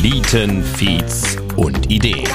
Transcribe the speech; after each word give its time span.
Flieten, 0.00 0.64
Feeds 0.64 1.36
und 1.56 1.90
Ideen. 1.90 2.26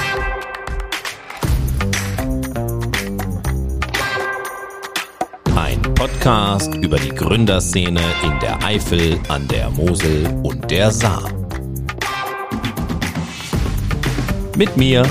Ein 5.56 5.82
Podcast 5.96 6.72
über 6.76 6.96
die 6.96 7.08
Gründerszene 7.08 8.00
in 8.22 8.38
der 8.38 8.62
Eifel, 8.62 9.18
an 9.26 9.48
der 9.48 9.68
Mosel 9.70 10.28
und 10.44 10.70
der 10.70 10.92
Saar. 10.92 11.28
Mit 14.56 14.76
mir, 14.76 15.04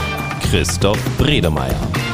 Christoph 0.50 1.04
Bredemeier. 1.18 2.05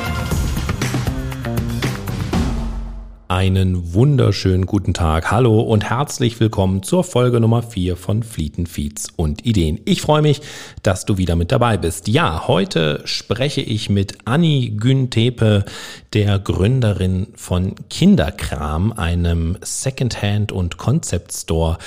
Einen 3.32 3.94
wunderschönen 3.94 4.66
guten 4.66 4.94
Tag. 4.94 5.32
Hallo 5.32 5.62
und 5.62 5.90
herzlich 5.90 6.42
willkommen 6.42 6.84
zur 6.84 7.06
Folge 7.06 7.40
Nummer 7.40 7.64
4 7.64 7.96
von 7.96 8.24
Flieten, 8.24 8.68
Feeds 8.68 9.08
und 9.16 9.46
Ideen. 9.46 9.80
Ich 9.86 10.02
freue 10.02 10.22
mich, 10.22 10.42
dass 10.84 11.06
du 11.06 11.18
wieder 11.18 11.38
mit 11.38 11.54
dabei 11.54 11.78
bist. 11.78 12.10
Ja, 12.10 12.50
heute 12.50 13.02
spreche 13.06 13.62
ich 13.62 13.90
mit 13.90 14.18
Anni 14.26 14.74
Güntepe, 14.76 15.64
der 16.12 16.40
Gründerin 16.40 17.28
von 17.36 17.76
Kinderkram, 17.90 18.92
einem 18.92 19.58
Secondhand- 19.62 20.52
und 20.52 20.76
Concept 20.76 21.32
Store 21.32 21.78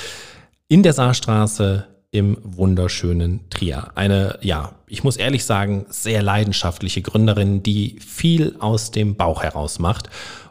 in 0.69 0.83
der 0.83 0.95
Saarstraße 0.95 1.85
im 2.11 2.39
wunderschönen 2.43 3.41
Trier. 3.51 3.89
Eine, 3.97 4.39
ja, 4.41 4.77
ich 4.87 5.05
muss 5.05 5.19
ehrlich 5.19 5.45
sagen, 5.45 5.85
sehr 5.91 6.23
leidenschaftliche 6.23 7.03
Gründerin, 7.03 7.63
die 7.63 7.99
viel 7.99 8.57
aus 8.61 8.93
dem 8.93 9.17
Bauch 9.17 9.43
heraus 9.43 9.79
macht 9.79 10.09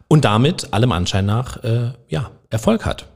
und 0.08 0.26
damit 0.26 0.74
allem 0.74 0.92
Anschein 0.92 1.26
nach 1.26 1.64
äh, 1.64 1.94
ja, 2.08 2.32
Erfolg 2.50 2.86
hat. 2.86 3.08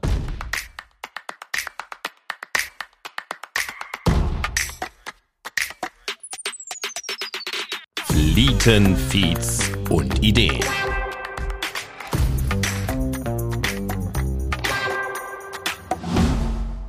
Flieten, 8.06 8.96
Feeds 8.96 9.70
und 9.90 10.22
Ideen. 10.24 10.64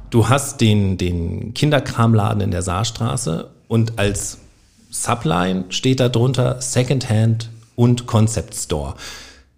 Du 0.10 0.28
hast 0.28 0.60
den, 0.60 0.98
den 0.98 1.54
Kinderkramladen 1.54 2.42
in 2.42 2.52
der 2.52 2.64
Saarstraße 2.64 3.52
und 3.68 4.00
als 4.00 4.40
Subline 4.90 5.66
steht 5.70 6.00
da 6.00 6.10
drunter 6.10 6.62
Secondhand 6.62 7.50
und 7.76 8.08
Concept 8.08 8.56
Store. 8.56 8.96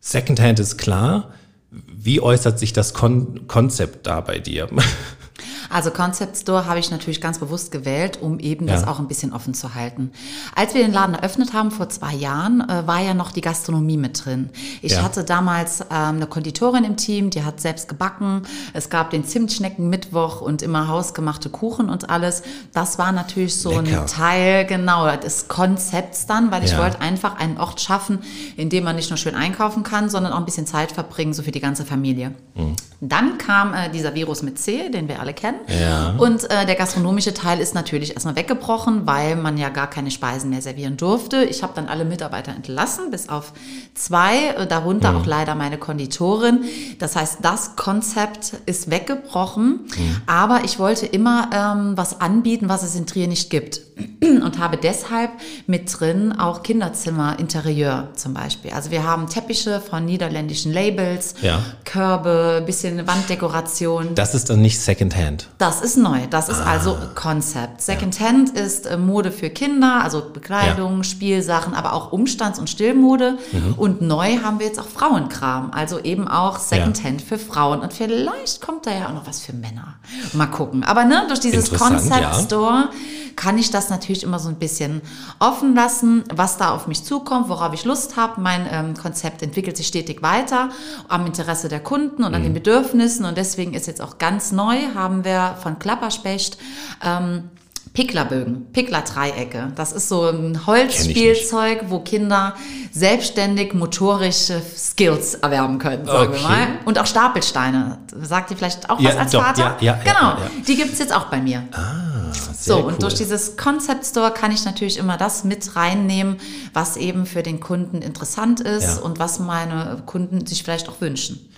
Secondhand 0.01 0.59
ist 0.59 0.77
klar. 0.77 1.31
Wie 1.69 2.19
äußert 2.19 2.59
sich 2.59 2.73
das 2.73 2.93
Kon 2.93 3.47
Konzept 3.47 4.07
da 4.07 4.19
bei 4.19 4.39
dir? 4.39 4.67
Also 5.71 5.91
Concept 5.91 6.37
Store 6.37 6.65
habe 6.65 6.79
ich 6.79 6.91
natürlich 6.91 7.21
ganz 7.21 7.39
bewusst 7.39 7.71
gewählt, 7.71 8.19
um 8.21 8.39
eben 8.39 8.67
ja. 8.67 8.75
das 8.75 8.87
auch 8.87 8.99
ein 8.99 9.07
bisschen 9.07 9.33
offen 9.33 9.53
zu 9.53 9.73
halten. 9.73 10.11
Als 10.55 10.73
wir 10.73 10.81
den 10.81 10.91
Laden 10.91 11.15
eröffnet 11.15 11.53
haben 11.53 11.71
vor 11.71 11.89
zwei 11.89 12.13
Jahren, 12.13 12.61
äh, 12.61 12.85
war 12.85 13.01
ja 13.01 13.13
noch 13.13 13.31
die 13.31 13.41
Gastronomie 13.41 13.97
mit 13.97 14.25
drin. 14.25 14.49
Ich 14.81 14.93
ja. 14.93 15.03
hatte 15.03 15.23
damals 15.23 15.81
ähm, 15.81 15.87
eine 16.17 16.27
Konditorin 16.27 16.83
im 16.83 16.97
Team, 16.97 17.29
die 17.29 17.43
hat 17.43 17.61
selbst 17.61 17.87
gebacken. 17.87 18.43
Es 18.73 18.89
gab 18.89 19.11
den 19.11 19.23
Zimtschnecken 19.23 19.89
Mittwoch 19.89 20.41
und 20.41 20.61
immer 20.61 20.87
hausgemachte 20.87 21.49
Kuchen 21.49 21.89
und 21.89 22.09
alles. 22.09 22.43
Das 22.73 22.97
war 22.97 23.11
natürlich 23.11 23.55
so 23.55 23.79
Lecker. 23.79 24.01
ein 24.01 24.07
Teil 24.07 24.65
genau 24.65 25.15
des 25.15 25.47
Konzepts 25.47 26.25
dann, 26.25 26.51
weil 26.51 26.63
ich 26.63 26.71
ja. 26.71 26.79
wollte 26.79 26.99
einfach 26.99 27.37
einen 27.37 27.57
Ort 27.57 27.79
schaffen, 27.79 28.19
in 28.57 28.69
dem 28.69 28.83
man 28.83 28.95
nicht 28.95 29.09
nur 29.09 29.17
schön 29.17 29.35
einkaufen 29.35 29.83
kann, 29.83 30.09
sondern 30.09 30.33
auch 30.33 30.37
ein 30.37 30.45
bisschen 30.45 30.67
Zeit 30.67 30.91
verbringen, 30.91 31.33
so 31.33 31.43
für 31.43 31.51
die 31.51 31.61
ganze 31.61 31.85
Familie. 31.85 32.33
Mhm. 32.55 32.75
Dann 33.03 33.39
kam 33.39 33.73
äh, 33.73 33.89
dieser 33.89 34.13
Virus 34.13 34.43
mit 34.43 34.59
C, 34.59 34.89
den 34.89 35.07
wir 35.07 35.19
alle 35.19 35.33
kennen. 35.33 35.57
Ja. 35.67 36.13
Und 36.19 36.47
äh, 36.51 36.67
der 36.67 36.75
gastronomische 36.75 37.33
Teil 37.33 37.59
ist 37.59 37.73
natürlich 37.73 38.13
erstmal 38.13 38.35
weggebrochen, 38.35 39.07
weil 39.07 39.35
man 39.35 39.57
ja 39.57 39.69
gar 39.69 39.89
keine 39.89 40.11
Speisen 40.11 40.51
mehr 40.51 40.61
servieren 40.61 40.97
durfte. 40.97 41.43
Ich 41.43 41.63
habe 41.63 41.73
dann 41.75 41.87
alle 41.87 42.05
Mitarbeiter 42.05 42.51
entlassen, 42.51 43.09
bis 43.09 43.27
auf 43.27 43.53
zwei, 43.95 44.49
äh, 44.49 44.67
darunter 44.67 45.13
mhm. 45.13 45.17
auch 45.17 45.25
leider 45.25 45.55
meine 45.55 45.79
Konditorin. 45.79 46.63
Das 46.99 47.15
heißt, 47.15 47.39
das 47.41 47.75
Konzept 47.75 48.53
ist 48.67 48.91
weggebrochen, 48.91 49.87
mhm. 49.97 50.21
aber 50.27 50.63
ich 50.63 50.77
wollte 50.77 51.07
immer 51.07 51.49
ähm, 51.51 51.97
was 51.97 52.21
anbieten, 52.21 52.69
was 52.69 52.83
es 52.83 52.95
in 52.95 53.07
Trier 53.07 53.27
nicht 53.27 53.49
gibt. 53.49 53.81
Und 54.21 54.59
habe 54.59 54.77
deshalb 54.77 55.31
mit 55.67 55.99
drin 55.99 56.31
auch 56.37 56.63
Kinderzimmer, 56.63 57.39
Interieur 57.39 58.09
zum 58.15 58.33
Beispiel. 58.33 58.71
Also 58.71 58.91
wir 58.91 59.03
haben 59.03 59.27
Teppiche 59.27 59.81
von 59.81 60.05
niederländischen 60.05 60.71
Labels, 60.71 61.35
ja. 61.41 61.59
Körbe, 61.85 62.63
bisschen 62.65 63.05
Wanddekoration. 63.07 64.15
Das 64.15 64.33
ist 64.33 64.49
dann 64.49 64.61
nicht 64.61 64.79
Secondhand. 64.79 65.47
Das 65.57 65.81
ist 65.81 65.97
neu. 65.97 66.19
Das 66.29 66.49
ist 66.49 66.61
ah. 66.61 66.71
also 66.71 66.97
Konzept. 67.15 67.81
Secondhand 67.81 68.55
ja. 68.55 68.63
ist 68.63 68.85
äh, 68.85 68.97
Mode 68.97 69.31
für 69.31 69.49
Kinder, 69.49 70.01
also 70.03 70.21
Bekleidung, 70.33 70.97
ja. 70.97 71.03
Spielsachen, 71.03 71.73
aber 71.73 71.93
auch 71.93 72.11
Umstands- 72.11 72.59
und 72.59 72.69
Stillmode. 72.69 73.37
Mhm. 73.51 73.73
Und 73.75 74.01
neu 74.01 74.37
haben 74.37 74.59
wir 74.59 74.65
jetzt 74.65 74.79
auch 74.79 74.87
Frauenkram, 74.87 75.71
also 75.71 75.99
eben 75.99 76.27
auch 76.27 76.59
Secondhand 76.59 77.21
für 77.21 77.37
Frauen. 77.37 77.81
Und 77.81 77.93
vielleicht 77.93 78.61
kommt 78.61 78.85
da 78.85 78.91
ja 78.91 79.07
auch 79.07 79.13
noch 79.13 79.27
was 79.27 79.41
für 79.41 79.53
Männer. 79.53 79.95
Mal 80.33 80.47
gucken. 80.47 80.83
Aber 80.83 81.05
ne, 81.05 81.25
durch 81.27 81.39
dieses 81.39 81.71
Concept 81.71 82.35
Store 82.45 82.89
kann 83.35 83.57
ich 83.57 83.71
das 83.71 83.89
natürlich 83.91 84.23
immer 84.23 84.39
so 84.39 84.49
ein 84.49 84.55
bisschen 84.55 85.01
offen 85.37 85.75
lassen, 85.75 86.23
was 86.33 86.57
da 86.57 86.71
auf 86.71 86.87
mich 86.87 87.03
zukommt, 87.03 87.47
worauf 87.49 87.73
ich 87.73 87.85
Lust 87.85 88.17
habe. 88.17 88.41
Mein 88.41 88.67
ähm, 88.71 88.95
Konzept 88.95 89.43
entwickelt 89.43 89.77
sich 89.77 89.85
stetig 89.85 90.23
weiter 90.23 90.69
am 91.07 91.27
Interesse 91.27 91.69
der 91.69 91.81
Kunden 91.81 92.23
und 92.23 92.33
an 92.33 92.41
mhm. 92.41 92.45
den 92.45 92.53
Bedürfnissen. 92.55 93.25
Und 93.25 93.37
deswegen 93.37 93.75
ist 93.75 93.85
jetzt 93.85 94.01
auch 94.01 94.17
ganz 94.17 94.51
neu, 94.51 94.77
haben 94.95 95.23
wir 95.23 95.57
von 95.61 95.77
Klapperspecht 95.77 96.57
ähm, 97.03 97.49
Picklerbögen, 97.93 98.67
Pickler-Dreiecke. 98.71 99.73
Das 99.75 99.91
ist 99.91 100.07
so 100.07 100.29
ein 100.29 100.65
Holzspielzeug, 100.65 101.85
wo 101.89 101.99
Kinder 101.99 102.55
selbstständig 102.91 103.73
motorische 103.73 104.61
Skills 104.61 105.35
erwerben 105.35 105.77
können, 105.77 106.05
sagen 106.05 106.29
okay. 106.29 106.41
wir 106.41 106.47
mal. 106.47 106.67
Und 106.85 106.97
auch 106.97 107.05
Stapelsteine. 107.05 107.97
Sagt 108.21 108.51
ihr 108.51 108.57
vielleicht 108.57 108.89
auch 108.89 109.03
was 109.03 109.15
als 109.17 109.31
doch, 109.31 109.43
Vater? 109.43 109.75
Ja, 109.81 109.97
ja, 109.97 109.99
genau, 110.03 110.41
ja, 110.41 110.51
die 110.65 110.75
gibt's 110.77 110.99
jetzt 110.99 111.13
auch 111.13 111.25
bei 111.25 111.41
mir. 111.41 111.67
Ah, 111.73 112.31
sehr 112.31 112.75
so, 112.75 112.79
cool. 112.79 112.93
und 112.93 113.03
durch 113.03 113.15
dieses 113.15 113.57
Concept 113.57 114.05
Store 114.05 114.31
kann 114.31 114.53
ich 114.53 114.63
natürlich 114.63 114.97
immer 114.97 115.17
das 115.17 115.43
mit 115.43 115.75
reinnehmen, 115.75 116.37
was 116.73 116.95
eben 116.95 117.25
für 117.25 117.43
den 117.43 117.59
Kunden 117.59 118.01
interessant 118.01 118.61
ist 118.61 119.01
und 119.01 119.19
was 119.19 119.39
meine 119.39 120.01
Kunden 120.05 120.45
sich 120.45 120.63
vielleicht 120.63 120.87
auch 120.87 121.01
wünschen. 121.01 121.49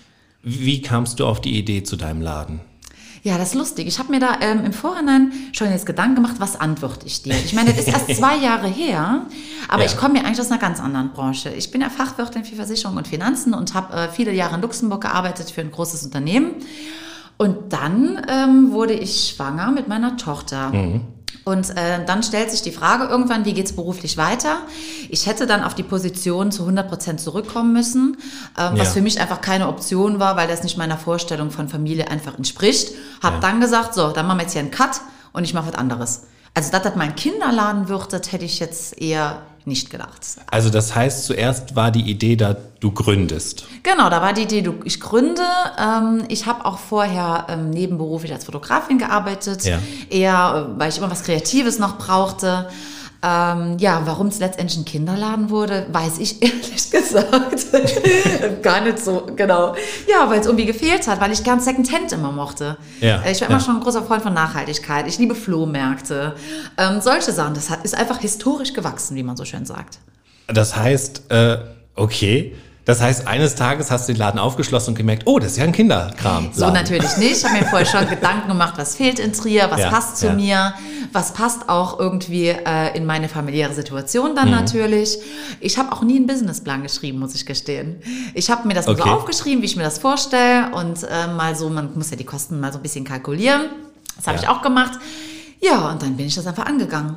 Wie 0.42 0.82
kamst 0.82 1.20
du 1.20 1.28
auf 1.28 1.42
die 1.42 1.58
Idee 1.58 1.84
zu 1.84 1.96
deinem 1.96 2.22
Laden? 2.22 2.60
Ja, 3.24 3.38
das 3.38 3.50
ist 3.50 3.56
lustig. 3.56 3.88
Ich 3.88 4.00
habe 4.00 4.12
mir 4.12 4.20
da 4.20 4.40
ähm, 4.42 4.66
im 4.66 4.74
Vorhinein 4.74 5.32
schon 5.54 5.70
jetzt 5.72 5.86
Gedanken 5.86 6.16
gemacht, 6.16 6.36
was 6.40 6.60
antworte 6.60 7.08
ich 7.08 7.24
dir. 7.24 7.34
Ich 7.34 7.54
meine, 7.54 7.70
das 7.70 7.88
ist 7.88 7.88
erst 7.88 8.16
zwei 8.18 8.36
Jahre 8.36 8.68
her, 8.68 9.26
aber 9.70 9.84
ja. 9.84 9.88
ich 9.88 9.96
komme 9.96 10.18
ja 10.18 10.26
eigentlich 10.26 10.42
aus 10.42 10.52
einer 10.52 10.60
ganz 10.60 10.82
anderen 10.82 11.14
Branche. 11.14 11.50
Ich 11.52 11.72
bin 11.72 11.80
ja 11.80 11.90
Fachwirtin 11.90 12.44
für 12.44 12.58
Versicherung 12.58 12.98
und 12.98 13.08
Finanzen 13.08 13.54
und 13.54 13.74
habe 13.74 13.96
äh, 13.96 14.10
viele 14.10 14.34
Jahre 14.34 14.56
in 14.56 14.62
Luxemburg 14.62 15.02
gearbeitet 15.02 15.52
für 15.52 15.62
ein 15.62 15.72
großes 15.72 16.04
Unternehmen. 16.04 16.56
Und 17.38 17.72
dann 17.72 18.22
ähm, 18.28 18.74
wurde 18.74 18.94
ich 18.94 19.34
schwanger 19.34 19.72
mit 19.72 19.88
meiner 19.88 20.18
Tochter. 20.18 20.72
Mhm. 20.74 21.02
Und 21.46 21.72
äh, 21.72 22.06
dann 22.06 22.24
stellt 22.24 22.52
sich 22.52 22.62
die 22.62 22.72
Frage 22.72 23.06
irgendwann, 23.06 23.46
wie 23.46 23.54
geht's 23.54 23.74
beruflich 23.74 24.18
weiter? 24.18 24.58
Ich 25.10 25.28
hätte 25.28 25.46
dann 25.46 25.64
auf 25.64 25.76
die 25.76 25.84
Position 25.84 26.52
zu 26.52 26.64
100 26.64 26.88
Prozent 26.88 27.22
zurückkommen 27.22 27.74
müssen, 27.74 28.18
ähm, 28.58 28.74
was 28.78 28.94
für 28.94 29.02
mich 29.02 29.20
einfach 29.20 29.42
keine 29.42 29.68
Option 29.68 30.20
war, 30.20 30.38
weil 30.38 30.48
das 30.48 30.64
nicht 30.64 30.78
meiner 30.78 30.98
Vorstellung 30.98 31.52
von 31.52 31.68
Familie 31.68 32.10
einfach 32.10 32.38
entspricht. 32.38 32.94
Hab 33.22 33.36
ja. 33.36 33.40
dann 33.40 33.62
gesagt, 33.62 33.94
so, 33.94 34.12
dann 34.12 34.28
machen 34.28 34.38
wir 34.40 34.44
jetzt 34.44 34.54
hier 34.54 34.62
einen 34.62 34.72
Cut 34.72 35.02
und 35.34 35.44
ich 35.44 35.54
mache 35.54 35.68
was 35.68 35.76
anderes. 35.76 36.24
Also, 36.56 36.72
dass 36.72 36.84
das 36.84 36.96
mein 36.96 37.16
Kinderladen 37.16 37.90
wird, 37.90 38.14
das 38.14 38.32
hätte 38.32 38.46
ich 38.46 38.60
jetzt 38.60 39.02
eher 39.02 39.42
nicht 39.66 39.90
gedacht. 39.90 40.22
Also 40.52 40.70
das 40.70 40.96
heißt, 40.96 41.26
zuerst 41.26 41.76
war 41.76 41.92
die 41.92 42.10
Idee 42.10 42.36
da, 42.36 42.56
du 42.80 42.92
gründest. 42.92 43.66
Genau, 43.84 44.10
da 44.10 44.22
war 44.22 44.34
die 44.34 44.44
Idee, 44.44 44.62
du, 44.62 44.76
ich 44.84 45.00
gründe. 45.00 45.44
Ähm, 45.80 46.24
ich 46.28 46.46
habe 46.46 46.66
auch 46.66 46.80
vorher 46.80 47.48
ähm, 47.50 47.70
nebenberuflich 47.70 48.34
als 48.34 48.46
Fotografin 48.46 48.98
gearbeitet, 48.98 49.64
ja. 49.64 49.80
eher, 50.10 50.70
äh, 50.76 50.80
weil 50.80 50.90
ich 50.90 50.98
immer 50.98 51.10
was 51.10 51.24
Kreatives 51.24 51.80
noch 51.80 51.98
brauchte. 51.98 52.68
Ähm, 53.26 53.78
ja, 53.80 54.02
warum 54.04 54.28
es 54.28 54.40
letztendlich 54.40 54.78
ein 54.78 54.84
Kinderladen 54.84 55.50
wurde, 55.50 55.86
weiß 55.90 56.18
ich 56.20 56.42
ehrlich 56.42 56.92
gesagt 56.92 57.68
gar 58.62 58.82
nicht 58.82 59.00
so 59.00 59.28
genau. 59.34 59.76
Ja, 60.12 60.30
weil 60.30 60.42
es 60.42 60.46
irgendwie 60.46 60.66
gefehlt 60.66 61.08
hat, 61.08 61.22
weil 61.22 61.32
ich 61.32 61.42
gern 61.42 61.62
Secondhand 61.62 62.12
immer 62.12 62.34
mochte. 62.34 62.78
Ja, 63.00 63.22
äh, 63.22 63.32
ich 63.32 63.40
war 63.40 63.50
immer 63.50 63.62
schon 63.62 63.78
ein 63.78 63.82
großer 63.82 64.04
Freund 64.04 64.24
von 64.24 64.34
Nachhaltigkeit. 64.34 65.08
Ich 65.08 65.20
liebe 65.20 65.36
Flohmärkte. 65.36 66.36
Ähm, 66.78 67.00
solche 67.00 67.32
Sachen, 67.32 67.54
das 67.54 67.70
hat, 67.70 67.86
ist 67.86 67.96
einfach 67.96 68.20
historisch 68.20 68.74
gewachsen, 68.74 69.16
wie 69.16 69.24
man 69.24 69.38
so 69.38 69.46
schön 69.46 69.66
sagt. 69.66 70.00
Das 70.48 70.76
heißt, 70.76 71.32
äh, 71.32 71.60
okay, 71.96 72.54
das 72.86 73.00
heißt, 73.00 73.28
eines 73.28 73.56
Tages 73.56 73.92
hast 73.92 74.10
du 74.10 74.14
den 74.14 74.20
Laden 74.20 74.40
aufgeschlossen 74.40 74.90
und 74.92 74.98
gemerkt, 74.98 75.24
oh, 75.26 75.40
das 75.40 75.52
ist 75.52 75.58
ja 75.58 75.64
ein 75.64 75.72
Kinderkram. 75.72 76.50
So 76.54 76.70
natürlich 76.70 77.16
nicht. 77.16 77.38
Ich 77.38 77.46
habe 77.46 77.58
mir 77.58 77.66
vorher 77.66 77.86
schon 77.86 78.10
Gedanken 78.10 78.50
gemacht, 78.50 78.74
was 78.76 78.96
fehlt 78.96 79.20
in 79.20 79.32
Trier, 79.32 79.68
was 79.72 79.80
ja, 79.80 79.90
passt 79.90 80.18
zu 80.18 80.28
ja. 80.28 80.34
mir, 80.34 80.74
was 81.14 81.34
passt 81.34 81.70
auch 81.70 81.98
irgendwie 81.98 82.50
äh, 82.50 82.96
in 82.98 83.06
meine 83.06 83.30
familiäre 83.30 83.74
Situation 83.74 84.36
dann 84.36 84.50
mhm. 84.50 84.56
natürlich. 84.56 85.18
Ich 85.62 85.78
habe 85.78 85.94
auch 85.94 86.02
nie 86.02 86.18
einen 86.18 86.28
Businessplan 86.28 86.84
geschrieben, 86.84 87.20
muss 87.20 87.36
ich 87.36 87.46
gestehen. 87.46 88.02
Ich 88.34 88.52
habe 88.52 88.68
mir 88.68 88.74
das 88.74 88.88
okay. 88.90 89.02
so 89.06 89.10
aufgeschrieben, 89.10 89.62
wie 89.62 89.68
ich 89.68 89.78
mir 89.78 89.84
das 89.84 90.00
vorstelle 90.00 90.72
und 90.74 91.04
äh, 91.04 91.28
mal 91.28 91.56
so, 91.56 91.70
man 91.70 91.92
muss 91.96 92.12
ja 92.12 92.18
die 92.18 92.26
Kosten 92.26 92.60
mal 92.60 92.74
so 92.74 92.80
ein 92.80 92.82
bisschen 92.82 93.06
kalkulieren. 93.06 93.62
Das 94.18 94.28
habe 94.28 94.38
ja. 94.38 94.44
ich 94.44 94.50
auch 94.50 94.62
gemacht. 94.62 95.00
Ja, 95.62 95.90
und 95.90 96.02
dann 96.02 96.18
bin 96.18 96.28
ich 96.28 96.36
das 96.36 96.46
einfach 96.46 96.66
angegangen. 96.66 97.16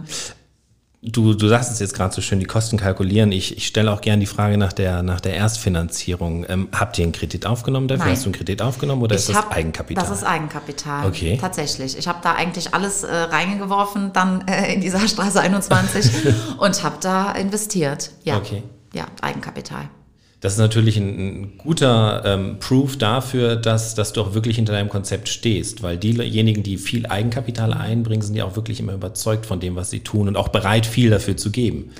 Du, 1.09 1.35
du 1.35 1.47
sagst 1.47 1.71
es 1.71 1.79
jetzt 1.79 1.95
gerade 1.95 2.13
so 2.13 2.21
schön, 2.21 2.41
die 2.41 2.47
Kosten 2.47 2.79
kalkulieren. 2.79 3.31
Ich, 3.31 3.57
ich 3.57 3.69
stelle 3.69 3.93
auch 3.93 4.01
gerne 4.01 4.19
die 4.19 4.27
Frage 4.27 4.59
nach 4.59 4.73
der, 4.73 5.05
nach 5.05 5.21
der 5.21 5.37
Erstfinanzierung. 5.37 6.45
Ähm, 6.49 6.69
habt 6.73 6.99
ihr 6.99 7.05
einen 7.05 7.13
Kredit 7.13 7.47
aufgenommen 7.47 7.87
dafür? 7.87 8.07
Nein. 8.07 8.15
Hast 8.15 8.25
du 8.25 8.31
einen 8.31 8.35
Kredit 8.35 8.61
aufgenommen 8.61 9.03
oder 9.03 9.15
Ich 9.15 9.21
ist 9.21 9.29
das 9.29 9.37
hab- 9.37 9.55
Eigenkapital? 9.57 10.05
Das 10.05 10.17
ist 10.19 10.25
Eigenkapital. 10.25 11.07
Okay. 11.07 11.39
Tatsächlich. 11.41 11.97
Ich 11.97 12.09
habe 12.09 12.19
da 12.23 12.35
eigentlich 12.35 12.75
alles 12.75 13.05
äh, 13.05 13.15
reingeworfen, 13.15 14.13
dann 14.15 14.49
äh, 14.49 14.75
in 14.75 14.81
dieser 14.81 15.07
Straße 15.07 15.41
21 15.41 16.11
und 16.59 16.83
habe 16.83 16.97
da 17.01 17.31
investiert. 17.33 18.11
Ja. 18.25 18.39
Okay. 18.39 18.65
Ja, 18.93 19.07
Eigenkapital. 19.21 19.89
Das 20.41 20.53
ist 20.53 20.59
natürlich 20.59 20.97
ein, 20.99 21.09
ein 21.19 21.59
guter 21.59 22.23
ähm, 22.27 22.57
Proof 22.61 22.99
dafür, 22.99 23.57
dass, 23.57 23.95
dass 23.95 24.13
du 24.13 24.21
auch 24.21 24.35
wirklich 24.35 24.57
hinter 24.57 24.75
deinem 24.75 24.91
Konzept 24.91 25.29
stehst, 25.29 25.83
weil 25.83 25.97
diejenigen, 25.97 26.63
die 26.63 26.77
viel 26.77 27.07
Eigenkapital 27.07 27.73
einbringen, 27.73 28.23
sind 28.23 28.35
ja 28.37 28.45
auch 28.45 28.55
wirklich 28.55 28.79
immer 28.79 28.93
überzeugt 28.93 29.47
von 29.47 29.61
dem, 29.61 29.77
was 29.77 29.91
sie 29.91 30.01
tun 30.01 30.29
und 30.29 30.37
auch 30.37 30.49
bereit, 30.49 30.85
viel 30.87 31.09
dafür 31.11 31.37
zu 31.39 31.51
geben. 31.51 31.91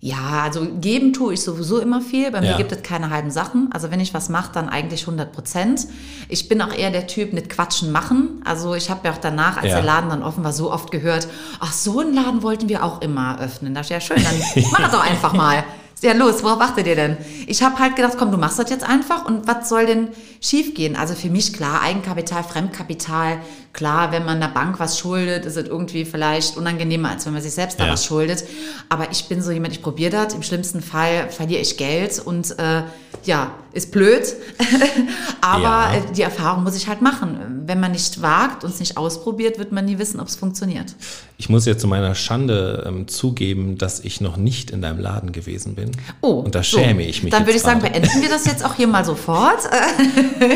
Ja, 0.00 0.42
also 0.44 0.64
geben 0.80 1.12
tue 1.12 1.34
ich 1.34 1.40
sowieso 1.42 1.80
immer 1.80 2.00
viel. 2.00 2.30
Bei 2.30 2.40
mir 2.40 2.50
Ja. 2.50 2.56
gibt 2.56 2.70
es 2.70 2.82
keine 2.84 3.10
halben 3.10 3.32
Sachen. 3.32 3.68
Also 3.72 3.90
wenn 3.90 3.98
ich 3.98 4.14
was 4.14 4.28
mache, 4.28 4.52
dann 4.54 4.68
eigentlich 4.68 5.00
100 5.02 5.32
Prozent. 5.32 5.88
Ich 6.28 6.48
bin 6.48 6.62
auch 6.62 6.72
eher 6.72 6.92
der 6.92 7.08
Typ 7.08 7.32
mit 7.32 7.50
Quatschen 7.50 7.90
machen. 7.90 8.40
Also 8.44 8.76
ich 8.76 8.90
habe 8.90 9.00
ja 9.08 9.12
auch 9.12 9.18
danach, 9.18 9.56
als 9.56 9.66
Ja. 9.66 9.74
der 9.74 9.82
Laden 9.82 10.08
dann 10.08 10.22
offen 10.22 10.44
war, 10.44 10.52
so 10.52 10.72
oft 10.72 10.92
gehört, 10.92 11.26
ach, 11.58 11.72
so 11.72 11.98
einen 11.98 12.14
Laden 12.14 12.42
wollten 12.44 12.68
wir 12.68 12.84
auch 12.84 13.02
immer 13.02 13.40
öffnen. 13.40 13.74
Da 13.74 13.80
dachte 13.80 13.94
ich, 13.96 14.08
ja 14.08 14.16
schön, 14.16 14.22
dann 14.24 14.64
mach 14.70 14.80
das 14.82 14.92
doch 14.92 15.04
einfach 15.04 15.32
mal. 15.32 15.64
Ja, 16.02 16.12
los, 16.12 16.44
worauf 16.44 16.60
achtet 16.60 16.86
ihr 16.86 16.94
denn? 16.94 17.16
Ich 17.48 17.62
habe 17.62 17.78
halt 17.78 17.96
gedacht, 17.96 18.14
komm, 18.18 18.30
du 18.30 18.36
machst 18.38 18.58
das 18.58 18.70
jetzt 18.70 18.84
einfach 18.88 19.24
und 19.26 19.48
was 19.48 19.68
soll 19.68 19.86
denn 19.86 20.08
schiefgehen? 20.40 20.94
Also 20.94 21.14
für 21.14 21.28
mich 21.28 21.52
klar, 21.52 21.82
Eigenkapital, 21.82 22.44
Fremdkapital, 22.44 23.38
klar, 23.72 24.12
wenn 24.12 24.24
man 24.24 24.38
der 24.40 24.48
Bank 24.48 24.78
was 24.78 24.98
schuldet, 24.98 25.44
ist 25.44 25.56
es 25.56 25.66
irgendwie 25.66 26.04
vielleicht 26.04 26.56
unangenehmer, 26.56 27.10
als 27.10 27.26
wenn 27.26 27.32
man 27.32 27.42
sich 27.42 27.52
selbst 27.52 27.80
da 27.80 27.86
Ja. 27.86 27.92
was 27.92 28.04
schuldet. 28.04 28.44
Aber 28.88 29.10
ich 29.10 29.24
bin 29.26 29.42
so 29.42 29.50
jemand, 29.50 29.72
ich 29.74 29.82
probiere 29.82 30.10
das. 30.12 30.34
Im 30.34 30.42
schlimmsten 30.44 30.82
Fall 30.82 31.30
verliere 31.30 31.60
ich 31.60 31.76
Geld 31.76 32.20
und 32.24 32.56
äh, 32.58 32.82
ja, 33.24 33.50
ist 33.72 33.90
blöd. 33.90 34.22
Aber 35.40 35.62
Ja. 35.62 35.94
äh, 35.94 36.12
die 36.16 36.22
Erfahrung 36.22 36.64
muss 36.64 36.76
ich 36.76 36.88
halt 36.88 37.02
machen. 37.02 37.62
Wenn 37.66 37.80
man 37.80 37.92
nicht 37.92 38.22
wagt 38.22 38.64
und 38.64 38.70
es 38.70 38.80
nicht 38.80 38.96
ausprobiert, 38.96 39.58
wird 39.58 39.72
man 39.72 39.84
nie 39.84 39.98
wissen, 39.98 40.20
ob 40.20 40.28
es 40.28 40.36
funktioniert. 40.36 40.94
Ich 41.36 41.48
muss 41.48 41.66
jetzt 41.66 41.80
zu 41.80 41.86
meiner 41.88 42.14
Schande 42.14 42.84
ähm, 42.86 43.08
zugeben, 43.08 43.78
dass 43.78 44.00
ich 44.00 44.20
noch 44.20 44.36
nicht 44.36 44.70
in 44.70 44.80
deinem 44.82 44.98
Laden 44.98 45.32
gewesen 45.32 45.74
bin. 45.74 45.87
Oh, 46.20 46.40
Und 46.40 46.54
da 46.54 46.62
so. 46.62 46.78
schäme 46.78 47.02
ich 47.02 47.22
mich. 47.22 47.32
Dann 47.32 47.44
würde 47.44 47.56
ich 47.56 47.62
sagen, 47.62 47.80
gerade. 47.80 48.00
beenden 48.00 48.22
wir 48.22 48.28
das 48.28 48.46
jetzt 48.46 48.64
auch 48.64 48.74
hier 48.74 48.86
mal 48.86 49.04
sofort. 49.04 49.58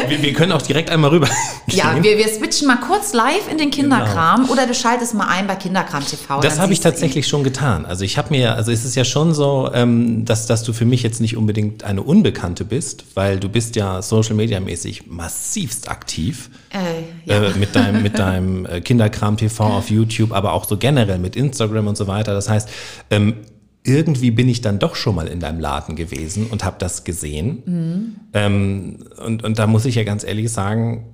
Wir, 0.09 0.23
wir 0.23 0.33
können 0.33 0.53
auch 0.53 0.63
direkt 0.63 0.91
einmal 0.91 1.11
rüber. 1.11 1.29
ja, 1.69 1.97
wir, 2.01 2.17
wir 2.17 2.29
switchen 2.29 2.67
mal 2.67 2.77
kurz 2.77 3.13
live 3.13 3.51
in 3.51 3.59
den 3.59 3.71
Kinderkram 3.71 4.49
oder 4.51 4.67
du 4.67 4.75
schaltest 4.75 5.15
mal 5.15 5.27
ein 5.27 5.47
bei 5.47 5.57
Kinderkram 5.57 6.05
TV. 6.05 6.41
Das 6.41 6.59
habe 6.59 6.73
ich 6.73 6.79
ihn. 6.79 6.83
tatsächlich 6.83 7.27
schon 7.27 7.45
getan. 7.45 7.85
Also 7.87 8.05
ich 8.05 8.19
habe 8.19 8.31
mir, 8.31 8.55
also 8.55 8.71
es 8.71 8.85
ist 8.85 8.95
ja 8.95 9.05
schon 9.05 9.35
so, 9.35 9.71
ähm, 9.75 10.25
dass, 10.25 10.47
dass 10.47 10.63
du 10.63 10.73
für 10.73 10.85
mich 10.85 11.03
jetzt 11.03 11.21
nicht 11.21 11.37
unbedingt 11.37 11.85
eine 11.85 12.03
Unbekannte 12.03 12.65
bist, 12.65 13.05
weil 13.15 13.39
du 13.39 13.49
bist 13.49 13.77
ja 13.77 14.03
Social 14.03 14.35
Media 14.35 14.61
mäßig 14.61 15.07
massivst 15.07 15.89
aktiv. 15.91 16.51
Äh, 16.71 17.31
ja. 17.31 17.43
Äh, 17.43 17.59
mit 17.59 17.75
deinem, 17.75 18.03
mit 18.03 18.19
deinem 18.19 18.67
äh, 18.67 18.81
Kinderkram 18.81 19.37
TV 19.37 19.65
auf 19.65 19.91
YouTube, 19.91 20.33
aber 20.33 20.53
auch 20.53 20.65
so 20.65 20.77
generell 20.77 21.19
mit 21.19 21.37
Instagram 21.37 21.87
und 21.87 21.97
so 21.97 22.07
weiter. 22.07 22.35
Das 22.35 22.49
heißt, 22.49 22.69
ähm, 23.11 23.37
irgendwie 23.85 24.31
bin 24.31 24.49
ich 24.49 24.61
dann 24.61 24.79
doch 24.79 24.95
schon 24.95 25.15
mal 25.15 25.27
in 25.27 25.41
deinem 25.41 25.59
Laden 25.61 25.97
gewesen 25.97 26.47
und 26.47 26.65
habe 26.65 26.77
das 26.79 27.05
gesehen. 27.05 27.63
Mhm. 27.67 28.17
Ähm, 28.33 28.99
und, 29.25 29.43
und 29.43 29.59
da 29.59 29.67
muss 29.67 29.85
ich 29.85 29.97
ja 29.97 30.05
ganz 30.05 30.23
ehrlich 30.25 30.51
sagen, 30.53 31.07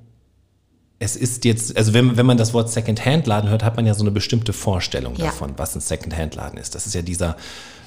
es 0.98 1.14
ist 1.16 1.44
jetzt, 1.44 1.76
also 1.76 1.94
wenn, 1.94 2.16
wenn 2.16 2.26
man 2.26 2.36
das 2.36 2.52
Wort 2.54 2.70
Second-Hand-Laden 2.70 3.48
hört, 3.48 3.62
hat 3.62 3.76
man 3.76 3.86
ja 3.86 3.94
so 3.94 4.02
eine 4.02 4.10
bestimmte 4.10 4.52
Vorstellung 4.52 5.14
Ja. 5.16 5.26
davon, 5.26 5.54
was 5.56 5.74
ein 5.76 5.80
Second-Hand-Laden 5.80 6.58
ist. 6.58 6.74
Das 6.74 6.86
ist 6.86 6.94
ja 6.94 7.02
dieser, 7.02 7.36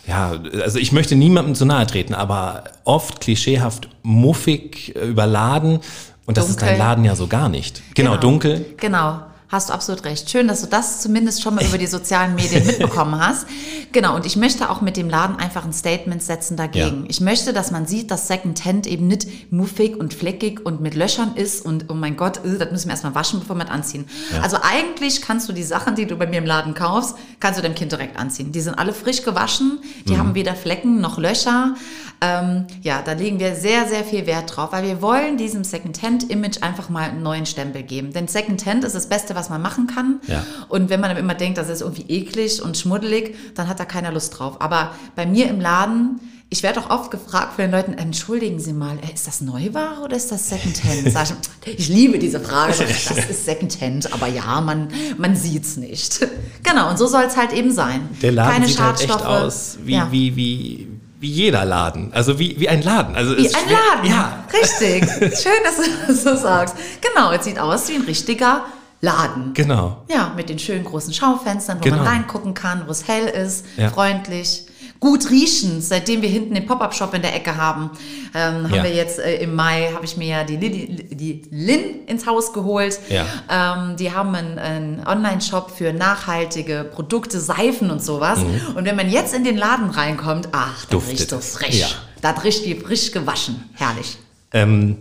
ja, 0.08 0.40
also 0.64 0.80
ich 0.80 0.92
möchte 0.94 1.16
niemandem 1.16 1.54
zu 1.54 1.66
nahe 1.66 1.86
treten, 1.86 2.14
aber 2.16 2.64
oft 2.86 3.20
klischeehaft 3.20 3.90
muffig, 4.02 4.96
äh, 4.96 5.06
überladen. 5.06 5.80
Und 6.26 6.38
das 6.38 6.50
ist 6.50 6.62
Dunkel. 6.62 6.70
dein 6.70 6.80
Laden 6.80 7.04
ja 7.04 7.16
so 7.16 7.28
gar 7.28 7.50
nicht. 7.50 7.82
Genau, 7.96 8.16
dunkel. 8.16 8.66
Genau. 8.78 9.20
Hast 9.52 9.68
du 9.68 9.74
absolut 9.74 10.06
recht. 10.06 10.30
Schön, 10.30 10.48
dass 10.48 10.62
du 10.62 10.68
das 10.68 11.02
zumindest 11.02 11.44
schon 11.44 11.56
mal 11.56 11.66
über 11.66 11.78
die 11.78 11.86
sozialen 11.86 12.36
Medien 12.36 12.66
mitbekommen 12.66 13.20
hast. 13.20 13.46
Genau, 13.92 14.16
und 14.16 14.26
ich 14.26 14.38
möchte 14.38 14.70
auch 14.70 14.80
mit 14.80 14.96
dem 14.96 15.10
Laden 15.10 15.36
einfach 15.36 15.66
ein 15.66 15.74
Statement 15.74 16.24
setzen 16.24 16.56
dagegen. 16.56 17.02
Ja. 17.02 17.10
Ich 17.10 17.20
möchte, 17.20 17.52
dass 17.52 17.70
man 17.70 17.86
sieht, 17.86 18.12
dass 18.12 18.30
Secondhand 18.30 18.88
eben 18.88 19.08
nicht 19.08 19.52
muffig 19.52 19.98
und 19.98 20.14
fleckig 20.14 20.66
und 20.66 20.80
mit 20.80 20.96
Löchern 20.96 21.36
ist 21.36 21.66
und 21.66 21.88
oh 21.90 21.96
mein 21.96 22.16
Gott, 22.16 22.38
äh, 22.46 22.58
das 22.60 22.72
müssen 22.72 22.88
wir 22.88 22.92
erstmal 22.92 23.14
waschen, 23.14 23.42
bevor 23.42 23.58
wir 23.58 23.66
das 23.66 23.74
anziehen. 23.74 24.06
Also 24.42 24.56
eigentlich 24.62 25.22
kannst 25.22 25.50
du 25.50 25.54
die 25.54 25.64
Sachen, 25.64 25.96
die 25.96 26.06
du 26.06 26.16
bei 26.16 26.28
mir 26.28 26.38
im 26.38 26.46
Laden 26.46 26.74
kaufst, 26.74 27.18
kannst 27.42 27.60
du 27.60 27.62
dem 27.62 27.76
Kind 27.76 27.92
direkt 27.92 28.18
anziehen. 28.18 28.54
Die 28.54 28.62
sind 28.62 28.76
alle 28.76 28.94
frisch 28.94 29.22
gewaschen, 29.24 29.80
die 30.08 30.18
haben 30.18 30.34
weder 30.34 30.56
Flecken 30.56 31.02
noch 31.02 31.18
Löcher. 31.18 31.76
Ähm, 32.24 32.68
ja, 32.84 33.02
da 33.04 33.14
legen 33.14 33.40
wir 33.40 33.56
sehr, 33.56 33.88
sehr 33.88 34.04
viel 34.04 34.28
Wert 34.28 34.56
drauf, 34.56 34.72
weil 34.72 34.84
wir 34.84 35.02
wollen 35.02 35.38
diesem 35.38 35.64
Secondhand-Image 35.64 36.62
einfach 36.62 36.88
mal 36.90 37.10
einen 37.10 37.24
neuen 37.24 37.48
Stempel 37.48 37.82
geben. 37.82 38.14
Denn 38.14 38.28
Secondhand 38.28 38.84
ist 38.84 38.94
das 38.94 39.10
Beste, 39.10 39.34
was 39.34 39.50
man 39.50 39.62
machen 39.62 39.88
kann. 39.88 40.20
Ja. 40.28 40.46
Und 40.70 40.90
wenn 40.92 41.00
man 41.00 41.18
immer 41.18 41.34
denkt, 41.34 41.58
das 41.58 41.68
ist 41.70 41.82
irgendwie 41.82 42.06
eklig 42.08 42.62
und 42.62 42.78
schmuddelig, 42.78 43.36
dann 43.56 43.68
hat 43.68 43.80
da 43.80 43.86
keiner 43.86 44.12
Lust 44.12 44.38
drauf. 44.38 44.62
Aber 44.62 44.92
bei 45.16 45.26
mir 45.26 45.48
im 45.50 45.60
Laden, 45.60 46.20
ich 46.52 46.64
werde 46.64 46.82
auch 46.82 46.90
oft 46.92 47.10
gefragt 47.12 47.54
von 47.56 47.64
den 47.64 47.72
Leuten, 47.72 47.94
entschuldigen 47.94 48.60
Sie 48.60 48.74
mal, 48.74 48.98
äh, 49.00 49.14
ist 49.14 49.26
das 49.26 49.42
Neuware 49.42 50.02
oder 50.04 50.16
ist 50.18 50.32
das 50.32 50.48
Secondhand? 50.50 51.12
Sag 51.12 51.28
ich, 51.66 51.80
ich 51.80 51.90
liebe 51.90 52.20
diese 52.20 52.40
Frage, 52.40 52.74
das 52.78 53.30
ist 53.30 53.46
Secondhand, 53.46 54.14
aber 54.14 54.28
ja, 54.28 54.62
man, 54.62 54.90
man 55.18 55.36
sieht's 55.36 55.78
nicht. 55.78 56.28
Genau, 56.64 56.92
und 56.92 56.98
so 56.98 57.08
soll 57.08 57.24
es 57.24 57.36
halt 57.36 57.54
eben 57.54 57.72
sein. 57.72 58.08
Der 58.22 58.32
Laden 58.32 58.54
Keine 58.54 58.68
sieht 58.68 58.80
halt 58.80 59.02
echt 59.02 59.26
aus 59.26 59.80
wie, 59.84 59.94
Ja. 59.94 60.08
wie, 60.12 60.36
wie, 60.36 60.88
wie 61.22 61.30
jeder 61.32 61.64
Laden. 61.66 62.12
Also 62.14 62.40
wie, 62.40 62.60
wie 62.60 62.68
ein 62.68 62.82
Laden. 62.82 63.16
Also 63.16 63.38
Wie 63.38 63.48
ein 63.48 63.52
schwer- 63.52 63.78
Laden. 63.96 64.10
Ja. 64.10 64.44
Richtig. 64.52 65.04
Schön, 65.42 65.54
dass 65.64 65.76
du 65.78 65.84
das 66.08 66.24
so 66.24 66.36
sagst. 66.36 66.76
Genau, 67.00 67.32
es 67.32 67.46
sieht 67.46 67.60
aus 67.60 67.88
wie 67.90 67.96
ein 67.96 68.02
richtiger 68.02 68.66
Laden. 69.02 69.54
Genau. 69.54 70.04
Ja, 70.10 70.34
mit 70.36 70.50
den 70.50 70.60
schönen 70.60 70.84
großen 70.84 71.14
Schaufenstern, 71.14 71.78
wo 71.80 71.84
Genau. 71.84 71.98
man 71.98 72.08
reingucken 72.08 72.54
kann, 72.54 72.84
wo 72.88 72.92
es 72.92 73.08
hell 73.08 73.28
ist, 73.28 73.66
Ja. 73.78 73.90
freundlich. 73.90 74.66
Gut 75.02 75.32
riechen, 75.32 75.82
seitdem 75.82 76.22
wir 76.22 76.30
hinten 76.30 76.54
den 76.54 76.68
Pop-Up-Shop 76.68 77.12
in 77.16 77.24
der 77.24 77.36
Ecke 77.36 77.58
haben, 77.58 77.90
ähm, 78.36 78.66
haben 78.70 78.74
Ja. 78.76 78.84
wir 78.84 78.94
jetzt 78.94 79.18
äh, 79.18 79.38
im 79.42 79.56
Mai, 79.56 79.90
habe 79.96 80.06
ich 80.06 80.16
mir 80.16 80.28
ja 80.28 80.44
die, 80.44 80.58
Lili, 80.58 81.08
die 81.16 81.42
Lin 81.50 82.06
ins 82.06 82.28
Haus 82.28 82.54
geholt. 82.54 83.00
Ja. 83.10 83.26
Ähm, 83.50 83.98
die 83.98 84.12
haben 84.14 84.36
einen, 84.36 84.60
einen 84.60 85.06
Online-Shop 85.08 85.72
für 85.72 85.92
nachhaltige 85.92 86.84
Produkte, 86.94 87.40
Seifen 87.40 87.90
und 87.90 88.04
sowas. 88.04 88.40
Und 88.76 88.86
wenn 88.86 88.96
man 88.96 89.10
jetzt 89.10 89.34
in 89.34 89.44
den 89.44 89.58
Laden 89.58 89.90
reinkommt, 89.90 90.50
ach, 90.52 90.86
da 90.86 90.96
Mhm. 90.98 91.00
Duftet 91.02 91.20
riecht 91.20 91.32
es 91.32 91.54
frisch. 91.58 91.80
Ja. 91.80 91.88
Da 92.22 92.30
riecht 92.32 92.64
wie 92.66 92.76
frisch 92.76 93.12
gewaschen. 93.12 93.64
Herrlich. 93.74 94.18
Ähm, 94.54 94.98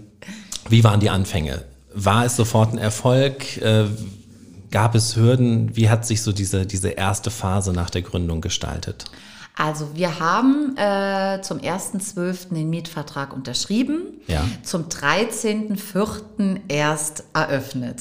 wie 0.70 0.82
waren 0.82 1.00
die 1.00 1.10
Anfänge? 1.10 1.62
War 1.92 2.24
es 2.24 2.36
sofort 2.36 2.72
ein 2.72 2.78
Erfolg? 2.78 3.58
Äh, 3.58 3.84
gab 4.70 4.94
es 4.94 5.14
Hürden? 5.16 5.76
Wie 5.76 5.90
hat 5.90 6.06
sich 6.06 6.22
so 6.22 6.32
diese, 6.32 6.64
diese 6.64 6.88
erste 6.88 7.30
Phase 7.30 7.74
nach 7.74 7.90
der 7.90 8.00
Gründung 8.00 8.40
gestaltet? 8.40 9.04
Also 9.56 9.90
wir 9.94 10.20
haben 10.20 10.74
äh, 10.78 11.42
zum 11.42 11.58
1.12. 11.58 12.54
den 12.54 12.70
Mietvertrag 12.70 13.34
unterschrieben, 13.34 14.00
Ja. 14.26 14.42
zum 14.62 14.84
13.04. 14.84 16.60
erst 16.68 17.24
eröffnet. 17.34 18.00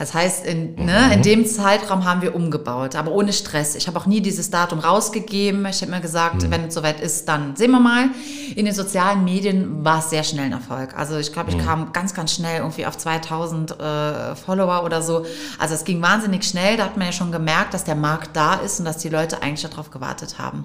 Das 0.00 0.14
heißt, 0.14 0.44
in, 0.46 0.74
ne, 0.84 1.12
in 1.14 1.22
dem 1.22 1.46
Zeitraum 1.46 2.04
haben 2.04 2.22
wir 2.22 2.34
umgebaut, 2.34 2.96
aber 2.96 3.12
ohne 3.12 3.32
Stress. 3.32 3.76
Ich 3.76 3.86
habe 3.86 3.98
auch 4.00 4.06
nie 4.06 4.20
dieses 4.20 4.50
Datum 4.50 4.80
rausgegeben. 4.80 5.64
Ich 5.66 5.80
habe 5.82 5.92
mir 5.92 6.00
gesagt, 6.00 6.50
wenn 6.50 6.64
es 6.64 6.74
soweit 6.74 7.00
ist, 7.00 7.28
dann 7.28 7.54
sehen 7.54 7.70
wir 7.70 7.80
mal. 7.80 8.08
In 8.56 8.64
den 8.64 8.74
sozialen 8.74 9.22
Medien 9.24 9.84
war 9.84 10.00
es 10.00 10.10
sehr 10.10 10.24
schnell 10.24 10.46
ein 10.46 10.52
Erfolg. 10.52 10.96
Also 10.98 11.18
ich 11.18 11.32
glaube, 11.32 11.50
ich 11.50 11.58
kam 11.58 11.92
ganz, 11.92 12.14
ganz 12.14 12.34
schnell 12.34 12.58
irgendwie 12.58 12.86
auf 12.86 12.96
2000 12.98 13.78
äh, 13.78 14.34
Follower 14.34 14.82
oder 14.84 15.02
so. 15.02 15.24
Also 15.58 15.74
es 15.74 15.84
ging 15.84 16.02
wahnsinnig 16.02 16.42
schnell. 16.44 16.76
Da 16.76 16.84
hat 16.86 16.96
man 16.96 17.06
ja 17.06 17.12
schon 17.12 17.30
gemerkt, 17.30 17.74
dass 17.74 17.84
der 17.84 17.94
Markt 17.96 18.30
da 18.34 18.54
ist 18.54 18.80
und 18.80 18.86
dass 18.86 18.98
die 18.98 19.08
Leute 19.08 19.42
eigentlich 19.42 19.68
darauf 19.70 19.90
gewartet 19.90 20.38
haben. 20.38 20.64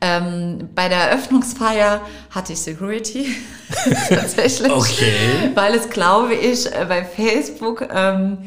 Ähm, 0.00 0.68
bei 0.76 0.88
der 0.88 1.10
Eröffnungsfeier 1.10 2.00
hatte 2.30 2.52
ich 2.52 2.60
Security 2.60 3.34
tatsächlich, 4.08 4.70
Okay. 4.72 5.50
weil 5.54 5.74
es, 5.74 5.90
glaube 5.90 6.34
ich, 6.34 6.66
äh, 6.72 6.86
bei 6.88 7.04
Facebook 7.04 7.84
ähm, 7.92 8.38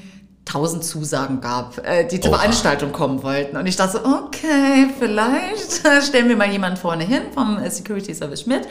tausend 0.46 0.84
Zusagen 0.84 1.42
gab, 1.42 1.78
äh, 1.86 2.06
die 2.08 2.20
zur 2.20 2.32
Oha. 2.32 2.40
Veranstaltung 2.40 2.92
kommen 2.94 3.22
wollten. 3.24 3.58
Und 3.58 3.66
ich 3.66 3.76
dachte 3.76 4.00
so, 4.04 4.06
okay, 4.06 4.88
vielleicht 4.98 5.86
äh, 5.86 6.02
stellen 6.02 6.30
wir 6.30 6.36
mal 6.38 6.50
jemanden 6.50 6.78
vorne 6.78 7.04
hin 7.04 7.24
vom 7.34 7.58
äh, 7.60 7.70
Security 7.70 8.14
Service 8.14 8.42
Schmidt. 8.44 8.68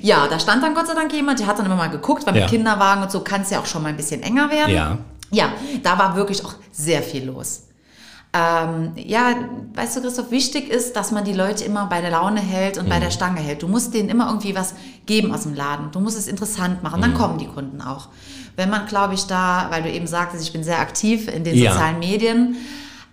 Ja, 0.00 0.26
da 0.28 0.38
stand 0.40 0.62
dann 0.62 0.74
Gott 0.74 0.86
sei 0.86 0.94
Dank 0.94 1.12
jemand, 1.12 1.38
der 1.38 1.46
hat 1.46 1.58
dann 1.58 1.66
immer 1.66 1.76
mal 1.76 1.90
geguckt, 1.90 2.26
weil 2.26 2.34
Ja. 2.34 2.42
mit 2.42 2.50
Kinderwagen 2.50 3.02
und 3.02 3.10
so 3.10 3.20
kann 3.20 3.42
es 3.42 3.50
ja 3.50 3.60
auch 3.60 3.66
schon 3.66 3.82
mal 3.82 3.90
ein 3.90 3.96
bisschen 3.96 4.22
enger 4.22 4.50
werden. 4.50 4.74
Ja. 4.74 4.98
Ja, 5.30 5.52
da 5.82 5.98
war 5.98 6.16
wirklich 6.16 6.44
auch 6.44 6.54
sehr 6.72 7.02
viel 7.02 7.24
los. 7.26 7.62
Ähm, 8.34 8.92
ja, 8.96 9.34
weißt 9.74 9.96
du, 9.96 10.00
Christoph, 10.00 10.30
wichtig 10.30 10.70
ist, 10.70 10.96
dass 10.96 11.10
man 11.10 11.24
die 11.24 11.34
Leute 11.34 11.64
immer 11.64 11.86
bei 11.86 12.00
der 12.00 12.10
Laune 12.10 12.40
hält 12.40 12.78
und 12.78 12.88
bei 12.88 12.98
der 12.98 13.10
Stange 13.10 13.40
hält. 13.40 13.62
Du 13.62 13.68
musst 13.68 13.92
denen 13.92 14.08
immer 14.08 14.28
irgendwie 14.28 14.54
was 14.54 14.74
geben 15.04 15.34
aus 15.34 15.42
dem 15.42 15.54
Laden. 15.54 15.90
Du 15.92 16.00
musst 16.00 16.16
es 16.16 16.28
interessant 16.28 16.82
machen, 16.82 17.02
dann 17.02 17.12
kommen 17.12 17.36
die 17.38 17.46
Kunden 17.46 17.82
auch. 17.82 18.08
Wenn 18.56 18.70
man, 18.70 18.86
glaube 18.86 19.12
ich, 19.14 19.26
da, 19.26 19.66
weil 19.70 19.82
du 19.82 19.90
eben 19.90 20.06
sagtest, 20.06 20.42
ich 20.44 20.52
bin 20.52 20.64
sehr 20.64 20.78
aktiv 20.80 21.28
in 21.28 21.44
den 21.44 21.56
Ja. 21.56 21.72
sozialen 21.72 21.98
Medien, 21.98 22.56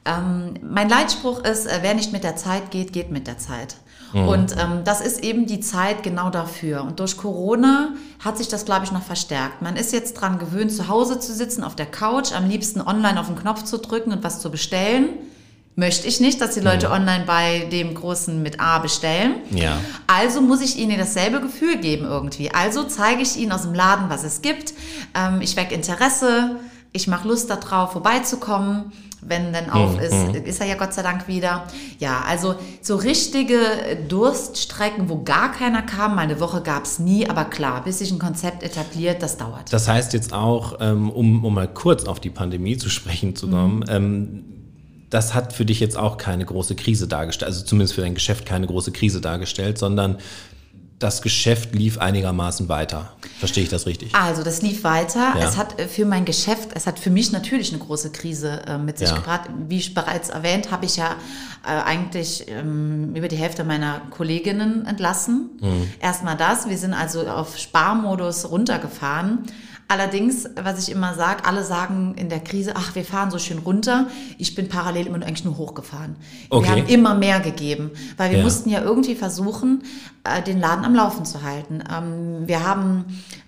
Ähm, 0.05 0.53
mein 0.63 0.87
Leitspruch 0.89 1.43
ist, 1.43 1.67
äh, 1.67 1.79
wer 1.81 1.93
nicht 1.93 2.13
mit 2.13 2.23
der 2.23 2.37
Zeit 2.37 2.71
geht, 2.71 2.93
geht 2.93 3.11
mit 3.11 3.27
der 3.27 3.37
Zeit. 3.37 3.75
Mhm. 4.13 4.27
Und 4.27 4.55
ähm, 4.57 4.81
das 4.83 5.01
ist 5.01 5.23
eben 5.23 5.45
die 5.45 5.59
Zeit 5.59 6.03
genau 6.03 6.29
dafür. 6.29 6.83
Und 6.83 6.99
durch 6.99 7.17
Corona 7.17 7.93
hat 8.23 8.37
sich 8.37 8.47
das, 8.47 8.65
glaube 8.65 8.85
ich, 8.85 8.91
noch 8.91 9.03
verstärkt. 9.03 9.61
Man 9.61 9.75
ist 9.75 9.93
jetzt 9.93 10.13
dran 10.15 10.39
gewöhnt, 10.39 10.71
zu 10.71 10.87
Hause 10.87 11.19
zu 11.19 11.33
sitzen, 11.33 11.63
auf 11.63 11.75
der 11.75 11.85
Couch, 11.85 12.33
am 12.33 12.47
liebsten 12.47 12.81
online 12.81 13.19
auf 13.19 13.27
den 13.27 13.35
Knopf 13.35 13.63
zu 13.63 13.77
drücken 13.77 14.11
und 14.11 14.23
was 14.23 14.39
zu 14.39 14.49
bestellen. 14.49 15.09
Möchte 15.75 16.07
ich 16.07 16.19
nicht, 16.19 16.41
dass 16.41 16.55
die 16.55 16.59
Leute 16.59 16.87
mhm. 16.87 16.93
online 16.93 17.23
bei 17.25 17.67
dem 17.71 17.93
Großen 17.93 18.41
mit 18.41 18.59
A 18.59 18.79
bestellen. 18.79 19.35
Ja. 19.51 19.77
Also 20.07 20.41
muss 20.41 20.61
ich 20.61 20.77
ihnen 20.77 20.97
dasselbe 20.97 21.39
Gefühl 21.39 21.77
geben 21.77 22.05
irgendwie. 22.05 22.51
Also 22.51 22.83
zeige 22.83 23.21
ich 23.21 23.37
ihnen 23.37 23.51
aus 23.51 23.61
dem 23.61 23.73
Laden, 23.73 24.09
was 24.09 24.23
es 24.23 24.41
gibt. 24.41 24.73
Ähm, 25.15 25.39
ich 25.41 25.55
wecke 25.55 25.75
Interesse. 25.75 26.57
Ich 26.91 27.07
mache 27.07 27.27
Lust 27.27 27.49
darauf, 27.49 27.91
vorbeizukommen 27.91 28.91
wenn 29.21 29.51
denn 29.53 29.69
auf 29.69 29.93
mhm. 29.93 29.99
ist, 29.99 30.13
mhm. 30.13 30.45
ist 30.45 30.61
er 30.61 30.67
ja 30.67 30.75
Gott 30.75 30.93
sei 30.93 31.01
Dank 31.01 31.27
wieder. 31.27 31.65
Ja, 31.99 32.21
also 32.27 32.55
so 32.81 32.95
richtige 32.95 33.59
Durststrecken, 34.07 35.09
wo 35.09 35.23
gar 35.23 35.51
keiner 35.51 35.81
kam, 35.81 36.15
mal 36.15 36.21
eine 36.21 36.39
Woche 36.39 36.61
gab 36.61 36.85
es 36.85 36.99
nie, 36.99 37.29
aber 37.29 37.45
klar, 37.45 37.83
bis 37.83 37.99
sich 37.99 38.11
ein 38.11 38.19
Konzept 38.19 38.63
etabliert, 38.63 39.21
das 39.21 39.37
dauert. 39.37 39.71
Das 39.71 39.87
heißt 39.87 40.13
jetzt 40.13 40.33
auch, 40.33 40.77
ähm, 40.79 41.09
um, 41.09 41.43
um 41.43 41.53
mal 41.53 41.67
kurz 41.67 42.05
auf 42.05 42.19
die 42.19 42.29
Pandemie 42.29 42.77
zu 42.77 42.89
sprechen 42.89 43.35
zu 43.35 43.49
kommen, 43.49 43.79
mhm. 43.79 43.85
ähm, 43.89 44.43
das 45.09 45.33
hat 45.33 45.53
für 45.53 45.65
dich 45.65 45.79
jetzt 45.79 45.97
auch 45.97 46.17
keine 46.17 46.45
große 46.45 46.75
Krise 46.75 47.07
dargestellt, 47.07 47.47
also 47.47 47.65
zumindest 47.65 47.95
für 47.95 48.01
dein 48.01 48.13
Geschäft 48.13 48.45
keine 48.45 48.67
große 48.67 48.91
Krise 48.91 49.21
dargestellt, 49.21 49.79
sondern 49.79 50.17
das 50.99 51.21
Geschäft 51.21 51.73
lief 51.73 51.97
einigermaßen 51.97 52.67
weiter. 52.67 53.13
Verstehe 53.39 53.63
ich 53.63 53.69
das 53.69 53.85
richtig? 53.85 54.13
Also 54.13 54.43
das 54.43 54.61
lief 54.61 54.83
weiter. 54.83 55.33
Ja. 55.39 55.47
Es 55.47 55.57
hat 55.57 55.79
äh, 55.79 55.87
für 55.87 56.05
mein 56.05 56.25
Geschäft, 56.25 56.71
es 56.75 56.85
hat 56.87 56.99
für 56.99 57.09
mich 57.09 57.31
natürlich 57.31 57.73
eine 57.73 57.81
große 57.81 58.11
Krise 58.11 58.61
äh, 58.67 58.77
mit 58.77 58.97
sich 58.97 59.09
ja. 59.09 59.15
gebracht. 59.15 59.49
Wie 59.69 59.77
ich 59.77 59.93
bereits 59.93 60.29
erwähnt, 60.29 60.71
habe 60.71 60.85
ich 60.85 60.97
ja 60.97 61.15
äh, 61.65 61.69
eigentlich 61.69 62.45
ähm, 62.49 63.15
über 63.15 63.29
die 63.29 63.37
Hälfte 63.37 63.63
meiner 63.63 64.01
Kolleginnen 64.11 64.85
entlassen. 64.85 65.51
Mhm. 65.61 65.89
Erstmal 66.01 66.35
das. 66.35 66.67
Wir 66.67 66.77
sind 66.77 66.93
also 66.93 67.25
auf 67.27 67.57
Sparmodus 67.57 68.51
runtergefahren. 68.51 69.45
Allerdings, 69.91 70.47
was 70.55 70.87
ich 70.87 70.93
immer 70.93 71.15
sage, 71.15 71.45
alle 71.45 71.63
sagen 71.63 72.13
in 72.15 72.29
der 72.29 72.41
Krise, 72.41 72.73
ach, 72.75 72.93
wir 72.93 73.03
fahren 73.03 73.31
so 73.31 73.39
schön 73.39 73.57
runter. 73.57 74.05
Ich 74.37 74.53
bin 74.53 74.69
parallel 74.69 75.07
immer 75.07 75.15
eigentlich 75.15 75.45
nur 75.45 75.57
hochgefahren. 75.57 76.15
Okay. 76.51 76.63
Wir 76.63 76.71
haben 76.71 76.87
immer 76.87 77.15
mehr 77.15 77.39
gegeben, 77.39 77.89
weil 78.15 78.29
wir 78.29 78.37
ja. 78.37 78.43
mussten 78.43 78.69
ja 78.69 78.83
irgendwie 78.83 79.15
versuchen, 79.15 79.81
äh, 80.23 80.43
den 80.43 80.59
Laden 80.59 80.85
am 80.85 80.93
Laufen 80.93 81.25
zu 81.25 81.41
halten. 81.41 81.83
Ähm, 81.91 82.47
wir 82.47 82.63
haben, 82.63 83.05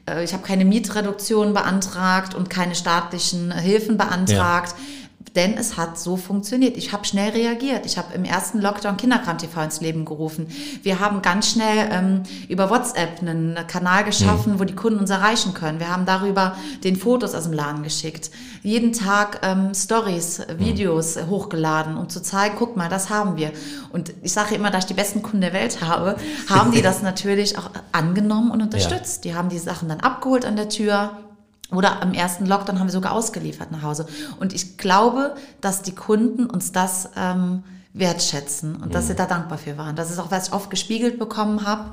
äh, 0.10 0.24
ich 0.24 0.34
habe 0.34 0.42
keine 0.42 0.66
Mietreduktion 0.66 1.54
beantragt 1.54 2.34
und 2.34 2.50
keine 2.50 2.74
staatlichen 2.74 3.52
Hilfen 3.52 3.98
beantragt. 3.98 4.74
Ja 4.76 4.86
denn 5.36 5.58
es 5.58 5.78
hat 5.78 6.00
so 6.00 6.18
funktioniert. 6.18 6.78
Ich 6.78 6.92
habe 6.92 7.06
schnell 7.06 7.32
reagiert. 7.32 7.86
Ich 7.86 7.98
habe 7.98 8.14
im 8.14 8.26
ersten 8.26 8.60
Lockdown 8.60 8.98
Kinderkram 8.98 9.38
TV 9.38 9.62
ins 9.62 9.82
Leben 9.82 10.06
gerufen. 10.06 10.48
Wir 10.84 11.00
haben 11.00 11.22
ganz 11.22 11.52
schnell 11.52 11.90
ähm, 11.92 12.24
über 12.50 12.70
WhatsApp 12.70 13.22
einen 13.22 13.56
Kanal 13.68 14.04
geschaffen, 14.04 14.54
mhm. 14.54 14.60
wo 14.60 14.64
die 14.64 14.76
Kunden 14.76 15.00
uns 15.00 15.10
erreichen 15.10 15.54
können. 15.54 15.80
Wir 15.80 15.90
haben 15.90 16.06
darüber 16.06 16.56
den 16.84 16.96
Fotos 16.96 17.34
aus 17.34 17.44
dem 17.44 17.54
Laden 17.54 17.84
geschickt. 17.84 18.32
Jeden 18.64 18.94
Tag 18.94 19.40
ähm, 19.44 19.74
Stories, 19.74 20.42
Videos 20.58 21.16
mhm. 21.16 21.30
hochgeladen, 21.30 21.98
um 21.98 22.10
zu 22.10 22.22
zeigen, 22.22 22.56
guck 22.58 22.76
mal, 22.76 22.90
das 22.90 23.10
haben 23.10 23.38
wir. 23.38 23.52
Und 23.92 24.14
ich 24.22 24.34
sage 24.34 24.56
immer, 24.56 24.72
da 24.72 24.80
ich 24.80 24.86
die 24.86 24.94
besten 24.94 25.22
Kunden 25.22 25.42
der 25.42 25.54
Welt 25.54 25.82
habe, 25.82 26.18
haben 26.50 26.72
die 26.72 26.82
das 26.82 27.02
natürlich 27.02 27.58
auch 27.58 27.70
angenommen 27.92 28.52
und 28.52 28.62
unterstützt. 28.62 29.26
Ja. 29.26 29.32
Die 29.32 29.38
haben 29.38 29.50
die 29.50 29.60
Sachen 29.60 29.88
dann 29.88 30.00
abgeholt 30.02 30.46
an 30.46 30.56
der 30.56 30.70
Tür, 30.70 31.12
oder 31.72 32.02
am 32.02 32.14
ersten 32.14 32.46
Lockdown 32.46 32.80
haben 32.80 32.88
wir 32.88 32.92
sogar 32.92 33.14
ausgeliefert 33.14 33.72
nach 33.72 33.82
Hause. 33.82 34.06
Und 34.40 34.54
ich 34.54 34.78
glaube, 34.78 35.36
dass 35.62 35.82
die 35.82 35.96
Kunden 35.96 36.46
uns 36.46 36.72
das 36.72 37.10
ähm, 37.16 37.64
wertschätzen 37.94 38.76
und 38.76 38.88
mhm. 38.88 38.92
dass 38.92 39.08
sie 39.08 39.16
da 39.16 39.26
dankbar 39.26 39.58
für 39.58 39.78
waren. 39.78 39.96
Das 39.96 40.12
ist 40.12 40.20
auch, 40.20 40.32
was 40.32 40.48
ich 40.48 40.54
oft 40.54 40.70
gespiegelt 40.70 41.20
bekommen 41.20 41.66
habe. 41.66 41.92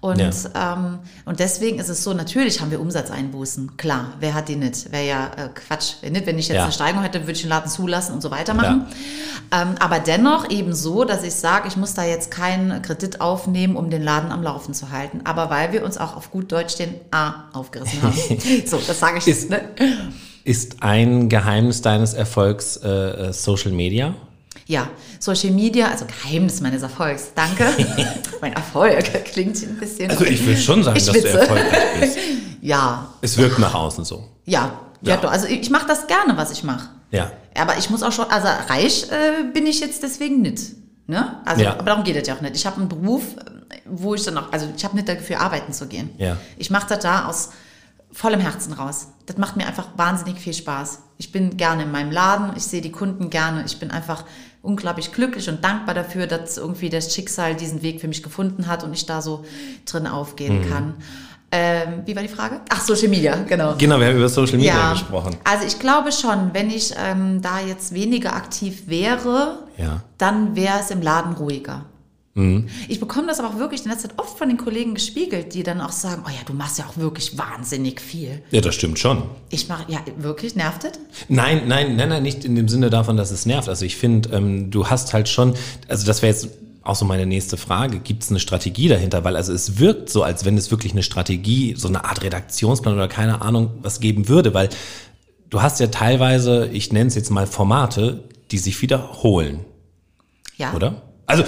Und, 0.00 0.18
ja. 0.20 0.30
ähm, 0.74 1.00
und 1.24 1.40
deswegen 1.40 1.80
ist 1.80 1.88
es 1.88 2.04
so, 2.04 2.14
natürlich 2.14 2.60
haben 2.60 2.70
wir 2.70 2.80
Umsatzeinbußen. 2.80 3.76
Klar, 3.76 4.12
wer 4.20 4.34
hat 4.34 4.48
die 4.48 4.54
nicht? 4.54 4.92
Wäre 4.92 5.06
ja 5.06 5.26
äh, 5.26 5.48
Quatsch. 5.48 5.94
Wenn, 6.02 6.12
nicht, 6.12 6.24
wenn 6.26 6.38
ich 6.38 6.46
jetzt 6.46 6.56
ja. 6.56 6.62
eine 6.64 6.72
Steigerung 6.72 7.02
hätte, 7.02 7.22
würde 7.22 7.32
ich 7.32 7.40
den 7.40 7.50
Laden 7.50 7.68
zulassen 7.68 8.12
und 8.14 8.20
so 8.20 8.30
weitermachen. 8.30 8.86
Ähm, 9.50 9.74
aber 9.80 9.98
dennoch 9.98 10.50
eben 10.50 10.72
so, 10.72 11.04
dass 11.04 11.24
ich 11.24 11.34
sage, 11.34 11.66
ich 11.66 11.76
muss 11.76 11.94
da 11.94 12.04
jetzt 12.04 12.30
keinen 12.30 12.80
Kredit 12.82 13.20
aufnehmen, 13.20 13.76
um 13.76 13.90
den 13.90 14.02
Laden 14.02 14.30
am 14.30 14.42
Laufen 14.42 14.72
zu 14.72 14.90
halten. 14.90 15.22
Aber 15.24 15.50
weil 15.50 15.72
wir 15.72 15.84
uns 15.84 15.98
auch 15.98 16.16
auf 16.16 16.30
gut 16.30 16.52
Deutsch 16.52 16.76
den 16.76 16.94
A 17.10 17.48
aufgerissen 17.52 18.00
haben. 18.02 18.16
so, 18.66 18.80
das 18.86 19.00
sage 19.00 19.18
ich 19.18 19.26
ist, 19.26 19.50
ne? 19.50 19.62
ist 20.44 20.82
ein 20.82 21.28
Geheimnis 21.28 21.82
deines 21.82 22.14
Erfolgs 22.14 22.76
äh, 22.76 22.88
äh 22.88 23.32
Social 23.32 23.72
Media? 23.72 24.14
Ja, 24.68 24.90
Social 25.18 25.50
Media, 25.52 25.88
also 25.88 26.04
Geheimnis 26.04 26.60
meines 26.60 26.82
Erfolgs. 26.82 27.32
Danke. 27.34 27.72
mein 28.42 28.52
Erfolg 28.52 29.24
klingt 29.24 29.56
ein 29.62 29.78
bisschen. 29.78 30.10
Also 30.10 30.26
ich 30.26 30.46
will 30.46 30.58
schon 30.58 30.84
sagen, 30.84 30.94
dass 30.94 31.06
du 31.06 31.26
erfolgreich 31.26 32.00
bist. 32.00 32.18
ja. 32.60 33.08
Es 33.22 33.38
wirkt 33.38 33.58
nach 33.58 33.74
außen 33.74 34.04
so. 34.04 34.28
Ja, 34.44 34.78
ja, 35.00 35.14
ja 35.14 35.28
also 35.28 35.46
ich 35.46 35.70
mache 35.70 35.86
das 35.86 36.06
gerne, 36.06 36.36
was 36.36 36.50
ich 36.50 36.64
mache. 36.64 36.90
Ja. 37.10 37.32
Aber 37.58 37.78
ich 37.78 37.88
muss 37.88 38.02
auch 38.02 38.12
schon, 38.12 38.26
also 38.30 38.46
reich 38.68 39.06
äh, 39.10 39.50
bin 39.54 39.66
ich 39.66 39.80
jetzt 39.80 40.02
deswegen 40.02 40.42
nicht. 40.42 40.60
Ne? 41.06 41.40
Also, 41.46 41.62
ja. 41.62 41.72
aber 41.72 41.84
darum 41.84 42.04
geht 42.04 42.16
es 42.16 42.28
ja 42.28 42.34
auch 42.34 42.42
nicht. 42.42 42.54
Ich 42.54 42.66
habe 42.66 42.76
einen 42.76 42.90
Beruf, 42.90 43.22
wo 43.86 44.14
ich 44.14 44.22
dann 44.24 44.36
auch, 44.36 44.52
also 44.52 44.68
ich 44.76 44.84
habe 44.84 44.96
nicht 44.96 45.08
dafür 45.08 45.40
arbeiten 45.40 45.72
zu 45.72 45.86
gehen. 45.86 46.10
Ja. 46.18 46.36
Ich 46.58 46.70
mache 46.70 46.90
das 46.90 46.98
da 46.98 47.24
aus 47.24 47.50
vollem 48.12 48.40
Herzen 48.40 48.74
raus. 48.74 49.08
Das 49.24 49.38
macht 49.38 49.56
mir 49.56 49.66
einfach 49.66 49.88
wahnsinnig 49.96 50.38
viel 50.38 50.52
Spaß. 50.52 50.98
Ich 51.18 51.32
bin 51.32 51.56
gerne 51.56 51.82
in 51.82 51.90
meinem 51.90 52.12
Laden, 52.12 52.52
ich 52.56 52.62
sehe 52.62 52.80
die 52.80 52.92
Kunden 52.92 53.28
gerne, 53.28 53.64
ich 53.66 53.78
bin 53.78 53.90
einfach 53.90 54.24
unglaublich 54.62 55.12
glücklich 55.12 55.48
und 55.48 55.64
dankbar 55.64 55.94
dafür, 55.94 56.26
dass 56.26 56.56
irgendwie 56.56 56.90
das 56.90 57.14
Schicksal 57.14 57.54
diesen 57.54 57.82
Weg 57.82 58.00
für 58.00 58.08
mich 58.08 58.22
gefunden 58.22 58.66
hat 58.66 58.84
und 58.84 58.92
ich 58.92 59.06
da 59.06 59.20
so 59.20 59.44
drin 59.84 60.06
aufgehen 60.06 60.60
mhm. 60.60 60.70
kann. 60.70 60.94
Ähm, 61.50 62.02
wie 62.04 62.14
war 62.14 62.22
die 62.22 62.28
Frage? 62.28 62.60
Ach, 62.68 62.80
Social 62.80 63.08
Media, 63.08 63.34
genau. 63.48 63.74
Genau, 63.78 63.98
wir 63.98 64.06
haben 64.06 64.16
über 64.16 64.28
Social 64.28 64.58
Media 64.58 64.74
ja, 64.74 64.92
gesprochen. 64.92 65.36
Also 65.44 65.66
ich 65.66 65.78
glaube 65.78 66.12
schon, 66.12 66.50
wenn 66.52 66.70
ich 66.70 66.94
ähm, 66.96 67.40
da 67.40 67.60
jetzt 67.60 67.94
weniger 67.94 68.34
aktiv 68.34 68.82
wäre, 68.86 69.60
ja. 69.78 70.02
dann 70.18 70.56
wäre 70.56 70.80
es 70.80 70.90
im 70.90 71.00
Laden 71.00 71.32
ruhiger. 71.32 71.86
Mhm. 72.38 72.68
Ich 72.86 73.00
bekomme 73.00 73.26
das 73.26 73.40
aber 73.40 73.48
auch 73.48 73.58
wirklich 73.58 73.84
in 73.84 73.90
letzter 73.90 74.10
Zeit 74.10 74.18
oft 74.18 74.38
von 74.38 74.48
den 74.48 74.58
Kollegen 74.58 74.94
gespiegelt, 74.94 75.54
die 75.54 75.64
dann 75.64 75.80
auch 75.80 75.90
sagen, 75.90 76.22
oh 76.24 76.30
ja, 76.30 76.38
du 76.46 76.52
machst 76.52 76.78
ja 76.78 76.86
auch 76.86 76.96
wirklich 76.96 77.36
wahnsinnig 77.36 78.00
viel. 78.00 78.42
Ja, 78.52 78.60
das 78.60 78.76
stimmt 78.76 79.00
schon. 79.00 79.24
Ich 79.50 79.68
mache, 79.68 79.90
ja, 79.90 79.98
wirklich, 80.18 80.54
nervt 80.54 80.84
es? 80.84 80.92
Nein, 81.28 81.62
nein, 81.66 81.96
nein, 81.96 82.08
nein, 82.08 82.22
nicht 82.22 82.44
in 82.44 82.54
dem 82.54 82.68
Sinne 82.68 82.90
davon, 82.90 83.16
dass 83.16 83.32
es 83.32 83.44
nervt. 83.44 83.68
Also 83.68 83.84
ich 83.84 83.96
finde, 83.96 84.30
ähm, 84.30 84.70
du 84.70 84.86
hast 84.86 85.12
halt 85.12 85.28
schon, 85.28 85.54
also 85.88 86.06
das 86.06 86.22
wäre 86.22 86.32
jetzt 86.32 86.48
auch 86.84 86.94
so 86.94 87.04
meine 87.04 87.26
nächste 87.26 87.56
Frage. 87.56 87.98
Gibt 87.98 88.22
es 88.22 88.30
eine 88.30 88.38
Strategie 88.38 88.86
dahinter? 88.86 89.24
Weil 89.24 89.34
also 89.34 89.52
es 89.52 89.78
wirkt 89.80 90.08
so, 90.08 90.22
als 90.22 90.44
wenn 90.44 90.56
es 90.56 90.70
wirklich 90.70 90.92
eine 90.92 91.02
Strategie, 91.02 91.74
so 91.76 91.88
eine 91.88 92.04
Art 92.04 92.22
Redaktionsplan 92.22 92.94
oder 92.94 93.08
keine 93.08 93.42
Ahnung 93.42 93.72
was 93.82 93.98
geben 93.98 94.28
würde, 94.28 94.54
weil 94.54 94.68
du 95.50 95.60
hast 95.60 95.80
ja 95.80 95.88
teilweise, 95.88 96.68
ich 96.68 96.92
nenne 96.92 97.08
es 97.08 97.16
jetzt 97.16 97.30
mal 97.30 97.48
Formate, 97.48 98.22
die 98.52 98.58
sich 98.58 98.80
wiederholen. 98.80 99.64
Ja. 100.56 100.72
Oder? 100.72 101.02
Also 101.28 101.44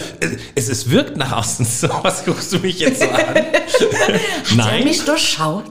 es, 0.55 0.69
es 0.69 0.91
wirkt 0.91 1.17
nach 1.17 1.33
außen 1.33 1.65
so. 1.65 1.89
Was 2.03 2.25
guckst 2.25 2.53
du 2.53 2.59
mich 2.59 2.79
jetzt 2.79 3.01
so 3.01 3.09
an? 3.09 3.19
Hat 3.35 3.41
nein. 4.55 4.79
er 4.81 4.85
mich 4.85 5.05
durchschaut? 5.05 5.71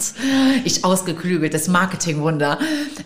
Ich 0.65 0.83
ausgeklügeltes 0.83 1.67
Marketingwunder. 1.67 2.57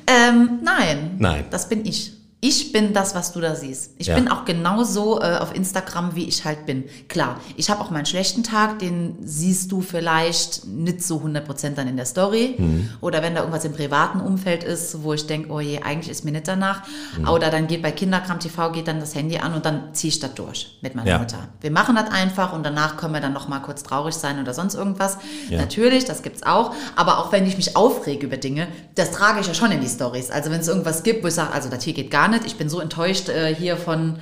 Ähm, 0.07 0.59
nein. 0.63 1.15
Nein. 1.19 1.45
Das 1.51 1.67
bin 1.67 1.85
ich 1.85 2.13
ich 2.43 2.73
bin 2.73 2.91
das, 2.91 3.15
was 3.15 3.31
du 3.31 3.39
da 3.39 3.55
siehst. 3.55 3.91
Ich 3.99 4.07
ja. 4.07 4.15
bin 4.15 4.27
auch 4.27 4.43
genauso 4.43 5.21
äh, 5.21 5.37
auf 5.37 5.55
Instagram, 5.55 6.13
wie 6.13 6.27
ich 6.27 6.43
halt 6.43 6.65
bin. 6.65 6.83
Klar, 7.07 7.39
ich 7.55 7.69
habe 7.69 7.79
auch 7.79 7.89
meinen 7.89 8.05
schlechten 8.05 8.43
Tag, 8.43 8.79
den 8.79 9.15
siehst 9.21 9.71
du 9.71 9.79
vielleicht 9.79 10.65
nicht 10.67 11.01
so 11.01 11.19
100% 11.19 11.69
dann 11.75 11.87
in 11.87 11.95
der 11.95 12.05
Story. 12.05 12.55
Mhm. 12.57 12.89
Oder 12.99 13.21
wenn 13.21 13.33
da 13.33 13.39
irgendwas 13.39 13.63
im 13.63 13.71
privaten 13.71 14.19
Umfeld 14.19 14.65
ist, 14.65 15.03
wo 15.03 15.13
ich 15.13 15.25
denke, 15.25 15.53
oh 15.53 15.61
je, 15.61 15.83
eigentlich 15.83 16.09
ist 16.09 16.25
mir 16.25 16.31
nicht 16.31 16.49
danach. 16.49 16.81
Mhm. 17.17 17.29
Oder 17.29 17.49
dann 17.49 17.67
geht 17.67 17.81
bei 17.81 17.93
Kinderkram 17.93 18.41
TV, 18.41 18.73
geht 18.73 18.89
dann 18.89 18.99
das 18.99 19.15
Handy 19.15 19.37
an 19.37 19.53
und 19.53 19.65
dann 19.65 19.93
ziehe 19.93 20.09
ich 20.09 20.19
das 20.19 20.33
durch 20.33 20.77
mit 20.81 20.95
meiner 20.95 21.11
ja. 21.11 21.19
Mutter. 21.19 21.47
Wir 21.61 21.71
machen 21.71 21.95
das 21.95 22.11
einfach 22.11 22.51
und 22.51 22.63
danach 22.63 22.97
können 22.97 23.13
wir 23.13 23.21
dann 23.21 23.31
noch 23.31 23.47
mal 23.47 23.59
kurz 23.59 23.83
traurig 23.83 24.15
sein 24.15 24.41
oder 24.41 24.53
sonst 24.53 24.75
irgendwas. 24.75 25.17
Ja. 25.49 25.59
Natürlich, 25.59 26.03
das 26.03 26.21
gibt's 26.21 26.43
auch. 26.43 26.75
Aber 26.97 27.19
auch 27.19 27.31
wenn 27.31 27.47
ich 27.47 27.55
mich 27.55 27.77
aufrege 27.77 28.25
über 28.25 28.35
Dinge, 28.35 28.67
das 28.95 29.11
trage 29.11 29.39
ich 29.39 29.47
ja 29.47 29.53
schon 29.53 29.71
in 29.71 29.79
die 29.79 29.87
Stories. 29.87 30.29
Also 30.29 30.51
wenn 30.51 30.59
es 30.59 30.67
irgendwas 30.67 31.03
gibt, 31.03 31.23
wo 31.23 31.29
ich 31.29 31.35
sage, 31.35 31.53
also 31.53 31.69
das 31.69 31.85
hier 31.85 31.93
geht 31.93 32.11
gar 32.11 32.27
nicht, 32.27 32.32
nicht. 32.33 32.45
Ich 32.45 32.57
bin 32.57 32.69
so 32.69 32.79
enttäuscht 32.79 33.29
äh, 33.29 33.55
hier 33.55 33.77
von 33.77 34.17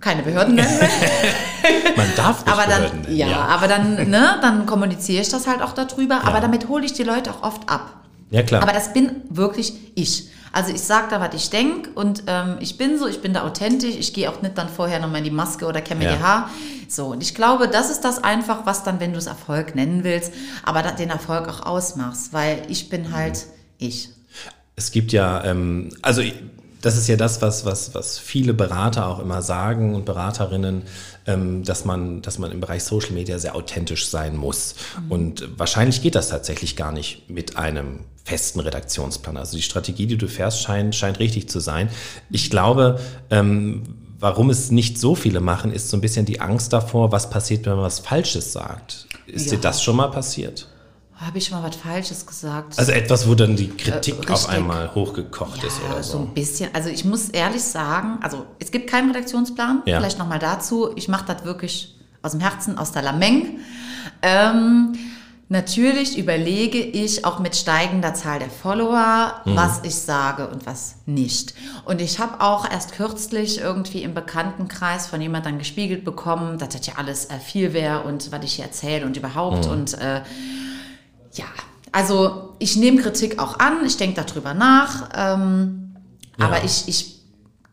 keine 0.00 0.22
Behörden 0.22 0.54
nennen. 0.56 0.78
Man 1.96 2.06
darf 2.16 2.44
nicht 2.44 2.52
aber 2.52 2.66
dann, 2.66 2.82
Behörden 2.82 3.02
nennen, 3.02 3.16
ja, 3.16 3.28
ja, 3.28 3.40
aber 3.46 3.66
dann, 3.66 4.10
ne, 4.10 4.38
dann 4.40 4.66
kommuniziere 4.66 5.22
ich 5.22 5.28
das 5.28 5.46
halt 5.46 5.62
auch 5.62 5.72
darüber. 5.72 6.16
Ja. 6.16 6.24
Aber 6.24 6.40
damit 6.40 6.68
hole 6.68 6.84
ich 6.84 6.92
die 6.92 7.02
Leute 7.02 7.30
auch 7.30 7.42
oft 7.42 7.68
ab. 7.68 8.04
Ja, 8.30 8.42
klar. 8.42 8.62
Aber 8.62 8.72
das 8.72 8.92
bin 8.92 9.22
wirklich 9.30 9.74
ich. 9.94 10.28
Also 10.52 10.72
ich 10.72 10.82
sage 10.82 11.06
da, 11.10 11.20
was 11.20 11.34
ich 11.34 11.50
denke 11.50 11.90
und 11.96 12.24
ähm, 12.28 12.58
ich 12.60 12.78
bin 12.78 12.96
so, 12.96 13.08
ich 13.08 13.20
bin 13.20 13.34
da 13.34 13.42
authentisch. 13.42 13.96
Ich 13.96 14.14
gehe 14.14 14.30
auch 14.30 14.40
nicht 14.40 14.56
dann 14.56 14.68
vorher 14.68 15.00
nochmal 15.00 15.18
in 15.18 15.24
die 15.24 15.30
Maske 15.32 15.66
oder 15.66 15.80
kämme 15.80 16.04
ja. 16.04 16.14
die 16.14 16.22
Haar. 16.22 16.48
So, 16.88 17.06
und 17.06 17.24
ich 17.24 17.34
glaube, 17.34 17.66
das 17.66 17.90
ist 17.90 18.02
das 18.02 18.22
einfach, 18.22 18.64
was 18.64 18.84
dann, 18.84 19.00
wenn 19.00 19.12
du 19.12 19.18
es 19.18 19.26
Erfolg 19.26 19.74
nennen 19.74 20.04
willst, 20.04 20.32
aber 20.62 20.82
den 20.82 21.10
Erfolg 21.10 21.48
auch 21.48 21.66
ausmachst, 21.66 22.32
weil 22.32 22.62
ich 22.68 22.88
bin 22.88 23.12
halt 23.12 23.46
ich. 23.78 24.10
Es 24.76 24.92
gibt 24.92 25.12
ja, 25.12 25.44
ähm, 25.44 25.90
also 26.02 26.22
das 26.84 26.98
ist 26.98 27.08
ja 27.08 27.16
das, 27.16 27.40
was, 27.40 27.64
was, 27.64 27.94
was 27.94 28.18
viele 28.18 28.52
Berater 28.52 29.06
auch 29.06 29.18
immer 29.18 29.40
sagen 29.40 29.94
und 29.94 30.04
Beraterinnen, 30.04 30.82
ähm, 31.26 31.64
dass, 31.64 31.86
man, 31.86 32.20
dass 32.20 32.38
man 32.38 32.52
im 32.52 32.60
Bereich 32.60 32.84
Social 32.84 33.12
Media 33.12 33.38
sehr 33.38 33.56
authentisch 33.56 34.08
sein 34.08 34.36
muss. 34.36 34.74
Mhm. 35.00 35.10
Und 35.10 35.58
wahrscheinlich 35.58 36.02
geht 36.02 36.14
das 36.14 36.28
tatsächlich 36.28 36.76
gar 36.76 36.92
nicht 36.92 37.30
mit 37.30 37.56
einem 37.56 38.00
festen 38.24 38.60
Redaktionsplan. 38.60 39.38
Also 39.38 39.56
die 39.56 39.62
Strategie, 39.62 40.06
die 40.06 40.18
du 40.18 40.28
fährst, 40.28 40.60
scheint, 40.60 40.94
scheint 40.94 41.20
richtig 41.20 41.48
zu 41.48 41.58
sein. 41.58 41.88
Ich 42.30 42.50
glaube, 42.50 43.00
ähm, 43.30 43.84
warum 44.20 44.50
es 44.50 44.70
nicht 44.70 44.98
so 44.98 45.14
viele 45.14 45.40
machen, 45.40 45.72
ist 45.72 45.88
so 45.88 45.96
ein 45.96 46.02
bisschen 46.02 46.26
die 46.26 46.42
Angst 46.42 46.74
davor, 46.74 47.12
was 47.12 47.30
passiert, 47.30 47.64
wenn 47.64 47.76
man 47.76 47.84
was 47.84 48.00
Falsches 48.00 48.52
sagt. 48.52 49.06
Ist 49.26 49.46
ja. 49.46 49.52
dir 49.52 49.62
das 49.62 49.82
schon 49.82 49.96
mal 49.96 50.08
passiert? 50.08 50.68
Habe 51.16 51.38
ich 51.38 51.46
schon 51.46 51.60
mal 51.60 51.68
was 51.68 51.76
Falsches 51.76 52.26
gesagt? 52.26 52.78
Also 52.78 52.92
etwas, 52.92 53.28
wo 53.28 53.34
dann 53.34 53.54
die 53.54 53.68
Kritik 53.68 54.28
äh, 54.28 54.32
auf 54.32 54.48
einmal 54.48 54.94
hochgekocht 54.94 55.62
ja, 55.62 55.68
ist 55.68 55.80
oder 55.88 56.02
so. 56.02 56.12
so 56.12 56.18
ein 56.18 56.34
bisschen. 56.34 56.70
Also 56.74 56.88
ich 56.88 57.04
muss 57.04 57.28
ehrlich 57.28 57.62
sagen, 57.62 58.18
also 58.20 58.46
es 58.58 58.70
gibt 58.70 58.90
keinen 58.90 59.10
Redaktionsplan. 59.10 59.82
Ja. 59.86 59.98
Vielleicht 59.98 60.18
nochmal 60.18 60.40
dazu. 60.40 60.90
Ich 60.96 61.08
mache 61.08 61.24
das 61.26 61.44
wirklich 61.44 61.94
aus 62.22 62.32
dem 62.32 62.40
Herzen, 62.40 62.78
aus 62.78 62.92
der 62.92 63.02
Lameng. 63.02 63.60
Ähm, 64.22 64.96
Natürlich 65.50 66.16
überlege 66.16 66.78
ich 66.78 67.26
auch 67.26 67.38
mit 67.38 67.54
steigender 67.54 68.14
Zahl 68.14 68.38
der 68.38 68.48
Follower, 68.48 69.34
mhm. 69.44 69.54
was 69.56 69.80
ich 69.84 69.94
sage 69.94 70.48
und 70.48 70.64
was 70.64 70.96
nicht. 71.04 71.54
Und 71.84 72.00
ich 72.00 72.18
habe 72.18 72.40
auch 72.40 72.68
erst 72.68 72.92
kürzlich 72.92 73.60
irgendwie 73.60 74.02
im 74.02 74.14
Bekanntenkreis 74.14 75.06
von 75.06 75.20
jemandem 75.20 75.58
gespiegelt 75.58 76.02
bekommen, 76.02 76.58
dass 76.58 76.70
das 76.70 76.86
ja 76.86 76.94
alles 76.96 77.26
äh, 77.26 77.38
viel 77.38 77.74
wäre 77.74 78.04
und 78.04 78.32
was 78.32 78.42
ich 78.42 78.54
hier 78.54 78.64
erzähle 78.64 79.04
und 79.04 79.18
überhaupt. 79.18 79.66
Mhm. 79.66 79.70
Und 79.72 79.94
äh, 79.98 80.22
ja, 81.34 81.46
also 81.92 82.56
ich 82.58 82.76
nehme 82.76 83.00
Kritik 83.02 83.38
auch 83.38 83.58
an, 83.58 83.84
ich 83.86 83.96
denke 83.96 84.24
darüber 84.24 84.54
nach. 84.54 85.10
Ähm, 85.14 85.94
ja. 86.38 86.46
Aber 86.46 86.64
ich, 86.64 86.88
ich 86.88 87.13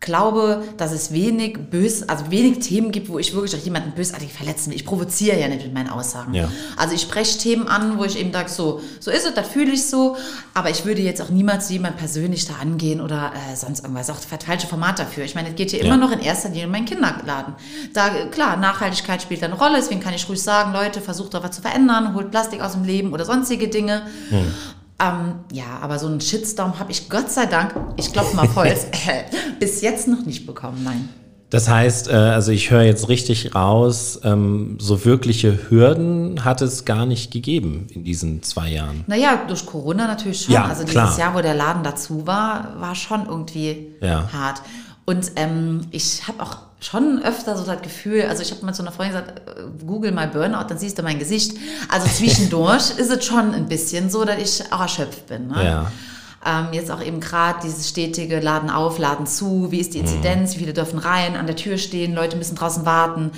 glaube, 0.01 0.63
dass 0.77 0.91
es 0.91 1.13
wenig 1.13 1.57
bös, 1.69 2.09
also 2.09 2.31
wenig 2.31 2.59
Themen 2.59 2.91
gibt, 2.91 3.07
wo 3.07 3.19
ich 3.19 3.33
wirklich 3.35 3.55
auch 3.55 3.63
jemanden 3.63 3.91
bösartig 3.91 4.33
verletzen 4.33 4.71
will. 4.71 4.75
Ich 4.75 4.85
provoziere 4.85 5.39
ja 5.39 5.47
nicht 5.47 5.63
mit 5.63 5.73
meinen 5.73 5.89
Aussagen. 5.89 6.33
Ja. 6.33 6.51
Also 6.75 6.95
ich 6.95 7.01
spreche 7.01 7.37
Themen 7.37 7.67
an, 7.67 7.99
wo 7.99 8.03
ich 8.03 8.19
eben 8.19 8.33
sage, 8.33 8.49
so, 8.49 8.81
so 8.99 9.11
ist 9.11 9.27
es, 9.27 9.35
das 9.35 9.47
fühle 9.47 9.71
ich 9.71 9.85
so, 9.85 10.17
aber 10.55 10.71
ich 10.71 10.85
würde 10.85 11.03
jetzt 11.03 11.21
auch 11.21 11.29
niemals 11.29 11.69
jemand 11.69 11.97
persönlich 11.97 12.45
da 12.45 12.55
angehen 12.55 12.99
oder 12.99 13.31
äh, 13.35 13.55
sonst 13.55 13.81
irgendwas. 13.81 14.09
Auch 14.09 14.17
das 14.17 14.43
falsche 14.43 14.65
Format 14.65 14.97
dafür. 14.97 15.23
Ich 15.23 15.35
meine, 15.35 15.49
es 15.49 15.55
geht 15.55 15.69
hier 15.69 15.79
ja. 15.79 15.85
immer 15.85 15.97
noch 15.97 16.11
in 16.11 16.19
erster 16.19 16.49
Linie 16.49 16.65
um 16.65 16.71
meinen 16.71 16.85
Kinderladen. 16.85 17.53
Da, 17.93 18.09
klar, 18.31 18.57
Nachhaltigkeit 18.57 19.21
spielt 19.21 19.43
eine 19.43 19.53
Rolle, 19.53 19.75
deswegen 19.77 20.01
kann 20.01 20.15
ich 20.15 20.27
ruhig 20.27 20.41
sagen, 20.41 20.73
Leute, 20.73 20.99
versucht 20.99 21.35
doch 21.35 21.43
was 21.43 21.51
zu 21.51 21.61
verändern, 21.61 22.15
holt 22.15 22.31
Plastik 22.31 22.61
aus 22.61 22.71
dem 22.71 22.85
Leben 22.85 23.13
oder 23.13 23.23
sonstige 23.23 23.67
Dinge. 23.67 24.01
Hm. 24.29 24.51
Ähm, 25.01 25.35
ja, 25.51 25.79
aber 25.81 25.97
so 25.97 26.07
einen 26.07 26.21
Shitstorm 26.21 26.77
habe 26.79 26.91
ich 26.91 27.09
Gott 27.09 27.31
sei 27.31 27.47
Dank, 27.47 27.73
ich 27.97 28.13
glaube 28.13 28.35
mal 28.35 28.47
voll, 28.47 28.73
bis 29.59 29.81
jetzt 29.81 30.07
noch 30.07 30.25
nicht 30.25 30.45
bekommen, 30.45 30.83
nein. 30.83 31.09
Das 31.49 31.67
heißt, 31.67 32.07
äh, 32.07 32.13
also 32.13 32.53
ich 32.53 32.71
höre 32.71 32.83
jetzt 32.83 33.09
richtig 33.09 33.53
raus, 33.53 34.21
ähm, 34.23 34.77
so 34.79 35.03
wirkliche 35.03 35.69
Hürden 35.69 36.45
hat 36.45 36.61
es 36.61 36.85
gar 36.85 37.05
nicht 37.05 37.31
gegeben 37.31 37.87
in 37.89 38.05
diesen 38.05 38.41
zwei 38.41 38.69
Jahren. 38.69 39.03
Naja, 39.07 39.43
durch 39.47 39.65
Corona 39.65 40.07
natürlich 40.07 40.43
schon. 40.43 40.53
Ja, 40.53 40.63
also 40.65 40.83
dieses 40.83 40.93
klar. 40.93 41.19
Jahr, 41.19 41.35
wo 41.35 41.41
der 41.41 41.55
Laden 41.55 41.83
dazu 41.83 42.25
war, 42.25 42.79
war 42.79 42.95
schon 42.95 43.25
irgendwie 43.25 43.95
ja. 43.99 44.31
hart. 44.31 44.61
Und 45.05 45.33
ähm, 45.35 45.81
ich 45.91 46.25
habe 46.25 46.41
auch 46.41 46.57
schon 46.81 47.21
öfter 47.23 47.55
so 47.55 47.63
das 47.63 47.81
Gefühl, 47.81 48.23
also 48.23 48.41
ich 48.41 48.51
habe 48.51 48.65
mal 48.65 48.73
zu 48.73 48.81
einer 48.81 48.91
Freundin 48.91 49.17
gesagt, 49.17 49.49
äh, 49.49 49.85
google 49.85 50.11
mal 50.11 50.27
Burnout, 50.27 50.65
dann 50.67 50.77
siehst 50.77 50.97
du 50.97 51.03
mein 51.03 51.19
Gesicht. 51.19 51.55
Also 51.87 52.07
zwischendurch 52.13 52.97
ist 52.97 53.11
es 53.11 53.23
schon 53.23 53.53
ein 53.53 53.67
bisschen 53.67 54.09
so, 54.09 54.25
dass 54.25 54.37
ich 54.37 54.73
auch 54.73 54.81
erschöpft 54.81 55.27
bin. 55.27 55.47
Ne? 55.47 55.63
Ja. 55.63 55.91
Ähm, 56.45 56.67
jetzt 56.71 56.89
auch 56.89 57.01
eben 57.01 57.19
gerade 57.19 57.59
dieses 57.63 57.87
stetige 57.89 58.39
Laden 58.39 58.69
auf, 58.69 58.97
Laden 58.97 59.27
zu, 59.27 59.71
wie 59.71 59.79
ist 59.79 59.93
die 59.93 59.99
mhm. 59.99 60.05
Inzidenz, 60.05 60.51
mhm. 60.51 60.55
wie 60.55 60.59
viele 60.59 60.73
dürfen 60.73 60.99
rein, 60.99 61.35
an 61.35 61.47
der 61.47 61.55
Tür 61.55 61.77
stehen, 61.77 62.13
Leute 62.13 62.37
müssen 62.37 62.55
draußen 62.55 62.85
warten 62.85 63.31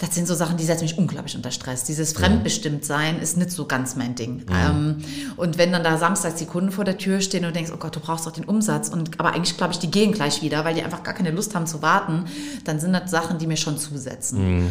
das 0.00 0.14
sind 0.14 0.26
so 0.26 0.34
Sachen, 0.34 0.56
die 0.56 0.64
setzen 0.64 0.84
mich 0.84 0.96
unglaublich 0.96 1.36
unter 1.36 1.50
Stress. 1.50 1.84
Dieses 1.84 2.14
Fremdbestimmtsein 2.14 3.20
ist 3.20 3.36
nicht 3.36 3.50
so 3.50 3.66
ganz 3.66 3.96
mein 3.96 4.14
Ding. 4.14 4.46
Ja. 4.48 4.70
Ähm, 4.70 5.04
und 5.36 5.58
wenn 5.58 5.72
dann 5.72 5.84
da 5.84 5.98
samstags 5.98 6.36
die 6.36 6.46
Kunden 6.46 6.72
vor 6.72 6.84
der 6.84 6.96
Tür 6.96 7.20
stehen 7.20 7.44
und 7.44 7.54
denkst, 7.54 7.70
oh 7.74 7.76
Gott, 7.76 7.94
du 7.94 8.00
brauchst 8.00 8.26
doch 8.26 8.32
den 8.32 8.44
Umsatz. 8.44 8.88
Und, 8.88 9.20
aber 9.20 9.34
eigentlich 9.34 9.58
glaube 9.58 9.74
ich, 9.74 9.78
die 9.78 9.90
gehen 9.90 10.12
gleich 10.12 10.40
wieder, 10.40 10.64
weil 10.64 10.74
die 10.74 10.82
einfach 10.82 11.02
gar 11.02 11.12
keine 11.12 11.30
Lust 11.30 11.54
haben 11.54 11.66
zu 11.66 11.82
warten. 11.82 12.24
Dann 12.64 12.80
sind 12.80 12.94
das 12.94 13.10
Sachen, 13.10 13.38
die 13.38 13.46
mir 13.46 13.58
schon 13.58 13.76
zusetzen. 13.76 14.62
Mhm. 14.62 14.70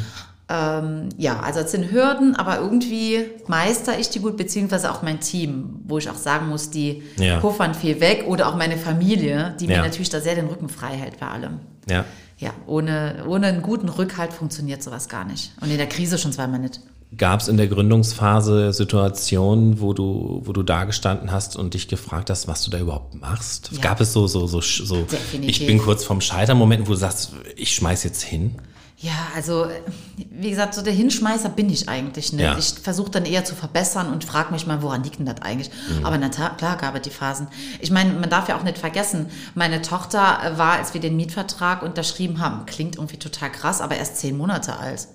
Ähm, 0.49 1.09
ja, 1.17 1.39
also 1.41 1.59
es 1.59 1.71
sind 1.71 1.91
Hürden, 1.91 2.35
aber 2.35 2.57
irgendwie 2.57 3.25
meister 3.47 3.99
ich 3.99 4.09
die 4.09 4.19
gut, 4.19 4.35
beziehungsweise 4.35 4.91
auch 4.91 5.03
mein 5.03 5.19
Team, 5.19 5.81
wo 5.85 5.99
ich 5.99 6.09
auch 6.09 6.15
sagen 6.15 6.49
muss, 6.49 6.71
die 6.71 7.03
ja. 7.17 7.39
puffern 7.39 7.75
viel 7.75 7.99
weg 8.01 8.25
oder 8.27 8.47
auch 8.47 8.55
meine 8.55 8.77
Familie, 8.77 9.55
die 9.59 9.67
ja. 9.67 9.77
mir 9.77 9.83
natürlich 9.83 10.09
da 10.09 10.19
sehr 10.19 10.35
den 10.35 10.47
Rücken 10.47 10.69
frei 10.69 10.95
hält 10.95 11.19
bei 11.19 11.27
allem. 11.27 11.59
Ja 11.87 12.05
ja, 12.39 12.53
ohne, 12.67 13.25
ohne 13.27 13.47
einen 13.47 13.61
guten 13.61 13.89
Rückhalt 13.89 14.33
funktioniert 14.33 14.81
sowas 14.81 15.09
gar 15.09 15.25
nicht. 15.25 15.51
Und 15.61 15.71
in 15.71 15.77
der 15.77 15.87
Krise 15.87 16.17
schon 16.17 16.31
zweimal 16.31 16.59
nicht. 16.59 16.79
Gab 17.17 17.41
es 17.41 17.47
in 17.47 17.57
der 17.57 17.67
Gründungsphase 17.67 18.71
Situationen, 18.71 19.81
wo 19.81 19.93
du, 19.93 20.41
wo 20.45 20.53
du 20.53 20.63
da 20.63 20.85
gestanden 20.85 21.31
hast 21.31 21.55
und 21.55 21.73
dich 21.73 21.87
gefragt 21.87 22.29
hast, 22.29 22.47
was 22.47 22.63
du 22.63 22.71
da 22.71 22.79
überhaupt 22.79 23.19
machst? 23.19 23.71
Ja. 23.73 23.81
Gab 23.81 23.99
es 23.99 24.13
so, 24.13 24.27
so, 24.27 24.45
so, 24.47 24.61
so 24.61 25.07
ich 25.41 25.65
bin 25.65 25.79
kurz 25.79 26.03
vorm 26.03 26.21
Scheitern, 26.21 26.57
Momenten, 26.57 26.87
wo 26.87 26.91
du 26.91 26.97
sagst, 26.97 27.33
ich 27.55 27.73
schmeiß 27.73 28.03
jetzt 28.03 28.21
hin? 28.21 28.55
Ja, 29.01 29.13
also 29.33 29.67
wie 30.15 30.49
gesagt, 30.49 30.73
so 30.73 30.81
der 30.81 30.91
Hinschmeißer 30.91 31.47
bin 31.47 31.69
ich 31.69 31.87
eigentlich 31.87 32.33
nicht. 32.33 32.43
Ja. 32.43 32.57
Ich 32.57 32.73
versuche 32.81 33.09
dann 33.09 33.23
eher 33.23 33.45
zu 33.45 33.55
verbessern 33.55 34.11
und 34.11 34.25
frage 34.25 34.51
mich 34.51 34.67
mal, 34.67 34.81
woran 34.81 35.03
liegt 35.03 35.19
denn 35.19 35.25
das 35.25 35.41
eigentlich? 35.41 35.71
Mhm. 35.89 36.05
Aber 36.05 36.17
na 36.17 36.27
klar 36.27 36.75
gab 36.75 36.95
es 36.95 37.03
die 37.03 37.09
Phasen. 37.09 37.47
Ich 37.79 37.91
meine, 37.91 38.11
man 38.11 38.29
darf 38.29 38.49
ja 38.49 38.57
auch 38.57 38.63
nicht 38.63 38.77
vergessen, 38.77 39.27
meine 39.55 39.81
Tochter 39.81 40.51
war, 40.57 40.73
als 40.73 40.93
wir 40.93 40.99
den 40.99 41.15
Mietvertrag 41.15 41.81
unterschrieben 41.81 42.41
haben, 42.41 42.65
klingt 42.65 42.97
irgendwie 42.97 43.17
total 43.17 43.51
krass, 43.53 43.79
aber 43.79 43.95
erst 43.95 44.17
zehn 44.17 44.37
Monate 44.37 44.77
alt. 44.77 45.07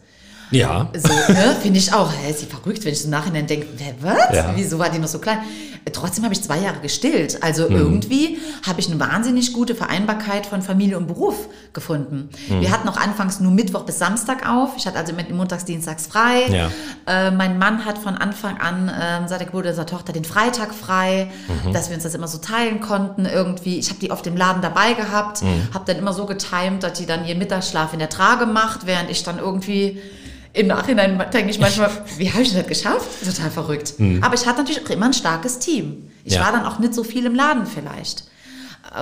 Ja. 0.50 0.88
So, 0.96 1.08
ne, 1.32 1.56
finde 1.60 1.78
ich 1.78 1.92
auch. 1.92 2.12
Hä, 2.12 2.30
ist 2.30 2.40
sie 2.40 2.46
verrückt, 2.46 2.84
wenn 2.84 2.92
ich 2.92 3.04
im 3.04 3.10
Nachhinein 3.10 3.46
denke, 3.46 3.66
was? 4.00 4.36
Ja. 4.36 4.52
Wieso 4.54 4.78
war 4.78 4.90
die 4.90 4.98
noch 4.98 5.08
so 5.08 5.18
klein? 5.18 5.38
Trotzdem 5.92 6.24
habe 6.24 6.32
ich 6.32 6.42
zwei 6.42 6.58
Jahre 6.60 6.80
gestillt. 6.80 7.42
Also 7.42 7.68
mhm. 7.68 7.76
irgendwie 7.76 8.38
habe 8.66 8.80
ich 8.80 8.90
eine 8.90 8.98
wahnsinnig 8.98 9.52
gute 9.52 9.74
Vereinbarkeit 9.74 10.46
von 10.46 10.62
Familie 10.62 10.96
und 10.96 11.06
Beruf 11.06 11.48
gefunden. 11.74 12.30
Mhm. 12.48 12.60
Wir 12.62 12.70
hatten 12.70 12.88
auch 12.88 12.96
anfangs 12.96 13.40
nur 13.40 13.52
Mittwoch 13.52 13.82
bis 13.82 13.98
Samstag 13.98 14.48
auf. 14.48 14.70
Ich 14.78 14.86
hatte 14.86 14.98
also 14.98 15.12
mit 15.12 15.30
montags, 15.30 15.66
dienstags 15.66 16.06
frei. 16.06 16.46
Ja. 16.48 16.70
Äh, 17.06 17.30
mein 17.32 17.58
Mann 17.58 17.84
hat 17.84 17.98
von 17.98 18.16
Anfang 18.16 18.56
an 18.58 18.88
äh, 18.88 19.28
seit 19.28 19.40
der 19.40 19.46
Geburt 19.46 19.66
unserer 19.66 19.86
Tochter 19.86 20.14
den 20.14 20.24
Freitag 20.24 20.74
frei, 20.74 21.30
mhm. 21.66 21.72
dass 21.74 21.90
wir 21.90 21.96
uns 21.96 22.04
das 22.04 22.14
immer 22.14 22.28
so 22.28 22.38
teilen 22.38 22.80
konnten 22.80 23.26
irgendwie. 23.26 23.78
Ich 23.78 23.90
habe 23.90 24.00
die 24.00 24.10
auf 24.10 24.22
dem 24.22 24.36
Laden 24.38 24.62
dabei 24.62 24.94
gehabt, 24.94 25.42
mhm. 25.42 25.68
habe 25.74 25.84
dann 25.86 25.98
immer 25.98 26.14
so 26.14 26.24
getimt, 26.24 26.82
dass 26.82 26.94
die 26.94 27.06
dann 27.06 27.26
ihren 27.26 27.38
Mittagsschlaf 27.38 27.92
in 27.92 27.98
der 27.98 28.08
Trage 28.08 28.46
macht, 28.46 28.86
während 28.86 29.10
ich 29.10 29.22
dann 29.22 29.38
irgendwie 29.38 30.00
im 30.54 30.68
Nachhinein 30.68 31.22
denke 31.32 31.50
ich 31.50 31.58
manchmal, 31.58 31.90
wie 32.16 32.30
habe 32.30 32.42
ich 32.42 32.54
das 32.54 32.66
geschafft? 32.66 33.08
Total 33.24 33.50
verrückt. 33.50 33.94
Mhm. 33.98 34.22
Aber 34.22 34.34
ich 34.34 34.46
hatte 34.46 34.60
natürlich 34.60 34.86
auch 34.86 34.90
immer 34.90 35.06
ein 35.06 35.12
starkes 35.12 35.58
Team. 35.58 36.10
Ich 36.24 36.34
ja. 36.34 36.44
war 36.44 36.52
dann 36.52 36.64
auch 36.64 36.78
nicht 36.78 36.94
so 36.94 37.04
viel 37.04 37.26
im 37.26 37.34
Laden 37.34 37.66
vielleicht. 37.66 38.24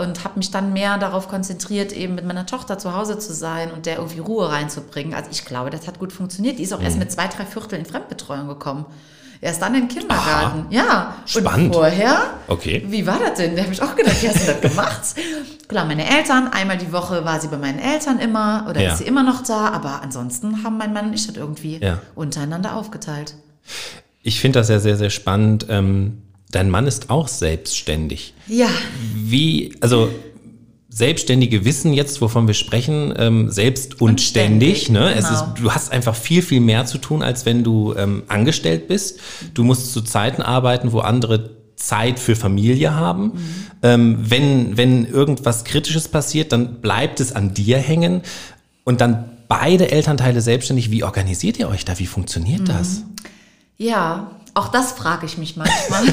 Und 0.01 0.25
habe 0.25 0.38
mich 0.38 0.51
dann 0.51 0.73
mehr 0.73 0.97
darauf 0.97 1.29
konzentriert, 1.29 1.93
eben 1.93 2.15
mit 2.15 2.25
meiner 2.25 2.47
Tochter 2.47 2.79
zu 2.79 2.97
Hause 2.97 3.19
zu 3.19 3.35
sein 3.35 3.71
und 3.71 3.85
der 3.85 3.97
irgendwie 3.97 4.21
Ruhe 4.21 4.51
reinzubringen. 4.51 5.12
Also 5.12 5.31
ich 5.31 5.45
glaube, 5.45 5.69
das 5.69 5.87
hat 5.87 5.99
gut 5.99 6.12
funktioniert. 6.12 6.59
Die 6.59 6.62
ist 6.62 6.73
auch 6.73 6.79
mhm. 6.79 6.87
erst 6.87 6.99
mit 6.99 7.12
zwei, 7.12 7.29
drei 7.29 7.45
Viertel 7.45 7.79
in 7.79 7.85
Fremdbetreuung 7.85 8.49
gekommen. 8.49 8.87
Erst 9.42 9.61
dann 9.61 9.74
in 9.74 9.88
den 9.88 9.88
Kindergarten. 9.88 10.61
Aha. 10.61 10.66
Ja. 10.70 11.16
Spannend. 11.26 11.66
Und 11.66 11.72
vorher, 11.74 12.35
okay. 12.46 12.85
wie 12.87 13.05
war 13.05 13.18
das 13.18 13.38
denn? 13.38 13.57
Da 13.57 13.62
habe 13.64 13.72
ich 13.72 13.83
auch 13.83 13.96
gedacht, 13.96 14.22
wie 14.22 14.28
hast 14.28 14.46
du 14.46 14.52
das 14.52 14.61
gemacht? 14.61 15.00
Klar, 15.68 15.85
meine 15.85 16.09
Eltern, 16.09 16.46
einmal 16.52 16.78
die 16.78 16.92
Woche 16.92 17.24
war 17.24 17.40
sie 17.40 17.48
bei 17.48 17.57
meinen 17.57 17.81
Eltern 17.81 18.20
immer 18.20 18.66
oder 18.70 18.81
ja. 18.81 18.92
ist 18.92 18.98
sie 18.98 19.05
immer 19.05 19.24
noch 19.24 19.42
da, 19.42 19.70
aber 19.70 20.00
ansonsten 20.00 20.62
haben 20.62 20.78
mein 20.78 20.92
Mann 20.92 21.07
und 21.07 21.14
ich 21.14 21.26
das 21.26 21.37
irgendwie 21.37 21.78
ja. 21.78 21.98
untereinander 22.14 22.76
aufgeteilt. 22.76 23.35
Ich 24.22 24.38
finde 24.38 24.61
das 24.61 24.68
ja 24.68 24.78
sehr, 24.78 24.96
sehr 24.96 25.11
spannend. 25.11 25.66
Ähm, 25.68 26.22
dein 26.52 26.70
Mann 26.70 26.87
ist 26.87 27.11
auch 27.11 27.26
selbstständig. 27.26 28.35
Ja. 28.46 28.68
Wie, 29.12 29.74
also 29.81 30.09
Selbstständige 30.94 31.64
wissen 31.64 31.94
jetzt, 31.94 32.20
wovon 32.20 32.46
wir 32.46 32.52
sprechen, 32.52 33.14
ähm, 33.16 33.50
selbst 33.50 34.02
und, 34.02 34.20
ständig. 34.20 34.90
Ne? 34.90 35.14
Genau. 35.14 35.33
Ist, 35.33 35.44
du 35.55 35.72
hast 35.72 35.90
einfach 35.90 36.14
viel, 36.14 36.42
viel 36.42 36.61
mehr 36.61 36.85
zu 36.85 36.98
tun, 36.98 37.22
als 37.22 37.46
wenn 37.46 37.64
du 37.64 37.94
ähm, 37.96 38.24
angestellt 38.28 38.88
bist. 38.88 39.18
Du 39.55 39.64
musst 39.64 39.94
zu 39.94 40.02
Zeiten 40.02 40.42
arbeiten, 40.42 40.92
wo 40.92 41.00
andere 41.00 41.57
Zeit 41.76 42.18
für 42.18 42.37
Familie 42.37 42.94
haben. 42.94 43.24
Mhm. 43.24 43.33
Ähm, 43.83 44.18
wenn, 44.20 44.76
wenn 44.76 45.07
irgendwas 45.07 45.64
Kritisches 45.64 46.09
passiert, 46.09 46.52
dann 46.52 46.83
bleibt 46.83 47.20
es 47.20 47.35
an 47.35 47.55
dir 47.55 47.78
hängen. 47.78 48.20
Und 48.85 49.00
dann 49.00 49.31
beide 49.48 49.90
Elternteile 49.90 50.42
selbstständig. 50.42 50.90
Wie 50.90 51.05
organisiert 51.05 51.59
ihr 51.59 51.70
euch 51.70 51.87
da? 51.87 51.98
Wie 51.98 52.07
funktioniert 52.07 52.62
mhm. 52.62 52.66
das? 52.66 53.02
Ja, 53.78 54.31
auch 54.52 54.68
das 54.68 54.92
frage 54.92 55.24
ich 55.24 55.38
mich 55.38 55.57
manchmal. 55.57 56.05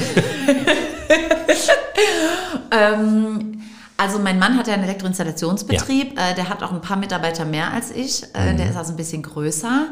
ähm, 2.70 3.60
also 4.00 4.18
mein 4.18 4.38
Mann 4.38 4.56
hat 4.56 4.66
ja 4.66 4.72
einen 4.72 4.84
Elektroinstallationsbetrieb, 4.84 6.16
ja. 6.16 6.30
äh, 6.30 6.34
der 6.34 6.48
hat 6.48 6.62
auch 6.62 6.72
ein 6.72 6.80
paar 6.80 6.96
Mitarbeiter 6.96 7.44
mehr 7.44 7.70
als 7.70 7.90
ich, 7.90 8.22
äh, 8.34 8.52
mhm. 8.52 8.56
der 8.56 8.70
ist 8.70 8.76
also 8.76 8.94
ein 8.94 8.96
bisschen 8.96 9.22
größer. 9.22 9.88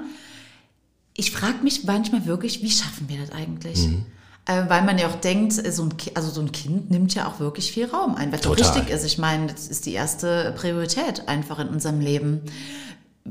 Ich 1.13 1.31
frage 1.31 1.63
mich 1.63 1.85
manchmal 1.85 2.25
wirklich, 2.25 2.63
wie 2.63 2.71
schaffen 2.71 3.07
wir 3.09 3.19
das 3.21 3.33
eigentlich? 3.33 3.87
Mhm. 3.87 4.07
äh, 4.47 4.63
weil 4.69 4.83
man 4.83 4.97
ja 4.97 5.09
auch 5.09 5.17
denkt, 5.17 5.53
so 5.53 5.83
ein, 5.83 5.95
also 6.15 6.31
so 6.31 6.41
ein 6.41 6.53
Kind 6.53 6.91
nimmt 6.91 7.15
ja 7.15 7.29
auch 7.29 7.39
wirklich 7.39 7.71
viel 7.71 7.85
Raum 7.85 8.15
ein, 8.15 8.33
was 8.33 8.41
doch 8.41 8.57
richtig 8.57 8.89
ist. 8.89 9.05
Ich 9.05 9.19
meine, 9.19 9.49
das 9.49 9.69
ist 9.69 9.85
die 9.85 9.93
erste 9.93 10.55
Priorität 10.57 11.29
einfach 11.29 11.59
in 11.59 11.69
unserem 11.69 12.01
Leben. 12.01 12.41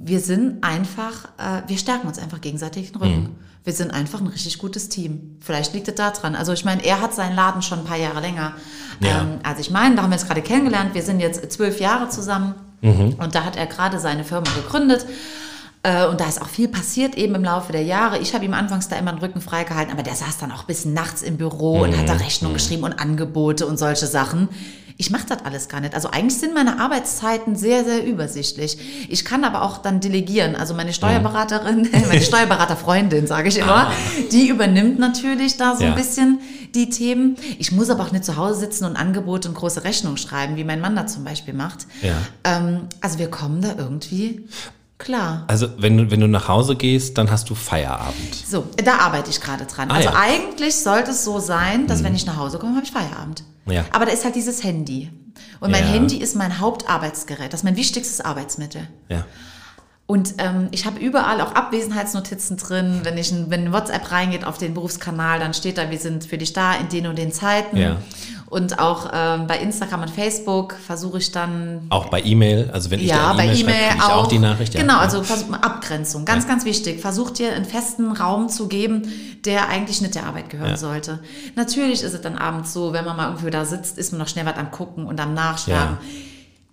Wir 0.03 0.19
sind 0.19 0.63
einfach, 0.63 1.25
äh, 1.37 1.61
wir 1.67 1.77
stärken 1.77 2.07
uns 2.07 2.19
einfach 2.19 2.41
gegenseitig 2.41 2.91
den 2.91 3.01
Rücken. 3.01 3.23
Mhm. 3.23 3.35
Wir 3.63 3.73
sind 3.73 3.91
einfach 3.91 4.21
ein 4.21 4.27
richtig 4.27 4.59
gutes 4.59 4.87
Team. 4.87 5.37
Vielleicht 5.41 5.73
liegt 5.73 5.87
es 5.89 5.95
daran. 5.95 6.35
Also 6.35 6.53
ich 6.53 6.63
meine, 6.63 6.85
er 6.85 7.01
hat 7.01 7.13
seinen 7.13 7.35
Laden 7.35 7.61
schon 7.61 7.79
ein 7.79 7.85
paar 7.85 7.97
Jahre 7.97 8.21
länger. 8.21 8.53
Ja. 9.01 9.21
Ähm, 9.21 9.39
also 9.43 9.59
ich 9.59 9.71
meine, 9.71 9.95
da 9.95 10.03
haben 10.03 10.09
wir 10.09 10.15
uns 10.15 10.25
gerade 10.25 10.41
kennengelernt. 10.41 10.93
Wir 10.93 11.03
sind 11.03 11.19
jetzt 11.19 11.51
zwölf 11.51 11.79
Jahre 11.79 12.09
zusammen 12.09 12.55
mhm. 12.81 13.15
und 13.17 13.35
da 13.35 13.43
hat 13.43 13.57
er 13.57 13.65
gerade 13.65 13.99
seine 13.99 14.23
Firma 14.23 14.47
gegründet. 14.55 15.05
Äh, 15.83 16.07
und 16.07 16.19
da 16.19 16.27
ist 16.27 16.41
auch 16.41 16.47
viel 16.47 16.67
passiert 16.67 17.15
eben 17.15 17.35
im 17.35 17.43
Laufe 17.43 17.71
der 17.71 17.83
Jahre. 17.83 18.19
Ich 18.19 18.33
habe 18.33 18.45
ihm 18.45 18.53
anfangs 18.53 18.87
da 18.87 18.95
immer 18.95 19.11
den 19.11 19.19
Rücken 19.19 19.41
freigehalten, 19.41 19.91
aber 19.91 20.03
der 20.03 20.15
saß 20.15 20.37
dann 20.37 20.51
auch 20.51 20.63
bis 20.63 20.85
nachts 20.85 21.21
im 21.21 21.37
Büro 21.37 21.81
und 21.81 21.97
hat 21.97 22.07
da 22.09 22.15
mhm. 22.15 22.21
Rechnung 22.21 22.51
mhm. 22.51 22.55
geschrieben 22.55 22.83
und 22.83 22.99
Angebote 22.99 23.67
und 23.67 23.77
solche 23.77 24.07
Sachen. 24.07 24.49
Ich 24.99 25.11
mache 25.11 25.27
das 25.27 25.45
alles 25.45 25.69
gar 25.69 25.79
nicht. 25.79 25.93
Also 25.93 26.09
eigentlich 26.09 26.39
sind 26.39 26.55
meine 26.55 26.79
Arbeitszeiten 26.79 27.55
sehr, 27.55 27.85
sehr 27.85 28.03
übersichtlich. 28.03 28.77
Ich 29.09 29.23
kann 29.25 29.43
aber 29.43 29.61
auch 29.61 29.77
dann 29.77 29.99
delegieren. 29.99 30.55
Also 30.55 30.73
meine 30.73 30.91
Steuerberaterin, 30.91 31.87
meine 32.07 32.21
Steuerberaterfreundin, 32.21 33.27
sage 33.27 33.49
ich 33.49 33.59
immer, 33.59 33.87
ah. 33.87 33.93
die 34.31 34.47
übernimmt 34.47 34.97
natürlich 34.97 35.57
da 35.57 35.75
so 35.75 35.83
ja. 35.83 35.89
ein 35.91 35.95
bisschen 35.95 36.39
die 36.73 36.89
Themen. 36.89 37.35
Ich 37.59 37.71
muss 37.71 37.91
aber 37.91 38.03
auch 38.03 38.11
nicht 38.11 38.25
zu 38.25 38.37
Hause 38.37 38.59
sitzen 38.59 38.85
und 38.85 38.95
Angebote 38.95 39.47
und 39.47 39.53
große 39.53 39.83
Rechnungen 39.83 40.17
schreiben, 40.17 40.55
wie 40.55 40.63
mein 40.63 40.81
Mann 40.81 40.95
da 40.95 41.05
zum 41.05 41.23
Beispiel 41.23 41.53
macht. 41.53 41.85
Ja. 42.01 42.15
Ähm, 42.43 42.87
also 42.99 43.19
wir 43.19 43.29
kommen 43.29 43.61
da 43.61 43.75
irgendwie 43.77 44.47
Klar. 44.97 45.43
Also 45.45 45.67
wenn 45.77 45.95
du, 45.95 46.11
wenn 46.11 46.19
du 46.19 46.27
nach 46.27 46.47
Hause 46.47 46.75
gehst, 46.75 47.19
dann 47.19 47.29
hast 47.29 47.49
du 47.51 47.55
Feierabend. 47.55 48.33
So, 48.33 48.67
da 48.83 48.97
arbeite 48.97 49.29
ich 49.29 49.39
gerade 49.39 49.65
dran. 49.65 49.91
Ah, 49.91 49.95
also 49.95 50.09
ja. 50.09 50.15
eigentlich 50.15 50.75
sollte 50.75 51.11
es 51.11 51.23
so 51.23 51.39
sein, 51.39 51.85
dass 51.85 51.99
mhm. 51.99 52.05
wenn 52.05 52.15
ich 52.15 52.25
nach 52.25 52.37
Hause 52.37 52.57
komme, 52.57 52.75
habe 52.75 52.85
ich 52.85 52.91
Feierabend. 52.91 53.43
Ja. 53.67 53.85
Aber 53.91 54.05
da 54.05 54.11
ist 54.11 54.23
halt 54.25 54.35
dieses 54.35 54.63
Handy. 54.63 55.11
Und 55.59 55.71
mein 55.71 55.83
ja. 55.83 55.89
Handy 55.89 56.17
ist 56.17 56.35
mein 56.35 56.59
Hauptarbeitsgerät. 56.59 57.53
Das 57.53 57.61
ist 57.61 57.63
mein 57.63 57.75
wichtigstes 57.75 58.21
Arbeitsmittel. 58.21 58.87
Ja. 59.09 59.25
Und 60.07 60.35
ähm, 60.37 60.69
ich 60.71 60.85
habe 60.85 61.01
überall 61.01 61.41
auch 61.41 61.53
Abwesenheitsnotizen 61.53 62.55
drin. 62.55 63.01
Wenn 63.03 63.17
ich 63.17 63.29
ein, 63.33 63.49
wenn 63.49 63.73
WhatsApp 63.73 64.09
reingeht 64.09 64.45
auf 64.45 64.57
den 64.57 64.73
Berufskanal, 64.73 65.37
dann 65.39 65.53
steht 65.53 65.77
da, 65.77 65.91
wir 65.91 65.99
sind 65.99 66.23
für 66.23 66.37
dich 66.37 66.53
da 66.53 66.75
in 66.75 66.87
den 66.87 67.07
und 67.07 67.17
den 67.17 67.33
Zeiten. 67.33 67.75
Ja. 67.75 67.97
Und 68.49 68.79
auch 68.79 69.11
ähm, 69.13 69.47
bei 69.47 69.57
Instagram 69.57 70.03
und 70.03 70.09
Facebook 70.09 70.75
versuche 70.75 71.17
ich 71.17 71.33
dann. 71.33 71.87
Auch 71.89 72.07
bei 72.07 72.23
E-Mail, 72.23 72.69
also 72.71 72.89
wenn 72.89 73.01
ich 73.01 73.07
ja, 73.07 73.33
da 73.33 73.43
E-Mail 73.43 73.97
e 73.97 74.01
auch, 74.01 74.09
auch 74.11 74.27
die 74.27 74.39
Nachricht. 74.39 74.73
Ja. 74.75 74.79
Genau, 74.79 74.97
also 74.99 75.21
Abgrenzung, 75.59 76.23
ganz, 76.23 76.45
ja. 76.45 76.51
ganz 76.51 76.63
wichtig. 76.63 77.01
Versucht 77.01 77.39
dir 77.39 77.51
einen 77.51 77.65
festen 77.65 78.13
Raum 78.13 78.47
zu 78.47 78.69
geben, 78.69 79.11
der 79.43 79.67
eigentlich 79.67 79.99
nicht 79.99 80.15
der 80.15 80.25
Arbeit 80.25 80.49
gehören 80.49 80.69
ja. 80.69 80.77
sollte. 80.77 81.19
Natürlich 81.55 82.01
ist 82.01 82.13
es 82.13 82.21
dann 82.21 82.37
abends 82.37 82.71
so, 82.71 82.93
wenn 82.93 83.03
man 83.03 83.17
mal 83.17 83.27
irgendwie 83.27 83.51
da 83.51 83.65
sitzt, 83.65 83.97
ist 83.97 84.13
man 84.13 84.19
noch 84.19 84.29
schnell 84.29 84.45
was 84.45 84.55
am 84.55 84.71
Gucken 84.71 85.05
und 85.05 85.19
am 85.19 85.33
Nachschlagen. 85.33 85.97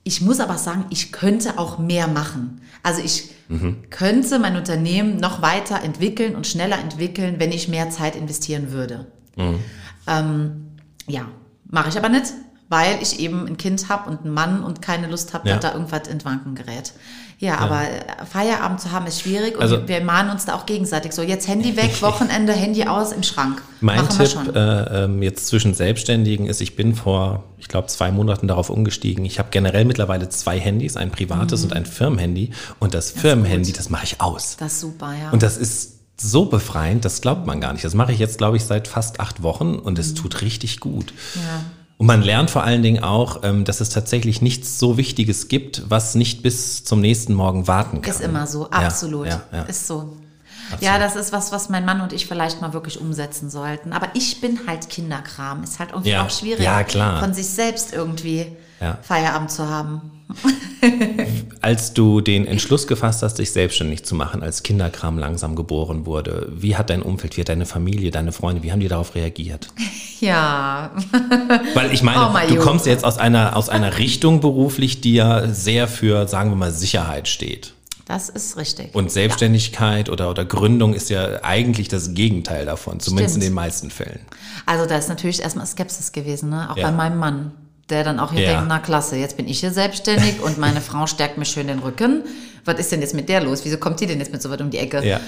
Ich 0.05 0.21
muss 0.21 0.41
aber 0.41 0.59
sagen, 0.59 0.85
ich 0.91 1.13
könnte 1.13 1.59
auch 1.59 1.79
mehr 1.79 2.07
machen. 2.07 2.61
Also 2.83 3.03
ich 3.03 3.31
mhm. 3.49 3.85
könnte 3.91 4.39
mein 4.39 4.57
Unternehmen 4.57 5.17
noch 5.17 5.43
weiter 5.43 5.83
entwickeln 5.83 6.37
und 6.37 6.47
schneller 6.47 6.79
entwickeln, 6.79 7.37
wenn 7.39 7.53
ich 7.53 7.69
mehr 7.69 7.91
Zeit 7.91 8.15
investieren 8.15 8.71
würde. 8.71 9.07
Mhm. 9.37 9.59
Ähm, 10.07 10.67
ja, 11.07 11.27
Mache 11.75 11.89
ich 11.89 11.97
aber 11.99 12.09
nicht, 12.09 12.27
weil 12.75 13.01
ich 13.01 13.21
eben 13.21 13.47
ein 13.47 13.57
Kind 13.57 13.89
habe 13.89 14.11
und 14.11 14.23
einen 14.25 14.35
Mann 14.35 14.65
und 14.65 14.83
keine 14.83 15.07
Lust 15.07 15.33
habe, 15.33 15.49
ja. 15.49 15.55
dass 15.55 15.71
da 15.71 15.79
irgendwas 15.79 16.09
in 16.09 16.25
Wanken 16.25 16.57
gerät. 16.57 16.93
Ja, 17.39 17.49
ja, 17.49 17.59
aber 17.59 17.83
Feierabend 18.31 18.81
zu 18.81 18.91
haben 18.91 19.07
ist 19.07 19.21
schwierig 19.21 19.55
und 19.55 19.63
also, 19.63 19.87
wir 19.87 20.03
mahnen 20.03 20.31
uns 20.31 20.45
da 20.45 20.55
auch 20.55 20.67
gegenseitig 20.67 21.13
so. 21.13 21.23
Jetzt 21.23 21.47
Handy 21.47 21.77
weg, 21.77 21.91
Wochenende, 22.03 22.53
Handy 22.53 22.85
aus 22.85 23.13
im 23.13 23.23
Schrank. 23.23 23.63
Mein 23.81 23.99
Machen 23.99 24.27
Tipp 24.27 24.57
äh, 24.57 25.05
ähm, 25.05 25.23
jetzt 25.23 25.47
zwischen 25.47 25.73
Selbstständigen 25.75 26.47
ist, 26.47 26.61
ich 26.61 26.75
bin 26.75 26.97
vor, 26.97 27.45
ich 27.59 27.69
glaube, 27.69 27.87
zwei 27.89 28.11
Monaten 28.11 28.49
darauf 28.49 28.71
umgestiegen. 28.71 29.25
Ich 29.25 29.39
habe 29.39 29.51
generell 29.53 29.85
mittlerweile 29.85 30.29
zwei 30.29 30.59
Handys, 30.59 30.97
ein 30.97 31.13
privates 31.13 31.61
mhm. 31.61 31.67
und 31.67 31.77
ein 31.77 31.87
Firmenhandy. 31.87 32.51
Und 32.81 32.95
das, 32.95 33.13
das 33.13 33.23
Firmenhandy, 33.23 33.73
das 33.73 33.89
mache 33.89 34.05
ich 34.05 34.21
aus. 34.21 34.57
Das 34.59 34.73
ist 34.73 34.81
super, 34.81 35.13
ja. 35.13 35.31
Und 35.31 35.45
das 35.45 35.59
ist 35.59 36.01
so 36.17 36.47
befreiend, 36.47 37.05
das 37.05 37.21
glaubt 37.21 37.47
man 37.47 37.61
gar 37.61 37.73
nicht. 37.73 37.85
Das 37.85 37.95
mache 37.95 38.13
ich 38.13 38.19
jetzt, 38.19 38.39
glaube 38.39 38.57
ich, 38.57 38.65
seit 38.65 38.89
fast 38.89 39.21
acht 39.21 39.43
Wochen 39.43 39.77
und 39.77 39.99
es 39.99 40.11
mhm. 40.11 40.17
tut 40.17 40.43
richtig 40.43 40.81
gut. 40.81 41.13
Ja. 41.35 41.63
Und 41.97 42.07
man 42.07 42.23
lernt 42.23 42.51
vor 42.51 42.65
allen 42.65 42.83
Dingen 42.83 43.03
auch, 43.05 43.43
ähm, 43.45 43.65
dass 43.65 43.81
es 43.81 43.89
tatsächlich 43.89 44.43
nichts 44.43 44.79
so 44.79 44.97
Wichtiges 44.97 45.49
gibt, 45.49 45.89
was 45.89 46.15
nicht 46.17 46.43
bis 46.43 46.85
zum 46.85 47.01
nächsten 47.01 47.35
Morgen 47.35 47.69
warten 47.69 48.03
kann. 48.03 48.15
Ist 48.15 48.21
immer 48.21 48.47
so, 48.47 48.69
absolut. 48.71 49.27
Ja, 49.27 49.43
ja, 49.53 49.59
ja. 49.59 49.63
Ist 49.65 49.87
so. 49.87 50.17
Absolut. 50.73 50.83
Ja, 50.83 50.99
das 50.99 51.15
ist 51.15 51.33
was, 51.33 51.53
was 51.53 51.69
mein 51.69 51.85
Mann 51.85 52.01
und 52.01 52.13
ich 52.13 52.27
vielleicht 52.27 52.61
mal 52.61 52.73
wirklich 52.73 53.01
umsetzen 53.01 53.51
sollten. 53.51 53.93
Aber 53.93 54.09
ich 54.15 54.41
bin 54.41 54.61
halt 54.67 54.89
Kinderkram. 54.89 55.63
Ist 55.63 55.79
halt 55.79 55.91
irgendwie 55.91 56.17
auch 56.17 56.31
schwierig, 56.31 56.67
von 57.21 57.35
sich 57.35 57.47
selbst 57.47 57.93
irgendwie 57.93 58.47
Feierabend 59.03 59.51
zu 59.51 59.69
haben. 59.69 60.11
als 61.61 61.93
du 61.93 62.21
den 62.21 62.47
Entschluss 62.47 62.87
gefasst 62.87 63.23
hast, 63.23 63.39
dich 63.39 63.53
selbstständig 63.53 64.05
zu 64.05 64.15
machen, 64.15 64.43
als 64.43 64.63
Kinderkram 64.63 65.19
langsam 65.19 65.55
geboren 65.55 66.07
wurde, 66.07 66.51
wie 66.55 66.77
hat 66.77 66.91
dein 66.91 67.03
Umfeld, 67.03 67.37
wie 67.37 67.43
hat 67.43 67.49
deine 67.49 67.67
Familie, 67.67 68.11
deine 68.11 68.33
Freunde, 68.33 68.63
wie 68.63 68.73
haben 68.73 68.81
die 68.81 68.89
darauf 68.89 69.15
reagiert? 69.15 69.69
Ja. 70.21 70.93
Weil 71.75 71.93
ich 71.93 72.03
meine, 72.03 72.31
oh, 72.31 72.49
du 72.49 72.57
kommst 72.57 72.87
jetzt 72.87 73.05
aus 73.05 73.19
einer, 73.19 73.57
aus 73.57 73.69
einer 73.69 73.99
Richtung 73.99 74.41
beruflich, 74.41 75.03
die 75.03 75.15
ja 75.15 75.49
sehr 75.49 75.87
für, 75.87 76.27
sagen 76.29 76.51
wir 76.51 76.57
mal, 76.57 76.73
Sicherheit 76.73 77.29
steht. 77.29 77.75
Das 78.07 78.31
ist 78.31 78.57
richtig. 78.57 78.95
Und 78.95 79.11
Selbstständigkeit 79.13 80.07
ja. 80.09 80.15
oder, 80.15 80.31
oder 80.31 80.47
Gründung 80.47 80.95
ist 80.95 81.11
ja 81.11 81.43
eigentlich 81.43 81.89
das 81.89 82.15
Gegenteil 82.15 82.65
davon, 82.65 83.01
zumindest 83.01 83.35
Stimmt. 83.35 83.45
in 83.45 83.51
den 83.51 83.55
meisten 83.55 83.91
Fällen. 83.91 84.21
Also 84.65 84.87
da 84.87 84.97
ist 84.97 85.11
natürlich 85.11 85.43
erstmal 85.43 85.67
Skepsis 85.67 86.13
gewesen, 86.13 86.49
ne? 86.49 86.71
auch 86.71 86.77
ja. 86.79 86.87
bei 86.87 86.97
meinem 86.97 87.19
Mann 87.19 87.53
der 87.91 88.05
dann 88.05 88.19
auch 88.19 88.33
hier 88.33 88.43
ja. 88.43 88.53
denkt, 88.53 88.67
na 88.69 88.79
klasse, 88.79 89.17
jetzt 89.17 89.37
bin 89.37 89.47
ich 89.49 89.61
hier 89.61 89.71
selbstständig 89.71 90.41
und 90.43 90.59
meine 90.59 90.81
Frau 90.83 91.07
stärkt 91.07 91.39
mir 91.39 91.45
schön 91.45 91.67
den 91.67 91.81
Rücken. 91.81 92.23
Was 92.65 92.79
ist 92.79 92.93
denn 92.93 93.01
jetzt 93.01 93.15
mit 93.15 93.29
der 93.29 93.43
los? 93.43 93.65
Wieso 93.65 93.77
kommt 93.77 94.01
die 94.01 94.07
denn 94.07 94.19
jetzt 94.19 94.33
mit 94.33 94.41
so 94.41 94.51
weit 94.51 94.61
um 94.61 94.71
die 94.71 94.79
Ecke? 94.79 95.05
Ja. 95.07 95.21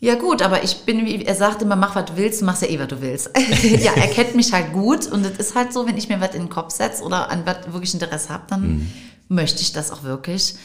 Ja 0.00 0.16
gut, 0.16 0.42
aber 0.42 0.62
ich 0.62 0.82
bin, 0.84 1.06
wie 1.06 1.24
er 1.24 1.34
sagt 1.34 1.62
immer, 1.62 1.76
mach 1.76 1.94
was 1.94 2.04
du 2.04 2.16
willst, 2.16 2.42
machst 2.42 2.60
ja 2.60 2.68
eh, 2.68 2.78
was 2.78 2.88
du 2.88 3.00
willst. 3.00 3.30
ja, 3.80 3.92
er 3.94 4.08
kennt 4.08 4.34
mich 4.34 4.52
halt 4.52 4.72
gut 4.74 5.06
und 5.06 5.24
es 5.24 5.38
ist 5.38 5.54
halt 5.54 5.72
so, 5.72 5.86
wenn 5.86 5.96
ich 5.96 6.10
mir 6.10 6.20
was 6.20 6.34
in 6.34 6.42
den 6.42 6.50
Kopf 6.50 6.74
setze 6.74 7.02
oder 7.02 7.30
an 7.30 7.46
was 7.46 7.72
wirklich 7.72 7.94
Interesse 7.94 8.28
habe, 8.28 8.42
dann 8.50 8.60
mhm. 8.60 8.90
möchte 9.28 9.62
ich 9.62 9.72
das 9.72 9.90
auch 9.90 10.02
wirklich 10.02 10.56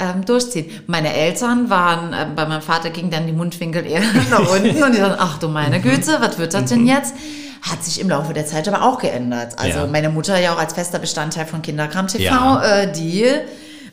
ähm, 0.00 0.24
durchziehen. 0.24 0.66
Meine 0.86 1.12
Eltern 1.12 1.70
waren, 1.70 2.12
äh, 2.12 2.26
bei 2.34 2.46
meinem 2.46 2.62
Vater 2.62 2.90
ging 2.90 3.10
dann 3.10 3.26
die 3.26 3.32
Mundwinkel 3.32 3.86
eher 3.86 4.02
nach 4.30 4.50
unten 4.50 4.82
und 4.82 4.92
die 4.92 4.98
sagen, 4.98 5.16
ach 5.18 5.38
du 5.38 5.48
meine 5.48 5.78
mhm. 5.78 5.82
Güte, 5.82 6.16
was 6.18 6.38
wird 6.38 6.54
das 6.54 6.64
denn 6.64 6.80
mhm. 6.80 6.88
jetzt? 6.88 7.14
Hat 7.62 7.84
sich 7.84 8.00
im 8.00 8.08
Laufe 8.08 8.32
der 8.32 8.46
Zeit 8.46 8.66
aber 8.68 8.82
auch 8.82 8.98
geändert. 8.98 9.58
Also 9.58 9.80
ja. 9.80 9.86
meine 9.86 10.08
Mutter 10.08 10.38
ja 10.38 10.54
auch 10.54 10.58
als 10.58 10.72
fester 10.72 10.98
Bestandteil 10.98 11.46
von 11.46 11.62
Kinderkram 11.62 12.06
TV, 12.06 12.22
ja. 12.22 12.62
äh, 12.62 12.92
die 12.92 13.26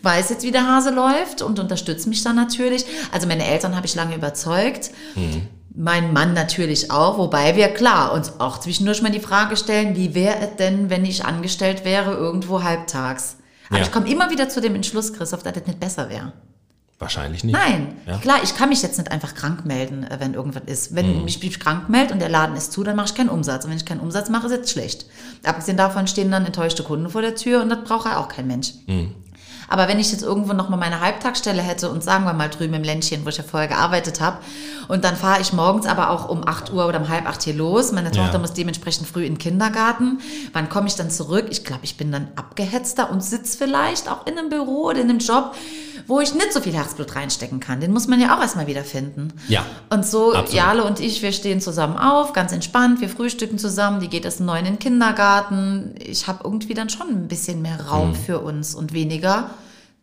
weiß 0.04 0.30
jetzt, 0.30 0.44
wie 0.44 0.52
der 0.52 0.68
Hase 0.68 0.92
läuft 0.92 1.42
und 1.42 1.60
unterstützt 1.60 2.08
mich 2.08 2.24
dann 2.24 2.36
natürlich. 2.36 2.86
Also 3.12 3.28
meine 3.28 3.46
Eltern 3.46 3.76
habe 3.76 3.86
ich 3.86 3.96
lange 3.96 4.16
überzeugt. 4.16 4.92
Mhm. 5.16 5.48
Mein 5.76 6.12
Mann 6.14 6.34
natürlich 6.34 6.92
auch, 6.92 7.18
wobei 7.18 7.56
wir 7.56 7.68
klar 7.68 8.14
uns 8.14 8.40
auch 8.40 8.60
zwischendurch 8.60 9.02
mal 9.02 9.12
die 9.12 9.20
Frage 9.20 9.56
stellen, 9.58 9.96
wie 9.96 10.16
wäre 10.16 10.40
es 10.40 10.56
denn, 10.58 10.90
wenn 10.90 11.06
ich 11.06 11.26
angestellt 11.26 11.86
wäre 11.86 12.14
irgendwo 12.14 12.64
halbtags? 12.64 13.38
Aber 13.70 13.80
ja. 13.80 13.84
ich 13.84 13.92
komme 13.92 14.10
immer 14.10 14.32
wieder 14.32 14.50
zu 14.50 14.62
dem 14.62 14.76
Entschluss, 14.76 15.14
Christoph, 15.14 15.44
dass 15.44 15.54
das 15.54 15.68
nicht 15.68 15.80
besser 15.80 16.10
wäre. 16.10 16.32
Wahrscheinlich 17.00 17.44
nicht. 17.44 17.54
Nein, 17.54 17.96
ja. 18.08 18.18
klar, 18.18 18.40
ich 18.44 18.56
kann 18.56 18.70
mich 18.70 18.82
jetzt 18.82 18.98
nicht 18.98 19.12
einfach 19.12 19.36
krank 19.36 19.66
melden, 19.66 20.04
äh, 20.04 20.18
wenn 20.20 20.34
irgendwas 20.34 20.64
ist. 20.66 20.96
Wenn 20.96 21.22
mhm. 21.22 21.28
ich 21.28 21.44
mich 21.44 21.60
krank 21.60 21.90
melde 21.90 22.12
und 22.12 22.20
der 22.20 22.30
Laden 22.30 22.56
ist 22.56 22.72
zu, 22.72 22.84
dann 22.84 22.96
mache 22.96 23.10
ich 23.10 23.16
keinen 23.16 23.30
Umsatz. 23.30 23.66
Und 23.66 23.70
wenn 23.70 23.78
ich 23.78 23.86
keinen 23.86 24.00
Umsatz 24.00 24.30
mache, 24.30 24.48
ist 24.48 24.66
es 24.66 24.72
schlecht. 24.72 25.06
Abgesehen 25.44 25.78
davon 25.78 26.08
stehen 26.08 26.32
dann 26.32 26.46
enttäuschte 26.46 26.82
Kunden 26.82 27.10
vor 27.10 27.22
der 27.22 27.36
Tür 27.36 27.62
und 27.62 27.70
das 27.70 27.84
braucht 27.84 28.08
ja 28.08 28.18
auch 28.18 28.30
kein 28.30 28.48
Mensch. 28.48 28.74
Mhm. 28.88 29.14
Aber 29.68 29.88
wenn 29.88 30.00
ich 30.00 30.12
jetzt 30.12 30.24
irgendwo 30.24 30.54
nochmal 30.54 30.80
meine 30.80 31.02
Halbtagsstelle 31.02 31.62
hätte 31.62 31.90
und 31.90 32.04
sagen 32.04 32.26
wir 32.26 32.34
mal 32.34 32.50
drüben 32.50 32.74
im 32.74 32.84
Ländchen, 32.84 33.26
wo 33.26 33.30
ich 33.30 33.38
ja 33.38 33.44
vorher 33.44 33.68
gearbeitet 33.68 34.22
habe, 34.22 34.38
und 34.88 35.04
dann 35.04 35.16
fahre 35.16 35.42
ich 35.42 35.54
morgens 35.54 35.86
aber 35.86 36.10
auch 36.10 36.30
um 36.30 36.48
8 36.48 36.72
Uhr 36.72 36.88
oder 36.88 37.00
um 37.00 37.10
halb 37.10 37.28
acht 37.28 37.44
hier 37.44 37.54
los. 37.54 37.92
Meine 37.92 38.12
Tochter 38.12 38.34
ja. 38.34 38.40
muss 38.40 38.54
dementsprechend 38.54 39.08
früh 39.08 39.26
in 39.26 39.34
den 39.34 39.38
Kindergarten. 39.38 40.20
Wann 40.54 40.70
komme 40.70 40.88
ich 40.88 40.96
dann 40.96 41.10
zurück? 41.10 41.48
Ich 41.50 41.66
glaube, 41.66 41.82
ich 41.84 41.98
bin 41.98 42.12
dann 42.12 42.30
abgehetzter 42.36 43.12
und 43.12 43.24
sitze 43.24 43.58
vielleicht 43.58 44.10
auch 44.10 44.26
in 44.26 44.38
einem 44.38 44.50
Büro 44.50 44.86
oder 44.86 45.02
in 45.02 45.10
einem 45.10 45.20
Job, 45.20 45.56
wo 46.08 46.22
ich 46.22 46.34
nicht 46.34 46.54
so 46.54 46.62
viel 46.62 46.74
Herzblut 46.74 47.16
reinstecken 47.16 47.60
kann. 47.60 47.82
Den 47.82 47.92
muss 47.92 48.08
man 48.08 48.22
ja 48.22 48.38
auch 48.38 48.42
erstmal 48.42 48.68
wieder 48.68 48.84
finden. 48.84 49.34
Ja. 49.50 49.66
Und 49.90 50.06
so, 50.06 50.34
absolut. 50.34 50.54
Jale 50.54 50.84
und 50.86 51.00
ich, 51.02 51.22
wir 51.22 51.34
stehen 51.34 51.60
zusammen 51.60 51.98
auf, 51.98 52.32
ganz 52.32 52.54
entspannt, 52.54 53.02
wir 53.02 53.10
frühstücken 53.10 53.58
zusammen, 53.58 54.00
die 54.00 54.08
geht 54.08 54.24
erst 54.24 54.40
neun 54.40 54.60
in 54.60 54.66
den 54.66 54.80
Kindergarten. 54.80 55.96
Ich 56.00 56.28
habe 56.28 56.42
irgendwie 56.46 56.74
dann 56.74 56.90
schon 56.90 57.10
ein 57.10 57.28
bisschen 57.28 57.62
mehr 57.62 57.88
Raum 57.88 58.10
mhm. 58.10 58.16
für 58.16 58.40
uns 58.40 58.74
und 58.74 58.94
weniger 58.94 59.50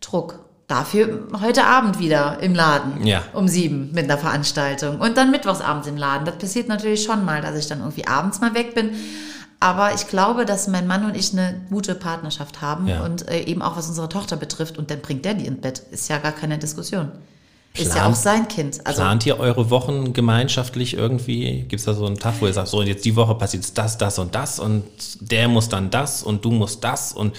Druck. 0.04 0.40
Dafür 0.66 1.28
heute 1.42 1.64
Abend 1.64 1.98
wieder 1.98 2.38
im 2.40 2.54
Laden 2.54 3.06
ja. 3.06 3.22
um 3.34 3.48
sieben 3.48 3.90
mit 3.92 4.04
einer 4.04 4.16
Veranstaltung 4.16 4.98
und 4.98 5.16
dann 5.18 5.30
mittwochsabends 5.30 5.86
im 5.86 5.98
Laden. 5.98 6.24
Das 6.24 6.38
passiert 6.38 6.68
natürlich 6.68 7.04
schon 7.04 7.24
mal, 7.24 7.42
dass 7.42 7.54
ich 7.56 7.66
dann 7.66 7.80
irgendwie 7.80 8.06
abends 8.06 8.40
mal 8.40 8.54
weg 8.54 8.74
bin. 8.74 8.90
Aber 9.60 9.94
ich 9.94 10.08
glaube, 10.08 10.44
dass 10.44 10.68
mein 10.68 10.86
Mann 10.86 11.04
und 11.04 11.16
ich 11.16 11.32
eine 11.32 11.60
gute 11.70 11.94
Partnerschaft 11.94 12.60
haben 12.60 12.86
ja. 12.86 13.04
und 13.04 13.28
äh, 13.28 13.44
eben 13.44 13.62
auch 13.62 13.76
was 13.76 13.88
unsere 13.88 14.08
Tochter 14.08 14.36
betrifft. 14.36 14.78
Und 14.78 14.90
dann 14.90 15.00
bringt 15.00 15.24
der 15.24 15.34
die 15.34 15.46
ins 15.46 15.60
Bett. 15.60 15.82
Ist 15.90 16.08
ja 16.08 16.18
gar 16.18 16.32
keine 16.32 16.58
Diskussion. 16.58 17.12
Plant, 17.74 17.88
ist 17.88 17.96
ja 17.96 18.06
auch 18.06 18.14
sein 18.14 18.46
Kind. 18.46 18.86
Also, 18.86 19.00
plant 19.00 19.26
ihr 19.26 19.38
eure 19.40 19.70
Wochen 19.70 20.12
gemeinschaftlich 20.12 20.94
irgendwie? 20.94 21.62
Gibt 21.62 21.80
es 21.80 21.84
da 21.84 21.94
so 21.94 22.06
einen 22.06 22.18
Tag, 22.18 22.34
wo 22.40 22.46
ihr 22.46 22.52
sagt, 22.52 22.68
so 22.68 22.82
jetzt 22.82 23.04
die 23.04 23.16
Woche 23.16 23.34
passiert 23.34 23.76
das, 23.76 23.98
das 23.98 24.18
und 24.18 24.34
das 24.34 24.60
und 24.60 24.84
der 25.20 25.48
muss 25.48 25.68
dann 25.68 25.90
das 25.90 26.22
und 26.22 26.44
du 26.44 26.50
musst 26.50 26.84
das 26.84 27.12
und 27.12 27.34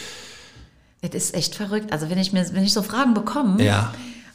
es 1.13 1.25
ist 1.25 1.35
echt 1.35 1.55
verrückt. 1.55 1.91
Also 1.91 2.09
wenn 2.09 2.17
ich 2.17 2.33
mir, 2.33 2.45
wenn 2.53 2.63
ich 2.63 2.73
so 2.73 2.81
Fragen 2.81 3.13
bekomme, 3.13 3.63
ja. 3.63 3.93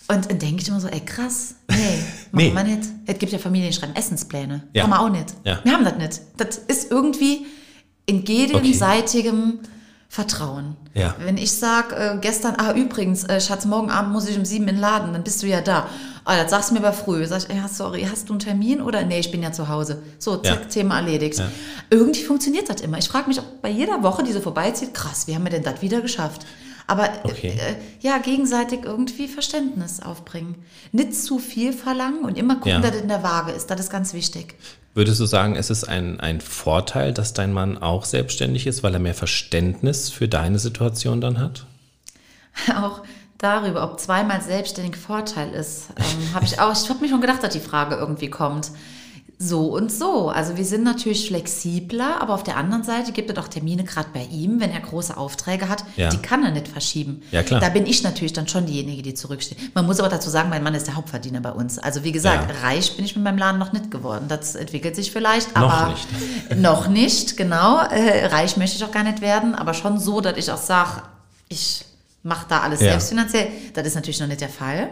und 0.08 0.30
dann 0.30 0.38
denke 0.38 0.62
ich 0.62 0.68
immer 0.68 0.80
so, 0.80 0.88
ey 0.88 1.00
krass, 1.00 1.54
nee, 1.68 1.76
machen 2.32 2.46
nee. 2.46 2.54
wir 2.54 2.76
nicht. 2.76 2.88
Es 3.06 3.18
gibt 3.18 3.32
ja 3.32 3.38
Familien, 3.38 3.70
die 3.70 3.76
schreiben 3.76 3.96
Essenspläne. 3.96 4.62
Ja. 4.72 4.86
Machen 4.86 4.90
wir 4.90 5.06
auch 5.06 5.10
nicht. 5.10 5.34
Ja. 5.44 5.60
Wir 5.64 5.72
haben 5.72 5.84
das 5.84 5.96
nicht. 5.96 6.20
Das 6.36 6.58
ist 6.58 6.90
irgendwie 6.90 7.46
in 8.06 8.24
gegenseitigem 8.24 9.58
okay. 9.60 9.68
Vertrauen. 10.12 10.76
Ja. 10.92 11.14
Wenn 11.20 11.38
ich 11.38 11.52
sage, 11.52 11.94
äh, 11.94 12.18
gestern, 12.20 12.56
ah, 12.58 12.72
übrigens, 12.72 13.22
äh, 13.22 13.40
Schatz, 13.40 13.64
morgen 13.64 13.92
Abend 13.92 14.12
muss 14.12 14.28
ich 14.28 14.36
um 14.36 14.44
sieben 14.44 14.66
in 14.66 14.74
den 14.74 14.80
Laden, 14.80 15.12
dann 15.12 15.22
bist 15.22 15.40
du 15.40 15.46
ja 15.46 15.60
da. 15.60 15.88
Ah, 16.24 16.42
das 16.42 16.50
sagst 16.50 16.70
du 16.70 16.74
mir 16.74 16.80
aber 16.80 16.92
früh. 16.92 17.24
Sag 17.26 17.48
ich, 17.48 17.54
ja, 17.54 17.68
sorry, 17.68 18.04
hast 18.10 18.28
du 18.28 18.32
einen 18.32 18.40
Termin 18.40 18.80
oder? 18.82 19.04
Nee, 19.04 19.20
ich 19.20 19.30
bin 19.30 19.40
ja 19.40 19.52
zu 19.52 19.68
Hause. 19.68 20.02
So, 20.18 20.38
zack, 20.38 20.62
ja. 20.62 20.66
Thema 20.66 20.96
erledigt. 20.96 21.38
Ja. 21.38 21.48
Irgendwie 21.90 22.24
funktioniert 22.24 22.68
das 22.68 22.80
immer. 22.80 22.98
Ich 22.98 23.08
frage 23.08 23.28
mich, 23.28 23.38
ob 23.38 23.62
bei 23.62 23.68
jeder 23.68 24.02
Woche, 24.02 24.24
die 24.24 24.32
so 24.32 24.40
vorbeizieht, 24.40 24.94
krass, 24.94 25.28
wie 25.28 25.36
haben 25.36 25.44
wir 25.44 25.50
denn 25.52 25.62
das 25.62 25.80
wieder 25.80 26.00
geschafft? 26.00 26.44
Aber 26.88 27.08
okay. 27.22 27.56
äh, 27.56 27.76
ja, 28.00 28.18
gegenseitig 28.18 28.80
irgendwie 28.82 29.28
Verständnis 29.28 30.00
aufbringen. 30.00 30.56
Nicht 30.90 31.14
zu 31.14 31.38
viel 31.38 31.72
verlangen 31.72 32.24
und 32.24 32.36
immer 32.36 32.56
gucken, 32.56 32.72
ja. 32.72 32.80
dass 32.80 32.90
das 32.90 33.02
in 33.02 33.08
der 33.08 33.22
Waage 33.22 33.52
ist. 33.52 33.70
Das 33.70 33.78
ist 33.78 33.90
ganz 33.90 34.12
wichtig. 34.12 34.56
Würdest 34.94 35.20
du 35.20 35.26
sagen, 35.26 35.54
es 35.56 35.70
ist 35.70 35.84
ein, 35.84 36.18
ein 36.18 36.40
Vorteil, 36.40 37.14
dass 37.14 37.32
dein 37.32 37.52
Mann 37.52 37.78
auch 37.78 38.04
selbstständig 38.04 38.66
ist, 38.66 38.82
weil 38.82 38.92
er 38.94 39.00
mehr 39.00 39.14
Verständnis 39.14 40.10
für 40.10 40.28
deine 40.28 40.58
Situation 40.58 41.20
dann 41.20 41.38
hat? 41.38 41.66
Auch 42.76 43.02
darüber, 43.38 43.84
ob 43.84 44.00
zweimal 44.00 44.42
selbstständig 44.42 44.96
Vorteil 44.96 45.52
ist, 45.52 45.90
ähm, 45.96 46.34
habe 46.34 46.44
ich 46.44 46.60
auch, 46.60 46.72
ich 46.72 46.90
habe 46.90 47.00
mir 47.00 47.08
schon 47.08 47.20
gedacht, 47.20 47.42
dass 47.42 47.52
die 47.52 47.60
Frage 47.60 47.94
irgendwie 47.94 48.28
kommt 48.28 48.72
so 49.42 49.74
und 49.74 49.90
so. 49.90 50.28
Also 50.28 50.58
wir 50.58 50.66
sind 50.66 50.84
natürlich 50.84 51.28
flexibler, 51.28 52.20
aber 52.20 52.34
auf 52.34 52.42
der 52.42 52.58
anderen 52.58 52.84
Seite 52.84 53.10
gibt 53.10 53.30
es 53.30 53.38
auch 53.38 53.48
Termine, 53.48 53.84
gerade 53.84 54.10
bei 54.12 54.24
ihm, 54.30 54.60
wenn 54.60 54.70
er 54.70 54.80
große 54.80 55.16
Aufträge 55.16 55.70
hat, 55.70 55.82
ja. 55.96 56.10
die 56.10 56.18
kann 56.18 56.44
er 56.44 56.50
nicht 56.50 56.68
verschieben. 56.68 57.22
Ja, 57.30 57.42
klar. 57.42 57.58
Da 57.58 57.70
bin 57.70 57.86
ich 57.86 58.02
natürlich 58.02 58.34
dann 58.34 58.48
schon 58.48 58.66
diejenige, 58.66 59.00
die 59.00 59.14
zurücksteht. 59.14 59.74
Man 59.74 59.86
muss 59.86 59.98
aber 59.98 60.10
dazu 60.10 60.28
sagen, 60.28 60.50
mein 60.50 60.62
Mann 60.62 60.74
ist 60.74 60.88
der 60.88 60.94
Hauptverdiener 60.94 61.40
bei 61.40 61.52
uns. 61.52 61.78
Also 61.78 62.04
wie 62.04 62.12
gesagt, 62.12 62.50
ja. 62.50 62.68
reich 62.68 62.94
bin 62.96 63.04
ich 63.06 63.16
mit 63.16 63.24
meinem 63.24 63.38
Laden 63.38 63.58
noch 63.58 63.72
nicht 63.72 63.90
geworden. 63.90 64.26
Das 64.28 64.56
entwickelt 64.56 64.94
sich 64.94 65.10
vielleicht, 65.10 65.56
noch 65.56 65.72
aber 65.72 65.94
nicht. 65.94 66.56
noch 66.56 66.88
nicht, 66.88 67.38
genau. 67.38 67.78
Äh, 67.78 68.26
reich 68.26 68.58
möchte 68.58 68.76
ich 68.76 68.84
auch 68.84 68.92
gar 68.92 69.04
nicht 69.04 69.22
werden, 69.22 69.54
aber 69.54 69.72
schon 69.72 69.98
so, 69.98 70.20
dass 70.20 70.36
ich 70.36 70.50
auch 70.50 70.58
sage, 70.58 71.02
ich 71.48 71.86
mache 72.22 72.44
da 72.46 72.60
alles 72.60 72.80
ja. 72.80 72.90
selbst 72.90 73.08
finanziell. 73.08 73.48
Das 73.72 73.86
ist 73.86 73.94
natürlich 73.94 74.20
noch 74.20 74.26
nicht 74.26 74.42
der 74.42 74.50
Fall. 74.50 74.90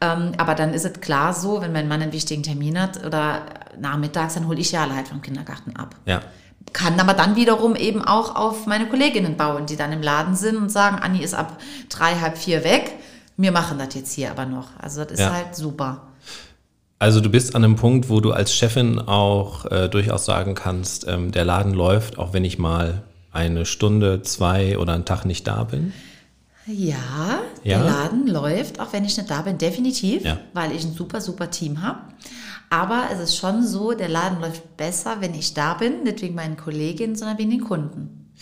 Ähm, 0.00 0.32
aber 0.38 0.54
dann 0.54 0.72
ist 0.72 0.84
es 0.84 1.00
klar 1.00 1.34
so, 1.34 1.60
wenn 1.60 1.72
mein 1.72 1.88
Mann 1.88 2.00
einen 2.00 2.12
wichtigen 2.12 2.42
Termin 2.42 2.80
hat 2.80 3.04
oder 3.04 3.42
nachmittags, 3.78 4.34
dann 4.34 4.48
hole 4.48 4.58
ich 4.58 4.72
ja 4.72 4.82
alle 4.82 4.96
halt 4.96 5.08
vom 5.08 5.20
Kindergarten 5.20 5.76
ab. 5.76 5.94
Ja. 6.06 6.20
Kann 6.72 6.98
aber 7.00 7.14
dann 7.14 7.36
wiederum 7.36 7.76
eben 7.76 8.02
auch 8.02 8.36
auf 8.36 8.66
meine 8.66 8.86
Kolleginnen 8.86 9.36
bauen, 9.36 9.66
die 9.66 9.76
dann 9.76 9.92
im 9.92 10.02
Laden 10.02 10.36
sind 10.36 10.56
und 10.56 10.70
sagen, 10.70 10.98
Anni 11.00 11.22
ist 11.22 11.34
ab 11.34 11.58
drei, 11.88 12.14
halb 12.16 12.38
vier 12.38 12.64
weg. 12.64 12.92
Wir 13.36 13.52
machen 13.52 13.78
das 13.78 13.94
jetzt 13.94 14.12
hier 14.12 14.30
aber 14.30 14.46
noch. 14.46 14.68
Also 14.78 15.02
das 15.02 15.12
ist 15.12 15.20
ja. 15.20 15.32
halt 15.32 15.54
super. 15.54 16.02
Also 16.98 17.20
du 17.20 17.30
bist 17.30 17.54
an 17.54 17.64
einem 17.64 17.76
Punkt, 17.76 18.10
wo 18.10 18.20
du 18.20 18.32
als 18.32 18.54
Chefin 18.54 18.98
auch 18.98 19.64
äh, 19.66 19.88
durchaus 19.88 20.26
sagen 20.26 20.54
kannst, 20.54 21.08
ähm, 21.08 21.32
der 21.32 21.46
Laden 21.46 21.72
läuft, 21.72 22.18
auch 22.18 22.34
wenn 22.34 22.44
ich 22.44 22.58
mal 22.58 23.02
eine 23.32 23.64
Stunde, 23.64 24.22
zwei 24.22 24.78
oder 24.78 24.92
einen 24.92 25.06
Tag 25.06 25.24
nicht 25.24 25.46
da 25.46 25.64
bin. 25.64 25.92
Ja, 26.72 27.40
ja, 27.64 27.78
der 27.78 27.84
Laden 27.84 28.26
läuft, 28.26 28.80
auch 28.80 28.92
wenn 28.92 29.04
ich 29.04 29.16
nicht 29.16 29.30
da 29.30 29.42
bin, 29.42 29.58
definitiv, 29.58 30.24
ja. 30.24 30.38
weil 30.52 30.72
ich 30.72 30.84
ein 30.84 30.92
super, 30.92 31.20
super 31.20 31.50
Team 31.50 31.82
habe. 31.82 32.00
Aber 32.68 33.08
es 33.12 33.18
ist 33.18 33.36
schon 33.36 33.66
so, 33.66 33.92
der 33.92 34.08
Laden 34.08 34.40
läuft 34.40 34.76
besser, 34.76 35.20
wenn 35.20 35.34
ich 35.34 35.54
da 35.54 35.74
bin, 35.74 36.04
nicht 36.04 36.22
wegen 36.22 36.36
meinen 36.36 36.56
Kolleginnen, 36.56 37.16
sondern 37.16 37.38
wegen 37.38 37.50
den 37.50 37.64
Kunden. 37.64 38.32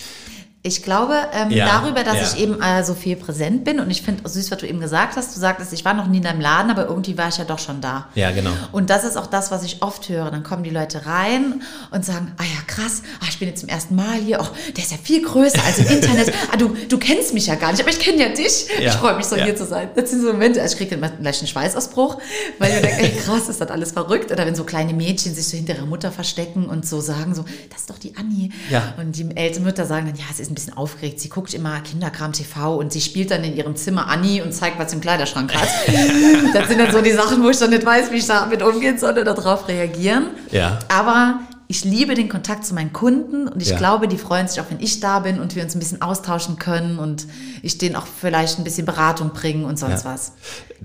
Ich 0.65 0.83
glaube, 0.83 1.15
ähm, 1.33 1.53
ja, 1.53 1.67
darüber, 1.67 2.03
dass 2.03 2.17
ja. 2.17 2.23
ich 2.23 2.43
eben 2.43 2.61
äh, 2.61 2.83
so 2.83 2.95
viel 2.95 3.15
präsent 3.15 3.63
bin 3.63 3.79
und 3.79 3.91
ich 3.91 4.03
finde 4.03 4.29
süß, 4.29 4.51
was 4.51 4.59
du 4.59 4.67
eben 4.67 4.81
gesagt 4.81 5.17
hast. 5.17 5.35
Du 5.37 5.39
sagtest, 5.39 5.73
ich 5.73 5.85
war 5.85 5.95
noch 5.95 6.09
nie 6.09 6.17
in 6.17 6.25
deinem 6.25 6.41
Laden, 6.41 6.73
aber 6.73 6.87
irgendwie 6.87 7.17
war 7.17 7.29
ich 7.29 7.39
ja 7.39 7.45
doch 7.45 7.61
schon 7.61 7.81
da. 7.81 8.09
Ja, 8.17 8.33
genau. 8.33 8.51
Und 8.73 8.91
das 8.91 9.05
ist 9.05 9.17
auch 9.17 9.29
das, 9.29 9.53
was 9.53 9.63
ich 9.63 9.83
oft 9.83 10.09
höre. 10.09 10.33
Dann 10.33 10.43
kommen 10.43 10.65
die 10.65 10.71
Leute 10.71 11.07
rein 11.07 11.63
und 11.93 12.05
sagen, 12.05 12.33
ah 12.39 12.43
ja, 12.43 12.61
krass, 12.67 13.03
ah, 13.21 13.27
ich 13.29 13.39
bin 13.39 13.47
jetzt 13.47 13.61
zum 13.61 13.69
ersten 13.69 13.95
Mal 13.95 14.17
hier. 14.17 14.41
Oh, 14.43 14.49
der 14.77 14.83
ist 14.83 14.91
ja 14.91 14.99
viel 15.01 15.23
größer 15.25 15.63
als 15.65 15.79
im 15.79 15.87
Internet. 15.97 16.33
ah, 16.53 16.57
du, 16.57 16.75
du 16.89 16.99
kennst 16.99 17.35
mich 17.35 17.47
ja 17.47 17.55
gar 17.55 17.71
nicht, 17.71 17.81
aber 17.81 17.91
ich 17.91 18.01
kenne 18.01 18.21
ja 18.21 18.29
dich. 18.29 18.67
Ja. 18.81 18.91
Ich 18.91 18.97
freue 18.97 19.17
mich 19.17 19.27
so, 19.27 19.37
hier 19.37 19.55
zu 19.55 19.65
sein. 19.65 19.91
Das 19.95 20.11
sind 20.11 20.23
so 20.23 20.33
Momente, 20.33 20.61
also 20.61 20.73
ich 20.73 20.79
kriege 20.79 20.99
dann 20.99 21.21
gleich 21.21 21.39
einen 21.39 21.47
Schweißausbruch, 21.47 22.19
weil 22.59 22.73
ich 22.75 22.81
denke, 22.81 23.01
ey, 23.05 23.11
krass, 23.25 23.49
ist 23.49 23.61
das 23.61 23.71
alles 23.71 23.93
verrückt. 23.93 24.33
Oder 24.33 24.45
wenn 24.45 24.57
so 24.57 24.65
kleine 24.65 24.93
Mädchen 24.93 25.33
sich 25.33 25.47
so 25.47 25.57
hinter 25.57 25.77
ihrer 25.77 25.87
Mutter 25.87 26.11
verstecken 26.11 26.67
und 26.67 26.85
so 26.85 27.01
sagen 27.01 27.37
so, 27.37 27.45
das 27.71 27.83
ist 27.83 27.91
doch 27.91 27.99
die 27.99 28.17
Anni. 28.17 28.51
Ja. 28.71 28.95
Und 28.99 29.17
die 29.17 29.37
älteren 29.37 29.63
Mütter 29.63 29.87
sagen 29.87 30.07
dann, 30.07 30.17
ja, 30.17 30.25
es 30.29 30.41
ist 30.41 30.48
ein 30.51 30.55
bisschen 30.55 30.77
aufgeregt. 30.77 31.21
Sie 31.21 31.29
guckt 31.29 31.55
immer 31.55 31.81
Kinderkram 31.81 32.33
TV 32.33 32.77
und 32.77 32.93
sie 32.93 33.01
spielt 33.01 33.31
dann 33.31 33.45
in 33.45 33.57
ihrem 33.57 33.77
Zimmer 33.77 34.09
Anni 34.09 34.43
und 34.43 34.53
zeigt, 34.53 34.79
was 34.79 34.93
im 34.93 35.01
Kleiderschrank 35.01 35.55
hat. 35.55 35.69
das 36.55 36.69
sind 36.69 36.79
dann 36.79 36.93
so 36.93 37.01
die 37.01 37.13
Sachen, 37.13 37.43
wo 37.43 37.51
ich 37.51 37.59
dann 37.59 37.71
nicht 37.71 37.85
weiß, 37.85 38.11
wie 38.13 38.17
ich 38.17 38.27
damit 38.27 38.63
umgehen 38.63 38.99
soll 38.99 39.13
oder 39.13 39.35
darauf 39.35 39.69
reagieren. 39.69 40.29
Ja. 40.51 40.79
Aber 40.89 41.41
ich 41.71 41.85
liebe 41.85 42.15
den 42.15 42.31
Kontakt 42.31 42.65
zu 42.65 42.73
meinen 42.73 42.95
Kunden 42.95 43.47
und 43.47 43.61
ich 43.61 43.69
ja. 43.69 43.77
glaube, 43.77 44.09
die 44.09 44.17
freuen 44.17 44.49
sich 44.49 44.59
auch, 44.59 44.71
wenn 44.71 44.81
ich 44.81 45.01
da 45.01 45.19
bin 45.19 45.39
und 45.39 45.55
wir 45.55 45.63
uns 45.63 45.77
ein 45.77 45.79
bisschen 45.79 46.01
austauschen 46.01 46.59
können 46.59 46.99
und 46.99 47.27
ich 47.63 47.77
denen 47.77 47.95
auch 47.95 48.07
vielleicht 48.07 48.59
ein 48.59 48.65
bisschen 48.65 48.87
Beratung 48.87 49.35
bringen 49.35 49.67
und 49.67 49.79
sonst 49.79 50.05
ja. 50.05 50.15
was. 50.15 50.33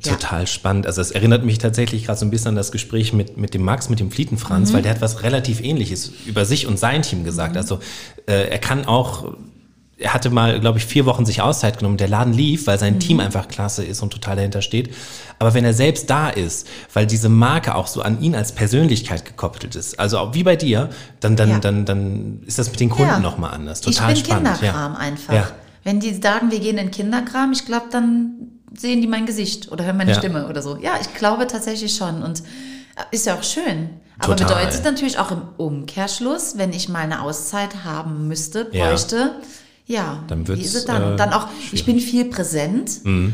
Total 0.03 0.41
ja. 0.41 0.45
spannend. 0.45 0.85
Also 0.85 0.99
es 0.99 1.11
erinnert 1.11 1.45
mich 1.45 1.57
tatsächlich 1.57 2.05
gerade 2.05 2.19
so 2.19 2.25
ein 2.25 2.31
bisschen 2.31 2.49
an 2.49 2.55
das 2.55 2.73
Gespräch 2.73 3.13
mit, 3.13 3.37
mit 3.37 3.53
dem 3.53 3.63
Max, 3.63 3.89
mit 3.89 4.01
dem 4.01 4.11
Flietenfranz, 4.11 4.71
mhm. 4.71 4.73
weil 4.75 4.81
der 4.81 4.91
hat 4.91 5.01
was 5.01 5.23
relativ 5.23 5.61
ähnliches 5.61 6.11
über 6.25 6.43
sich 6.43 6.67
und 6.67 6.77
sein 6.77 7.01
Team 7.01 7.23
gesagt. 7.23 7.53
Mhm. 7.53 7.59
Also 7.59 7.79
äh, 8.27 8.49
er 8.49 8.59
kann 8.59 8.83
auch 8.83 9.35
er 10.03 10.13
hatte 10.13 10.29
mal, 10.29 10.59
glaube 10.59 10.77
ich, 10.77 10.85
vier 10.85 11.05
Wochen 11.05 11.25
sich 11.25 11.41
Auszeit 11.41 11.77
genommen. 11.77 11.95
Der 11.95 12.09
Laden 12.09 12.33
lief, 12.33 12.67
weil 12.67 12.77
sein 12.77 12.95
mhm. 12.95 12.99
Team 12.99 13.19
einfach 13.21 13.47
klasse 13.47 13.85
ist 13.85 14.01
und 14.01 14.11
total 14.11 14.35
dahinter 14.35 14.61
steht. 14.61 14.93
Aber 15.39 15.53
wenn 15.53 15.63
er 15.63 15.73
selbst 15.73 16.09
da 16.09 16.29
ist, 16.29 16.67
weil 16.93 17.07
diese 17.07 17.29
Marke 17.29 17.73
auch 17.75 17.87
so 17.87 18.01
an 18.01 18.21
ihn 18.21 18.35
als 18.35 18.51
Persönlichkeit 18.51 19.23
gekoppelt 19.23 19.75
ist, 19.75 19.99
also 19.99 20.17
auch 20.19 20.33
wie 20.33 20.43
bei 20.43 20.57
dir, 20.57 20.89
dann, 21.21 21.37
dann, 21.37 21.49
ja. 21.49 21.59
dann, 21.59 21.85
dann 21.85 22.43
ist 22.45 22.59
das 22.59 22.69
mit 22.69 22.81
den 22.81 22.89
Kunden 22.89 23.11
ja. 23.11 23.19
nochmal 23.19 23.51
anders. 23.53 23.79
Total 23.79 24.11
ich 24.11 24.23
bin 24.23 24.31
spannend. 24.31 24.59
Kinderkram 24.59 24.93
ja. 24.93 24.99
einfach. 24.99 25.33
Ja. 25.33 25.47
Wenn 25.85 25.99
die 26.01 26.13
sagen, 26.13 26.51
wir 26.51 26.59
gehen 26.59 26.77
in 26.77 26.91
Kinderkram, 26.91 27.53
ich 27.53 27.65
glaube, 27.65 27.85
dann 27.89 28.33
sehen 28.75 29.01
die 29.01 29.07
mein 29.07 29.25
Gesicht 29.25 29.71
oder 29.71 29.85
hören 29.85 29.97
meine. 29.97 30.15
Stimme 30.15 30.47
oder 30.47 30.61
so. 30.61 30.77
Ja, 30.77 30.93
ich 30.99 31.13
glaube 31.13 31.47
tatsächlich 31.47 31.95
schon. 31.95 32.23
Und 32.23 32.41
äh, 32.41 33.15
ist 33.15 33.25
ja 33.25 33.35
auch 33.35 33.43
schön. 33.43 33.89
Aber 34.19 34.35
Total. 34.35 34.65
bedeutet 34.65 34.83
natürlich 34.83 35.17
auch 35.17 35.31
im 35.31 35.41
Umkehrschluss, 35.57 36.57
wenn 36.57 36.71
ich 36.73 36.89
mal 36.89 36.99
eine 36.99 37.21
Auszeit 37.21 37.83
haben 37.83 38.27
müsste, 38.27 38.65
bräuchte, 38.65 39.15
ja 39.15 39.31
ja, 39.85 40.23
dann 40.27 40.47
wird 40.47 40.59
es 40.59 40.85
dann. 40.85 41.13
Äh, 41.13 41.15
dann 41.15 41.33
auch, 41.33 41.49
schwierig. 41.51 41.73
ich 41.73 41.85
bin 41.85 41.99
viel 41.99 42.25
präsent, 42.25 43.03
mhm. 43.03 43.33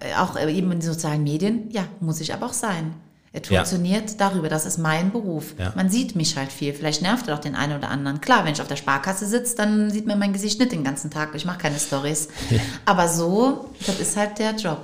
äh, 0.00 0.14
auch 0.16 0.38
eben 0.38 0.72
in 0.72 0.80
den 0.80 0.82
sozialen 0.82 1.22
Medien. 1.22 1.70
Ja, 1.70 1.84
muss 2.00 2.20
ich 2.20 2.32
aber 2.34 2.46
auch 2.46 2.52
sein. 2.52 2.94
Es 3.32 3.48
funktioniert 3.48 4.10
ja. 4.10 4.16
darüber, 4.16 4.48
das 4.48 4.64
ist 4.64 4.78
mein 4.78 5.12
Beruf. 5.12 5.54
Ja. 5.58 5.72
Man 5.76 5.90
sieht 5.90 6.16
mich 6.16 6.36
halt 6.36 6.50
viel. 6.50 6.72
Vielleicht 6.72 7.02
nervt 7.02 7.28
er 7.28 7.34
auch 7.34 7.40
den 7.40 7.54
einen 7.54 7.76
oder 7.76 7.90
anderen. 7.90 8.20
Klar, 8.20 8.44
wenn 8.44 8.52
ich 8.52 8.60
auf 8.60 8.68
der 8.68 8.76
Sparkasse 8.76 9.26
sitze, 9.26 9.54
dann 9.56 9.90
sieht 9.90 10.06
man 10.06 10.18
mein 10.18 10.32
Gesicht 10.32 10.58
nicht 10.58 10.72
den 10.72 10.82
ganzen 10.82 11.10
Tag. 11.10 11.34
Ich 11.34 11.44
mache 11.44 11.58
keine 11.58 11.78
Stories. 11.78 12.28
Ja. 12.50 12.60
Aber 12.86 13.08
so, 13.08 13.70
das 13.86 14.00
ist 14.00 14.16
halt 14.16 14.38
der 14.38 14.52
Job. 14.52 14.80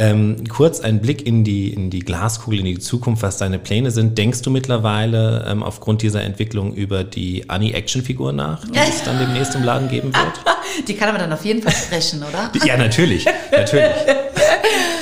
Ähm, 0.00 0.44
kurz 0.48 0.80
ein 0.80 1.00
Blick 1.00 1.26
in 1.26 1.44
die, 1.44 1.74
in 1.74 1.90
die 1.90 1.98
Glaskugel, 1.98 2.60
in 2.60 2.64
die 2.64 2.78
Zukunft, 2.78 3.22
was 3.22 3.36
deine 3.36 3.58
Pläne 3.58 3.90
sind. 3.90 4.16
Denkst 4.16 4.40
du 4.40 4.50
mittlerweile 4.50 5.44
ähm, 5.46 5.62
aufgrund 5.62 6.00
dieser 6.00 6.22
Entwicklung 6.22 6.72
über 6.72 7.04
die 7.04 7.50
Annie-Action-Figur 7.50 8.32
nach, 8.32 8.64
die 8.64 8.78
es 8.78 9.04
dann 9.04 9.18
demnächst 9.18 9.54
im 9.54 9.62
Laden 9.62 9.88
geben 9.90 10.14
wird? 10.14 10.40
Die 10.86 10.94
kann 10.94 11.08
aber 11.08 11.18
dann 11.18 11.32
auf 11.32 11.44
jeden 11.44 11.62
Fall 11.62 11.72
sprechen, 11.72 12.22
oder? 12.22 12.50
ja, 12.64 12.76
natürlich, 12.76 13.26
natürlich. 13.50 13.84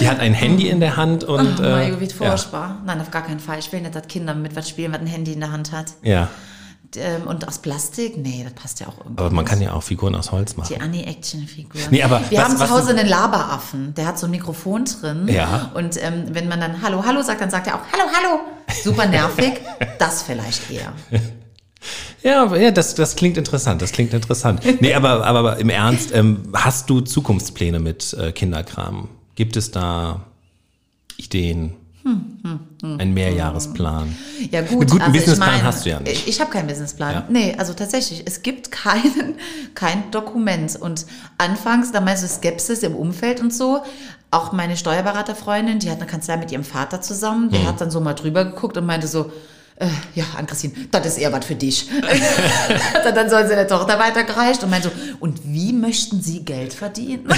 Die 0.00 0.08
hat 0.08 0.18
ein 0.18 0.32
Handy 0.32 0.68
in 0.68 0.80
der 0.80 0.96
Hand 0.96 1.24
und. 1.24 1.60
Oh, 1.60 1.62
äh, 1.62 2.00
wie 2.00 2.06
furchtbar. 2.08 2.68
Ja. 2.68 2.82
Nein, 2.86 3.00
auf 3.00 3.10
gar 3.10 3.22
keinen 3.22 3.38
Fall. 3.38 3.58
Ich 3.58 3.70
will 3.72 3.80
nicht, 3.80 3.94
dass 3.94 4.08
Kinder 4.08 4.34
mit 4.34 4.56
was 4.56 4.68
spielen, 4.68 4.92
was 4.92 5.00
ein 5.00 5.06
Handy 5.06 5.32
in 5.32 5.40
der 5.40 5.52
Hand 5.52 5.72
hat. 5.72 5.86
Ja. 6.02 6.28
Ähm, 6.96 7.26
und 7.26 7.46
aus 7.46 7.58
Plastik? 7.58 8.16
Nee, 8.16 8.44
das 8.44 8.54
passt 8.54 8.80
ja 8.80 8.88
auch 8.88 8.98
irgendwie. 8.98 9.20
Aber 9.22 9.30
man 9.30 9.44
kann 9.44 9.60
ja 9.60 9.72
auch 9.74 9.82
Figuren 9.82 10.14
aus 10.14 10.32
Holz 10.32 10.56
machen. 10.56 10.72
Die 10.74 10.80
Annie-Action-Figur. 10.80 11.80
Nee, 11.90 12.02
aber 12.02 12.22
Wir 12.30 12.38
was, 12.38 12.44
haben 12.44 12.56
zu 12.56 12.70
Hause 12.70 12.90
einen 12.90 13.06
Laberaffen, 13.06 13.94
der 13.94 14.06
hat 14.06 14.18
so 14.18 14.26
ein 14.26 14.30
Mikrofon 14.30 14.86
drin. 14.86 15.28
Ja. 15.28 15.70
Und 15.74 16.02
ähm, 16.02 16.26
wenn 16.30 16.48
man 16.48 16.60
dann 16.60 16.80
Hallo, 16.82 17.04
Hallo 17.04 17.22
sagt, 17.22 17.40
dann 17.40 17.50
sagt 17.50 17.66
er 17.66 17.74
auch 17.76 17.82
Hallo, 17.92 18.04
Hallo. 18.16 18.40
Super 18.82 19.06
nervig. 19.06 19.60
das 19.98 20.22
vielleicht 20.22 20.70
eher. 20.70 20.92
Ja, 22.22 22.54
ja 22.56 22.70
das, 22.70 22.94
das 22.94 23.16
klingt 23.16 23.36
interessant, 23.36 23.82
das 23.82 23.92
klingt 23.92 24.12
interessant. 24.14 24.62
Nee, 24.80 24.94
aber, 24.94 25.24
aber, 25.24 25.38
aber 25.38 25.56
im 25.58 25.70
Ernst, 25.70 26.14
ähm, 26.14 26.44
hast 26.54 26.90
du 26.90 27.00
Zukunftspläne 27.00 27.80
mit 27.80 28.14
äh, 28.14 28.32
Kinderkram? 28.32 29.08
Gibt 29.34 29.56
es 29.56 29.70
da 29.70 30.24
Ideen? 31.16 31.74
Ein 32.04 33.12
Mehrjahresplan. 33.12 34.16
Ja 34.50 34.62
gut, 34.62 34.70
einen 34.70 34.80
guten 34.80 35.02
also 35.02 35.12
Businessplan 35.12 35.48
ich 35.48 35.56
mein, 35.56 35.64
hast 35.64 35.84
du 35.84 35.90
ja 35.90 36.00
nicht. 36.00 36.28
Ich 36.28 36.40
habe 36.40 36.50
keinen 36.50 36.68
Businessplan. 36.68 37.14
Ja. 37.14 37.24
Nee, 37.28 37.54
also 37.58 37.74
tatsächlich, 37.74 38.22
es 38.26 38.42
gibt 38.42 38.70
keinen, 38.70 39.34
kein 39.74 40.10
Dokument. 40.10 40.76
Und 40.76 41.06
anfangs, 41.38 41.92
da 41.92 42.00
meinst 42.00 42.22
du 42.22 42.28
Skepsis 42.28 42.82
im 42.82 42.94
Umfeld 42.94 43.40
und 43.40 43.52
so, 43.52 43.82
Auch 44.30 44.52
meine 44.52 44.76
Steuerberaterfreundin, 44.76 45.78
die 45.78 45.90
hat 45.90 45.98
eine 45.98 46.06
Kanzlei 46.06 46.36
mit 46.36 46.52
ihrem 46.52 46.64
Vater 46.64 47.00
zusammen, 47.00 47.50
der 47.50 47.60
mhm. 47.60 47.66
hat 47.66 47.80
dann 47.80 47.90
so 47.90 48.00
mal 48.00 48.12
drüber 48.14 48.44
geguckt 48.44 48.76
und 48.76 48.84
meinte 48.84 49.08
so, 49.08 49.32
äh, 49.76 49.86
ja, 50.14 50.24
Ann-Christine, 50.36 50.74
das 50.90 51.06
ist 51.06 51.18
eher 51.18 51.32
was 51.32 51.44
für 51.44 51.54
dich. 51.54 51.88
hat 51.90 53.04
er 53.04 53.12
dann 53.12 53.30
so 53.30 53.36
an 53.36 53.48
seine 53.48 53.66
Tochter 53.66 53.98
weitergereicht 53.98 54.62
und 54.62 54.70
meinte 54.70 54.88
so, 54.88 55.14
und 55.20 55.40
wie 55.44 55.72
möchten 55.72 56.20
Sie 56.20 56.44
Geld 56.44 56.74
verdienen? 56.74 57.28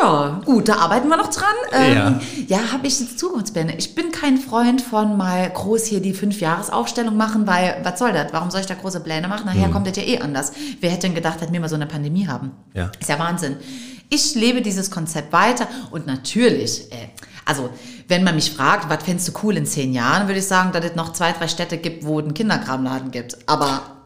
Ja, 0.00 0.40
gut, 0.44 0.68
da 0.68 0.76
arbeiten 0.76 1.08
wir 1.08 1.16
noch 1.16 1.30
dran. 1.30 1.54
Ähm, 1.72 2.20
ja, 2.46 2.58
ja 2.58 2.72
habe 2.72 2.86
ich 2.86 3.16
Zukunftspläne. 3.16 3.76
Ich 3.76 3.94
bin 3.94 4.12
kein 4.12 4.38
Freund 4.38 4.80
von 4.80 5.16
mal 5.16 5.48
groß 5.50 5.86
hier 5.86 6.00
die 6.00 6.14
Fünfjahresaufstellung 6.14 7.16
machen, 7.16 7.46
weil 7.46 7.80
was 7.82 7.98
soll 7.98 8.12
das? 8.12 8.32
Warum 8.32 8.50
soll 8.50 8.60
ich 8.60 8.66
da 8.66 8.74
große 8.74 9.00
Pläne 9.00 9.28
machen? 9.28 9.46
Nachher 9.46 9.66
hm. 9.66 9.72
kommt 9.72 9.86
das 9.86 9.96
ja 9.96 10.02
eh 10.02 10.18
anders. 10.20 10.52
Wer 10.80 10.90
hätte 10.90 11.02
denn 11.02 11.14
gedacht, 11.14 11.40
dass 11.40 11.52
wir 11.52 11.60
mal 11.60 11.68
so 11.68 11.74
eine 11.74 11.86
Pandemie 11.86 12.26
haben? 12.26 12.52
Ja. 12.74 12.90
Ist 12.98 13.08
ja 13.08 13.18
Wahnsinn. 13.18 13.56
Ich 14.10 14.34
lebe 14.34 14.62
dieses 14.62 14.90
Konzept 14.90 15.32
weiter 15.32 15.68
und 15.90 16.06
natürlich, 16.06 16.90
äh, 16.92 17.08
also 17.44 17.70
wenn 18.08 18.24
man 18.24 18.34
mich 18.34 18.50
fragt, 18.50 18.88
was 18.88 19.02
fändest 19.02 19.28
du 19.28 19.32
cool 19.42 19.56
in 19.56 19.66
zehn 19.66 19.92
Jahren, 19.92 20.28
würde 20.28 20.38
ich 20.40 20.46
sagen, 20.46 20.72
dass 20.72 20.84
es 20.84 20.94
noch 20.94 21.12
zwei, 21.12 21.32
drei 21.32 21.48
Städte 21.48 21.76
gibt, 21.76 22.04
wo 22.04 22.18
es 22.18 22.24
einen 22.24 22.34
Kinderkramladen 22.34 23.10
gibt. 23.10 23.36
Aber 23.46 23.97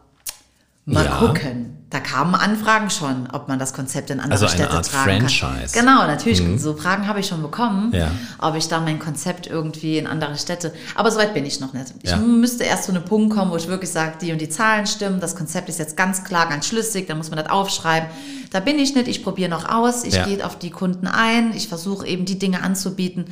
Mal 0.85 1.05
ja. 1.05 1.17
gucken. 1.17 1.77
Da 1.89 1.99
kamen 1.99 2.33
Anfragen 2.33 2.89
schon, 2.89 3.27
ob 3.31 3.47
man 3.47 3.59
das 3.59 3.71
Konzept 3.71 4.09
in 4.09 4.19
andere 4.19 4.33
also 4.33 4.47
Städte 4.47 4.69
eine 4.69 4.77
Art 4.77 4.89
tragen 4.89 5.29
Franchise. 5.29 5.75
kann. 5.75 5.85
Genau, 5.85 6.07
natürlich. 6.07 6.41
Mhm. 6.41 6.57
So 6.57 6.73
Fragen 6.73 7.07
habe 7.07 7.19
ich 7.19 7.27
schon 7.27 7.43
bekommen, 7.43 7.91
ja. 7.93 8.09
ob 8.39 8.55
ich 8.55 8.67
da 8.67 8.79
mein 8.79 8.97
Konzept 8.97 9.45
irgendwie 9.45 9.99
in 9.99 10.07
andere 10.07 10.35
Städte. 10.39 10.73
Aber 10.95 11.11
soweit 11.11 11.35
bin 11.35 11.45
ich 11.45 11.59
noch 11.59 11.73
nicht. 11.73 11.93
Ich 12.01 12.09
ja. 12.09 12.17
müsste 12.17 12.63
erst 12.63 12.85
zu 12.85 12.91
einem 12.91 13.05
Punkt 13.05 13.35
kommen, 13.35 13.51
wo 13.51 13.57
ich 13.57 13.67
wirklich 13.67 13.91
sage, 13.91 14.13
die 14.19 14.31
und 14.31 14.41
die 14.41 14.49
Zahlen 14.49 14.87
stimmen, 14.87 15.19
das 15.19 15.35
Konzept 15.35 15.69
ist 15.69 15.77
jetzt 15.77 15.95
ganz 15.95 16.23
klar, 16.23 16.49
ganz 16.49 16.65
schlüssig, 16.65 17.05
dann 17.05 17.17
muss 17.17 17.29
man 17.29 17.37
das 17.37 17.51
aufschreiben. 17.51 18.09
Da 18.49 18.59
bin 18.59 18.79
ich 18.79 18.95
nicht. 18.95 19.07
Ich 19.07 19.23
probiere 19.23 19.51
noch 19.51 19.69
aus. 19.69 20.03
Ich 20.03 20.21
gehe 20.23 20.43
auf 20.43 20.57
die 20.57 20.71
Kunden 20.71 21.05
ein. 21.05 21.53
Ich 21.55 21.67
versuche 21.67 22.07
eben 22.07 22.25
die 22.25 22.39
Dinge 22.39 22.63
anzubieten, 22.63 23.25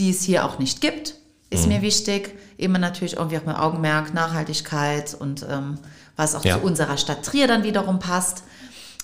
die 0.00 0.10
es 0.10 0.22
hier 0.22 0.44
auch 0.44 0.58
nicht 0.58 0.80
gibt. 0.80 1.14
Ist 1.50 1.66
mhm. 1.66 1.74
mir 1.74 1.82
wichtig. 1.82 2.36
Immer 2.56 2.80
natürlich 2.80 3.14
irgendwie 3.16 3.38
auch 3.38 3.46
mit 3.46 3.56
Augenmerk, 3.56 4.12
Nachhaltigkeit 4.12 5.14
und 5.14 5.46
ähm, 5.48 5.78
was 6.16 6.34
auch 6.34 6.44
ja. 6.44 6.58
zu 6.58 6.64
unserer 6.64 6.96
Stadt 6.96 7.24
Trier 7.24 7.46
dann 7.46 7.64
wiederum 7.64 7.98
passt. 7.98 8.44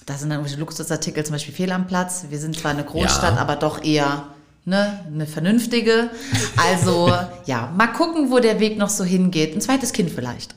Da 0.07 0.15
sind 0.15 0.31
dann 0.31 0.39
irgendwelche 0.39 0.61
Luxusartikel, 0.61 1.25
zum 1.25 1.35
Beispiel 1.35 1.55
Fehl 1.55 1.71
am 1.73 1.87
Platz. 1.87 2.27
Wir 2.31 2.39
sind 2.39 2.59
zwar 2.59 2.71
eine 2.71 2.85
Großstadt, 2.85 3.35
ja. 3.35 3.41
aber 3.41 3.57
doch 3.57 3.83
eher 3.83 4.29
ne, 4.65 5.01
eine 5.07 5.27
vernünftige. 5.27 6.11
Also 6.57 7.13
ja, 7.45 7.73
mal 7.77 7.89
gucken, 7.89 8.31
wo 8.31 8.39
der 8.39 8.59
Weg 8.61 8.79
noch 8.79 8.89
so 8.89 9.05
hingeht. 9.05 9.55
Ein 9.55 9.61
zweites 9.61 9.93
Kind 9.93 10.11
vielleicht. 10.11 10.55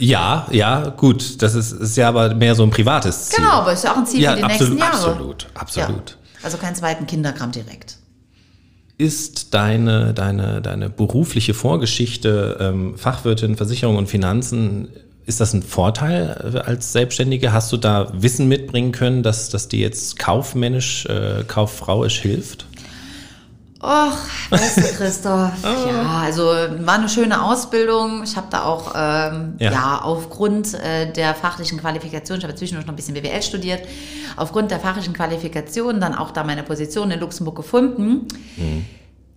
Ja, 0.00 0.46
ja, 0.52 0.90
gut. 0.90 1.42
Das 1.42 1.54
ist, 1.54 1.72
ist 1.72 1.96
ja 1.96 2.08
aber 2.08 2.32
mehr 2.32 2.54
so 2.54 2.62
ein 2.62 2.70
privates 2.70 3.30
Ziel. 3.30 3.42
Genau, 3.42 3.54
aber 3.54 3.72
ist 3.72 3.82
ja 3.82 3.92
auch 3.92 3.96
ein 3.96 4.06
Ziel 4.06 4.20
ja, 4.20 4.30
für 4.32 4.36
die 4.36 4.44
absolut, 4.44 4.74
nächsten 4.74 4.78
Jahre. 4.78 5.10
Absolut, 5.10 5.46
absolut. 5.54 6.10
Ja. 6.10 6.44
Also 6.44 6.56
keinen 6.56 6.76
zweiten 6.76 7.06
Kinderkram 7.06 7.50
direkt 7.50 7.97
ist 8.98 9.54
deine, 9.54 10.12
deine, 10.12 10.60
deine 10.60 10.90
berufliche 10.90 11.54
Vorgeschichte, 11.54 12.58
ähm, 12.60 12.98
Fachwirtin, 12.98 13.56
Versicherung 13.56 13.96
und 13.96 14.08
Finanzen, 14.08 14.88
ist 15.24 15.40
das 15.40 15.52
ein 15.52 15.62
Vorteil 15.62 16.54
äh, 16.54 16.58
als 16.58 16.92
Selbstständige? 16.92 17.52
Hast 17.52 17.70
du 17.72 17.76
da 17.76 18.10
Wissen 18.14 18.48
mitbringen 18.48 18.92
können, 18.92 19.22
dass, 19.22 19.50
dass 19.50 19.68
dir 19.68 19.80
jetzt 19.80 20.18
kaufmännisch, 20.18 21.06
äh, 21.06 21.44
kauffrauisch 21.46 22.20
hilft? 22.20 22.66
Och, 23.80 24.50
weißt 24.50 24.78
du, 24.78 24.82
Christoph. 24.96 25.52
ja, 25.62 26.20
also 26.24 26.42
war 26.42 26.94
eine 26.94 27.08
schöne 27.08 27.42
Ausbildung. 27.42 28.24
Ich 28.24 28.36
habe 28.36 28.48
da 28.50 28.64
auch, 28.64 28.92
ähm, 28.96 29.54
ja. 29.58 29.70
ja. 29.70 30.00
aufgrund 30.02 30.74
äh, 30.74 31.12
der 31.12 31.34
fachlichen 31.34 31.78
Qualifikation, 31.78 32.38
ich 32.38 32.44
habe 32.44 32.54
zwischendurch 32.56 32.86
noch 32.86 32.92
ein 32.92 32.96
bisschen 32.96 33.14
BWL 33.14 33.42
studiert, 33.42 33.82
aufgrund 34.36 34.72
der 34.72 34.80
fachlichen 34.80 35.12
Qualifikation 35.12 36.00
dann 36.00 36.14
auch 36.14 36.32
da 36.32 36.42
meine 36.42 36.64
Position 36.64 37.10
in 37.12 37.20
Luxemburg 37.20 37.56
gefunden. 37.56 38.26
Mhm. 38.56 38.84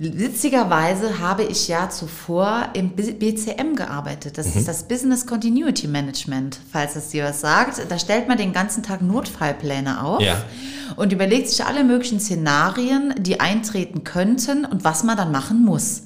Witzigerweise 0.04 1.20
habe 1.20 1.44
ich 1.44 1.68
ja 1.68 1.92
zuvor 1.92 2.70
im 2.74 2.90
BCM 2.90 3.76
gearbeitet. 3.76 4.40
Das 4.40 4.48
mhm. 4.48 4.60
ist 4.60 4.68
das 4.68 4.88
Business 4.88 5.28
Continuity 5.28 5.88
Management, 5.88 6.60
falls 6.72 6.96
es 6.96 7.10
dir 7.10 7.26
was 7.26 7.42
sagt. 7.42 7.80
Da 7.88 8.00
stellt 8.00 8.28
man 8.28 8.40
den 8.40 8.52
ganzen 8.52 8.82
Tag 8.82 9.04
Notfallpläne 9.04 10.04
auf 10.04 10.20
ja. 10.20 10.42
und 10.96 11.14
überlegt 11.14 11.50
sich 11.50 11.64
alle 11.64 11.84
möglichen 11.84 12.20
Szenarien, 12.20 13.14
die 13.20 13.40
eintreten 13.40 14.04
könnten 14.04 14.66
und 14.66 14.84
was 14.84 15.04
man 15.04 15.18
dann 15.18 15.32
machen 15.32 15.64
muss. 15.64 16.02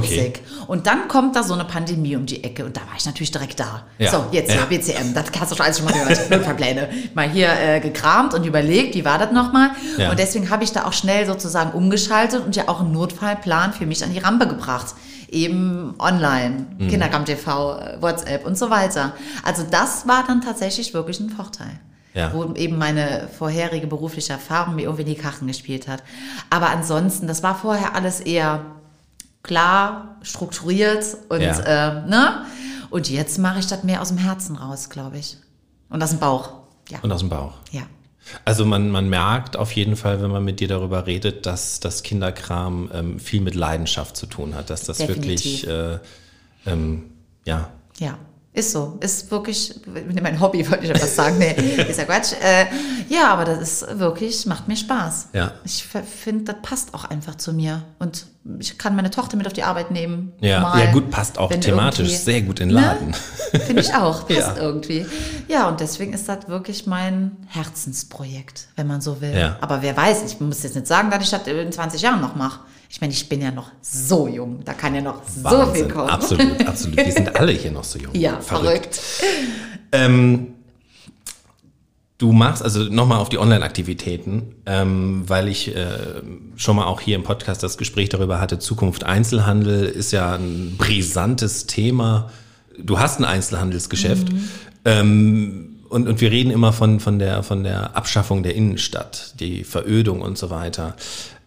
Witzig. 0.00 0.40
Okay. 0.42 0.64
Und 0.66 0.86
dann 0.86 1.08
kommt 1.08 1.36
da 1.36 1.42
so 1.42 1.54
eine 1.54 1.64
Pandemie 1.64 2.16
um 2.16 2.26
die 2.26 2.44
Ecke 2.44 2.64
und 2.64 2.76
da 2.76 2.80
war 2.82 2.96
ich 2.96 3.04
natürlich 3.04 3.30
direkt 3.30 3.60
da. 3.60 3.84
Ja. 3.98 4.10
So, 4.10 4.24
jetzt 4.30 4.54
ja. 4.54 4.64
BCM, 4.64 5.14
das 5.14 5.26
hast 5.38 5.52
du 5.52 5.56
schon 5.56 5.64
alles 5.66 5.78
schon 5.78 5.86
mal 5.86 5.92
gehört. 5.92 6.30
Notfallpläne. 6.30 6.88
Mal 7.14 7.28
hier 7.28 7.48
äh, 7.48 7.80
gekramt 7.80 8.34
und 8.34 8.44
überlegt, 8.44 8.94
wie 8.94 9.04
war 9.04 9.18
das 9.18 9.32
nochmal? 9.32 9.70
Ja. 9.98 10.10
Und 10.10 10.18
deswegen 10.18 10.50
habe 10.50 10.64
ich 10.64 10.72
da 10.72 10.86
auch 10.86 10.92
schnell 10.92 11.26
sozusagen 11.26 11.72
umgeschaltet 11.72 12.44
und 12.44 12.56
ja 12.56 12.68
auch 12.68 12.80
einen 12.80 12.92
Notfallplan 12.92 13.72
für 13.72 13.86
mich 13.86 14.02
an 14.04 14.12
die 14.12 14.18
Rampe 14.18 14.46
gebracht. 14.46 14.94
Eben 15.30 15.94
online, 15.98 16.66
mhm. 16.78 16.88
Kinderkram 16.88 17.24
TV, 17.24 17.80
WhatsApp 18.00 18.46
und 18.46 18.58
so 18.58 18.70
weiter. 18.70 19.14
Also 19.42 19.64
das 19.70 20.06
war 20.06 20.24
dann 20.26 20.42
tatsächlich 20.42 20.94
wirklich 20.94 21.20
ein 21.20 21.30
Vorteil. 21.30 21.80
Ja. 22.14 22.30
wo 22.34 22.52
eben 22.56 22.76
meine 22.76 23.26
vorherige 23.38 23.86
berufliche 23.86 24.34
Erfahrung 24.34 24.74
mir 24.74 24.82
irgendwie 24.82 25.00
in 25.00 25.08
die 25.08 25.14
Karten 25.14 25.46
gespielt 25.46 25.88
hat. 25.88 26.02
Aber 26.50 26.68
ansonsten, 26.68 27.26
das 27.26 27.42
war 27.42 27.54
vorher 27.54 27.94
alles 27.94 28.20
eher 28.20 28.66
klar, 29.42 30.16
strukturiert 30.22 31.04
und 31.28 31.40
ja. 31.40 31.58
äh, 31.60 32.08
ne? 32.08 32.46
Und 32.90 33.08
jetzt 33.08 33.38
mache 33.38 33.58
ich 33.58 33.66
das 33.66 33.84
mehr 33.84 34.02
aus 34.02 34.08
dem 34.08 34.18
Herzen 34.18 34.56
raus, 34.56 34.90
glaube 34.90 35.18
ich. 35.18 35.38
Und 35.88 36.02
aus 36.02 36.10
dem 36.10 36.18
Bauch. 36.18 36.52
Ja. 36.90 36.98
Und 37.00 37.10
aus 37.10 37.20
dem 37.20 37.30
Bauch. 37.30 37.54
Ja. 37.70 37.82
Also 38.44 38.64
man, 38.64 38.90
man 38.90 39.08
merkt 39.08 39.56
auf 39.56 39.72
jeden 39.72 39.96
Fall, 39.96 40.22
wenn 40.22 40.30
man 40.30 40.44
mit 40.44 40.60
dir 40.60 40.68
darüber 40.68 41.06
redet, 41.06 41.46
dass 41.46 41.80
das 41.80 42.02
Kinderkram 42.02 42.90
ähm, 42.92 43.18
viel 43.18 43.40
mit 43.40 43.54
Leidenschaft 43.54 44.16
zu 44.16 44.26
tun 44.26 44.54
hat, 44.54 44.70
dass 44.70 44.84
das 44.84 44.98
Definitiv. 44.98 45.66
wirklich 45.66 45.68
äh, 45.68 45.98
ähm, 46.66 47.10
ja. 47.44 47.70
Ja. 47.98 48.18
Ist 48.54 48.72
so. 48.72 48.98
Ist 49.00 49.30
wirklich 49.30 49.74
mein 50.20 50.38
Hobby, 50.38 50.70
wollte 50.70 50.84
ich 50.84 50.90
etwas 50.90 51.16
sagen. 51.16 51.38
Nee, 51.38 51.52
ist 51.88 51.98
ja 51.98 52.04
Quatsch. 52.04 52.34
Äh, 52.34 52.66
ja, 53.08 53.32
aber 53.32 53.46
das 53.46 53.60
ist 53.60 53.98
wirklich, 53.98 54.44
macht 54.44 54.68
mir 54.68 54.76
Spaß. 54.76 55.28
Ja. 55.32 55.52
Ich 55.64 55.84
finde, 55.84 56.52
das 56.52 56.56
passt 56.60 56.92
auch 56.92 57.04
einfach 57.06 57.36
zu 57.36 57.54
mir. 57.54 57.82
Und 57.98 58.26
ich 58.58 58.76
kann 58.76 58.94
meine 58.94 59.10
Tochter 59.10 59.38
mit 59.38 59.46
auf 59.46 59.54
die 59.54 59.62
Arbeit 59.62 59.90
nehmen. 59.90 60.32
Ja, 60.40 60.60
mal, 60.60 60.84
ja 60.84 60.92
gut, 60.92 61.10
passt 61.10 61.38
auch 61.38 61.50
thematisch 61.50 62.14
sehr 62.18 62.42
gut 62.42 62.60
in 62.60 62.68
den? 62.68 62.74
Laden. 62.74 63.14
Ne? 63.52 63.60
Finde 63.60 63.80
ich 63.80 63.94
auch, 63.94 64.28
passt 64.28 64.38
ja. 64.38 64.56
irgendwie. 64.56 65.06
Ja, 65.48 65.68
und 65.68 65.80
deswegen 65.80 66.12
ist 66.12 66.28
das 66.28 66.48
wirklich 66.48 66.86
mein 66.86 67.36
Herzensprojekt, 67.46 68.68
wenn 68.76 68.86
man 68.86 69.00
so 69.00 69.22
will. 69.22 69.34
Ja. 69.34 69.56
Aber 69.62 69.80
wer 69.80 69.96
weiß, 69.96 70.24
ich 70.24 70.40
muss 70.40 70.62
jetzt 70.62 70.74
nicht 70.74 70.86
sagen, 70.86 71.10
dass 71.10 71.22
ich 71.22 71.30
das 71.30 71.46
in 71.46 71.72
20 71.72 72.02
Jahren 72.02 72.20
noch 72.20 72.34
mache. 72.34 72.60
Ich 72.92 73.00
meine, 73.00 73.14
ich 73.14 73.26
bin 73.26 73.40
ja 73.40 73.50
noch 73.50 73.70
so 73.80 74.28
jung, 74.28 74.60
da 74.66 74.74
kann 74.74 74.94
ja 74.94 75.00
noch 75.00 75.22
Wahnsinn. 75.40 75.66
so 75.66 75.72
viel 75.72 75.88
kommen. 75.88 76.10
Absolut, 76.10 76.60
absolut. 76.66 76.98
Wir 76.98 77.10
sind 77.10 77.34
alle 77.34 77.52
hier 77.52 77.70
noch 77.70 77.84
so 77.84 77.98
jung. 77.98 78.14
Ja, 78.14 78.38
verrückt. 78.42 78.96
verrückt. 78.96 79.00
Ähm, 79.92 80.48
du 82.18 82.32
machst, 82.32 82.62
also 82.62 82.80
nochmal 82.80 83.18
auf 83.18 83.30
die 83.30 83.38
Online-Aktivitäten, 83.38 84.56
ähm, 84.66 85.24
weil 85.26 85.48
ich 85.48 85.74
äh, 85.74 85.86
schon 86.56 86.76
mal 86.76 86.84
auch 86.84 87.00
hier 87.00 87.16
im 87.16 87.22
Podcast 87.22 87.62
das 87.62 87.78
Gespräch 87.78 88.10
darüber 88.10 88.42
hatte, 88.42 88.58
Zukunft 88.58 89.04
Einzelhandel 89.04 89.84
ist 89.86 90.12
ja 90.12 90.34
ein 90.34 90.74
brisantes 90.76 91.66
Thema. 91.66 92.30
Du 92.78 92.98
hast 92.98 93.18
ein 93.18 93.24
Einzelhandelsgeschäft. 93.24 94.30
Mhm. 94.30 94.48
Ähm, 94.84 95.76
und, 95.88 96.08
und 96.08 96.20
wir 96.20 96.30
reden 96.30 96.50
immer 96.50 96.74
von, 96.74 97.00
von, 97.00 97.18
der, 97.18 97.42
von 97.42 97.64
der 97.64 97.96
Abschaffung 97.96 98.42
der 98.42 98.54
Innenstadt, 98.54 99.40
die 99.40 99.64
Verödung 99.64 100.20
und 100.20 100.36
so 100.36 100.50
weiter. 100.50 100.94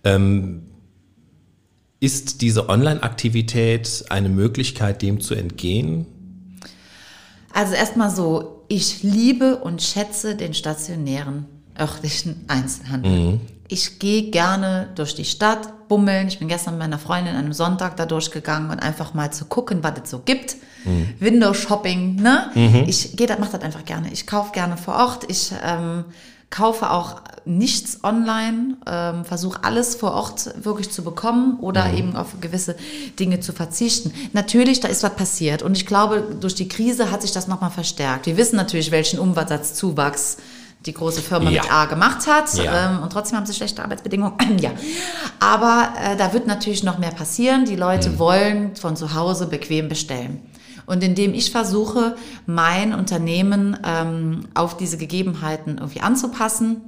Ähm, 0.03 0.63
ist 1.99 2.41
diese 2.41 2.69
Online-Aktivität 2.69 4.05
eine 4.09 4.29
Möglichkeit, 4.29 5.01
dem 5.01 5.21
zu 5.21 5.33
entgehen? 5.33 6.05
Also 7.53 7.73
erstmal 7.73 8.09
so, 8.09 8.65
ich 8.67 9.03
liebe 9.03 9.57
und 9.57 9.81
schätze 9.81 10.35
den 10.35 10.53
stationären 10.53 11.45
örtlichen 11.79 12.45
Einzelhandel. 12.47 13.11
Mhm. 13.11 13.41
Ich 13.67 13.97
gehe 13.99 14.29
gerne 14.29 14.89
durch 14.95 15.15
die 15.15 15.25
Stadt, 15.25 15.87
bummeln. 15.87 16.27
Ich 16.27 16.39
bin 16.39 16.47
gestern 16.47 16.75
mit 16.75 16.81
meiner 16.81 16.99
Freundin 16.99 17.33
an 17.33 17.45
einem 17.45 17.53
Sonntag 17.53 17.97
da 17.97 18.05
durchgegangen 18.05 18.69
und 18.69 18.79
einfach 18.79 19.13
mal 19.13 19.31
zu 19.31 19.45
gucken, 19.45 19.83
was 19.83 19.93
es 20.03 20.09
so 20.09 20.19
gibt. 20.19 20.57
Mhm. 20.83 21.13
Window-Shopping, 21.19 22.15
ne? 22.15 22.51
Mhm. 22.53 22.83
Ich 22.87 23.15
gehe, 23.15 23.27
mache 23.39 23.53
das 23.53 23.61
einfach 23.61 23.85
gerne. 23.85 24.11
Ich 24.11 24.27
kaufe 24.27 24.51
gerne 24.51 24.77
vor 24.77 24.95
Ort. 24.95 25.29
Ich 25.29 25.51
ähm, 25.63 26.05
kaufe 26.55 26.89
auch 26.89 27.21
nichts 27.43 28.03
online, 28.03 28.77
ähm, 28.87 29.25
versuche 29.25 29.63
alles 29.63 29.95
vor 29.95 30.13
Ort 30.13 30.53
wirklich 30.63 30.89
zu 30.89 31.03
bekommen 31.03 31.59
oder 31.59 31.85
mhm. 31.89 31.97
eben 31.97 32.15
auf 32.15 32.39
gewisse 32.39 32.75
Dinge 33.19 33.41
zu 33.41 33.51
verzichten. 33.51 34.13
Natürlich, 34.31 34.79
da 34.79 34.87
ist 34.87 35.03
was 35.03 35.15
passiert 35.15 35.63
und 35.63 35.75
ich 35.75 35.85
glaube, 35.85 36.23
durch 36.39 36.55
die 36.55 36.69
Krise 36.69 37.11
hat 37.11 37.21
sich 37.23 37.33
das 37.33 37.47
nochmal 37.47 37.71
verstärkt. 37.71 38.25
Wir 38.25 38.37
wissen 38.37 38.55
natürlich, 38.55 38.91
welchen 38.91 39.19
Umsatzzuwachs 39.19 40.37
die 40.85 40.93
große 40.93 41.21
Firma 41.21 41.49
ja. 41.49 41.63
mit 41.63 41.71
A 41.71 41.85
gemacht 41.85 42.25
hat 42.27 42.53
ja. 42.53 42.91
ähm, 42.91 43.03
und 43.03 43.11
trotzdem 43.11 43.37
haben 43.37 43.45
sie 43.45 43.53
schlechte 43.53 43.83
Arbeitsbedingungen. 43.83 44.35
ja, 44.59 44.71
aber 45.39 45.89
äh, 46.01 46.15
da 46.15 46.31
wird 46.31 46.47
natürlich 46.47 46.83
noch 46.83 46.99
mehr 46.99 47.11
passieren. 47.11 47.65
Die 47.65 47.75
Leute 47.75 48.11
mhm. 48.11 48.19
wollen 48.19 48.75
von 48.75 48.95
zu 48.95 49.13
Hause 49.13 49.47
bequem 49.47 49.89
bestellen 49.89 50.41
und 50.85 51.03
indem 51.03 51.33
ich 51.33 51.51
versuche, 51.51 52.15
mein 52.45 52.93
Unternehmen 52.93 53.77
ähm, 53.85 54.47
auf 54.53 54.77
diese 54.77 54.97
Gegebenheiten 54.97 55.77
irgendwie 55.77 56.01
anzupassen, 56.01 56.81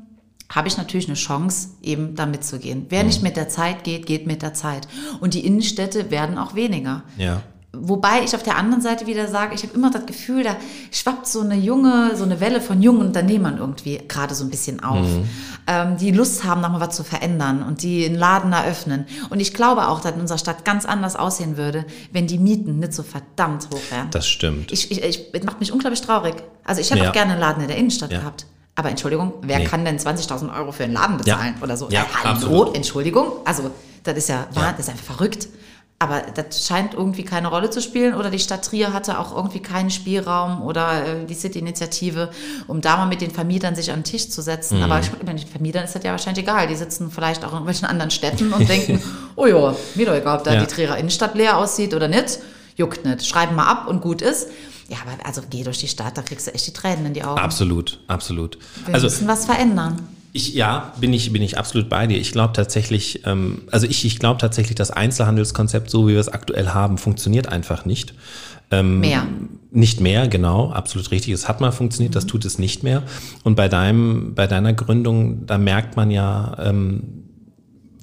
habe 0.50 0.68
ich 0.68 0.78
natürlich 0.78 1.08
eine 1.08 1.16
Chance, 1.16 1.70
eben 1.82 2.16
da 2.16 2.26
mitzugehen. 2.26 2.86
Wer 2.90 3.04
nicht 3.04 3.22
mit 3.22 3.36
der 3.36 3.50
Zeit 3.50 3.84
geht, 3.84 4.06
geht 4.06 4.28
mit 4.28 4.42
der 4.42 4.54
Zeit. 4.54 4.88
Und 5.20 5.34
die 5.34 5.46
Innenstädte 5.46 6.10
werden 6.10 6.38
auch 6.38 6.56
weniger. 6.56 7.04
Ja. 7.18 7.42
Wobei 7.82 8.24
ich 8.24 8.36
auf 8.36 8.44
der 8.44 8.58
anderen 8.58 8.82
Seite 8.82 9.08
wieder 9.08 9.28
sage, 9.28 9.56
ich 9.56 9.64
habe 9.64 9.74
immer 9.74 9.92
das 9.92 10.06
Gefühl, 10.06 10.44
da 10.44 10.56
schwappt 10.92 11.28
so 11.28 11.42
eine 11.42 11.56
junge, 11.56 12.16
so 12.16 12.24
eine 12.24 12.40
Welle 12.40 12.62
von 12.62 12.82
jungen 12.82 13.02
Unternehmern 13.02 13.58
irgendwie 13.58 14.00
gerade 14.08 14.36
so 14.36 14.44
ein 14.44 14.50
bisschen 14.50 14.84
auf, 14.84 15.06
mhm. 15.06 15.30
ähm, 15.68 15.98
die 15.98 16.12
Lust 16.12 16.44
haben, 16.44 16.62
nochmal 16.62 16.82
was 16.82 16.96
zu 16.96 17.04
verändern 17.04 17.64
und 17.64 17.82
die 17.82 18.06
einen 18.06 18.16
Laden 18.16 18.54
eröffnen. 18.54 19.06
Und 19.30 19.40
ich 19.40 19.54
glaube 19.54 19.88
auch, 19.88 20.02
dass 20.02 20.14
in 20.14 20.22
unserer 20.22 20.38
Stadt 20.38 20.66
ganz 20.66 20.86
anders 20.86 21.16
aussehen 21.16 21.58
würde, 21.58 21.86
wenn 22.12 22.28
die 22.28 22.40
Mieten 22.40 22.80
nicht 22.80 22.94
so 22.94 23.04
verdammt 23.04 23.68
hoch 23.74 23.82
wären. 23.92 24.10
Das 24.12 24.28
stimmt. 24.28 24.72
Ich, 24.72 24.92
ich, 24.92 25.04
ich 25.04 25.32
das 25.32 25.44
macht 25.44 25.60
mich 25.60 25.72
unglaublich 25.72 26.02
traurig. 26.02 26.36
Also 26.64 26.82
ich 26.82 26.90
hätte 26.92 27.04
ja. 27.04 27.10
auch 27.10 27.14
gerne 27.14 27.34
einen 27.34 27.42
Laden 27.42 27.62
in 27.62 27.68
der 27.68 27.78
Innenstadt 27.78 28.12
ja. 28.12 28.20
gehabt. 28.20 28.46
Aber 28.76 28.90
Entschuldigung, 28.90 29.34
wer 29.42 29.58
nee. 29.58 29.66
kann 29.66 29.84
denn 29.84 29.98
20.000 29.98 30.56
Euro 30.56 30.72
für 30.72 30.84
einen 30.84 30.94
Laden 30.94 31.18
bezahlen 31.18 31.56
ja. 31.58 31.64
oder 31.64 31.76
so? 31.76 31.90
Ja, 31.90 32.04
äh, 32.04 32.06
hallo, 32.14 32.30
absolut. 32.30 32.76
Entschuldigung. 32.76 33.32
Also 33.44 33.72
das 34.04 34.18
ist 34.18 34.30
ja, 34.30 34.48
ja. 34.56 34.72
das 34.72 34.82
ist 34.82 34.90
einfach 34.90 35.16
verrückt. 35.16 35.48
Aber 36.00 36.22
das 36.22 36.68
scheint 36.68 36.94
irgendwie 36.94 37.24
keine 37.24 37.48
Rolle 37.48 37.72
zu 37.72 37.82
spielen 37.82 38.14
oder 38.14 38.30
die 38.30 38.38
Stadt 38.38 38.64
Trier 38.66 38.94
hatte 38.94 39.18
auch 39.18 39.36
irgendwie 39.36 39.62
keinen 39.62 39.90
Spielraum 39.90 40.62
oder 40.62 41.04
äh, 41.04 41.26
die 41.26 41.34
City-Initiative, 41.34 42.30
um 42.68 42.82
da 42.82 42.98
mal 42.98 43.08
mit 43.08 43.22
den 43.22 43.32
Vermietern 43.32 43.74
sich 43.74 43.90
an 43.90 44.02
den 44.02 44.04
Tisch 44.04 44.30
zu 44.30 44.44
setzen. 44.44 44.78
Mhm. 44.78 44.84
Aber 44.84 45.00
ich 45.00 45.10
meine, 45.26 45.40
den 45.40 45.48
Vermietern 45.48 45.86
ist 45.86 45.96
das 45.96 46.04
ja 46.04 46.12
wahrscheinlich 46.12 46.44
egal. 46.44 46.68
Die 46.68 46.76
sitzen 46.76 47.10
vielleicht 47.10 47.44
auch 47.44 47.48
in 47.48 47.54
irgendwelchen 47.54 47.88
anderen 47.88 48.12
Städten 48.12 48.54
und 48.54 48.70
denken, 48.70 49.02
oh 49.36 49.48
ja, 49.48 49.76
mir 49.96 50.06
doch 50.06 50.14
egal, 50.14 50.38
ob 50.38 50.44
da 50.44 50.54
ja. 50.54 50.60
die 50.60 50.68
Trierer 50.68 51.00
Innenstadt 51.00 51.34
leer 51.34 51.58
aussieht 51.58 51.96
oder 51.96 52.08
nicht. 52.08 52.40
Juckt 52.76 53.04
nicht. 53.04 53.26
Schreiben 53.26 53.56
mal 53.56 53.66
ab 53.66 53.88
und 53.88 54.02
gut 54.02 54.22
ist. 54.22 54.50
Ja, 54.90 54.98
aber 55.02 55.18
also 55.26 55.42
geh 55.50 55.64
durch 55.64 55.80
die 55.80 55.88
Stadt, 55.88 56.16
da 56.16 56.22
kriegst 56.22 56.46
du 56.46 56.54
echt 56.54 56.68
die 56.68 56.74
Tränen 56.74 57.08
in 57.08 57.14
die 57.16 57.24
Augen. 57.24 57.40
Absolut, 57.40 58.00
absolut. 58.08 58.60
Wir 58.86 58.94
also, 58.94 59.08
müssen 59.08 59.28
was 59.28 59.46
verändern. 59.46 60.08
Ich, 60.34 60.54
ja, 60.54 60.94
bin 61.00 61.14
ich, 61.14 61.32
bin 61.32 61.42
ich 61.42 61.58
absolut 61.58 61.90
bei 61.90 62.06
dir. 62.08 62.18
Ich 62.18 62.32
glaube 62.32 62.54
tatsächlich, 62.54 63.26
ähm, 63.26 63.64
also 63.72 63.88
ich, 63.88 64.06
ich 64.06 64.20
glaube 64.20 64.40
tatsächlich, 64.40 64.76
das 64.76 64.92
Einzelhandelskonzept, 64.92 65.90
so 65.90 66.08
wie 66.08 66.14
wir 66.14 66.20
es 66.20 66.30
aktuell 66.30 66.70
haben, 66.70 66.98
funktioniert 66.98 67.48
einfach 67.48 67.86
nicht. 67.86 68.14
Ähm, 68.70 69.00
mehr. 69.00 69.26
Nicht 69.72 70.02
mehr, 70.02 70.28
genau, 70.28 70.72
absolut 70.72 71.12
richtig. 71.12 71.34
Es 71.34 71.48
hat 71.48 71.62
mal 71.62 71.72
funktioniert, 71.72 72.12
mhm. 72.12 72.16
das 72.16 72.28
tut 72.28 72.46
es 72.46 72.60
nicht 72.60 72.84
mehr. 72.84 73.04
Und 73.44 73.56
bei 73.56 73.70
deinem, 73.70 74.36
bei 74.36 74.48
deiner 74.48 74.74
Gründung, 74.74 75.46
da 75.46 75.58
merkt 75.58 75.96
man 75.96 76.12
ja, 76.12 76.58
ähm, 76.60 77.04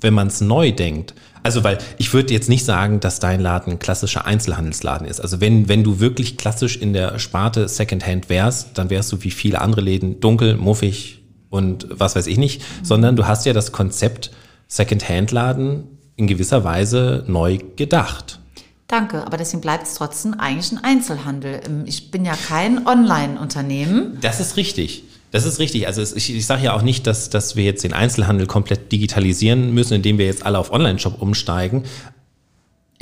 wenn 0.01 0.15
man 0.15 0.29
es 0.29 0.41
neu 0.41 0.73
denkt, 0.73 1.15
also, 1.45 1.63
weil 1.63 1.77
ich 1.99 2.15
würde 2.15 2.33
jetzt 2.33 2.49
nicht 2.49 2.65
sagen, 2.65 3.01
dass 3.01 3.21
dein 3.21 3.39
Laden 3.39 3.75
ein 3.75 3.79
klassischer 3.79 4.25
Einzelhandelsladen 4.25 5.07
ist. 5.07 5.21
Also, 5.21 5.43
wenn, 5.43 5.69
wenn 5.69 5.85
du 5.85 6.01
wirklich 6.01 6.39
klassisch 6.39 6.79
in 6.79 6.95
der 6.95 7.19
Sparte 7.19 7.69
Secondhand 7.69 8.31
wärst, 8.31 8.79
dann 8.79 8.89
wärst 8.89 9.13
du 9.13 9.23
wie 9.23 9.31
viele 9.31 9.61
andere 9.61 9.83
Läden 9.83 10.21
dunkel, 10.21 10.57
muffig, 10.57 11.23
und 11.55 11.87
was 11.89 12.17
weiß 12.17 12.27
ich 12.27 12.37
nicht, 12.37 12.63
sondern 12.83 13.15
du 13.15 13.29
hast 13.29 13.47
ja 13.47 13.53
das 13.53 13.71
Konzept 13.71 14.33
Second-Hand-Laden 14.67 15.85
in 16.17 16.27
gewisser 16.27 16.65
Weise 16.65 17.23
neu 17.29 17.59
gedacht. 17.77 18.41
Danke, 18.89 19.25
aber 19.25 19.37
deswegen 19.37 19.61
bleibt 19.61 19.87
es 19.87 19.95
trotzdem 19.95 20.35
eigentlich 20.35 20.73
ein 20.73 20.83
Einzelhandel. 20.83 21.61
Ähm, 21.65 21.85
ich 21.87 22.11
bin 22.11 22.25
ja 22.25 22.35
kein 22.35 22.87
Online-Unternehmen. 22.87 24.19
Das 24.21 24.41
ist 24.41 24.57
richtig. 24.57 25.05
Das 25.31 25.45
ist 25.45 25.61
richtig. 25.61 25.87
Also 25.87 26.03
ich, 26.03 26.35
ich 26.35 26.47
sage 26.47 26.65
ja 26.65 26.75
auch 26.75 26.83
nicht, 26.83 27.07
dass, 27.07 27.31
dass 27.31 27.55
wir 27.55 27.65
jetzt 27.65 27.85
den 27.85 27.93
Einzelhandel 27.93 28.47
komplett 28.47 28.91
digitalisieren 28.91 29.73
müssen, 29.73 29.95
indem 29.95 30.19
wir 30.19 30.27
jetzt 30.27 30.45
alle 30.45 30.59
auf 30.59 30.73
Online-Shop 30.73 31.23
umsteigen. 31.23 31.85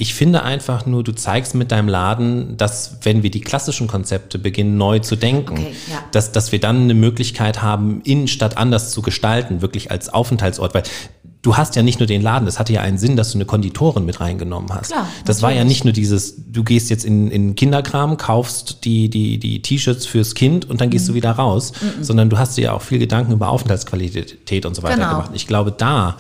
Ich 0.03 0.15
finde 0.15 0.43
einfach 0.43 0.85
nur, 0.85 1.05
du 1.05 1.13
zeigst 1.13 1.55
mit 1.55 1.71
deinem 1.71 1.87
Laden, 1.87 2.57
dass 2.57 2.99
wenn 3.03 3.23
wir 3.23 3.31
die 3.31 3.41
klassischen 3.41 3.87
Konzepte 3.87 4.37
beginnen 4.37 4.77
neu 4.77 4.99
zu 4.99 5.15
denken, 5.15 5.53
okay, 5.53 5.75
ja. 5.89 6.03
dass, 6.11 6.33
dass 6.33 6.51
wir 6.51 6.59
dann 6.59 6.83
eine 6.83 6.95
Möglichkeit 6.95 7.63
haben, 7.63 8.01
Innenstadt 8.03 8.57
anders 8.57 8.91
zu 8.91 9.01
gestalten, 9.01 9.63
wirklich 9.63 9.93
als 9.93 10.09
Aufenthaltsort, 10.09 10.75
weil 10.75 10.83
du 11.43 11.57
hast 11.57 11.77
ja 11.77 11.85
nicht 11.85 12.01
nur 12.01 12.09
den 12.09 12.21
Laden, 12.21 12.47
das 12.47 12.59
hatte 12.59 12.73
ja 12.73 12.81
einen 12.81 12.99
Sinn, 12.99 13.15
dass 13.15 13.31
du 13.31 13.39
eine 13.39 13.45
Konditorin 13.45 14.05
mit 14.05 14.19
reingenommen 14.19 14.75
hast. 14.75 14.91
Klar, 14.91 15.07
das 15.25 15.41
war 15.41 15.53
ja 15.53 15.63
nicht 15.63 15.85
nur 15.85 15.93
dieses, 15.93 16.35
du 16.51 16.65
gehst 16.65 16.91
jetzt 16.91 17.05
in, 17.05 17.31
in 17.31 17.55
Kinderkram, 17.55 18.17
kaufst 18.17 18.85
die, 18.85 19.09
die, 19.09 19.39
die 19.39 19.63
T-Shirts 19.63 20.05
fürs 20.05 20.35
Kind 20.35 20.69
und 20.69 20.81
dann 20.81 20.91
gehst 20.91 21.05
mhm. 21.05 21.13
du 21.13 21.15
wieder 21.15 21.31
raus, 21.31 21.75
mhm. 21.81 22.03
sondern 22.03 22.29
du 22.29 22.39
hast 22.39 22.57
dir 22.57 22.63
ja 22.63 22.73
auch 22.73 22.83
viel 22.83 22.99
Gedanken 22.99 23.31
über 23.31 23.51
Aufenthaltsqualität 23.51 24.67
und 24.67 24.75
so 24.75 24.83
weiter 24.83 24.97
genau. 24.97 25.11
gemacht. 25.11 25.31
Ich 25.35 25.47
glaube, 25.47 25.71
da 25.71 26.17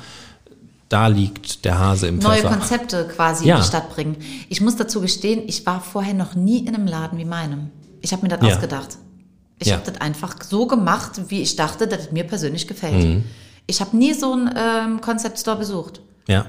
da 0.93 1.07
liegt 1.07 1.64
der 1.64 1.78
Hase 1.78 2.07
im 2.09 2.18
Neue 2.18 2.43
Pfeffer. 2.43 2.57
Konzepte 2.57 3.09
quasi 3.09 3.47
ja. 3.47 3.57
in 3.57 3.62
die 3.62 3.66
Stadt 3.66 3.95
bringen. 3.95 4.16
Ich 4.51 4.61
muss 4.61 4.76
dazu 4.76 5.01
gestehen, 5.01 5.43
ich 5.47 5.64
war 5.64 5.80
vorher 5.80 6.12
noch 6.12 6.34
nie 6.34 6.59
in 6.66 6.74
einem 6.74 6.86
Laden 6.86 7.18
wie 7.18 7.24
meinem. 7.24 7.70
Ich 8.03 8.12
habe 8.12 8.22
mir 8.22 8.28
das 8.28 8.47
ja. 8.47 8.55
ausgedacht. 8.55 8.99
Ich 9.59 9.68
ja. 9.68 9.76
habe 9.76 9.90
das 9.90 10.01
einfach 10.01 10.36
so 10.43 10.66
gemacht, 10.66 11.12
wie 11.28 11.40
ich 11.40 11.57
dachte, 11.57 11.86
dass 11.86 12.07
es 12.07 12.12
mir 12.12 12.24
persönlich 12.24 12.68
gefällt. 12.68 13.05
Mhm. 13.05 13.24
Ich 13.66 13.80
habe 13.80 13.97
nie 13.97 14.12
so 14.12 14.32
einen 14.32 14.51
ähm, 14.55 15.01
Concept 15.01 15.38
Store 15.38 15.57
besucht. 15.57 16.03
Ja. 16.26 16.47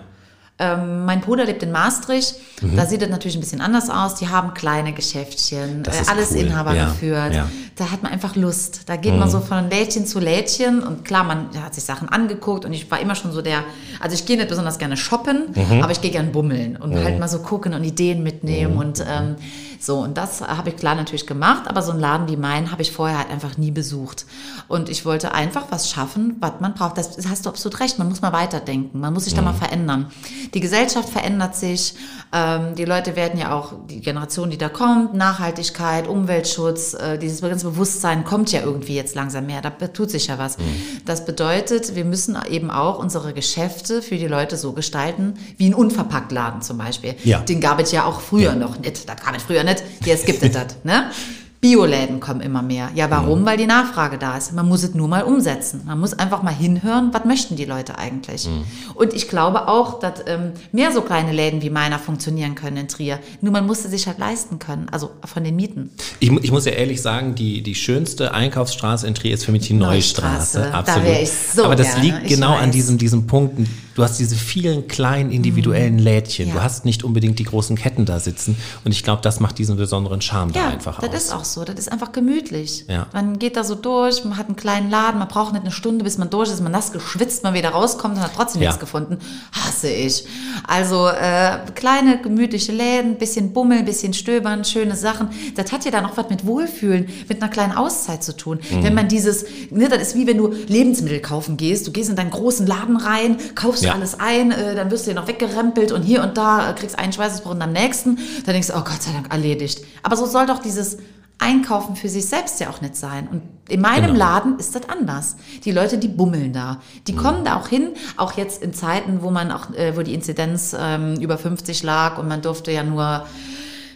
Ähm, 0.64 1.06
mein 1.06 1.22
Bruder 1.22 1.46
lebt 1.46 1.64
in 1.64 1.72
Maastricht. 1.72 2.36
Mhm. 2.62 2.76
Da 2.76 2.86
sieht 2.86 3.02
es 3.02 3.10
natürlich 3.10 3.36
ein 3.36 3.42
bisschen 3.42 3.62
anders 3.62 3.90
aus. 3.90 4.16
Die 4.16 4.30
haben 4.30 4.54
kleine 4.54 4.94
Geschäftchen, 4.94 5.84
äh, 5.86 6.10
alles 6.10 6.32
cool. 6.32 6.38
Inhaber 6.38 6.74
ja. 6.74 6.86
geführt. 6.86 7.34
Ja. 7.34 7.50
Da 7.76 7.92
hat 7.92 8.04
man 8.04 8.12
einfach 8.12 8.36
Lust. 8.36 8.82
Da 8.86 8.96
geht 8.96 9.14
mhm. 9.14 9.20
man 9.20 9.30
so 9.30 9.40
von 9.40 9.70
Lädchen 9.70 10.06
zu 10.06 10.20
Lädchen 10.20 10.84
und 10.84 11.04
klar, 11.04 11.24
man 11.24 11.50
hat 11.62 11.74
sich 11.74 11.84
Sachen 11.84 12.08
angeguckt 12.08 12.66
und 12.66 12.74
ich 12.74 12.90
war 12.92 13.00
immer 13.00 13.16
schon 13.16 13.32
so 13.32 13.42
der, 13.42 13.64
also 14.00 14.14
ich 14.14 14.26
gehe 14.26 14.38
nicht 14.38 14.50
besonders 14.50 14.78
gerne 14.78 14.96
shoppen, 14.96 15.54
mhm. 15.54 15.82
aber 15.82 15.92
ich 15.92 16.02
gehe 16.02 16.12
gerne 16.12 16.30
bummeln 16.30 16.78
und 16.78 16.92
mhm. 16.92 17.04
halt 17.04 17.20
mal 17.20 17.28
so 17.28 17.40
gucken 17.40 17.74
und 17.74 17.84
Ideen 17.84 18.22
mitnehmen 18.24 18.74
mhm. 18.74 18.80
und 18.80 19.06
ähm, 19.08 19.36
so, 19.84 19.98
und 19.98 20.18
das 20.18 20.40
habe 20.40 20.70
ich 20.70 20.78
klar 20.78 20.96
natürlich 20.96 21.28
gemacht, 21.28 21.64
aber 21.68 21.82
so 21.82 21.92
einen 21.92 22.00
Laden 22.00 22.30
wie 22.30 22.38
meinen 22.38 22.72
habe 22.72 22.82
ich 22.82 22.94
vorher 22.94 23.18
halt 23.18 23.30
einfach 23.30 23.58
nie 23.58 23.72
besucht. 23.72 24.26
Und 24.70 24.88
ich 24.88 25.04
wollte 25.06 25.34
einfach 25.34 25.66
was 25.72 25.90
schaffen, 25.90 26.38
was 26.40 26.54
man 26.62 26.74
braucht. 26.74 26.98
Das 26.98 27.18
hast 27.28 27.46
du 27.46 27.50
absolut 27.50 27.82
recht, 27.82 28.00
man 28.00 28.08
muss 28.08 28.22
mal 28.22 28.32
weiterdenken, 28.32 29.02
man 29.02 29.14
muss 29.14 29.26
sich 29.26 29.34
mhm. 29.34 29.38
da 29.38 29.44
mal 29.44 29.54
verändern. 29.54 30.10
Die 30.54 30.60
Gesellschaft 30.60 31.10
verändert 31.10 31.56
sich, 31.56 31.96
ähm, 32.32 32.76
die 32.76 32.86
Leute 32.86 33.16
werden 33.16 33.38
ja 33.38 33.54
auch, 33.54 33.74
die 33.90 34.00
Generation, 34.00 34.50
die 34.50 34.58
da 34.58 34.70
kommt, 34.70 35.14
Nachhaltigkeit, 35.14 36.08
Umweltschutz, 36.08 36.94
äh, 36.94 37.18
dieses 37.18 37.42
ganze 37.42 37.66
Bewusstsein 37.66 38.24
kommt 38.24 38.52
ja 38.52 38.62
irgendwie 38.62 38.96
jetzt 38.96 39.16
langsam 39.16 39.46
mehr, 39.46 39.62
da 39.62 39.70
tut 39.70 40.10
sich 40.10 40.28
ja 40.28 40.38
was. 40.38 40.58
Mhm. 40.58 40.64
Das 41.06 41.26
bedeutet, 41.26 41.96
wir 41.96 42.06
müssen 42.06 42.38
eben 42.50 42.72
auch 42.72 43.00
unsere 43.00 43.34
Geschäfte 43.34 44.02
für 44.02 44.16
die 44.16 44.28
Leute 44.28 44.56
so 44.56 44.72
gestalten, 44.72 45.34
wie 45.58 45.68
ein 45.68 45.74
Unverpacktladen 45.74 46.62
zum 46.62 46.78
Beispiel. 46.78 47.16
Ja. 47.24 47.40
Den 47.40 47.60
gab 47.60 47.80
es 47.82 47.92
ja 47.92 48.06
auch 48.06 48.22
früher 48.22 48.52
ja. 48.52 48.56
noch 48.56 48.80
nicht, 48.80 49.10
da 49.10 49.16
gab 49.16 49.36
es 49.36 49.44
früher 49.44 49.64
nicht 49.64 49.74
nicht, 49.74 49.84
jetzt 50.06 50.26
gibt 50.26 50.44
es 50.44 50.52
das. 50.52 50.76
Ne? 50.84 51.12
Bioläden 51.64 52.20
kommen 52.20 52.42
immer 52.42 52.62
mehr. 52.62 52.90
Ja, 52.94 53.10
warum? 53.10 53.42
Mhm. 53.42 53.46
Weil 53.46 53.56
die 53.56 53.68
Nachfrage 53.68 54.18
da 54.18 54.36
ist. 54.36 54.52
Man 54.52 54.68
muss 54.68 54.84
es 54.84 54.96
nur 54.96 55.08
mal 55.08 55.24
umsetzen. 55.24 55.84
Man 55.86 55.98
muss 55.98 56.12
einfach 56.12 56.44
mal 56.44 56.54
hinhören, 56.54 57.12
was 57.14 57.24
möchten 57.24 57.56
die 57.56 57.64
Leute 57.64 57.98
eigentlich. 57.98 58.50
Mhm. 58.50 58.66
Und 58.96 59.14
ich 59.14 59.30
glaube 59.30 59.70
auch, 59.70 59.98
dass 59.98 60.26
ähm, 60.28 60.52
mehr 60.74 60.92
so 60.92 61.02
kleine 61.02 61.32
Läden 61.32 61.62
wie 61.62 61.70
meiner 61.70 62.00
funktionieren 62.00 62.56
können 62.56 62.76
in 62.76 62.88
Trier. 62.90 63.18
Nur 63.40 63.54
man 63.54 63.66
muss 63.66 63.86
es 63.86 63.92
sich 63.92 64.08
halt 64.08 64.20
leisten 64.20 64.60
können, 64.60 64.88
also 64.92 65.12
von 65.24 65.46
den 65.46 65.56
Mieten. 65.56 65.92
Ich, 66.20 66.30
ich 66.30 66.52
muss 66.52 66.66
ja 66.66 66.74
ehrlich 66.74 67.02
sagen, 67.02 67.34
die, 67.34 67.62
die 67.64 67.76
schönste 67.76 68.34
Einkaufsstraße 68.34 69.08
in 69.08 69.16
Trier 69.16 69.34
ist 69.34 69.46
für 69.46 69.54
mich 69.54 69.66
die 69.66 69.74
Neustraße. 69.74 70.60
Neustraße. 70.60 70.74
Absolut. 70.74 71.08
Da 71.08 71.20
ich 71.22 71.32
so 71.32 71.64
Aber 71.64 71.78
das 71.78 71.94
gerne. 71.94 72.04
liegt 72.04 72.28
genau 72.28 72.56
an 72.56 72.72
diesem, 72.72 72.98
diesem 72.98 73.26
Punkt. 73.26 73.58
Du 73.96 74.04
hast 74.04 74.18
diese 74.20 74.36
vielen 74.36 74.88
kleinen 74.88 75.32
individuellen 75.32 75.96
mhm. 75.96 76.00
Lädchen. 76.00 76.50
Ja. 76.50 76.56
Du 76.56 76.64
hast 76.64 76.86
nicht 76.86 77.04
unbedingt 77.04 77.40
die 77.40 77.44
großen 77.44 77.76
Ketten 77.76 78.06
da 78.06 78.20
sitzen. 78.20 78.58
Und 78.84 78.92
ich 78.92 79.04
glaube, 79.04 79.22
das 79.22 79.40
macht 79.40 79.58
diesen 79.60 79.78
besonderen 79.78 80.22
Charme 80.22 80.52
ja, 80.54 80.64
da 80.64 80.70
einfach 80.70 81.00
aus. 81.00 81.10
Das 81.10 81.26
ist 81.26 81.34
auch 81.34 81.46
so. 81.46 81.64
Das 81.64 81.76
ist 81.76 81.92
einfach 81.92 82.12
gemütlich. 82.12 82.86
Ja. 82.88 83.08
Man 83.14 83.38
geht 83.38 83.56
da 83.56 83.64
so 83.64 83.76
durch, 83.76 84.24
man 84.24 84.38
hat 84.38 84.48
einen 84.48 84.56
kleinen 84.56 84.90
Laden, 84.90 85.20
man 85.20 85.28
braucht 85.28 85.54
nicht 85.54 85.62
eine 85.62 85.72
Stunde, 85.72 86.04
bis 86.04 86.18
man 86.18 86.30
durch 86.30 86.50
ist, 86.50 86.62
man 86.62 86.72
nass 86.72 86.92
geschwitzt, 86.92 87.44
man 87.44 87.54
wieder 87.54 87.70
rauskommt 87.70 88.18
und 88.18 88.24
hat 88.24 88.32
trotzdem 88.36 88.62
ja. 88.62 88.70
nichts 88.70 88.80
gefunden. 88.80 89.20
Hasse 89.52 89.90
ich. 89.90 90.26
Also 90.68 91.08
äh, 91.08 91.60
kleine, 91.76 92.22
gemütliche 92.22 92.72
Läden, 92.72 93.18
bisschen 93.18 93.54
Bummel, 93.54 93.84
bisschen 93.84 94.14
Stöbern, 94.14 94.66
schöne 94.66 94.96
Sachen. 94.96 95.30
Das 95.56 95.72
hat 95.72 95.86
ja 95.86 95.92
dann 95.92 96.06
auch 96.06 96.18
was 96.18 96.30
mit 96.30 96.46
Wohlfühlen, 96.46 97.10
mit 97.30 97.42
einer 97.42 97.52
kleinen 97.52 97.74
Auszeit 97.74 98.24
zu 98.24 98.36
tun. 98.36 98.60
Mhm. 98.72 98.84
Wenn 98.84 98.94
man 98.96 99.08
dieses, 99.08 99.46
ne, 99.70 99.88
das 99.88 100.02
ist 100.02 100.16
wie 100.16 100.26
wenn 100.26 100.38
du 100.38 100.52
Lebensmittel 100.68 101.20
kaufen 101.20 101.58
gehst. 101.58 101.86
Du 101.86 101.92
gehst 101.92 102.10
in 102.10 102.16
deinen 102.16 102.32
großen 102.32 102.66
Laden 102.66 102.98
rein, 102.98 103.38
kaufst 103.56 103.83
ja. 103.84 103.94
alles 103.94 104.20
ein, 104.20 104.52
äh, 104.52 104.76
dann 104.76 104.92
wirst 104.92 105.06
du 105.06 105.12
dir 105.12 105.16
noch 105.16 105.28
weggerempelt 105.28 105.92
und 105.92 106.04
hier 106.04 106.24
und 106.24 106.38
da 106.38 106.70
äh, 106.70 106.74
kriegst 106.74 106.98
einen 106.98 107.14
Schweißesbrot 107.14 107.62
am 107.62 107.72
nächsten. 107.72 108.18
Dann 108.46 108.54
denkst 108.54 108.68
du, 108.68 108.74
oh 108.74 108.84
Gott 108.84 109.02
sei 109.02 109.12
Dank, 109.12 109.32
erledigt. 109.32 109.84
Aber 110.04 110.16
so 110.16 110.26
soll 110.26 110.46
doch 110.46 110.60
dieses 110.60 110.98
Einkaufen 111.40 111.96
für 111.96 112.10
sich 112.10 112.26
selbst 112.26 112.60
ja 112.60 112.70
auch 112.70 112.82
nicht 112.82 112.96
sein. 112.96 113.28
Und 113.28 113.42
in 113.68 113.82
meinem 113.82 114.14
genau. 114.14 114.20
Laden 114.20 114.60
ist 114.60 114.76
das 114.76 114.88
anders. 114.88 115.36
Die 115.66 115.72
Leute, 115.72 115.98
die 115.98 116.08
bummeln 116.08 116.54
da. 116.54 116.80
Die 117.08 117.14
mhm. 117.14 117.18
kommen 117.18 117.46
da 117.46 117.60
auch 117.60 117.68
hin, 117.68 117.90
auch 118.18 118.34
jetzt 118.34 118.64
in 118.64 118.74
Zeiten, 118.74 119.22
wo 119.22 119.30
man 119.30 119.52
auch, 119.52 119.74
äh, 119.74 119.96
wo 119.98 120.02
die 120.02 120.14
Inzidenz 120.14 120.76
ähm, 120.78 121.16
über 121.20 121.38
50 121.38 121.84
lag 121.84 122.18
und 122.18 122.28
man 122.28 122.42
durfte 122.42 122.72
ja 122.72 122.84
nur 122.84 123.26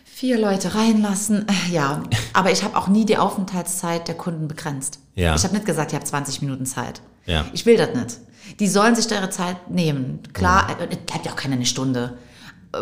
vier 0.04 0.40
Leute 0.40 0.76
reinlassen. 0.76 1.48
Äh, 1.48 1.74
ja, 1.74 2.04
aber 2.34 2.52
ich 2.52 2.64
habe 2.64 2.76
auch 2.76 2.88
nie 2.88 3.06
die 3.06 3.18
Aufenthaltszeit 3.18 4.08
der 4.08 4.16
Kunden 4.16 4.48
begrenzt. 4.48 5.00
Ja. 5.16 5.36
Ich 5.36 5.44
habe 5.44 5.54
nicht 5.54 5.66
gesagt, 5.66 5.94
ihr 5.94 5.98
habt 5.98 6.08
20 6.08 6.42
Minuten 6.42 6.66
Zeit. 6.66 7.02
Ja. 7.26 7.46
Ich 7.54 7.66
will 7.66 7.78
das 7.78 7.94
nicht. 7.94 8.18
Die 8.60 8.68
sollen 8.68 8.96
sich 8.96 9.08
da 9.08 9.16
ihre 9.16 9.30
Zeit 9.30 9.70
nehmen. 9.70 10.20
Klar, 10.34 10.68
mhm. 10.68 10.88
es 10.90 10.98
bleibt 10.98 11.26
ja 11.26 11.32
auch 11.32 11.36
keine 11.36 11.66
Stunde. 11.66 12.18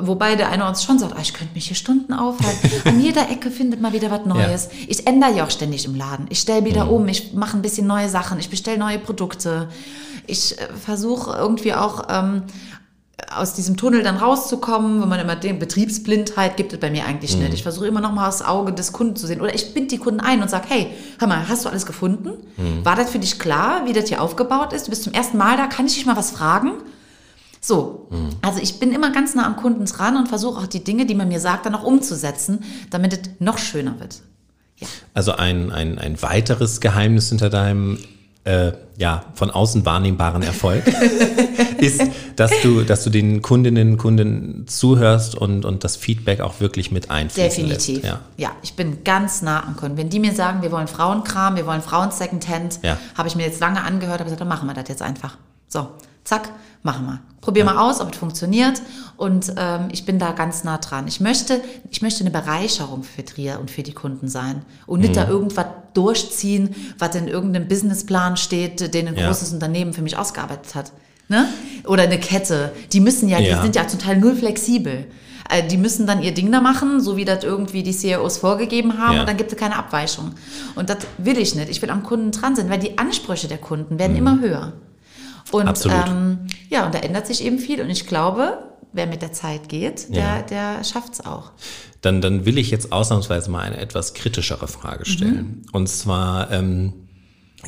Wobei 0.02 0.36
der 0.36 0.50
eine 0.50 0.68
uns 0.68 0.84
schon 0.84 0.98
sagt, 0.98 1.14
ah, 1.16 1.22
ich 1.22 1.34
könnte 1.34 1.54
mich 1.54 1.68
hier 1.68 1.76
Stunden 1.76 2.12
aufhalten. 2.14 2.70
An 2.86 3.00
jeder 3.00 3.30
Ecke 3.30 3.52
findet 3.52 3.82
man 3.82 3.94
wieder 3.94 4.10
was 4.10 4.26
Neues. 4.26 4.66
Ja. 4.66 4.86
Ich 4.88 5.08
ändere 5.08 5.36
ja 5.36 5.46
auch 5.46 5.52
ständig 5.52 5.86
im 5.86 5.96
Laden. 5.96 6.26
Ich 6.30 6.40
stelle 6.40 6.66
wieder 6.66 6.86
mhm. 6.86 6.92
um, 6.92 7.08
ich 7.08 7.34
mache 7.34 7.58
ein 7.58 7.62
bisschen 7.62 7.86
neue 7.88 8.10
Sachen, 8.10 8.40
ich 8.40 8.50
bestelle 8.50 8.78
neue 8.80 8.98
Produkte. 8.98 9.70
Ich 10.28 10.60
äh, 10.60 10.68
versuche 10.74 11.38
irgendwie 11.38 11.74
auch 11.74 12.08
ähm, 12.10 12.44
aus 13.34 13.54
diesem 13.54 13.78
Tunnel 13.78 14.04
dann 14.04 14.18
rauszukommen, 14.18 15.02
wenn 15.02 15.10
man 15.10 15.20
immer 15.20 15.36
den 15.36 15.58
Betriebsblindheit 15.58 16.58
gibt 16.58 16.74
es 16.74 16.80
bei 16.80 16.92
mir 16.92 17.06
eigentlich 17.06 17.36
mhm. 17.36 17.44
nicht. 17.44 17.54
Ich 17.54 17.64
versuche 17.64 17.88
immer 17.88 18.02
noch 18.02 18.12
mal 18.12 18.26
das 18.26 18.42
Auge 18.42 18.74
des 18.74 18.92
Kunden 18.92 19.16
zu 19.16 19.26
sehen. 19.26 19.42
Oder 19.42 19.56
ich 19.56 19.74
bind 19.74 19.92
die 19.92 19.98
Kunden 19.98 20.20
ein 20.20 20.42
und 20.42 20.50
sage, 20.50 20.66
hey, 20.68 20.88
hör 21.20 21.28
mal, 21.28 21.48
hast 21.48 21.66
du 21.66 21.70
alles 21.70 21.86
gefunden? 21.86 22.32
Mhm. 22.58 22.84
War 22.84 22.96
das 22.96 23.10
für 23.10 23.20
dich 23.20 23.40
klar, 23.40 23.86
wie 23.86 23.94
das 23.94 24.10
hier 24.10 24.22
aufgebaut 24.22 24.74
ist? 24.74 24.88
Du 24.88 24.90
bist 24.90 25.04
zum 25.04 25.14
ersten 25.14 25.38
Mal 25.38 25.58
da, 25.58 25.68
kann 25.68 25.86
ich 25.86 25.96
dich 25.96 26.06
mal 26.06 26.18
was 26.18 26.32
fragen? 26.32 26.74
So, 27.62 28.08
mhm. 28.12 28.30
also 28.42 28.60
ich 28.62 28.80
bin 28.80 28.92
immer 28.92 29.12
ganz 29.12 29.34
nah 29.34 29.46
am 29.46 29.56
Kunden 29.56 29.86
dran 29.86 30.18
und 30.18 30.28
versuche 30.28 30.60
auch 30.60 30.68
die 30.68 30.84
Dinge, 30.84 31.06
die 31.06 31.16
man 31.16 31.30
mir 31.30 31.40
sagt, 31.40 31.66
dann 31.66 31.74
auch 31.74 31.84
umzusetzen, 31.84 32.64
damit 32.90 33.14
es 33.14 33.20
noch 33.40 33.58
schöner 33.58 34.00
wird. 34.00 34.22
Ja. 34.78 34.88
Also 35.14 35.32
ein, 35.32 35.72
ein, 35.72 35.98
ein 35.98 36.22
weiteres 36.22 36.82
Geheimnis 36.82 37.30
hinter 37.30 37.50
deinem 37.50 37.98
äh, 38.46 38.74
ja, 38.98 39.26
von 39.34 39.50
außen 39.50 39.86
wahrnehmbaren 39.86 40.44
Erfolg 40.44 40.84
ist, 41.80 42.02
dass 42.36 42.52
du, 42.62 42.84
dass 42.84 43.04
du 43.04 43.10
den 43.10 43.42
Kundinnen 43.42 43.94
und 43.94 43.98
Kunden 43.98 44.68
zuhörst 44.68 45.36
und, 45.36 45.66
und 45.66 45.84
das 45.84 45.96
Feedback 45.96 46.40
auch 46.42 46.60
wirklich 46.60 46.92
mit 46.92 47.10
einfließen 47.10 47.68
Definitiv. 47.68 48.04
Lässt. 48.04 48.06
Ja. 48.06 48.20
ja, 48.38 48.52
ich 48.62 48.76
bin 48.76 49.04
ganz 49.04 49.42
nah 49.42 49.66
am 49.66 49.76
Kunden. 49.76 49.98
Wenn 49.98 50.10
die 50.10 50.20
mir 50.20 50.34
sagen, 50.34 50.62
wir 50.62 50.72
wollen 50.72 50.88
Frauenkram, 50.88 51.56
wir 51.56 51.66
wollen 51.66 51.82
Frauen-Secondhand, 51.82 52.80
ja. 52.84 52.98
habe 53.16 53.28
ich 53.28 53.36
mir 53.36 53.44
jetzt 53.44 53.60
lange 53.60 53.84
angehört, 53.84 54.20
habe 54.20 54.26
gesagt, 54.26 54.42
dann 54.42 54.48
machen 54.48 54.68
wir 54.68 54.76
das 54.76 54.88
jetzt 54.88 55.02
einfach. 55.02 55.38
So, 55.68 55.90
zack, 56.26 56.50
machen 56.84 57.06
wir. 57.06 57.22
Probier 57.40 57.64
mal 57.64 57.78
aus, 57.78 58.02
ob 58.02 58.12
es 58.12 58.18
funktioniert. 58.18 58.82
Und 59.18 59.54
ähm, 59.56 59.88
ich 59.92 60.06
bin 60.06 60.20
da 60.20 60.32
ganz 60.32 60.64
nah 60.64 60.80
dran. 60.80 61.08
Ich 61.08 61.22
möchte, 61.22 61.62
ich 61.92 62.02
möchte 62.02 62.22
eine 62.22 62.32
Bereicherung 62.32 63.04
für 63.04 63.24
Trier 63.24 63.60
und 63.60 63.72
für 63.72 63.84
die 63.84 63.94
Kunden 63.94 64.28
sein. 64.28 64.64
Und 64.88 65.00
nicht 65.00 65.12
mhm. 65.12 65.16
da 65.16 65.28
irgendwas 65.30 65.68
durchziehen, 65.94 66.76
was 66.98 67.16
in 67.16 67.28
irgendeinem 67.28 67.68
Businessplan 67.68 68.36
steht, 68.36 68.94
den 68.94 69.08
ein 69.08 69.16
ja. 69.16 69.28
großes 69.28 69.54
Unternehmen 69.54 69.94
für 69.94 70.02
mich 70.02 70.18
ausgearbeitet 70.18 70.76
hat. 70.76 70.92
Ne? 71.30 71.48
Oder 71.86 72.04
eine 72.04 72.20
Kette. 72.20 72.72
Die 72.92 73.00
müssen 73.00 73.30
ja, 73.30 73.40
ja. 73.40 73.56
die 73.56 73.62
sind 73.62 73.76
ja 73.76 73.88
zum 73.88 74.00
Teil 74.00 74.18
null 74.18 74.36
flexibel. 74.36 75.06
Äh, 75.50 75.68
die 75.68 75.78
müssen 75.78 76.08
dann 76.08 76.24
ihr 76.24 76.34
Ding 76.34 76.52
da 76.52 76.62
machen, 76.62 77.00
so 77.00 77.16
wie 77.16 77.26
das 77.26 77.44
irgendwie 77.44 77.84
die 77.84 77.94
CEOs 77.94 78.38
vorgegeben 78.38 78.98
haben, 78.98 79.16
ja. 79.16 79.20
und 79.22 79.30
dann 79.30 79.38
gibt 79.38 79.52
es 79.52 79.58
keine 79.58 79.76
Abweichung. 79.76 80.32
Und 80.76 80.90
das 80.90 80.98
will 81.18 81.38
ich 81.38 81.56
nicht. 81.56 81.70
Ich 81.70 81.82
will 81.82 81.90
am 81.90 82.04
Kunden 82.04 82.32
dran 82.32 82.56
sein, 82.56 82.70
weil 82.70 82.80
die 82.80 82.98
Ansprüche 82.98 83.48
der 83.48 83.60
Kunden 83.60 84.00
werden 84.00 84.14
mhm. 84.14 84.18
immer 84.18 84.40
höher. 84.42 84.74
Und 85.52 85.68
Absolut. 85.68 86.08
Ähm, 86.08 86.48
ja, 86.70 86.86
und 86.86 86.96
da 86.96 87.00
ändert 87.00 87.28
sich 87.28 87.44
eben 87.44 87.60
viel. 87.60 87.82
Und 87.82 87.90
ich 87.90 88.08
glaube, 88.08 88.60
wer 88.94 89.08
mit 89.08 89.22
der 89.22 89.32
Zeit 89.34 89.70
geht, 89.70 90.10
der, 90.10 90.24
ja. 90.24 90.42
der 90.42 90.84
schafft 90.84 91.14
es 91.14 91.26
auch. 91.26 91.52
Dann, 92.02 92.22
dann 92.22 92.46
will 92.46 92.58
ich 92.58 92.72
jetzt 92.72 92.92
ausnahmsweise 92.92 93.50
mal 93.50 93.62
eine 93.62 93.78
etwas 93.78 94.14
kritischere 94.14 94.68
Frage 94.68 95.06
stellen. 95.06 95.64
Mhm. 95.64 95.70
Und 95.72 95.88
zwar, 95.88 96.52
ähm, 96.52 96.94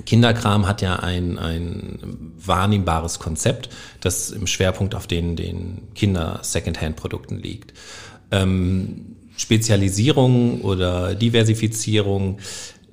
Kinderkram 0.06 0.68
hat 0.68 0.82
ja 0.82 0.98
ein, 0.98 1.38
ein 1.40 2.34
wahrnehmbares 2.38 3.20
Konzept, 3.20 3.70
das 4.00 4.30
im 4.30 4.48
Schwerpunkt 4.48 4.96
auf 4.96 5.08
den, 5.08 5.36
den 5.36 5.94
Kinder-Secondhand-Produkten 5.96 7.40
liegt. 7.40 7.74
Ähm, 8.32 9.16
Spezialisierung 9.38 10.62
oder 10.62 11.16
Diversifizierung, 11.16 12.40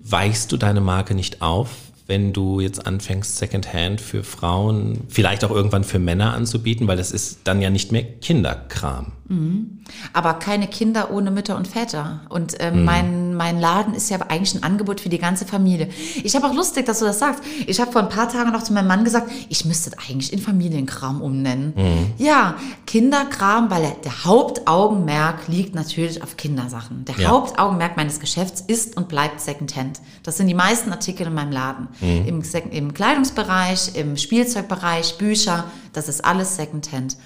weichst 0.00 0.52
du 0.52 0.56
deine 0.56 0.80
Marke 0.80 1.14
nicht 1.14 1.42
auf, 1.42 1.70
wenn 2.06 2.32
du 2.32 2.60
jetzt 2.60 2.86
anfängst, 2.86 3.38
Secondhand 3.38 4.00
für 4.00 4.24
Frauen, 4.24 5.04
vielleicht 5.08 5.44
auch 5.44 5.50
irgendwann 5.50 5.84
für 5.84 5.98
Männer 5.98 6.34
anzubieten, 6.34 6.86
weil 6.86 6.98
das 6.98 7.12
ist 7.12 7.40
dann 7.44 7.62
ja 7.62 7.70
nicht 7.70 7.92
mehr 7.92 8.02
Kinderkram. 8.02 9.12
Mhm. 9.28 9.80
Aber 10.12 10.34
keine 10.34 10.66
Kinder 10.66 11.10
ohne 11.10 11.30
Mütter 11.30 11.56
und 11.56 11.66
Väter. 11.66 12.20
Und 12.28 12.56
ähm, 12.60 12.80
mhm. 12.80 12.84
mein, 12.84 13.23
mein 13.34 13.60
Laden 13.60 13.94
ist 13.94 14.10
ja 14.10 14.18
eigentlich 14.28 14.54
ein 14.54 14.62
Angebot 14.62 15.00
für 15.00 15.08
die 15.08 15.18
ganze 15.18 15.44
Familie. 15.46 15.88
Ich 16.22 16.34
habe 16.34 16.46
auch 16.46 16.54
lustig, 16.54 16.86
dass 16.86 17.00
du 17.00 17.04
das 17.04 17.18
sagst. 17.18 17.42
Ich 17.66 17.80
habe 17.80 17.92
vor 17.92 18.02
ein 18.02 18.08
paar 18.08 18.28
Tagen 18.28 18.52
noch 18.52 18.62
zu 18.62 18.72
meinem 18.72 18.88
Mann 18.88 19.04
gesagt, 19.04 19.30
ich 19.48 19.64
müsste 19.64 19.90
das 19.90 19.98
eigentlich 20.08 20.32
in 20.32 20.38
Familienkram 20.38 21.20
umnennen. 21.20 21.72
Mhm. 21.76 22.12
Ja, 22.18 22.56
Kinderkram, 22.86 23.70
weil 23.70 23.96
der 24.04 24.24
Hauptaugenmerk 24.24 25.48
liegt 25.48 25.74
natürlich 25.74 26.22
auf 26.22 26.36
Kindersachen. 26.36 27.04
Der 27.04 27.16
ja. 27.16 27.28
Hauptaugenmerk 27.28 27.96
meines 27.96 28.20
Geschäfts 28.20 28.62
ist 28.66 28.96
und 28.96 29.08
bleibt 29.08 29.40
Secondhand. 29.40 30.00
Das 30.22 30.36
sind 30.36 30.46
die 30.46 30.54
meisten 30.54 30.90
Artikel 30.92 31.26
in 31.26 31.34
meinem 31.34 31.52
Laden. 31.52 31.88
Mhm. 32.00 32.26
Im, 32.26 32.42
Im 32.70 32.94
Kleidungsbereich, 32.94 33.94
im 33.94 34.16
Spielzeugbereich, 34.16 35.18
Bücher, 35.18 35.64
das 35.92 36.08
ist 36.08 36.24
alles 36.24 36.56
Secondhand. 36.56 37.16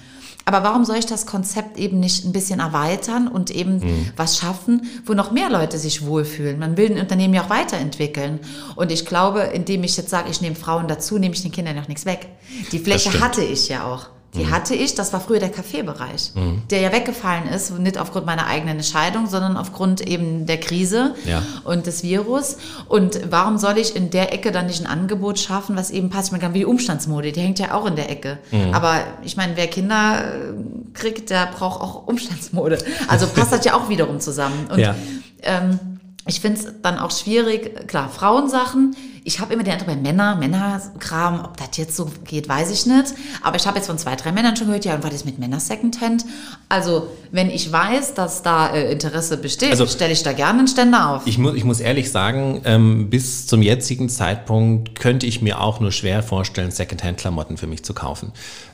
Aber 0.49 0.63
warum 0.63 0.83
soll 0.83 0.95
ich 0.95 1.05
das 1.05 1.27
Konzept 1.27 1.77
eben 1.77 1.99
nicht 1.99 2.25
ein 2.25 2.31
bisschen 2.31 2.59
erweitern 2.59 3.27
und 3.27 3.51
eben 3.51 3.81
mhm. 3.81 4.07
was 4.15 4.39
schaffen, 4.39 4.87
wo 5.05 5.13
noch 5.13 5.29
mehr 5.29 5.47
Leute 5.47 5.77
sich 5.77 6.07
wohlfühlen? 6.07 6.57
Man 6.57 6.75
will 6.75 6.91
ein 6.91 6.99
Unternehmen 6.99 7.35
ja 7.35 7.43
auch 7.43 7.51
weiterentwickeln. 7.51 8.39
Und 8.75 8.91
ich 8.91 9.05
glaube, 9.05 9.41
indem 9.41 9.83
ich 9.83 9.95
jetzt 9.95 10.09
sage, 10.09 10.31
ich 10.31 10.41
nehme 10.41 10.55
Frauen 10.55 10.87
dazu, 10.87 11.19
nehme 11.19 11.35
ich 11.35 11.43
den 11.43 11.51
Kindern 11.51 11.75
noch 11.75 11.87
nichts 11.87 12.07
weg. 12.07 12.29
Die 12.71 12.79
Fläche 12.79 13.19
hatte 13.19 13.43
ich 13.43 13.69
ja 13.69 13.85
auch. 13.85 14.07
Die 14.35 14.43
mhm. 14.43 14.51
hatte 14.51 14.75
ich, 14.75 14.93
das 14.93 15.11
war 15.11 15.21
früher 15.21 15.39
der 15.39 15.49
Kaffeebereich, 15.49 16.31
mhm. 16.35 16.61
der 16.69 16.81
ja 16.81 16.91
weggefallen 16.91 17.47
ist, 17.47 17.77
nicht 17.79 17.97
aufgrund 17.97 18.27
meiner 18.27 18.45
eigenen 18.45 18.77
Entscheidung, 18.77 19.27
sondern 19.27 19.57
aufgrund 19.57 20.01
eben 20.01 20.45
der 20.45 20.59
Krise 20.59 21.15
ja. 21.25 21.41
und 21.63 21.87
des 21.87 22.03
Virus. 22.03 22.57
Und 22.87 23.19
warum 23.31 23.57
soll 23.57 23.79
ich 23.79 23.95
in 23.95 24.11
der 24.11 24.31
Ecke 24.33 24.51
dann 24.51 24.67
nicht 24.67 24.81
ein 24.81 24.87
Angebot 24.87 25.39
schaffen, 25.39 25.75
was 25.75 25.89
eben 25.89 26.09
passt? 26.11 26.27
Ich 26.27 26.39
meine, 26.39 26.53
wie 26.53 26.59
die 26.59 26.65
Umstandsmode, 26.65 27.31
die 27.31 27.41
hängt 27.41 27.57
ja 27.57 27.73
auch 27.73 27.87
in 27.87 27.95
der 27.95 28.11
Ecke. 28.11 28.37
Mhm. 28.51 28.73
Aber 28.73 28.99
ich 29.23 29.35
meine, 29.35 29.57
wer 29.57 29.67
Kinder 29.67 30.23
äh, 30.23 30.93
kriegt, 30.93 31.31
der 31.31 31.47
braucht 31.47 31.81
auch 31.81 32.07
Umstandsmode. 32.07 32.77
Also 33.07 33.27
passt 33.27 33.51
das 33.51 33.65
ja 33.65 33.73
auch 33.73 33.89
wiederum 33.89 34.19
zusammen. 34.19 34.67
Und 34.71 34.79
ja. 34.79 34.93
ähm, 35.41 35.79
ich 36.27 36.39
finde 36.39 36.59
es 36.59 36.67
dann 36.83 36.99
auch 36.99 37.11
schwierig, 37.11 37.87
klar, 37.87 38.09
Frauensachen, 38.09 38.95
ich 39.29 39.39
habe 39.39 39.53
immer 39.53 39.61
den 39.61 39.73
Eindruck 39.73 39.89
bei 39.89 39.95
Männer, 39.95 40.35
Männerkram, 40.37 41.45
ob 41.45 41.55
das 41.55 41.77
jetzt 41.77 41.95
so 41.95 42.09
geht, 42.25 42.49
weiß 42.49 42.71
ich 42.71 42.87
nicht. 42.87 43.13
Aber 43.43 43.57
ich 43.57 43.67
habe 43.67 43.77
jetzt 43.77 43.85
von 43.85 43.99
zwei, 43.99 44.15
drei 44.15 44.31
Männern 44.31 44.55
schon 44.55 44.65
gehört, 44.65 44.85
ja, 44.85 44.95
und 44.95 45.03
was 45.03 45.13
ist 45.13 45.23
mit 45.23 45.37
Männer 45.37 45.59
Secondhand? 45.59 46.25
Also, 46.67 47.09
wenn 47.31 47.51
ich 47.51 47.71
weiß, 47.71 48.15
dass 48.15 48.41
da 48.41 48.73
äh, 48.73 48.91
Interesse 48.91 49.37
besteht, 49.37 49.69
also, 49.69 49.85
stelle 49.85 50.13
ich 50.13 50.23
da 50.23 50.33
gerne 50.33 50.59
einen 50.59 50.67
Ständer 50.67 51.09
auf. 51.11 51.27
Ich, 51.27 51.37
mu 51.37 51.53
ich 51.53 51.63
muss 51.63 51.79
ehrlich 51.79 52.09
sagen, 52.09 52.61
ähm, 52.65 53.11
bis 53.11 53.45
zum 53.45 53.61
jetzigen 53.61 54.09
Zeitpunkt 54.09 54.99
könnte 54.99 55.27
ich 55.27 55.43
mir 55.43 55.61
auch 55.61 55.79
nur 55.79 55.91
schwer 55.91 56.23
vorstellen, 56.23 56.71
Secondhand-Klamotten 56.71 57.57
für 57.57 57.67
mich 57.67 57.83
zu 57.83 57.93
kaufen. 57.93 58.31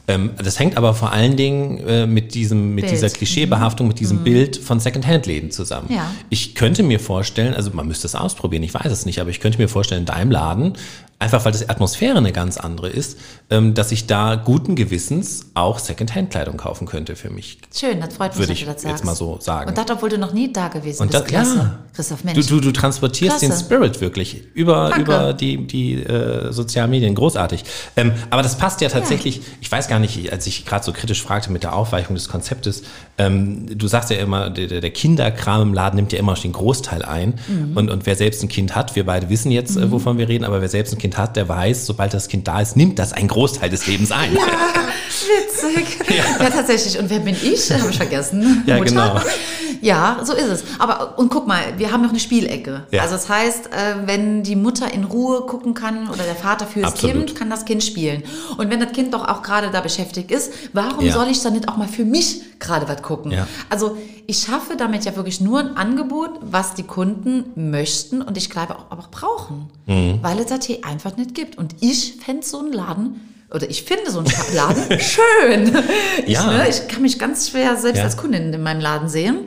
Ähm, 0.08 0.32
das 0.38 0.60
hängt 0.60 0.78
aber 0.78 0.94
vor 0.94 1.12
allen 1.12 1.36
Dingen 1.36 1.80
äh, 1.80 2.06
mit, 2.06 2.36
diesem, 2.36 2.76
mit 2.76 2.90
dieser 2.90 3.10
Klischeebehaftung, 3.10 3.88
mit 3.88 4.00
diesem 4.00 4.20
mhm. 4.20 4.24
Bild 4.24 4.58
von 4.58 4.80
Secondhand-Läden 4.80 5.52
zusammen. 5.52 5.92
Ja. 5.92 6.12
Ich 6.30 6.56
könnte 6.56 6.84
mir 6.84 7.00
vorstellen, 7.00 7.54
also 7.56 7.72
man 7.74 7.88
müsste 7.88 8.08
es 8.08 8.16
ausprobieren, 8.16 8.64
ich 8.64 8.74
weiß 8.74 8.92
es 8.92 9.06
nicht, 9.06 9.20
aber 9.20 9.32
ich 9.32 9.40
könnte 9.40 9.58
mir 9.58 9.68
vorstellen, 9.68 10.02
in 10.02 10.06
deinem 10.06 10.32
Laden 10.32 10.45
Laden 10.46 10.78
einfach 11.18 11.46
weil 11.46 11.54
die 11.54 11.70
Atmosphäre 11.70 12.18
eine 12.18 12.34
ganz 12.34 12.58
andere 12.58 12.90
ist, 12.90 13.18
ähm, 13.50 13.74
dass 13.74 13.92
ich 13.92 14.06
da 14.06 14.36
guten 14.36 14.76
Gewissens 14.76 15.46
auch 15.54 15.80
Secondhand-Kleidung 15.80 16.58
kaufen 16.58 16.88
könnte 16.88 17.16
für 17.16 17.30
mich. 17.30 17.60
Schön, 17.74 18.02
das 18.02 18.16
freut 18.16 18.32
mich, 18.32 18.40
Würde 18.40 18.54
ich 18.54 18.66
jetzt 18.66 19.06
mal 19.06 19.16
so 19.16 19.40
sagen. 19.40 19.70
Und 19.70 19.78
das, 19.78 19.90
obwohl 19.90 20.10
du 20.10 20.18
noch 20.18 20.34
nie 20.34 20.52
da 20.52 20.68
gewesen 20.68 21.04
und 21.04 21.12
bist. 21.12 21.32
Das, 21.32 21.56
ja. 21.56 21.80
Christoph, 21.94 22.24
Mensch. 22.26 22.48
Du, 22.48 22.56
du, 22.56 22.62
du 22.62 22.72
transportierst 22.74 23.40
Klasse. 23.40 23.48
den 23.48 23.58
Spirit 23.58 24.02
wirklich 24.02 24.44
über, 24.54 24.96
über 24.98 25.34
die, 25.34 25.66
die 25.66 25.94
äh, 25.94 26.52
sozialen 26.52 26.92
Medien. 26.92 27.16
Großartig. 27.16 27.64
Ähm, 27.96 28.12
aber 28.30 28.42
das 28.42 28.58
passt 28.58 28.82
ja 28.82 28.90
tatsächlich, 28.90 29.38
ja. 29.38 29.44
ich 29.62 29.72
weiß 29.72 29.88
gar 29.88 30.00
nicht, 30.00 30.34
als 30.34 30.48
ich 30.48 30.66
gerade 30.66 30.84
so 30.84 30.92
kritisch 30.92 31.24
fragte 31.24 31.50
mit 31.52 31.64
der 31.64 31.76
Aufweichung 31.76 32.16
des 32.16 32.28
Konzeptes, 32.28 32.84
ähm, 33.18 33.78
du 33.78 33.88
sagst 33.88 34.10
ja 34.10 34.18
immer, 34.18 34.50
der, 34.50 34.82
der, 34.82 34.90
Kinderkram 34.90 35.62
im 35.62 35.74
Laden 35.74 35.96
nimmt 35.96 36.12
ja 36.12 36.20
immer 36.20 36.34
den 36.34 36.52
Großteil 36.52 37.04
ein. 37.04 37.36
Mhm. 37.48 37.78
Und, 37.78 37.90
und 37.90 38.06
wer 38.06 38.16
selbst 38.16 38.44
ein 38.44 38.50
Kind 38.50 38.76
hat, 38.76 38.96
wir 38.96 39.06
beide 39.06 39.30
wissen 39.30 39.52
jetzt, 39.52 39.78
äh, 39.78 39.86
mhm. 39.86 39.92
wovon 39.92 40.18
wir 40.18 40.28
reden, 40.28 40.44
aber 40.44 40.60
wer 40.60 40.68
selbst 40.68 40.94
ein 40.94 40.98
Kind 40.98 41.05
hat, 41.14 41.36
der 41.36 41.48
weiß, 41.48 41.86
sobald 41.86 42.14
das 42.14 42.28
Kind 42.28 42.48
da 42.48 42.62
ist, 42.62 42.76
nimmt 42.76 43.00
das 43.00 43.14
einen 43.14 43.28
Großteil 43.28 43.70
des 43.70 43.88
Lebens 43.88 44.12
ein. 44.12 44.34
Ja, 44.34 44.42
witzig. 44.42 46.00
Ja, 46.10 46.44
ja 46.44 46.50
tatsächlich. 46.50 46.98
Und 47.00 47.10
wer 47.10 47.20
bin 47.20 47.36
ich? 47.36 47.72
Habe 47.72 47.90
ich 47.90 47.98
vergessen. 47.98 48.64
Ja, 48.66 48.78
Mutter. 48.78 48.90
genau. 48.90 49.22
Ja, 49.82 50.20
so 50.24 50.34
ist 50.34 50.48
es. 50.48 50.64
Aber 50.80 51.18
und 51.20 51.30
guck 51.30 51.48
mal, 51.48 51.62
wir 51.78 51.92
haben 51.92 52.02
noch 52.02 52.10
eine 52.10 52.20
Spielecke. 52.20 52.88
Ja. 52.90 53.04
Also 53.04 53.16
das 53.16 53.30
heißt, 53.30 53.68
äh, 53.68 53.96
wenn 54.06 54.42
die 54.42 54.56
Mutter 54.56 54.92
in 54.92 55.04
Ruhe 55.04 55.42
gucken 55.42 55.76
kann 55.76 56.10
oder 56.10 56.24
der 56.24 56.36
Vater 56.36 56.66
fürs 56.66 56.94
Absolut. 56.94 57.28
Kind, 57.28 57.36
kann 57.36 57.50
das 57.52 57.66
Kind 57.66 57.84
spielen. 57.84 58.24
Und 58.58 58.72
wenn 58.72 58.80
das 58.80 58.94
Kind 58.94 59.14
doch 59.14 59.28
auch 59.28 59.44
gerade 59.44 59.70
da 59.70 59.82
beschäftigt 59.82 60.32
ist, 60.32 60.52
warum 60.74 61.06
ja. 61.06 61.14
soll 61.14 61.28
ich 61.28 61.42
dann 61.42 61.54
nicht 61.54 61.70
auch 61.70 61.78
mal 61.78 61.88
für 61.88 62.06
mich 62.06 62.42
gerade 62.60 62.88
was 62.88 63.02
gucken? 63.04 63.32
Ja. 63.32 63.48
Also 63.70 63.98
ich 64.28 64.40
schaffe 64.40 64.76
damit 64.76 65.06
ja 65.06 65.16
wirklich 65.16 65.40
nur 65.40 65.60
ein 65.60 65.78
Angebot, 65.78 66.32
was 66.42 66.74
die 66.74 66.84
Kunden 66.84 67.46
möchten 67.56 68.22
und 68.24 68.38
ich 68.38 68.50
glaube 68.50 68.76
auch, 68.76 68.98
auch 68.98 69.10
brauchen. 69.10 69.70
Mhm. 69.86 70.20
Weil 70.22 70.40
es 70.40 70.48
das 70.48 70.66
hier 70.66 70.84
einfach 70.96 71.18
nicht 71.18 71.36
gibt. 71.36 71.58
Und 71.58 71.76
ich 71.82 72.16
fände 72.26 72.46
so 72.46 72.60
einen 72.60 72.72
Laden 72.72 73.22
oder 73.52 73.70
ich 73.70 73.84
finde 73.84 74.10
so 74.10 74.20
einen 74.20 74.32
Laden 74.54 75.00
schön. 75.00 75.78
Ich, 76.26 76.34
ja. 76.34 76.52
ne, 76.52 76.70
ich 76.70 76.88
kann 76.88 77.02
mich 77.02 77.20
ganz 77.20 77.50
schwer 77.50 77.76
selbst 77.76 78.00
ja. 78.00 78.06
als 78.06 78.18
Kundin 78.18 78.54
in 78.54 78.64
meinem 78.64 78.82
Laden 78.82 79.10
sehen. 79.10 79.40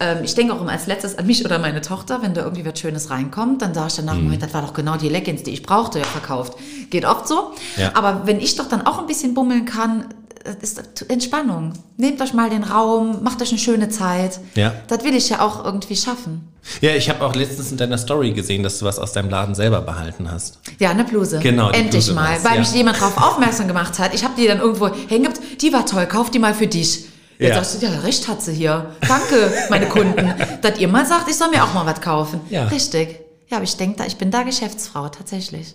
Ähm, 0.00 0.18
ich 0.22 0.34
denke 0.34 0.54
auch 0.54 0.60
immer 0.60 0.72
als 0.72 0.86
letztes 0.86 1.18
an 1.18 1.26
mich 1.26 1.44
oder 1.44 1.58
meine 1.58 1.80
Tochter, 1.80 2.22
wenn 2.22 2.34
da 2.34 2.42
irgendwie 2.42 2.64
was 2.64 2.78
Schönes 2.78 3.10
reinkommt, 3.10 3.62
dann 3.62 3.74
sage 3.74 3.88
ich 3.88 3.96
danach, 3.96 4.14
mhm. 4.14 4.38
das 4.38 4.54
war 4.54 4.62
doch 4.62 4.74
genau 4.74 4.96
die 4.96 5.08
Leggings, 5.08 5.42
die 5.42 5.52
ich 5.52 5.62
brauchte, 5.62 5.98
ja 5.98 6.04
verkauft. 6.04 6.56
Geht 6.90 7.04
oft 7.04 7.26
so. 7.26 7.52
Ja. 7.76 7.90
Aber 7.94 8.22
wenn 8.26 8.40
ich 8.40 8.56
doch 8.56 8.68
dann 8.68 8.86
auch 8.86 8.98
ein 8.98 9.06
bisschen 9.06 9.34
bummeln 9.34 9.64
kann, 9.64 10.04
das 10.44 10.56
ist 10.56 11.10
Entspannung. 11.10 11.72
Nehmt 11.96 12.22
euch 12.22 12.32
mal 12.32 12.48
den 12.48 12.62
Raum, 12.62 13.22
macht 13.22 13.42
euch 13.42 13.50
eine 13.50 13.58
schöne 13.58 13.88
Zeit. 13.88 14.40
Ja. 14.54 14.72
Das 14.86 15.04
will 15.04 15.14
ich 15.14 15.28
ja 15.28 15.40
auch 15.40 15.64
irgendwie 15.64 15.96
schaffen. 15.96 16.48
Ja, 16.80 16.94
ich 16.94 17.08
habe 17.08 17.24
auch 17.24 17.34
letztens 17.34 17.70
in 17.70 17.76
deiner 17.76 17.98
Story 17.98 18.32
gesehen, 18.32 18.62
dass 18.62 18.78
du 18.78 18.84
was 18.84 18.98
aus 18.98 19.12
deinem 19.12 19.30
Laden 19.30 19.54
selber 19.54 19.80
behalten 19.80 20.30
hast. 20.30 20.58
Ja, 20.78 20.90
eine 20.90 21.04
Bluse. 21.04 21.38
Genau, 21.40 21.70
Endlich 21.70 22.04
Bluse 22.04 22.14
mal, 22.14 22.32
war's, 22.32 22.44
weil 22.44 22.54
ja. 22.54 22.60
mich 22.60 22.72
jemand 22.72 23.00
darauf 23.00 23.16
aufmerksam 23.16 23.68
gemacht 23.68 23.98
hat. 23.98 24.14
Ich 24.14 24.24
habe 24.24 24.34
die 24.38 24.46
dann 24.46 24.60
irgendwo 24.60 24.88
hängen 25.08 25.24
gehabt. 25.24 25.40
Die 25.60 25.72
war 25.72 25.86
toll, 25.86 26.06
kauf 26.06 26.30
die 26.30 26.38
mal 26.38 26.54
für 26.54 26.66
dich. 26.66 27.06
Jetzt 27.38 27.48
Ja. 27.50 27.54
sagst 27.62 27.82
du, 27.82 27.86
ja, 27.86 28.00
recht 28.00 28.26
hat 28.28 28.42
sie 28.42 28.52
hier. 28.52 28.94
Danke, 29.06 29.52
meine 29.70 29.86
Kunden. 29.88 30.34
dass 30.62 30.78
ihr 30.78 30.88
mal 30.88 31.06
sagt, 31.06 31.28
ich 31.30 31.36
soll 31.36 31.50
mir 31.50 31.62
auch 31.64 31.72
mal 31.74 31.86
was 31.86 32.00
kaufen. 32.00 32.40
Ja. 32.50 32.64
Richtig. 32.66 33.20
Ja, 33.48 33.56
aber 33.58 33.64
ich 33.64 33.76
denke, 33.76 33.96
da, 33.98 34.04
ich 34.06 34.16
bin 34.16 34.30
da 34.30 34.42
Geschäftsfrau, 34.42 35.08
tatsächlich. 35.08 35.74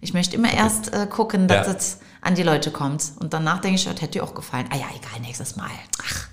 Ich 0.00 0.14
möchte 0.14 0.34
immer 0.36 0.52
erst 0.52 0.92
äh, 0.92 1.06
gucken, 1.06 1.46
dass 1.48 1.66
Ja. 1.66 1.74
es 1.74 1.98
an 2.22 2.34
die 2.34 2.42
Leute 2.42 2.70
kommt. 2.70 3.04
Und 3.20 3.32
danach 3.34 3.60
denke 3.60 3.76
ich, 3.76 3.84
das 3.84 3.94
hätte 4.00 4.12
dir 4.18 4.24
auch 4.24 4.34
gefallen. 4.34 4.66
Ah 4.70 4.76
ja, 4.76 4.86
egal, 4.96 5.20
nächstes 5.20 5.54
Mal. 5.56 5.70
Ach, 6.02 6.28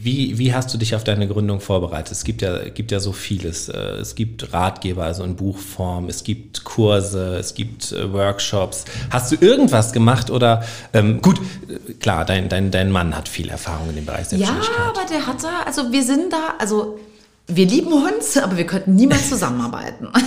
Wie, 0.00 0.38
wie 0.38 0.52
hast 0.54 0.72
du 0.74 0.78
dich 0.78 0.94
auf 0.94 1.02
deine 1.04 1.26
Gründung 1.26 1.60
vorbereitet? 1.60 2.12
Es 2.12 2.24
gibt 2.24 2.42
ja, 2.42 2.68
gibt 2.68 2.90
ja 2.92 3.00
so 3.00 3.12
vieles. 3.12 3.68
Äh, 3.68 3.78
Es 4.00 4.14
gibt 4.14 4.52
Ratgeber, 4.52 5.04
also 5.04 5.24
in 5.24 5.34
Buchform, 5.36 6.08
es 6.08 6.24
gibt 6.24 6.64
Kurse, 6.64 7.36
es 7.36 7.54
gibt 7.54 7.92
äh, 7.92 8.12
Workshops. 8.12 8.84
Hast 9.10 9.32
du 9.32 9.36
irgendwas 9.40 9.92
gemacht 9.92 10.30
oder 10.30 10.62
ähm, 10.92 11.22
gut, 11.22 11.38
äh, 11.68 11.92
klar, 11.94 12.24
dein, 12.24 12.48
dein, 12.48 12.70
dein 12.70 12.90
Mann 12.90 13.16
hat 13.16 13.28
viel 13.28 13.48
Erfahrung 13.48 13.88
in 13.90 13.96
dem 13.96 14.04
Bereich 14.06 14.26
Ja, 14.32 14.38
Selbstständigkeit. 14.38 14.78
aber 14.88 15.06
der 15.10 15.26
hat 15.26 15.42
da, 15.42 15.62
also 15.66 15.90
wir 15.90 16.02
sind 16.02 16.32
da, 16.32 16.54
also 16.58 16.98
wir 17.46 17.66
lieben 17.66 17.92
uns, 17.92 18.38
aber 18.38 18.56
wir 18.56 18.66
könnten 18.66 18.94
niemals 18.94 19.28
zusammenarbeiten. 19.28 20.08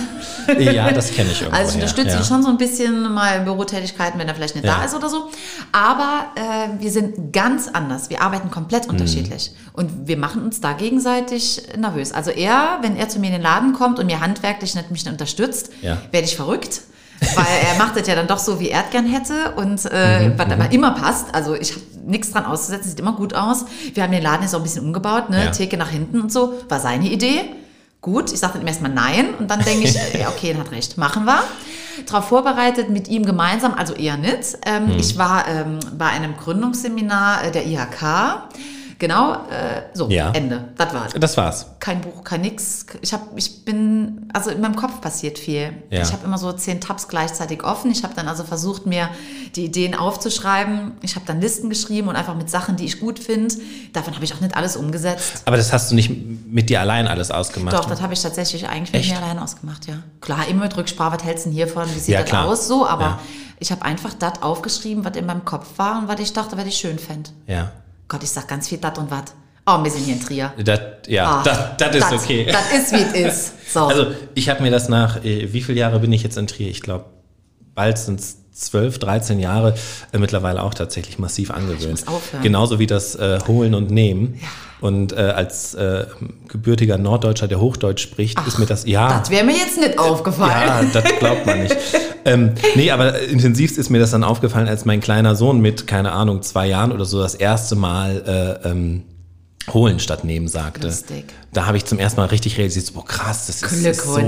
Ja, 0.58 0.90
das 0.92 1.12
kenne 1.12 1.30
ich 1.30 1.42
irgendwo. 1.42 1.58
Also 1.60 1.70
ich 1.72 1.74
unterstütze 1.74 2.12
ja. 2.14 2.18
ihn 2.20 2.24
schon 2.24 2.42
so 2.42 2.48
ein 2.48 2.56
bisschen 2.56 3.12
mal 3.12 3.36
in 3.36 3.44
Bürotätigkeiten, 3.44 4.18
wenn 4.18 4.28
er 4.28 4.34
vielleicht 4.34 4.54
nicht 4.54 4.64
Ja. 4.64 4.78
da 4.78 4.84
ist 4.86 4.94
oder 4.94 5.10
so. 5.10 5.28
Aber 5.72 6.24
äh, 6.36 6.80
wir 6.82 6.90
sind 6.90 7.34
ganz 7.34 7.68
anders. 7.68 8.08
Wir 8.08 8.22
arbeiten 8.22 8.50
komplett 8.50 8.86
Mhm. 8.86 8.92
unterschiedlich. 8.92 9.52
Und 9.74 10.08
wir 10.08 10.16
machen 10.16 10.42
uns 10.42 10.62
da 10.62 10.72
gegenseitig 10.72 11.62
nervös. 11.76 12.12
Also 12.12 12.30
er, 12.30 12.78
wenn 12.80 12.96
er 12.96 13.10
zu 13.10 13.18
mir 13.18 13.26
in 13.26 13.32
den 13.34 13.42
Laden 13.42 13.74
kommt 13.74 13.98
und 13.98 14.06
mir 14.06 14.20
handwerklich 14.20 14.74
nicht 14.74 14.90
mich 14.90 15.06
unterstützt, 15.06 15.70
Ja. 15.82 15.98
werde 16.12 16.26
ich 16.26 16.34
verrückt. 16.36 16.80
Weil 17.20 17.44
er 17.70 17.76
macht 17.84 17.94
das 17.98 18.06
ja 18.08 18.14
dann 18.14 18.26
doch 18.26 18.38
so, 18.38 18.58
wie 18.58 18.70
er 18.70 18.84
es 18.86 18.90
gern 18.90 19.04
hätte 19.04 19.52
und 19.56 19.84
äh, 19.92 20.28
Mhm, 20.30 20.38
was 20.38 20.50
aber 20.50 20.72
immer 20.72 20.92
passt. 20.92 21.26
Also 21.34 21.54
ich 21.54 21.72
habe 21.72 21.82
nichts 22.08 22.32
dran 22.32 22.44
auszusetzen, 22.44 22.90
sieht 22.90 23.00
immer 23.00 23.12
gut 23.12 23.34
aus. 23.34 23.64
Wir 23.94 24.02
haben 24.02 24.12
den 24.12 24.22
Laden 24.22 24.42
jetzt 24.42 24.54
auch 24.54 24.60
ein 24.60 24.64
bisschen 24.64 24.84
umgebaut, 24.84 25.30
ne? 25.30 25.44
Ja. 25.46 25.50
Theke 25.50 25.76
nach 25.76 25.90
hinten 25.90 26.20
und 26.20 26.32
so. 26.32 26.54
War 26.68 26.80
seine 26.80 27.08
Idee. 27.08 27.42
Gut, 28.00 28.32
ich 28.32 28.38
sage 28.38 28.58
dann 28.58 28.66
erstmal 28.66 28.92
nein 28.92 29.34
und 29.38 29.50
dann 29.50 29.60
denke 29.60 29.84
ich, 29.88 29.94
ja, 30.18 30.28
okay, 30.28 30.52
er 30.52 30.58
hat 30.58 30.70
recht, 30.70 30.96
machen 30.98 31.24
wir. 31.24 31.42
Darauf 32.06 32.28
vorbereitet 32.28 32.90
mit 32.90 33.08
ihm 33.08 33.26
gemeinsam, 33.26 33.74
also 33.74 33.92
eher 33.94 34.16
nicht. 34.16 34.56
Ähm, 34.64 34.88
Hm. 34.88 34.98
Ich 34.98 35.18
war 35.18 35.48
ähm, 35.48 35.80
bei 35.98 36.06
einem 36.06 36.36
Gründungsseminar 36.36 37.44
äh, 37.44 37.50
der 37.50 37.66
IHK. 37.66 38.02
Genau, 39.00 39.34
äh, 39.48 39.82
so, 39.94 40.08
Ja. 40.08 40.32
Ende. 40.32 40.70
Das 40.76 40.92
war's. 40.92 41.12
Das 41.14 41.36
war's. 41.36 41.66
Kein 41.78 42.00
Buch, 42.00 42.24
kein 42.24 42.40
nix. 42.40 42.84
Ich 43.00 43.12
hab, 43.12 43.20
ich 43.36 43.64
bin, 43.64 44.28
also 44.32 44.50
in 44.50 44.60
meinem 44.60 44.74
Kopf 44.74 45.00
passiert 45.00 45.38
viel. 45.38 45.72
Ja. 45.90 46.02
Ich 46.02 46.12
habe 46.12 46.24
immer 46.24 46.36
so 46.36 46.50
zehn 46.52 46.80
Tabs 46.80 47.06
gleichzeitig 47.06 47.62
offen. 47.62 47.92
Ich 47.92 48.02
habe 48.02 48.14
dann 48.14 48.26
also 48.26 48.42
versucht, 48.42 48.86
mir 48.86 49.08
die 49.54 49.66
Ideen 49.66 49.94
aufzuschreiben. 49.94 50.92
Ich 51.00 51.14
habe 51.14 51.24
dann 51.26 51.40
Listen 51.40 51.68
geschrieben 51.70 52.08
und 52.08 52.16
einfach 52.16 52.34
mit 52.34 52.50
Sachen, 52.50 52.74
die 52.74 52.86
ich 52.86 52.98
gut 52.98 53.20
finde. 53.20 53.54
Davon 53.92 54.14
habe 54.16 54.24
ich 54.24 54.34
auch 54.34 54.40
nicht 54.40 54.56
alles 54.56 54.74
umgesetzt. 54.76 55.42
Aber 55.44 55.56
das 55.56 55.72
hast 55.72 55.92
du 55.92 55.94
nicht 55.94 56.10
mit 56.50 56.68
dir 56.68 56.80
allein 56.80 57.06
alles 57.06 57.30
ausgemacht. 57.30 57.76
Doch, 57.76 57.84
das 57.84 58.02
habe 58.02 58.14
ich 58.14 58.20
tatsächlich 58.22 58.68
eigentlich 58.68 58.92
mit 58.92 59.02
Echt? 59.02 59.12
mir 59.12 59.22
allein 59.22 59.38
ausgemacht, 59.38 59.86
ja. 59.86 59.98
Klar, 60.20 60.48
immer 60.48 60.64
mit 60.64 60.76
Rücksprache, 60.76 61.16
was 61.18 61.24
hältst 61.24 61.46
du 61.46 61.50
denn 61.50 61.56
hiervon, 61.56 61.84
wie 61.94 61.98
sieht 62.00 62.14
Ja, 62.14 62.22
das 62.22 62.30
klar. 62.30 62.46
aus, 62.46 62.66
so, 62.66 62.84
aber 62.84 63.20
ich 63.60 63.70
habe 63.70 63.82
einfach 63.84 64.12
das 64.14 64.42
aufgeschrieben, 64.42 65.04
was 65.04 65.16
in 65.16 65.24
meinem 65.26 65.44
Kopf 65.44 65.66
war 65.76 66.00
und 66.00 66.08
was 66.08 66.18
ich 66.18 66.32
dachte, 66.32 66.56
was 66.58 66.66
ich 66.66 66.74
schön 66.74 66.98
fände. 66.98 67.30
ja. 67.46 67.70
Gott, 68.08 68.22
ich 68.22 68.30
sag 68.30 68.48
ganz 68.48 68.68
viel 68.68 68.78
dat 68.78 68.98
und 68.98 69.10
wat. 69.10 69.32
Oh, 69.66 69.84
wir 69.84 69.90
sind 69.90 70.04
hier 70.04 70.14
in 70.14 70.20
Trier. 70.20 70.52
Das, 70.64 70.80
ja, 71.08 71.26
Ah, 71.26 71.42
das, 71.42 71.76
das 71.76 71.96
ist 71.96 72.12
okay. 72.24 72.46
Das 72.50 72.72
ist, 72.72 72.92
wie 72.92 73.18
es 73.20 73.34
ist. 73.34 73.72
So. 73.74 73.80
Also 73.80 74.06
ich 74.34 74.48
habe 74.48 74.62
mir 74.62 74.70
das 74.70 74.88
nach, 74.88 75.22
äh, 75.22 75.52
wie 75.52 75.60
viele 75.60 75.78
Jahre 75.80 76.00
bin 76.00 76.10
ich 76.12 76.22
jetzt 76.22 76.38
in 76.38 76.46
Trier? 76.46 76.68
Ich 76.70 76.80
glaube, 76.80 77.04
bald 77.78 77.96
sind 77.96 78.18
es 78.18 78.38
12, 78.50 78.98
13 78.98 79.38
Jahre 79.38 79.74
äh, 80.12 80.18
mittlerweile 80.18 80.64
auch 80.64 80.74
tatsächlich 80.74 81.20
massiv 81.20 81.52
angewöhnt. 81.52 81.90
muss 81.90 82.08
aufhören. 82.08 82.42
Genauso 82.42 82.80
wie 82.80 82.88
das 82.88 83.14
äh, 83.14 83.38
Holen 83.46 83.72
und 83.72 83.92
Nehmen. 83.92 84.40
Und 84.80 85.12
äh, 85.12 85.16
als 85.16 85.74
äh, 85.74 86.06
gebürtiger 86.48 86.98
Norddeutscher, 86.98 87.46
der 87.46 87.60
Hochdeutsch 87.60 88.02
spricht, 88.02 88.36
ist 88.48 88.58
mir 88.58 88.66
das, 88.66 88.84
ja, 88.84 89.20
das 89.20 89.30
wäre 89.30 89.44
mir 89.44 89.56
jetzt 89.56 89.78
nicht 89.78 89.96
aufgefallen. 89.96 90.90
ja, 90.92 91.00
das 91.00 91.04
glaubt 91.20 91.46
man 91.46 91.62
nicht. 91.62 91.76
ähm, 92.24 92.54
nee, 92.74 92.90
aber 92.90 93.20
intensivst 93.20 93.78
ist 93.78 93.90
mir 93.90 94.00
das 94.00 94.10
dann 94.10 94.24
aufgefallen, 94.24 94.66
als 94.66 94.84
mein 94.84 95.00
kleiner 95.00 95.36
Sohn 95.36 95.60
mit, 95.60 95.86
keine 95.86 96.10
Ahnung, 96.10 96.42
zwei 96.42 96.66
Jahren 96.66 96.90
oder 96.90 97.04
so 97.04 97.20
das 97.20 97.36
erste 97.36 97.76
Mal 97.76 98.58
äh, 98.64 98.68
ähm, 98.68 99.04
holen 99.72 100.00
statt 100.00 100.24
nehmen 100.24 100.48
sagte. 100.48 100.88
Lustig. 100.88 101.26
Da 101.50 101.64
habe 101.64 101.78
ich 101.78 101.86
zum 101.86 101.98
ersten 101.98 102.20
Mal 102.20 102.26
richtig 102.26 102.58
realisiert, 102.58 102.84
so, 102.86 102.92
boah, 102.92 103.06
krass, 103.06 103.46
das 103.46 103.62
ist, 103.62 103.72
ist 103.86 104.02
so. 104.04 104.18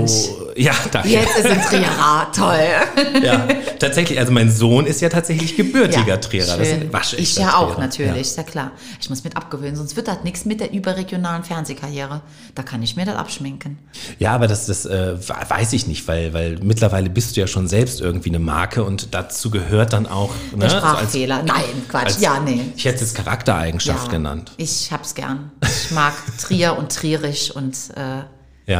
Ja, 0.55 0.73
danke. 0.91 1.07
Jetzt 1.09 1.37
ist 1.37 1.45
ein 1.45 1.61
Trierer, 1.61 2.27
toll. 2.35 3.21
Ja, 3.23 3.47
tatsächlich, 3.77 4.17
also 4.17 4.31
mein 4.31 4.51
Sohn 4.51 4.87
ist 4.87 5.01
ja 5.01 5.09
tatsächlich 5.09 5.55
gebürtiger 5.55 6.19
Trierer. 6.19 6.57
Das 6.57 6.67
schön. 6.67 6.81
ein 6.81 6.93
waschechter 6.93 7.21
Ich 7.21 7.35
ja 7.37 7.57
auch 7.57 7.67
Trierer. 7.75 7.79
natürlich, 7.79 8.21
ist 8.21 8.37
ja 8.37 8.43
klar. 8.43 8.71
Ich 8.99 9.09
muss 9.11 9.23
mit 9.23 9.37
abgewöhnen, 9.37 9.75
sonst 9.75 9.95
wird 9.95 10.07
das 10.07 10.23
nichts 10.23 10.45
mit 10.45 10.59
der 10.61 10.73
überregionalen 10.73 11.43
Fernsehkarriere. 11.43 12.21
Da 12.55 12.63
kann 12.63 12.81
ich 12.81 12.95
mir 12.95 13.05
das 13.05 13.15
abschminken. 13.15 13.77
Ja, 14.17 14.33
aber 14.33 14.47
das, 14.47 14.65
das 14.65 14.85
äh, 14.87 15.15
weiß 15.27 15.73
ich 15.73 15.85
nicht, 15.85 16.07
weil, 16.07 16.33
weil 16.33 16.57
mittlerweile 16.63 17.11
bist 17.11 17.37
du 17.37 17.41
ja 17.41 17.45
schon 17.47 17.67
selbst 17.67 18.01
irgendwie 18.01 18.29
eine 18.29 18.39
Marke 18.39 18.83
und 18.83 19.13
dazu 19.13 19.51
gehört 19.51 19.93
dann 19.93 20.07
auch. 20.07 20.31
Ne, 20.53 20.57
Der 20.61 20.69
so 20.71 20.75
als- 20.77 20.85
Sprachfehler. 20.85 21.43
Nein, 21.43 21.63
Quatsch. 21.87 22.05
als- 22.05 22.21
ja, 22.21 22.39
nee. 22.39 22.61
Ich 22.75 22.85
hätte 22.85 23.03
es 23.03 23.13
Charaktereigenschaft 23.13 24.07
Ja, 24.07 24.11
genannt. 24.11 24.51
Ich 24.57 24.91
hab's 24.91 25.13
gern. 25.13 25.51
Ich 25.63 25.91
mag 25.91 26.13
Trier 26.39 26.75
und 26.77 26.91
Trierisch 27.21 27.51
und 27.55 27.75
äh, 27.95 27.99
Ja. 27.99 28.25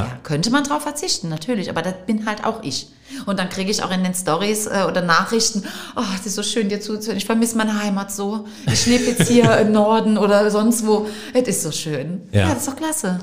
ja, 0.05 0.19
könnte 0.23 0.49
man 0.51 0.63
drauf 0.63 0.83
verzichten, 0.83 1.29
natürlich, 1.29 1.69
aber 1.69 1.81
das 1.81 1.95
bin 2.05 2.25
halt 2.25 2.43
auch 2.45 2.63
ich. 2.63 2.87
Und 3.25 3.39
dann 3.39 3.49
kriege 3.49 3.69
ich 3.71 3.83
auch 3.83 3.91
in 3.91 4.03
den 4.03 4.13
Stories 4.13 4.67
äh, 4.67 4.85
oder 4.87 5.01
Nachrichten, 5.01 5.63
oh, 5.95 6.03
das 6.15 6.25
ist 6.25 6.35
so 6.35 6.43
schön 6.43 6.69
dir 6.69 6.79
zuzuhören, 6.79 7.17
ich 7.17 7.25
vermisse 7.25 7.57
meine 7.57 7.81
Heimat 7.81 8.11
so. 8.11 8.45
Ich 8.71 8.85
lebe 8.85 9.03
jetzt 9.05 9.27
hier 9.27 9.57
im 9.63 9.71
Norden 9.71 10.17
oder 10.17 10.49
sonst 10.49 10.85
wo. 10.85 11.07
Es 11.33 11.47
ist 11.47 11.63
so 11.63 11.71
schön. 11.71 12.21
Ja. 12.31 12.41
Ja. 12.41 12.49
das 12.49 12.59
ist 12.59 12.67
doch 12.69 12.75
klasse. 12.75 13.19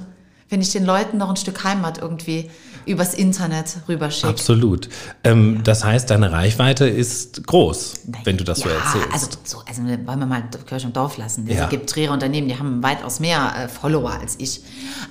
Wenn 0.50 0.60
ich 0.62 0.72
den 0.72 0.84
Leuten 0.84 1.18
noch 1.18 1.28
ein 1.30 1.36
Stück 1.36 1.62
Heimat 1.64 1.98
irgendwie 1.98 2.50
übers 2.88 3.14
Internet 3.14 3.76
rüberschicke. 3.88 4.28
Absolut. 4.28 4.88
Ähm, 5.24 5.60
Das 5.64 5.84
heißt, 5.84 6.10
deine 6.10 6.32
Reichweite 6.32 6.88
ist 6.88 7.46
groß, 7.46 7.94
Nein. 8.06 8.20
wenn 8.24 8.36
du 8.36 8.44
das 8.44 8.60
so 8.60 8.68
ja, 8.68 8.74
erzählst. 8.76 9.08
Also, 9.12 9.28
so, 9.44 9.62
also 9.66 9.82
wollen 9.82 10.18
wir 10.18 10.26
mal 10.26 10.42
Kirche 10.66 10.86
und 10.86 10.96
Dorf 10.96 11.16
lassen. 11.18 11.46
Ja. 11.46 11.64
Es 11.64 11.70
gibt 11.70 11.88
Trierer 11.90 12.12
Unternehmen, 12.12 12.48
die 12.48 12.58
haben 12.58 12.82
weitaus 12.82 13.20
mehr 13.20 13.52
äh, 13.56 13.68
Follower 13.68 14.10
als 14.12 14.36
ich. 14.38 14.62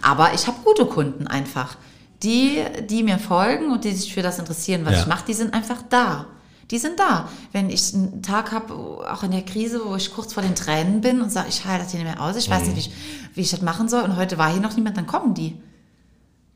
Aber 0.01 0.33
ich 0.33 0.47
habe 0.47 0.57
gute 0.63 0.85
Kunden 0.85 1.27
einfach. 1.27 1.77
Die, 2.23 2.63
die 2.89 3.03
mir 3.03 3.19
folgen 3.19 3.71
und 3.71 3.83
die 3.83 3.91
sich 3.91 4.11
für 4.11 4.23
das 4.23 4.39
interessieren, 4.39 4.81
was 4.85 4.93
Ja. 4.93 4.99
ich 5.01 5.05
mache, 5.07 5.23
die 5.27 5.33
sind 5.35 5.53
einfach 5.53 5.83
da. 5.87 6.25
Die 6.71 6.79
sind 6.79 6.99
da. 6.99 7.29
Wenn 7.51 7.69
ich 7.69 7.93
einen 7.93 8.23
Tag 8.23 8.51
habe, 8.51 8.73
auch 8.73 9.21
in 9.21 9.29
der 9.31 9.43
Krise, 9.43 9.81
wo 9.85 9.95
ich 9.95 10.11
kurz 10.13 10.33
vor 10.33 10.41
den 10.41 10.55
Tränen 10.55 10.99
bin 11.01 11.21
und 11.21 11.31
sage, 11.31 11.47
ich 11.49 11.63
halte 11.65 11.83
das 11.83 11.91
hier 11.91 12.01
nicht 12.03 12.11
mehr 12.11 12.19
aus, 12.21 12.35
ich 12.35 12.49
weiß 12.49 12.63
nicht, 12.63 12.75
wie 12.75 12.79
ich, 12.79 12.91
wie 13.35 13.41
ich 13.41 13.51
das 13.51 13.61
machen 13.61 13.87
soll 13.87 14.01
und 14.01 14.15
heute 14.17 14.37
war 14.39 14.51
hier 14.51 14.59
noch 14.61 14.75
niemand, 14.75 14.97
dann 14.97 15.05
kommen 15.05 15.35
die. 15.35 15.55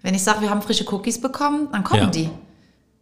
Wenn 0.02 0.16
ich 0.16 0.24
sage, 0.24 0.42
wir 0.42 0.50
haben 0.50 0.62
frische 0.62 0.86
Cookies 0.94 1.20
bekommen, 1.22 1.68
dann 1.72 1.84
kommen 1.84 2.04
Ja. 2.04 2.10
die. 2.10 2.30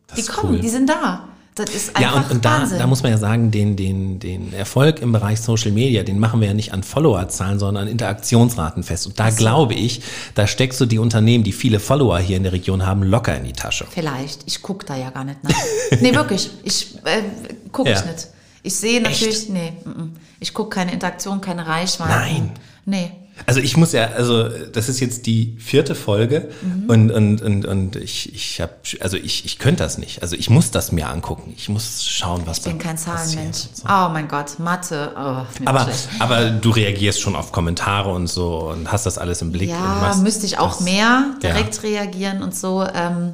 Das 0.07 0.15
Die 0.17 0.23
kommen, 0.31 0.53
cool. 0.55 0.59
die 0.59 0.69
sind 0.69 0.89
da. 0.89 1.25
Das 1.55 1.69
ist 1.71 1.95
einfach 1.95 2.01
Ja, 2.01 2.21
und, 2.21 2.31
und 2.31 2.45
da, 2.45 2.65
da 2.65 2.87
muss 2.87 3.03
man 3.03 3.11
ja 3.11 3.17
sagen, 3.17 3.51
den, 3.51 3.75
den, 3.75 4.19
den 4.19 4.53
Erfolg 4.53 5.01
im 5.01 5.11
Bereich 5.11 5.41
Social 5.41 5.71
Media, 5.71 6.03
den 6.03 6.17
machen 6.17 6.39
wir 6.39 6.47
ja 6.47 6.53
nicht 6.53 6.71
an 6.73 6.83
Followerzahlen, 6.83 7.59
sondern 7.59 7.83
an 7.85 7.89
Interaktionsraten 7.91 8.83
fest. 8.83 9.07
Und 9.07 9.19
da 9.19 9.29
glaube 9.29 9.73
ich, 9.73 10.01
da 10.35 10.47
steckst 10.47 10.79
du 10.79 10.85
die 10.85 10.99
Unternehmen, 10.99 11.43
die 11.43 11.51
viele 11.51 11.79
Follower 11.81 12.17
hier 12.19 12.37
in 12.37 12.43
der 12.43 12.53
Region 12.53 12.85
haben, 12.85 13.03
locker 13.03 13.35
in 13.35 13.43
die 13.43 13.53
Tasche. 13.53 13.85
Vielleicht. 13.89 14.43
Ich 14.45 14.61
gucke 14.61 14.85
da 14.85 14.95
ja 14.95 15.09
gar 15.09 15.25
nicht 15.25 15.43
nach. 15.43 15.51
nee, 16.01 16.13
wirklich. 16.15 16.49
Ich 16.63 16.95
äh, 17.03 17.23
gucke 17.71 17.89
Ja. 17.91 17.99
ich 17.99 18.05
nicht. 18.05 18.27
Ich 18.63 18.75
sehe 18.75 19.01
natürlich, 19.01 19.49
nee, 19.49 19.73
mm, 19.85 19.89
mm. 19.89 20.11
ich 20.39 20.53
gucke 20.53 20.69
keine 20.75 20.91
Interaktion, 20.93 21.39
keine 21.41 21.65
Reichweite. 21.67 22.09
Nein. 22.09 22.51
Nee. 22.85 23.11
Also 23.45 23.59
ich 23.61 23.77
muss 23.77 23.91
ja, 23.93 24.07
also 24.09 24.47
das 24.49 24.89
ist 24.89 24.99
jetzt 24.99 25.25
die 25.25 25.55
vierte 25.59 25.95
Folge 25.95 26.49
Mhm. 26.61 26.89
und, 26.89 27.11
und, 27.11 27.41
und, 27.41 27.65
und 27.65 27.95
ich, 27.95 28.33
ich 28.33 28.61
habe, 28.61 28.73
also 28.99 29.17
ich, 29.17 29.45
ich 29.45 29.59
könnte 29.59 29.83
das 29.83 29.97
nicht. 29.97 30.21
Also 30.21 30.35
ich 30.35 30.49
muss 30.49 30.71
das 30.71 30.91
mir 30.91 31.09
angucken. 31.09 31.53
Ich 31.57 31.69
muss 31.69 32.03
schauen, 32.03 32.41
was 32.45 32.59
Ich 32.59 32.63
bin 32.65 32.77
kein 32.77 32.95
passiert 32.95 33.17
Zahlenmensch. 33.55 33.57
so. 33.73 33.83
Oh 33.85 34.09
mein 34.11 34.27
Gott, 34.27 34.59
Mathe. 34.59 35.11
Oh, 35.15 35.45
Aber, 35.65 35.83
schlecht. 35.83 36.09
aber 36.19 36.49
du 36.49 36.69
reagierst 36.71 37.21
schon 37.21 37.35
auf 37.35 37.51
Kommentare 37.51 38.11
und 38.11 38.27
so 38.27 38.69
und 38.71 38.91
hast 38.91 39.05
das 39.05 39.17
alles 39.17 39.41
im 39.41 39.51
Blick. 39.51 39.69
Ja, 39.69 40.15
müsste 40.21 40.45
ich 40.45 40.57
auch 40.59 40.75
das- 40.77 40.81
mehr 40.81 41.25
direkt 41.41 41.81
reagieren 41.83 42.43
und 42.43 42.55
so. 42.55 42.85
Ähm, 42.93 43.33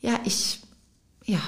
ja, 0.00 0.12
ich, 0.24 0.60
ja, 1.24 1.38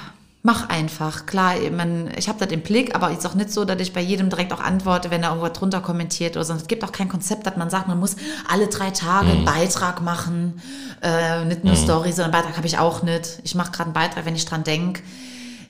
mach 0.43 0.69
einfach. 0.69 1.25
Klar, 1.25 1.53
man, 1.71 2.09
ich 2.17 2.27
habe 2.27 2.39
das 2.43 2.51
im 2.51 2.61
Blick, 2.61 2.95
aber 2.95 3.11
ist 3.11 3.25
auch 3.27 3.35
nicht 3.35 3.51
so, 3.51 3.63
dass 3.65 3.79
ich 3.79 3.93
bei 3.93 4.01
jedem 4.01 4.29
direkt 4.29 4.51
auch 4.53 4.59
antworte, 4.59 5.11
wenn 5.11 5.21
er 5.23 5.29
irgendwas 5.29 5.53
drunter 5.53 5.81
kommentiert 5.81 6.35
oder 6.35 6.45
sonst. 6.45 6.63
Es 6.63 6.67
gibt 6.67 6.83
auch 6.83 6.91
kein 6.91 7.09
Konzept, 7.09 7.45
dass 7.45 7.57
man 7.57 7.69
sagt, 7.69 7.87
man 7.87 7.99
muss 7.99 8.15
alle 8.51 8.67
drei 8.67 8.89
Tage 8.91 9.27
Mhm. 9.27 9.31
einen 9.31 9.45
Beitrag 9.45 10.01
machen. 10.01 10.61
Äh, 11.01 11.45
nicht 11.45 11.63
nur 11.63 11.75
Story, 11.75 12.11
sondern 12.11 12.31
Beitrag 12.31 12.57
habe 12.57 12.67
ich 12.67 12.77
auch 12.77 13.03
nicht. 13.03 13.39
Ich 13.43 13.55
mache 13.55 13.71
gerade 13.71 13.85
einen 13.85 13.93
Beitrag, 13.93 14.25
wenn 14.25 14.35
ich 14.35 14.45
dran 14.45 14.63
denke. 14.63 15.01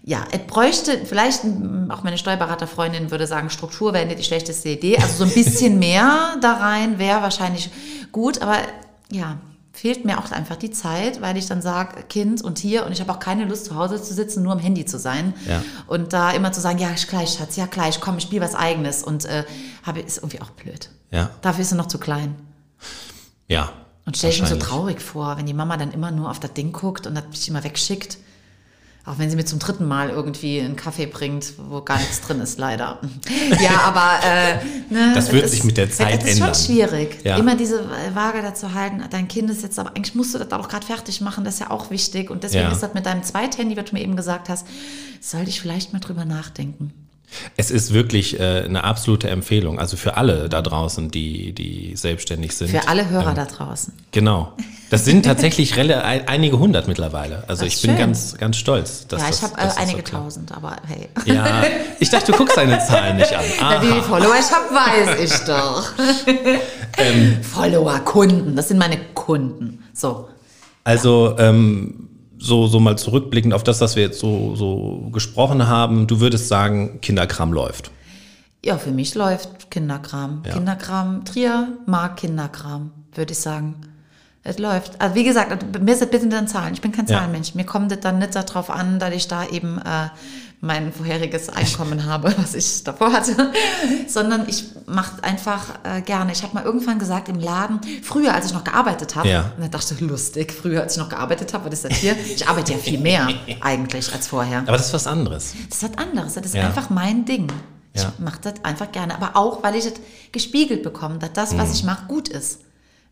ja, 0.03 0.23
es 0.31 0.39
bräuchte 0.47 0.99
vielleicht, 1.05 1.41
auch 1.89 2.01
meine 2.03 2.17
Steuerberaterfreundin 2.17 3.11
würde 3.11 3.27
sagen, 3.27 3.49
Struktur 3.51 3.93
wäre 3.93 4.05
nicht 4.07 4.17
die 4.19 4.23
schlechteste 4.23 4.69
Idee. 4.69 4.97
Also 4.97 5.17
so 5.17 5.23
ein 5.25 5.31
bisschen 5.33 5.77
mehr 5.87 6.37
da 6.41 6.53
rein 6.53 6.97
wäre 6.97 7.21
wahrscheinlich 7.21 7.69
gut, 8.11 8.41
aber 8.41 8.55
ja, 9.11 9.37
fehlt 9.73 10.05
mir 10.05 10.19
auch 10.19 10.31
einfach 10.31 10.57
die 10.57 10.71
Zeit, 10.71 11.21
weil 11.21 11.37
ich 11.37 11.47
dann 11.47 11.61
sage, 11.61 12.03
Kind 12.03 12.41
und 12.41 12.59
hier 12.59 12.85
und 12.85 12.91
ich 12.91 12.99
habe 12.99 13.11
auch 13.11 13.19
keine 13.19 13.45
Lust 13.45 13.65
zu 13.65 13.75
Hause 13.75 14.01
zu 14.01 14.13
sitzen, 14.13 14.43
nur 14.43 14.51
am 14.51 14.59
Handy 14.59 14.85
zu 14.85 14.99
sein 14.99 15.33
ja. 15.47 15.63
und 15.87 16.13
da 16.13 16.31
immer 16.31 16.51
zu 16.51 16.59
sagen, 16.59 16.77
ja 16.77 16.89
gleich 17.07 17.33
Schatz, 17.33 17.55
ja 17.55 17.67
gleich, 17.67 18.01
komm, 18.01 18.17
ich 18.17 18.23
spiele 18.23 18.41
was 18.41 18.53
Eigenes 18.53 19.03
und 19.03 19.25
äh, 19.25 19.45
habe 19.83 20.01
ist 20.01 20.17
irgendwie 20.17 20.41
auch 20.41 20.49
blöd. 20.51 20.89
Ja. 21.11 21.29
Dafür 21.41 21.61
ist 21.61 21.71
er 21.71 21.77
noch 21.77 21.87
zu 21.87 21.99
klein. 21.99 22.35
Ja. 23.47 23.71
Und 24.05 24.17
stelle 24.17 24.33
ich 24.33 24.41
mir 24.41 24.47
so 24.47 24.57
traurig 24.57 25.01
vor, 25.01 25.37
wenn 25.37 25.45
die 25.45 25.53
Mama 25.53 25.77
dann 25.77 25.91
immer 25.91 26.11
nur 26.11 26.29
auf 26.29 26.39
das 26.39 26.53
Ding 26.53 26.71
guckt 26.71 27.07
und 27.07 27.15
das 27.15 27.25
mich 27.29 27.47
immer 27.47 27.63
wegschickt. 27.63 28.17
Auch 29.03 29.17
wenn 29.17 29.31
sie 29.31 29.35
mir 29.35 29.45
zum 29.45 29.57
dritten 29.57 29.87
Mal 29.87 30.11
irgendwie 30.11 30.61
einen 30.61 30.75
Kaffee 30.75 31.07
bringt, 31.07 31.53
wo 31.57 31.81
gar 31.81 31.97
nichts 31.97 32.21
drin 32.21 32.39
ist, 32.39 32.59
leider. 32.59 32.99
Ja, 33.61 33.81
aber 33.81 34.23
äh, 34.23 34.93
ne, 34.93 35.13
das 35.15 35.31
wird 35.31 35.49
sich 35.49 35.63
mit 35.63 35.77
der 35.77 35.89
Zeit 35.89 36.11
ändern. 36.11 36.19
Das 36.19 36.29
ist 36.29 36.39
ändern. 36.39 36.55
schon 36.55 36.65
schwierig, 36.65 37.17
ja. 37.23 37.37
immer 37.37 37.55
diese 37.55 37.83
Waage 38.13 38.41
dazu 38.41 38.73
halten. 38.73 39.03
Dein 39.09 39.27
Kind 39.27 39.49
ist 39.49 39.63
jetzt, 39.63 39.79
aber 39.79 39.89
eigentlich 39.95 40.15
musst 40.15 40.33
du 40.33 40.37
das 40.37 40.51
auch 40.51 40.69
gerade 40.69 40.85
fertig 40.85 41.19
machen, 41.21 41.43
das 41.43 41.55
ist 41.55 41.59
ja 41.61 41.71
auch 41.71 41.89
wichtig. 41.89 42.29
Und 42.29 42.43
deswegen 42.43 42.65
ja. 42.65 42.71
ist 42.71 42.81
das 42.81 42.93
mit 42.93 43.05
deinem 43.05 43.23
Zweithandy, 43.23 43.75
was 43.75 43.85
du 43.85 43.95
mir 43.95 44.01
eben 44.01 44.15
gesagt 44.15 44.49
hast, 44.49 44.67
sollte 45.19 45.49
ich 45.49 45.59
vielleicht 45.59 45.93
mal 45.93 45.99
drüber 45.99 46.25
nachdenken. 46.25 46.93
Es 47.57 47.71
ist 47.71 47.93
wirklich 47.93 48.39
äh, 48.39 48.63
eine 48.65 48.83
absolute 48.83 49.29
Empfehlung, 49.29 49.79
also 49.79 49.97
für 49.97 50.17
alle 50.17 50.49
da 50.49 50.61
draußen, 50.61 51.11
die, 51.11 51.53
die 51.53 51.95
selbstständig 51.95 52.55
sind. 52.55 52.69
Für 52.69 52.87
alle 52.87 53.09
Hörer 53.09 53.29
ähm, 53.29 53.35
da 53.35 53.45
draußen. 53.45 53.93
Genau. 54.11 54.53
Das 54.89 55.05
sind 55.05 55.23
tatsächlich 55.23 55.77
einige 55.79 56.59
hundert 56.59 56.89
mittlerweile. 56.89 57.45
Also 57.47 57.65
ich 57.65 57.81
bin 57.81 57.97
ganz, 57.97 58.37
ganz 58.37 58.57
stolz. 58.57 59.07
Dass 59.07 59.21
ja, 59.21 59.29
ich 59.29 59.41
habe 59.41 59.57
äh, 59.57 59.69
einige 59.77 60.03
so 60.05 60.17
tausend, 60.17 60.51
aber 60.51 60.75
hey. 60.85 61.07
Ja, 61.23 61.63
ich 61.99 62.09
dachte, 62.09 62.33
du 62.33 62.37
guckst 62.37 62.57
deine 62.57 62.77
Zahlen 62.79 63.15
nicht 63.15 63.33
an. 63.33 63.45
Aha. 63.61 63.81
Wie 63.81 63.87
viele 63.87 64.03
Follower 64.03 64.35
ich 64.37 64.51
habe, 64.51 64.75
weiß 64.75 65.23
ich 65.23 65.39
doch. 65.45 65.91
ähm, 66.97 67.37
Follower, 67.41 67.99
Kunden, 67.99 68.57
das 68.57 68.67
sind 68.67 68.77
meine 68.79 68.97
Kunden. 69.13 69.81
So. 69.93 70.27
Also, 70.83 71.35
ähm, 71.39 72.09
so, 72.41 72.67
so 72.67 72.79
mal 72.79 72.97
zurückblickend 72.97 73.53
auf 73.53 73.63
das, 73.63 73.79
was 73.81 73.95
wir 73.95 74.03
jetzt 74.03 74.19
so, 74.19 74.55
so 74.55 75.09
gesprochen 75.11 75.67
haben, 75.67 76.07
du 76.07 76.19
würdest 76.19 76.47
sagen, 76.47 76.99
Kinderkram 77.01 77.53
läuft. 77.53 77.91
Ja, 78.65 78.77
für 78.77 78.91
mich 78.91 79.15
läuft 79.15 79.71
Kinderkram. 79.71 80.43
Ja. 80.45 80.53
Kinderkram, 80.53 81.23
Trier 81.23 81.67
mag 81.85 82.17
Kinderkram, 82.17 82.91
würde 83.13 83.31
ich 83.31 83.39
sagen. 83.39 83.75
Es 84.43 84.57
läuft. 84.57 84.99
Also 84.99 85.15
wie 85.15 85.23
gesagt, 85.23 85.79
mir 85.79 85.93
ist 85.93 86.01
das 86.01 86.09
bitte 86.09 86.27
dann 86.27 86.47
Zahlen. 86.47 86.73
Ich 86.73 86.81
bin 86.81 86.91
kein 86.91 87.05
Zahlenmensch. 87.05 87.49
Ja. 87.49 87.57
Mir 87.57 87.65
kommt 87.65 87.91
es 87.91 87.99
dann 87.99 88.17
nicht 88.17 88.33
darauf 88.33 88.71
an, 88.71 88.97
dass 88.97 89.13
ich 89.13 89.27
da 89.27 89.45
eben 89.47 89.77
äh, 89.77 90.09
mein 90.63 90.93
vorheriges 90.93 91.49
Einkommen 91.49 92.05
habe, 92.05 92.33
was 92.37 92.53
ich 92.53 92.83
davor 92.83 93.11
hatte, 93.11 93.51
sondern 94.07 94.47
ich 94.47 94.65
mache 94.85 95.23
einfach 95.23 95.79
äh, 95.83 96.01
gerne. 96.01 96.31
Ich 96.31 96.43
habe 96.43 96.53
mal 96.53 96.63
irgendwann 96.63 96.99
gesagt 96.99 97.29
im 97.29 97.39
Laden, 97.39 97.81
früher 98.03 98.33
als 98.33 98.45
ich 98.45 98.53
noch 98.53 98.63
gearbeitet 98.63 99.15
habe, 99.15 99.27
ja. 99.27 99.51
und 99.57 99.63
da 99.63 99.67
dachte 99.67 99.95
ich, 99.95 100.01
lustig, 100.01 100.53
früher 100.53 100.83
als 100.83 100.93
ich 100.93 100.99
noch 100.99 101.09
gearbeitet 101.09 101.53
habe, 101.53 101.65
was 101.65 101.73
ist 101.73 101.85
das 101.85 101.97
hier? 101.97 102.15
Ich 102.35 102.47
arbeite 102.47 102.73
ja 102.73 102.77
viel 102.77 102.99
mehr 102.99 103.27
eigentlich 103.61 104.13
als 104.13 104.27
vorher. 104.27 104.59
Aber 104.59 104.73
das 104.73 104.87
ist 104.87 104.93
was 104.93 105.07
anderes. 105.07 105.53
Das 105.69 105.81
ist 105.81 105.89
was 105.89 105.97
anderes. 105.97 106.33
Das 106.35 106.45
ist 106.45 106.55
ja. 106.55 106.65
einfach 106.65 106.91
mein 106.91 107.25
Ding. 107.25 107.47
Ich 107.93 108.03
ja. 108.03 108.13
mache 108.19 108.39
das 108.41 108.53
einfach 108.63 108.91
gerne, 108.91 109.15
aber 109.15 109.35
auch, 109.35 109.63
weil 109.63 109.75
ich 109.75 109.83
das 109.83 109.95
gespiegelt 110.31 110.83
bekomme, 110.83 111.17
dass 111.17 111.33
das, 111.33 111.57
was 111.57 111.69
mhm. 111.69 111.75
ich 111.75 111.83
mache, 111.83 112.05
gut 112.07 112.29
ist. 112.29 112.59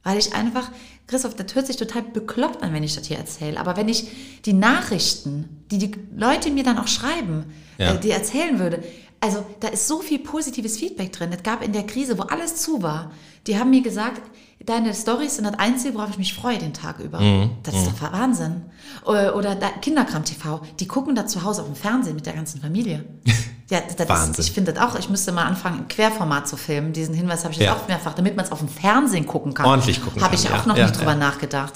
Weil 0.03 0.17
ich 0.17 0.33
einfach, 0.33 0.71
Christoph, 1.07 1.35
das 1.35 1.53
hört 1.55 1.67
sich 1.67 1.75
total 1.75 2.03
bekloppt 2.03 2.63
an, 2.63 2.73
wenn 2.73 2.83
ich 2.83 2.95
das 2.95 3.07
hier 3.07 3.17
erzähle. 3.17 3.59
Aber 3.59 3.75
wenn 3.75 3.89
ich 3.89 4.07
die 4.45 4.53
Nachrichten, 4.53 5.63
die 5.71 5.77
die 5.77 5.91
Leute 6.15 6.51
mir 6.51 6.63
dann 6.63 6.77
auch 6.77 6.87
schreiben, 6.87 7.45
ja. 7.77 7.93
äh, 7.93 7.99
die 7.99 8.11
erzählen 8.11 8.59
würde, 8.59 8.83
also 9.19 9.45
da 9.59 9.67
ist 9.67 9.87
so 9.87 9.99
viel 9.99 10.19
positives 10.19 10.77
Feedback 10.77 11.11
drin. 11.11 11.31
Es 11.33 11.43
gab 11.43 11.63
in 11.63 11.73
der 11.73 11.85
Krise, 11.85 12.17
wo 12.17 12.23
alles 12.23 12.55
zu 12.55 12.81
war, 12.81 13.11
die 13.47 13.57
haben 13.57 13.69
mir 13.69 13.81
gesagt, 13.81 14.21
deine 14.65 14.93
Stories 14.93 15.35
sind 15.35 15.45
das 15.45 15.59
Einzige, 15.59 15.95
worauf 15.95 16.11
ich 16.11 16.17
mich 16.17 16.33
freue 16.33 16.57
den 16.57 16.73
Tag 16.73 16.99
über. 16.99 17.19
Mhm. 17.19 17.51
Das 17.63 17.75
ist 17.75 17.87
mhm. 17.87 17.95
doch 17.99 18.13
Wahnsinn. 18.13 18.63
Oder, 19.05 19.35
oder 19.35 19.55
Kinderkram 19.81 20.23
TV, 20.23 20.61
die 20.79 20.87
gucken 20.87 21.15
da 21.15 21.27
zu 21.27 21.43
Hause 21.43 21.61
auf 21.61 21.67
dem 21.67 21.75
Fernsehen 21.75 22.15
mit 22.15 22.25
der 22.25 22.33
ganzen 22.33 22.61
Familie. 22.61 23.03
Ja, 23.69 23.81
das 23.95 24.09
Wahnsinn. 24.09 24.31
Ist, 24.31 24.39
ich 24.39 24.51
finde 24.51 24.73
das 24.73 24.83
auch. 24.83 24.97
Ich 24.97 25.09
müsste 25.09 25.31
mal 25.31 25.45
anfangen, 25.45 25.79
im 25.79 25.87
Querformat 25.87 26.47
zu 26.47 26.57
filmen. 26.57 26.91
Diesen 26.91 27.13
Hinweis 27.13 27.43
habe 27.43 27.53
ich 27.53 27.59
jetzt 27.59 27.67
ja. 27.67 27.75
auch 27.75 27.87
mehrfach, 27.87 28.15
damit 28.15 28.35
man 28.35 28.45
es 28.45 28.51
auf 28.51 28.59
dem 28.59 28.69
Fernsehen 28.69 29.27
gucken 29.27 29.53
kann. 29.53 29.65
Ordentlich 29.65 30.03
gucken 30.03 30.21
Habe 30.21 30.35
ich 30.35 30.43
ja. 30.43 30.59
auch 30.59 30.65
noch 30.65 30.75
ja, 30.75 30.87
nicht 30.87 30.99
drüber 30.99 31.15
nachgedacht. 31.15 31.73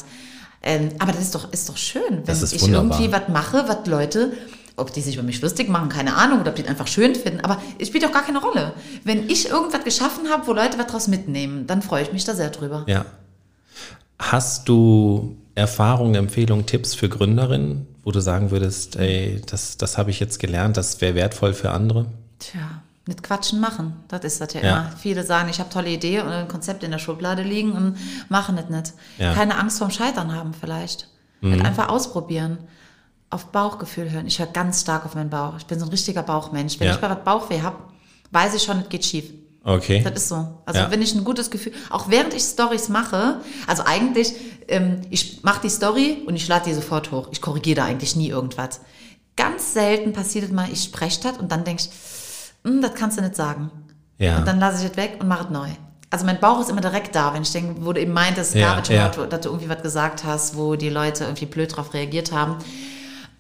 Ähm, 0.64 0.90
aber 0.98 1.12
das 1.12 1.22
ist 1.22 1.36
doch, 1.36 1.52
ist 1.52 1.70
doch 1.70 1.78
schön, 1.78 2.22
wenn 2.26 2.44
ich 2.44 2.62
wunderbar. 2.62 3.00
irgendwie 3.00 3.12
was 3.12 3.28
mache, 3.28 3.66
was 3.68 3.86
Leute 3.86 4.34
ob 4.76 4.92
die 4.94 5.02
sich 5.02 5.16
über 5.16 5.24
mich 5.24 5.42
lustig 5.42 5.70
machen, 5.70 5.90
keine 5.90 6.16
Ahnung, 6.16 6.42
oder 6.42 6.50
ob 6.50 6.56
die 6.56 6.64
es 6.64 6.68
einfach 6.68 6.88
schön 6.88 7.16
finden, 7.16 7.42
aber 7.42 7.62
es 7.80 7.90
spielt 7.90 8.04
doch 8.04 8.12
gar 8.12 8.24
keine 8.24 8.42
Rolle. 8.42 8.74
Wenn 9.04 9.30
ich 9.30 9.50
irgendwas 9.50 9.84
geschaffen 9.84 10.30
habe, 10.30 10.48
wo 10.48 10.54
Leute 10.54 10.80
was 10.80 10.88
draus 10.88 11.08
mitnehmen, 11.08 11.68
dann 11.68 11.82
freue 11.82 12.04
ich 12.04 12.12
mich 12.12 12.26
da 12.26 12.34
sehr 12.34 12.50
drüber. 12.50 12.84
Ja. 12.88 13.06
Hast 14.18 14.68
du 14.68 15.38
Erfahrungen, 15.56 16.16
Empfehlungen, 16.16 16.66
Tipps 16.66 16.96
für 16.96 17.10
Gründerinnen, 17.10 17.88
wo 18.04 18.12
du 18.12 18.20
sagen 18.20 18.52
würdest, 18.52 18.98
ey, 18.98 19.42
das, 19.46 19.78
das 19.78 19.98
habe 19.98 20.12
ich 20.12 20.20
jetzt 20.20 20.40
gelernt, 20.40 20.78
das 20.78 21.00
wäre 21.02 21.16
wertvoll 21.16 21.54
für 21.54 21.72
andere? 21.72 22.08
Tja, 22.40 22.82
nicht 23.06 23.24
quatschen 23.24 23.60
machen. 23.60 23.94
Das 24.08 24.24
ist 24.24 24.42
das 24.42 24.54
ja, 24.54 24.62
ja. 24.62 24.70
immer. 24.70 24.92
Viele 24.98 25.24
sagen, 25.24 25.50
ich 25.50 25.60
habe 25.60 25.70
tolle 25.70 25.90
Idee 25.90 26.22
und 26.22 26.28
ein 26.28 26.48
Konzept 26.48 26.84
in 26.84 26.92
der 26.92 27.00
Schublade 27.00 27.44
liegen 27.44 27.72
und 27.72 27.98
machen 28.30 28.58
es 28.58 28.70
nicht. 28.70 28.94
Ja. 29.18 29.34
Keine 29.34 29.58
Angst 29.58 29.80
vorm 29.80 29.92
Scheitern 29.92 30.34
haben 30.34 30.54
vielleicht. 30.54 31.08
Mhm. 31.42 31.62
Einfach 31.62 31.90
ausprobieren 31.90 32.58
auf 33.30 33.48
Bauchgefühl 33.48 34.12
hören. 34.12 34.28
Ich 34.28 34.40
höre 34.40 34.48
ganz 34.48 34.82
stark 34.82 35.06
auf 35.06 35.16
meinen 35.16 35.30
Bauch. 35.30 35.56
Ich 35.58 35.66
bin 35.66 35.80
so 35.80 35.86
ein 35.86 35.90
richtiger 35.90 36.24
Bauchmensch. 36.24 36.80
Wenn 36.80 36.88
ja. 36.88 36.94
ich 36.94 37.02
bei 37.02 37.10
was 37.10 37.24
Bauchweh 37.24 37.62
habe, 37.62 37.78
weiß 38.32 38.54
ich 38.54 38.64
schon, 38.64 38.80
es 38.80 38.90
geht 38.90 39.06
schief. 39.06 39.26
Okay. 39.66 40.02
Das 40.04 40.14
ist 40.14 40.30
so. 40.30 40.62
Also 40.66 40.82
ja. 40.82 40.92
wenn 40.92 41.02
ich 41.02 41.16
ein 41.16 41.24
gutes 41.24 41.50
Gefühl, 41.50 41.72
auch 41.90 42.10
während 42.10 42.34
ich 42.34 42.44
Stories 42.44 42.90
mache, 42.90 43.40
also 43.66 43.84
eigentlich, 43.86 44.34
ähm, 44.68 45.02
ich 45.10 45.44
mache 45.44 45.62
die 45.62 45.70
Story 45.70 46.24
und 46.26 46.36
ich 46.36 46.48
lade 46.48 46.66
die 46.66 46.74
sofort 46.74 47.12
hoch. 47.12 47.30
Ich 47.32 47.42
korrigiere 47.42 47.78
da 47.78 47.86
eigentlich 47.86 48.16
nie 48.16 48.30
irgendwas. 48.30 48.82
Ganz 49.36 49.74
selten 49.74 50.14
passiert 50.14 50.46
es 50.46 50.52
mal, 50.52 50.72
ich 50.72 50.84
spreche 50.84 51.22
das 51.22 51.38
und 51.38 51.52
dann 51.52 51.64
denke 51.64 51.84
ich, 51.84 51.90
hm, 52.64 52.82
das 52.82 52.94
kannst 52.94 53.18
du 53.18 53.22
nicht 53.22 53.36
sagen. 53.36 53.72
Ja. 54.20 54.38
Und 54.38 54.48
dann 54.48 54.60
lasse 54.60 54.84
ich 54.84 54.92
es 54.92 54.98
weg 54.98 55.18
und 55.20 55.28
mache 55.28 55.46
es 55.46 55.50
neu. 55.50 55.70
Also 56.10 56.26
mein 56.26 56.40
Bauch 56.40 56.62
ist 56.62 56.70
immer 56.70 56.82
direkt 56.82 57.16
da, 57.16 57.34
wenn 57.34 57.42
ich 57.42 57.52
denke, 57.52 57.84
wo 57.84 57.92
du 57.92 58.00
eben 58.00 58.14
meintest, 58.14 58.54
ja, 58.54 58.68
Garbage 58.68 58.94
ja. 58.94 59.10
dass 59.10 59.42
du 59.42 59.50
irgendwie 59.50 59.70
was 59.70 59.82
gesagt 59.82 60.24
hast, 60.24 60.56
wo 60.56 60.76
die 60.76 60.90
Leute 60.90 61.24
irgendwie 61.24 61.48
blöd 61.48 61.76
drauf 61.76 61.94
reagiert 61.94 62.32
haben 62.32 62.58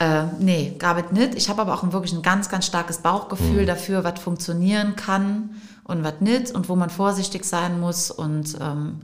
äh, 0.04 0.26
nee, 0.40 0.76
gab 0.78 0.98
es 0.98 1.12
nicht. 1.12 1.36
Ich 1.36 1.50
habe 1.50 1.62
aber 1.62 1.74
auch 1.74 1.92
wirklich 1.92 2.14
ein 2.14 2.22
ganz, 2.22 2.50
ganz 2.50 2.66
starkes 2.66 3.00
Bauchgefühl 3.00 3.64
mhm. 3.64 3.68
dafür, 3.68 4.04
was 4.04 4.20
funktionieren 4.20 4.96
kann 4.96 5.52
und 5.84 6.04
was 6.04 6.20
nicht 6.20 6.52
und 6.52 6.70
wo 6.70 6.76
man 6.76 6.90
vorsichtig 6.90 7.46
sein 7.46 7.80
muss. 7.80 8.12
Und 8.12 8.58
ähm, 8.60 9.02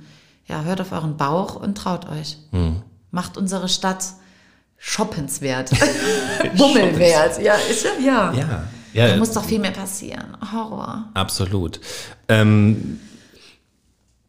ja, 0.50 0.64
hört 0.64 0.82
auf 0.82 0.92
euren 0.92 1.16
Bauch 1.16 1.56
und 1.56 1.78
traut 1.78 2.10
euch. 2.10 2.38
Mhm. 2.52 2.82
Macht 3.12 3.38
unsere 3.38 3.70
Stadt 3.70 4.04
shoppenswert. 4.78 5.72
Bummelwert. 6.58 7.40
Ja, 7.42 7.54
ist 7.54 7.84
ja, 7.84 7.92
ja. 8.04 8.34
Ja. 8.34 8.64
ja. 8.94 9.08
Da 9.08 9.18
muss 9.18 9.32
doch 9.32 9.46
viel 9.46 9.60
mehr 9.60 9.72
passieren. 9.72 10.38
Horror. 10.52 11.10
Absolut. 11.14 11.80
Ähm, 12.28 13.00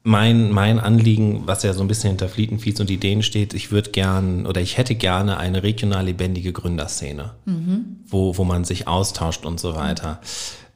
mein, 0.02 0.50
mein 0.50 0.78
Anliegen, 0.78 1.42
was 1.46 1.62
ja 1.62 1.72
so 1.72 1.82
ein 1.82 1.88
bisschen 1.88 2.10
hinter 2.10 2.28
Flietenfeeds 2.28 2.80
und 2.80 2.90
Ideen 2.90 3.22
steht, 3.22 3.54
ich 3.54 3.70
würde 3.70 3.90
gern 3.90 4.46
oder 4.46 4.60
ich 4.60 4.78
hätte 4.78 4.94
gerne 4.94 5.36
eine 5.36 5.62
regional 5.62 6.06
lebendige 6.06 6.52
Gründerszene, 6.52 7.34
mhm. 7.44 7.96
wo, 8.06 8.36
wo 8.36 8.44
man 8.44 8.64
sich 8.64 8.88
austauscht 8.88 9.44
und 9.44 9.60
so 9.60 9.74
weiter. 9.74 10.20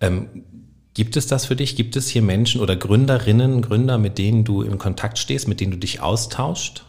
Ähm, 0.01 0.29
gibt 0.95 1.17
es 1.17 1.27
das 1.27 1.47
für 1.47 1.57
dich? 1.57 1.77
Gibt 1.77 1.97
es 1.97 2.09
hier 2.09 2.23
Menschen 2.23 2.61
oder 2.61 2.77
Gründerinnen, 2.77 3.63
Gründer, 3.63 3.99
mit 3.99 4.19
denen 4.19 4.45
du 4.45 4.63
in 4.63 4.79
Kontakt 4.79 5.19
stehst, 5.19 5.49
mit 5.49 5.61
denen 5.61 5.73
du 5.73 5.79
dich 5.79 6.01
austauscht? 6.01 6.85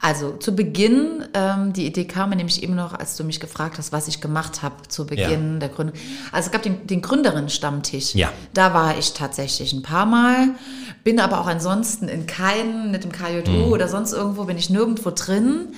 Also 0.00 0.32
zu 0.32 0.54
Beginn, 0.54 1.24
ähm, 1.32 1.72
die 1.72 1.86
Idee 1.86 2.04
kam 2.04 2.30
mir 2.30 2.36
nämlich 2.36 2.62
eben 2.62 2.74
noch, 2.74 2.92
als 2.92 3.16
du 3.16 3.24
mich 3.24 3.40
gefragt 3.40 3.78
hast, 3.78 3.92
was 3.92 4.08
ich 4.08 4.20
gemacht 4.20 4.62
habe 4.62 4.74
zu 4.88 5.06
Beginn 5.06 5.54
ja. 5.54 5.58
der 5.60 5.68
Gründung. 5.70 5.96
Also 6.32 6.46
es 6.46 6.52
gab 6.52 6.62
den, 6.62 6.86
den 6.86 7.00
Gründerinnen-Stammtisch. 7.00 8.14
Ja. 8.14 8.30
Da 8.52 8.74
war 8.74 8.98
ich 8.98 9.14
tatsächlich 9.14 9.72
ein 9.72 9.82
paar 9.82 10.04
Mal, 10.04 10.50
bin 11.02 11.18
aber 11.18 11.40
auch 11.40 11.46
ansonsten 11.46 12.08
in 12.08 12.26
keinem, 12.26 12.90
nicht 12.90 13.04
im 13.04 13.12
KJO 13.12 13.50
mhm. 13.50 13.72
oder 13.72 13.88
sonst 13.88 14.12
irgendwo, 14.12 14.44
bin 14.44 14.58
ich 14.58 14.68
nirgendwo 14.68 15.10
drin. 15.10 15.68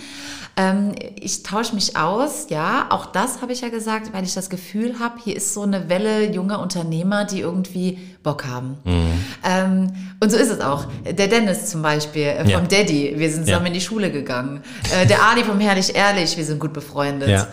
Ähm, 0.59 0.93
ich 1.15 1.45
tausche 1.45 1.77
mich 1.77 1.97
aus, 1.97 2.47
ja, 2.49 2.87
auch 2.91 3.07
das 3.07 3.41
habe 3.41 3.53
ich 3.53 3.61
ja 3.61 3.69
gesagt, 3.69 4.13
weil 4.13 4.25
ich 4.25 4.35
das 4.35 4.51
Gefühl 4.51 4.99
habe, 4.99 5.15
hier 5.23 5.37
ist 5.37 5.55
so 5.55 5.63
eine 5.63 5.89
Welle 5.89 6.33
junger 6.33 6.59
Unternehmer, 6.59 7.25
die 7.25 7.41
irgendwie 7.43 7.97
Bock 8.25 8.45
haben. 8.45 8.77
Mhm. 8.83 9.25
Ähm, 9.45 9.93
und 10.19 10.33
so 10.33 10.37
ist 10.37 10.51
es 10.51 10.61
auch. 10.61 10.87
Der 11.05 11.29
Dennis 11.29 11.67
zum 11.67 11.83
Beispiel 11.83 12.23
äh, 12.23 12.41
vom 12.41 12.49
ja. 12.49 12.61
Daddy, 12.61 13.15
wir 13.17 13.31
sind 13.31 13.45
zusammen 13.45 13.67
ja. 13.67 13.69
in 13.69 13.75
die 13.75 13.81
Schule 13.81 14.11
gegangen. 14.11 14.65
Äh, 14.93 15.07
der 15.07 15.23
Adi 15.23 15.45
vom 15.45 15.61
Herrlich 15.61 15.95
Ehrlich, 15.95 16.37
wir 16.37 16.45
sind 16.45 16.59
gut 16.59 16.73
befreundet. 16.73 17.29
Ja. 17.29 17.47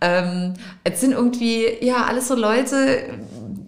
Ähm, 0.00 0.54
es 0.84 1.00
sind 1.00 1.12
irgendwie, 1.12 1.66
ja, 1.80 2.04
alles 2.04 2.28
so 2.28 2.36
Leute, 2.36 3.04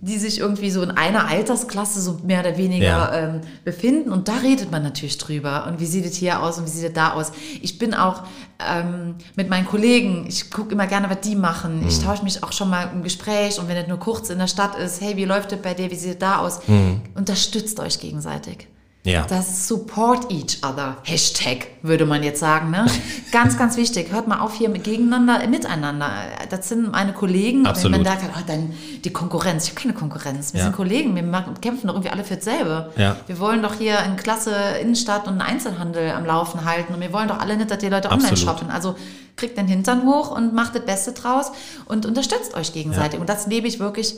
die 0.04 0.18
sich 0.18 0.38
irgendwie 0.38 0.70
so 0.70 0.82
in 0.82 0.90
einer 0.90 1.28
Altersklasse 1.28 2.00
so 2.00 2.18
mehr 2.22 2.40
oder 2.40 2.58
weniger 2.58 2.84
ja. 2.84 3.14
ähm, 3.14 3.40
befinden. 3.64 4.12
Und 4.12 4.28
da 4.28 4.36
redet 4.36 4.70
man 4.70 4.82
natürlich 4.82 5.16
drüber. 5.16 5.66
Und 5.66 5.80
wie 5.80 5.86
sieht 5.86 6.04
es 6.04 6.14
hier 6.16 6.42
aus 6.42 6.58
und 6.58 6.66
wie 6.66 6.70
sieht 6.70 6.88
es 6.88 6.92
da 6.92 7.12
aus? 7.12 7.32
Ich 7.62 7.78
bin 7.78 7.94
auch 7.94 8.22
ähm, 8.58 9.14
mit 9.34 9.48
meinen 9.48 9.66
Kollegen, 9.66 10.26
ich 10.28 10.50
gucke 10.50 10.72
immer 10.72 10.86
gerne, 10.86 11.08
was 11.08 11.20
die 11.20 11.36
machen. 11.36 11.80
Mhm. 11.80 11.88
Ich 11.88 12.00
tausche 12.00 12.22
mich 12.22 12.42
auch 12.42 12.52
schon 12.52 12.68
mal 12.68 12.90
im 12.92 13.02
Gespräch 13.02 13.58
und 13.58 13.68
wenn 13.68 13.76
es 13.78 13.88
nur 13.88 13.98
kurz 13.98 14.28
in 14.28 14.38
der 14.38 14.46
Stadt 14.46 14.76
ist, 14.78 15.00
hey, 15.00 15.16
wie 15.16 15.24
läuft 15.24 15.52
es 15.52 15.62
bei 15.62 15.72
dir, 15.72 15.90
wie 15.90 15.96
sieht 15.96 16.12
es 16.12 16.18
da 16.18 16.38
aus? 16.38 16.60
Mhm. 16.68 17.00
Unterstützt 17.14 17.80
euch 17.80 17.98
gegenseitig. 17.98 18.68
Ja. 19.04 19.26
Das 19.28 19.68
Support 19.68 20.32
each 20.32 20.62
other. 20.62 20.96
Hashtag, 21.02 21.66
würde 21.82 22.06
man 22.06 22.22
jetzt 22.22 22.40
sagen. 22.40 22.70
Ne? 22.70 22.86
ganz, 23.32 23.58
ganz 23.58 23.76
wichtig. 23.76 24.10
Hört 24.10 24.28
mal 24.28 24.40
auf 24.40 24.54
hier 24.54 24.70
mit 24.70 24.84
gegeneinander, 24.84 25.46
miteinander. 25.46 26.10
Das 26.48 26.70
sind 26.70 26.90
meine 26.90 27.12
Kollegen. 27.12 27.66
Absolut. 27.66 27.98
Wenn 27.98 28.02
man 28.02 28.18
da 28.18 28.26
oh, 28.26 28.42
dann 28.46 28.72
die 29.04 29.12
Konkurrenz. 29.12 29.64
Ich 29.64 29.70
habe 29.70 29.82
keine 29.82 29.92
Konkurrenz. 29.92 30.54
Wir 30.54 30.60
ja. 30.60 30.64
sind 30.64 30.74
Kollegen. 30.74 31.14
Wir 31.14 31.22
machen, 31.22 31.60
kämpfen 31.60 31.88
doch 31.88 31.94
irgendwie 31.94 32.10
alle 32.10 32.24
für 32.24 32.36
dasselbe. 32.36 32.92
Ja. 32.96 33.16
Wir 33.26 33.38
wollen 33.38 33.62
doch 33.62 33.74
hier 33.74 33.98
in 34.06 34.16
Klasse 34.16 34.54
Innenstadt 34.80 35.28
und 35.28 35.42
Einzelhandel 35.42 36.10
am 36.12 36.24
Laufen 36.24 36.64
halten. 36.64 36.94
Und 36.94 37.00
wir 37.02 37.12
wollen 37.12 37.28
doch 37.28 37.40
alle 37.40 37.58
nicht, 37.58 37.70
dass 37.70 37.78
die 37.78 37.88
Leute 37.88 38.10
online 38.10 38.30
Absolut. 38.30 38.56
shoppen. 38.56 38.70
Also 38.70 38.96
kriegt 39.36 39.58
den 39.58 39.66
Hintern 39.66 40.06
hoch 40.06 40.34
und 40.34 40.54
macht 40.54 40.76
das 40.76 40.84
Beste 40.86 41.12
draus 41.12 41.52
und 41.84 42.06
unterstützt 42.06 42.54
euch 42.54 42.72
gegenseitig. 42.72 43.20
Und 43.20 43.28
das 43.28 43.48
lebe 43.48 43.68
ich 43.68 43.80
wirklich 43.80 44.14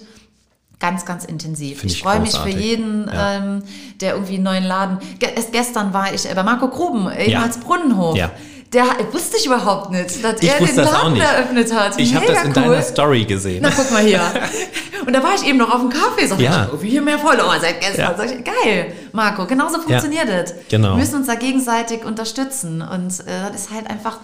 ganz, 0.79 1.05
ganz 1.05 1.25
intensiv. 1.25 1.81
Find 1.81 1.93
ich, 1.93 1.99
ich 1.99 2.03
freue 2.03 2.21
mich 2.21 2.37
für 2.37 2.49
jeden, 2.49 3.09
ja. 3.09 3.37
ähm, 3.37 3.63
der 4.01 4.15
irgendwie 4.15 4.35
einen 4.35 4.45
neuen 4.45 4.65
Laden. 4.65 4.99
Ge 5.19 5.31
erst 5.35 5.53
gestern 5.53 5.93
war 5.93 6.13
ich 6.13 6.29
bei 6.29 6.43
Marco 6.43 6.69
Gruben, 6.69 7.11
ehemals 7.11 7.57
ja. 7.57 7.63
Brunnenhof. 7.63 8.17
Ja. 8.17 8.31
Der 8.73 8.85
wusste 9.13 9.37
ich 9.39 9.47
überhaupt 9.47 9.93
nicht, 9.93 10.23
dass 10.25 10.43
ich 10.43 10.51
er 10.51 10.59
den 10.59 10.77
Laden 10.77 11.17
eröffnet 11.17 11.73
hat. 11.73 11.99
Ich 11.99 12.15
habe 12.15 12.27
das 12.27 12.43
in 12.43 12.49
cool. 12.49 12.55
deiner 12.55 12.83
Story 12.83 13.25
gesehen. 13.25 13.61
Na, 13.63 13.71
guck 13.75 13.91
mal 13.91 14.03
hier. 14.03 14.21
Und 15.07 15.13
da 15.13 15.23
war 15.23 15.35
ich 15.37 15.47
eben 15.47 15.57
noch 15.57 15.73
auf 15.73 15.81
dem 15.81 15.91
Kaffee. 15.91 16.27
Sag 16.27 16.41
ja. 16.41 16.69
ich, 16.75 16.91
hier 16.91 17.01
mehr 17.01 17.19
Follower 17.19 17.57
seit 17.61 17.81
gestern. 17.81 18.11
Ja. 18.11 18.17
Sag 18.17 18.27
ich, 18.27 18.45
geil, 18.45 18.93
Marco, 19.13 19.47
genauso 19.47 19.81
funktioniert 19.81 20.29
es. 20.29 20.53
Genau. 20.69 20.91
Wir 20.91 20.97
müssen 20.97 21.17
uns 21.17 21.29
da 21.29 21.37
gegenseitig 21.37 22.05
unterstützen. 22.05 22.83
Und 22.83 23.21
äh, 23.21 23.51
das 23.53 23.63
ist 23.63 23.71
halt 23.73 23.89
einfach 23.89 24.19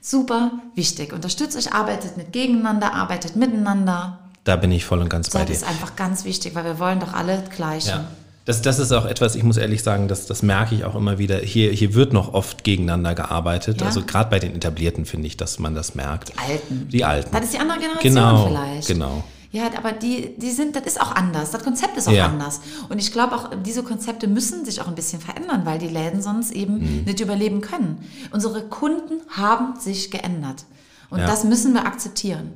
super 0.00 0.52
wichtig. 0.74 1.12
Unterstützt 1.12 1.56
euch, 1.56 1.74
arbeitet 1.74 2.16
nicht 2.16 2.32
gegeneinander, 2.32 2.94
arbeitet 2.94 3.36
miteinander. 3.36 4.21
Da 4.44 4.56
bin 4.56 4.72
ich 4.72 4.84
voll 4.84 5.00
und 5.00 5.08
ganz 5.08 5.30
bei 5.30 5.44
dir. 5.44 5.52
Das 5.52 5.62
ist 5.62 5.68
einfach 5.68 5.94
ganz 5.96 6.24
wichtig, 6.24 6.54
weil 6.54 6.64
wir 6.64 6.78
wollen 6.78 7.00
doch 7.00 7.12
alle 7.12 7.44
gleich. 7.54 7.86
Ja. 7.86 8.08
Das, 8.44 8.60
das 8.60 8.80
ist 8.80 8.90
auch 8.90 9.04
etwas, 9.04 9.36
ich 9.36 9.44
muss 9.44 9.56
ehrlich 9.56 9.84
sagen, 9.84 10.08
das, 10.08 10.26
das 10.26 10.42
merke 10.42 10.74
ich 10.74 10.84
auch 10.84 10.96
immer 10.96 11.18
wieder. 11.18 11.38
Hier, 11.38 11.70
hier 11.70 11.94
wird 11.94 12.12
noch 12.12 12.34
oft 12.34 12.64
gegeneinander 12.64 13.14
gearbeitet. 13.14 13.80
Ja. 13.80 13.86
Also 13.86 14.02
gerade 14.02 14.30
bei 14.30 14.40
den 14.40 14.56
Etablierten 14.56 15.06
finde 15.06 15.28
ich, 15.28 15.36
dass 15.36 15.60
man 15.60 15.76
das 15.76 15.94
merkt. 15.94 16.30
Die 16.30 16.38
Alten. 16.38 16.88
Die 16.88 17.04
Alten. 17.04 17.30
Das 17.32 17.44
ist 17.44 17.52
die 17.54 17.58
andere 17.58 17.78
Generation 17.78 18.14
genau, 18.14 18.46
vielleicht. 18.48 18.88
Genau. 18.88 19.24
Ja, 19.52 19.64
aber 19.76 19.92
die, 19.92 20.34
die 20.38 20.50
sind, 20.50 20.74
das 20.74 20.84
ist 20.84 21.00
auch 21.00 21.14
anders. 21.14 21.50
Das 21.50 21.62
Konzept 21.62 21.96
ist 21.98 22.08
auch 22.08 22.12
ja. 22.12 22.26
anders. 22.26 22.62
Und 22.88 22.98
ich 22.98 23.12
glaube 23.12 23.36
auch, 23.36 23.50
diese 23.64 23.82
Konzepte 23.82 24.26
müssen 24.26 24.64
sich 24.64 24.80
auch 24.80 24.88
ein 24.88 24.94
bisschen 24.94 25.20
verändern, 25.20 25.60
weil 25.64 25.78
die 25.78 25.88
Läden 25.88 26.22
sonst 26.22 26.52
eben 26.52 26.78
mhm. 26.78 27.04
nicht 27.04 27.20
überleben 27.20 27.60
können. 27.60 27.98
Unsere 28.32 28.62
Kunden 28.62 29.20
haben 29.28 29.78
sich 29.78 30.10
geändert. 30.10 30.64
Und 31.10 31.20
ja. 31.20 31.26
das 31.26 31.44
müssen 31.44 31.74
wir 31.74 31.84
akzeptieren. 31.84 32.54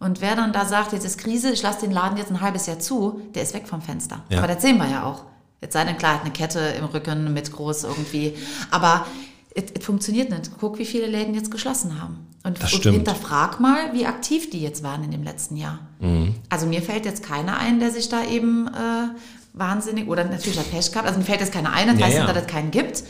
Und 0.00 0.20
wer 0.20 0.36
dann 0.36 0.52
da 0.52 0.64
sagt, 0.64 0.92
jetzt 0.92 1.04
ist 1.04 1.18
Krise, 1.18 1.50
ich 1.50 1.62
lasse 1.62 1.80
den 1.80 1.90
Laden 1.90 2.16
jetzt 2.18 2.30
ein 2.30 2.40
halbes 2.40 2.66
Jahr 2.66 2.78
zu, 2.78 3.20
der 3.34 3.42
ist 3.42 3.54
weg 3.54 3.66
vom 3.66 3.82
Fenster. 3.82 4.22
Ja. 4.28 4.38
Aber 4.38 4.46
das 4.46 4.62
sehen 4.62 4.78
wir 4.78 4.88
ja 4.88 5.04
auch. 5.04 5.24
Jetzt 5.60 5.72
sei 5.72 5.84
denn 5.84 5.98
klar, 5.98 6.14
hat 6.14 6.20
eine 6.22 6.30
Kette 6.30 6.60
im 6.60 6.84
Rücken 6.84 7.32
mit 7.32 7.50
groß 7.50 7.84
irgendwie. 7.84 8.34
Aber 8.70 9.06
es 9.54 9.84
funktioniert 9.84 10.30
nicht. 10.30 10.52
Guck, 10.60 10.78
wie 10.78 10.84
viele 10.84 11.06
Läden 11.06 11.34
jetzt 11.34 11.50
geschlossen 11.50 12.00
haben. 12.00 12.28
Und, 12.44 12.60
und 12.60 12.82
hinterfrag 12.84 13.58
mal, 13.58 13.92
wie 13.92 14.06
aktiv 14.06 14.50
die 14.50 14.62
jetzt 14.62 14.84
waren 14.84 15.02
in 15.02 15.10
dem 15.10 15.24
letzten 15.24 15.56
Jahr. 15.56 15.80
Mhm. 15.98 16.36
Also 16.48 16.66
mir 16.66 16.80
fällt 16.80 17.04
jetzt 17.04 17.24
keiner 17.24 17.58
ein, 17.58 17.80
der 17.80 17.90
sich 17.90 18.08
da 18.08 18.24
eben 18.24 18.68
äh, 18.68 19.08
wahnsinnig 19.52 20.06
oder 20.08 20.24
natürlich 20.24 20.58
hat 20.58 20.70
Pech 20.70 20.92
gehabt. 20.92 21.08
Also 21.08 21.18
mir 21.18 21.24
fällt 21.24 21.40
jetzt 21.40 21.52
keiner 21.52 21.72
ein, 21.72 21.88
das 21.88 21.98
ja, 21.98 22.06
heißt 22.06 22.16
ja. 22.16 22.24
nicht, 22.24 22.36
dass 22.36 22.42
es 22.44 22.48
keinen 22.48 22.70
gibt, 22.70 23.02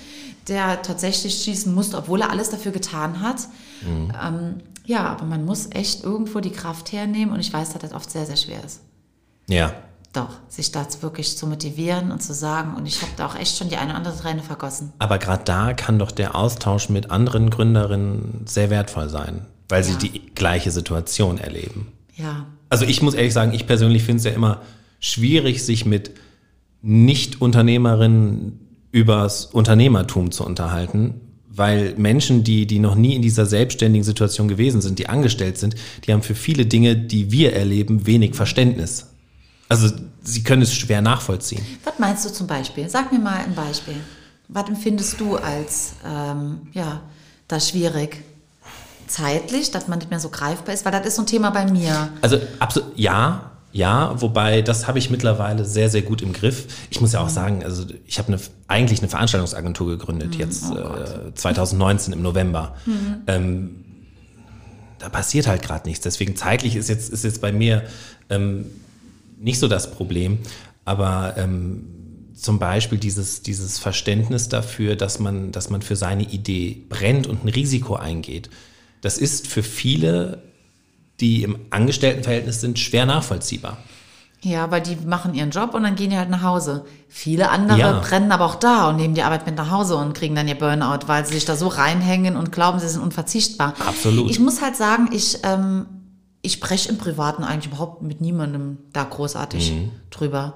der 0.49 0.81
tatsächlich 0.81 1.35
schießen 1.43 1.75
musste, 1.75 1.99
obwohl 1.99 2.23
er 2.23 2.31
alles 2.31 2.49
dafür 2.49 2.73
getan 2.73 3.21
hat. 3.21 3.49
Mhm. 3.83 4.13
Ähm, 4.23 4.55
ja, 4.85 5.07
aber 5.07 5.27
man 5.27 5.45
muss 5.45 5.69
echt 5.71 6.03
irgendwo 6.03 6.41
die 6.41 6.51
Kraft 6.51 6.93
hernehmen 6.93 7.35
und 7.35 7.41
ich 7.41 7.53
weiß, 7.53 7.73
dass 7.73 7.83
das 7.83 7.93
oft 7.93 8.11
sehr, 8.11 8.27
sehr 8.27 8.37
schwer 8.37 8.65
ist. 8.65 8.81
Ja. 9.49 9.73
Doch, 10.15 10.31
sich 10.49 10.73
da 10.73 10.87
wirklich 11.01 11.37
zu 11.37 11.47
motivieren 11.47 12.11
und 12.11 12.23
zu 12.23 12.33
sagen, 12.33 12.75
und 12.75 12.87
ich 12.87 13.03
habe 13.03 13.13
da 13.17 13.27
auch 13.27 13.35
echt 13.35 13.59
schon 13.59 13.69
die 13.69 13.77
eine 13.77 13.91
oder 13.91 13.99
andere 13.99 14.17
Träne 14.17 14.43
vergossen. 14.43 14.93
Aber 14.99 15.19
gerade 15.19 15.45
da 15.45 15.75
kann 15.75 15.99
doch 15.99 16.11
der 16.11 16.35
Austausch 16.35 16.89
mit 16.89 17.11
anderen 17.11 17.51
Gründerinnen 17.51 18.47
sehr 18.47 18.71
wertvoll 18.71 19.11
sein, 19.11 19.45
weil 19.69 19.83
ja. 19.83 19.89
sie 19.89 19.97
die 19.99 20.35
gleiche 20.35 20.71
Situation 20.71 21.37
erleben. 21.37 21.93
Ja. 22.17 22.47
Also 22.71 22.87
ich 22.87 23.03
muss 23.03 23.15
ehrlich 23.15 23.35
sagen, 23.35 23.53
ich 23.53 23.67
persönlich 23.67 24.03
finde 24.05 24.19
es 24.19 24.25
ja 24.25 24.31
immer 24.31 24.63
schwierig, 25.01 25.63
sich 25.65 25.85
mit 25.85 26.13
Nicht-Unternehmerinnen 26.81 28.61
übers 28.91 29.45
Unternehmertum 29.45 30.31
zu 30.31 30.45
unterhalten, 30.45 31.21
weil 31.59 31.95
Menschen, 31.97 32.45
die, 32.45 32.67
die 32.67 32.79
noch 32.79 32.95
nie 32.95 33.15
in 33.15 33.23
dieser 33.23 33.47
selbstständigen 33.47 34.05
Situation 34.05 34.49
gewesen 34.49 34.81
sind, 34.81 34.99
die 34.99 35.09
angestellt 35.09 35.59
sind, 35.59 35.75
die 36.05 36.13
haben 36.13 36.23
für 36.23 36.35
viele 36.35 36.67
Dinge, 36.67 36.97
die 36.97 37.31
wir 37.33 37.55
erleben, 37.55 38.07
wenig 38.07 38.35
Verständnis. 38.35 39.07
Also 39.69 39.91
sie 40.23 40.43
können 40.43 40.63
es 40.63 40.75
schwer 40.75 41.03
nachvollziehen. 41.03 41.65
Was 41.85 41.99
meinst 41.99 42.25
du 42.25 42.33
zum 42.33 42.47
Beispiel? 42.47 42.89
Sag 42.89 43.13
mir 43.13 43.19
mal 43.19 43.39
ein 43.39 43.55
Beispiel. 43.55 43.97
Was 44.49 44.69
empfindest 44.69 45.21
du 45.21 45.37
als, 45.37 45.93
ähm, 46.07 46.63
ja, 46.73 47.03
das 47.49 47.69
schwierig? 47.69 48.23
Zeitlich, 49.07 49.71
dass 49.71 49.89
man 49.89 49.99
nicht 49.99 50.11
mehr 50.11 50.21
so 50.21 50.29
greifbar 50.29 50.75
ist? 50.75 50.85
Weil 50.85 50.93
das 50.93 51.07
ist 51.07 51.17
so 51.17 51.23
ein 51.23 51.27
Thema 51.27 51.51
bei 51.51 51.71
mir. 51.71 52.11
Also 52.23 52.39
absolut, 52.59 52.97
ja, 52.97 53.48
ja, 53.71 54.21
wobei 54.21 54.63
das 54.63 54.87
habe 54.87 54.99
ich 54.99 55.11
mittlerweile 55.11 55.65
sehr, 55.65 55.91
sehr 55.91 56.03
gut 56.03 56.23
im 56.23 56.33
Griff. 56.33 56.67
Ich 56.91 57.01
muss 57.01 57.13
ja 57.13 57.21
auch 57.21 57.29
sagen, 57.29 57.63
also 57.63 57.85
ich 58.07 58.19
habe 58.19 58.29
eine, 58.33 58.41
eigentlich 58.67 59.01
eine 59.01 59.09
Veranstaltungsagentur 59.09 59.89
gegründet, 59.89 60.35
mhm. 60.35 60.41
jetzt 60.41 60.65
oh 60.71 61.29
äh, 61.29 61.35
2019 61.35 62.15
im 62.15 62.23
November. 62.23 62.77
Mhm. 62.87 63.23
Ähm, 63.27 63.85
da 64.99 65.09
passiert 65.09 65.47
halt 65.47 65.63
gerade 65.63 65.87
nichts. 65.87 66.03
Deswegen 66.03 66.35
zeitlich 66.35 66.77
ist 66.77 66.89
jetzt, 66.89 67.13
ist 67.13 67.25
jetzt 67.25 67.41
bei 67.41 67.53
mir 67.53 67.85
ähm, 68.31 68.67
nicht 69.39 69.59
so 69.59 69.69
das 69.69 69.91
Problem. 69.91 70.39
Aber 70.85 71.35
ähm, 71.37 71.85
zum 72.35 72.59
Beispiel 72.59 72.99
dieses, 72.99 73.43
dieses 73.43 73.79
Verständnis 73.79 74.49
dafür, 74.49 74.97
dass 74.97 75.19
man, 75.19 75.53
dass 75.53 75.71
man 75.71 75.83
für 75.83 75.97
seine 75.97 76.23
Idee 76.23 76.85
brennt 76.89 77.27
und 77.27 77.45
ein 77.45 77.49
Risiko 77.49 77.97
eingeht. 77.97 78.49
Das 79.03 79.19
ist 79.19 79.47
für 79.47 79.63
viele 79.63 80.43
die 81.21 81.43
im 81.43 81.59
Angestelltenverhältnis 81.71 82.61
sind, 82.61 82.79
schwer 82.79 83.07
nachvollziehbar. 83.07 83.79
Ja, 84.43 84.71
weil 84.71 84.81
die 84.81 84.97
machen 85.05 85.35
ihren 85.35 85.51
Job 85.51 85.75
und 85.75 85.83
dann 85.83 85.97
gehen 85.97 86.11
die 86.11 86.17
halt 86.17 86.31
nach 86.31 86.43
Hause. 86.43 86.85
Viele 87.09 87.51
andere 87.51 87.79
ja. 87.79 87.99
brennen 87.99 88.31
aber 88.31 88.45
auch 88.45 88.55
da 88.55 88.89
und 88.89 88.97
nehmen 88.97 89.15
die 89.15 89.23
Arbeit 89.23 89.47
mit 89.47 89.57
nach 89.57 89.71
Hause 89.71 89.97
und 89.97 90.15
kriegen 90.15 90.37
dann 90.37 90.47
ihr 90.47 90.55
Burnout, 90.55 91.09
weil 91.09 91.27
sie 91.27 91.35
sich 91.35 91.45
da 91.45 91.57
so 91.57 91.67
reinhängen 91.67 92.37
und 92.37 92.53
glauben, 92.53 92.79
sie 92.79 92.89
sind 92.89 93.03
unverzichtbar. 93.03 93.75
Absolut. 93.85 94.31
Ich 94.31 94.39
muss 94.39 94.63
halt 94.63 94.77
sagen, 94.77 95.09
ich, 95.13 95.41
ähm, 95.43 95.87
ich 96.43 96.53
spreche 96.53 96.89
im 96.89 96.99
Privaten 96.99 97.43
eigentlich 97.43 97.73
überhaupt 97.73 98.03
mit 98.03 98.21
niemandem 98.21 98.79
da 98.93 99.03
großartig 99.03 99.73
mhm. 99.73 99.91
drüber. 100.11 100.55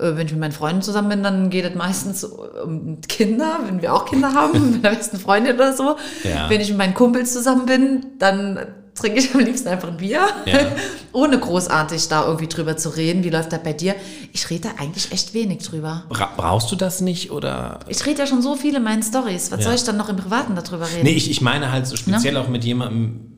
Äh, 0.00 0.16
wenn 0.16 0.26
ich 0.26 0.32
mit 0.32 0.40
meinen 0.40 0.52
Freunden 0.52 0.80
zusammen 0.80 1.10
bin, 1.10 1.22
dann 1.22 1.50
geht 1.50 1.66
es 1.66 1.74
meistens 1.74 2.24
um 2.24 3.02
Kinder, 3.08 3.60
wenn 3.66 3.82
wir 3.82 3.92
auch 3.92 4.06
Kinder 4.06 4.32
haben, 4.32 4.70
mit 4.72 4.82
der 4.82 4.90
besten 4.90 5.18
Freundin 5.18 5.56
oder 5.56 5.76
so. 5.76 5.96
Ja. 6.24 6.48
Wenn 6.48 6.62
ich 6.62 6.70
mit 6.70 6.78
meinen 6.78 6.94
Kumpels 6.94 7.34
zusammen 7.34 7.66
bin, 7.66 8.06
dann 8.18 8.58
trinke 8.98 9.18
ich 9.18 9.34
am 9.34 9.40
liebsten 9.40 9.68
einfach 9.68 9.88
ein 9.88 9.96
Bier, 9.96 10.20
ja. 10.46 10.58
ohne 11.12 11.38
großartig 11.38 12.08
da 12.08 12.26
irgendwie 12.26 12.48
drüber 12.48 12.76
zu 12.76 12.90
reden. 12.90 13.24
Wie 13.24 13.30
läuft 13.30 13.52
das 13.52 13.62
bei 13.62 13.72
dir? 13.72 13.94
Ich 14.32 14.48
rede 14.50 14.68
da 14.68 14.82
eigentlich 14.82 15.12
echt 15.12 15.34
wenig 15.34 15.62
drüber. 15.62 16.04
Bra 16.08 16.30
brauchst 16.36 16.70
du 16.70 16.76
das 16.76 17.00
nicht 17.00 17.30
oder? 17.30 17.80
Ich 17.88 18.04
rede 18.06 18.20
ja 18.20 18.26
schon 18.26 18.42
so 18.42 18.56
viel 18.56 18.74
in 18.76 18.82
meinen 18.82 19.02
Stories. 19.02 19.50
Was 19.50 19.60
ja. 19.60 19.64
soll 19.66 19.74
ich 19.74 19.84
dann 19.84 19.96
noch 19.96 20.08
im 20.08 20.16
Privaten 20.16 20.54
darüber 20.54 20.86
reden? 20.86 21.04
Nee, 21.04 21.12
ich, 21.12 21.30
ich 21.30 21.40
meine 21.40 21.72
halt 21.72 21.86
so 21.86 21.96
speziell 21.96 22.34
ja? 22.34 22.42
auch 22.42 22.48
mit 22.48 22.64
jemandem, 22.64 23.32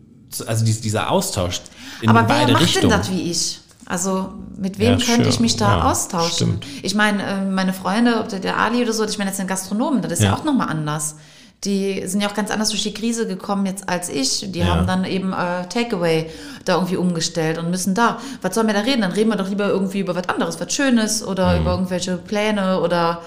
also 0.46 0.64
dieser 0.64 1.11
Austausch 1.11 1.61
in 2.00 2.08
Aber 2.08 2.22
beide 2.24 2.48
wer 2.48 2.52
macht 2.54 2.64
Richtungen. 2.64 2.90
denn 2.90 2.98
das 2.98 3.11
wie 3.11 3.30
ich? 3.30 3.61
Also 3.86 4.32
mit 4.56 4.78
wem 4.78 4.98
ja, 4.98 5.04
könnte 5.04 5.28
ich 5.28 5.40
mich 5.40 5.56
da 5.56 5.78
ja, 5.78 5.90
austauschen? 5.90 6.61
Stimmt. 6.61 6.66
Ich 6.82 6.94
meine, 6.94 7.22
äh, 7.24 7.44
meine 7.44 7.72
Freunde, 7.72 8.20
ob 8.20 8.28
der 8.28 8.56
Ali 8.56 8.82
oder 8.82 8.92
so, 8.92 9.04
ich 9.04 9.18
meine 9.18 9.30
jetzt 9.30 9.40
den 9.40 9.48
Gastronomen, 9.48 10.00
das 10.00 10.12
ist 10.12 10.22
ja, 10.22 10.26
ja 10.26 10.36
auch 10.36 10.44
nochmal 10.44 10.68
anders 10.68 11.16
die 11.64 12.06
sind 12.06 12.22
ja 12.22 12.28
auch 12.28 12.34
ganz 12.34 12.50
anders 12.50 12.70
durch 12.70 12.82
die 12.82 12.94
Krise 12.94 13.26
gekommen 13.26 13.66
jetzt 13.66 13.88
als 13.88 14.08
ich. 14.08 14.50
Die 14.50 14.61
ja. 14.61 14.66
haben 14.66 14.86
dann 14.86 15.04
eben 15.04 15.32
äh, 15.32 15.68
Takeaway 15.68 16.30
da 16.64 16.74
irgendwie 16.74 16.96
umgestellt 16.96 17.58
und 17.58 17.70
müssen 17.70 17.94
da. 17.94 18.18
Was 18.40 18.54
sollen 18.54 18.66
wir 18.66 18.74
da 18.74 18.80
reden? 18.80 19.02
Dann 19.02 19.12
reden 19.12 19.28
wir 19.28 19.36
doch 19.36 19.48
lieber 19.48 19.68
irgendwie 19.68 20.00
über 20.00 20.14
was 20.14 20.28
anderes, 20.28 20.58
was 20.58 20.72
Schönes 20.72 21.22
oder 21.22 21.54
mhm. 21.54 21.61
über 21.61 21.70
irgendwelche 21.72 22.16
Pläne 22.16 22.80
oder 22.80 23.22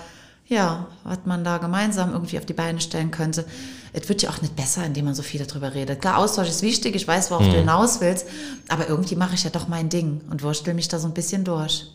ja, 0.47 0.87
was 1.03 1.19
man 1.25 1.43
da 1.43 1.57
gemeinsam 1.57 2.11
irgendwie 2.11 2.37
auf 2.37 2.45
die 2.45 2.53
Beine 2.53 2.81
stellen 2.81 3.11
könnte. 3.11 3.45
Es 3.93 4.09
wird 4.09 4.23
ja 4.23 4.29
auch 4.31 4.41
nicht 4.41 4.55
besser, 4.55 4.83
indem 4.83 5.05
man 5.05 5.15
so 5.15 5.21
viel 5.21 5.45
darüber 5.45 5.73
redet. 5.73 6.01
Klar, 6.01 6.17
Austausch 6.17 6.49
ist 6.49 6.63
wichtig, 6.63 6.95
ich 6.95 7.07
weiß, 7.07 7.31
worauf 7.31 7.45
mhm. 7.45 7.51
du 7.51 7.57
hinaus 7.57 8.01
willst, 8.01 8.27
aber 8.67 8.89
irgendwie 8.89 9.15
mache 9.15 9.35
ich 9.35 9.43
ja 9.43 9.51
doch 9.51 9.67
mein 9.67 9.89
Ding 9.89 10.21
und 10.29 10.41
wurstel 10.43 10.73
mich 10.73 10.87
da 10.87 10.99
so 10.99 11.07
ein 11.07 11.13
bisschen 11.13 11.43
durch. 11.43 11.85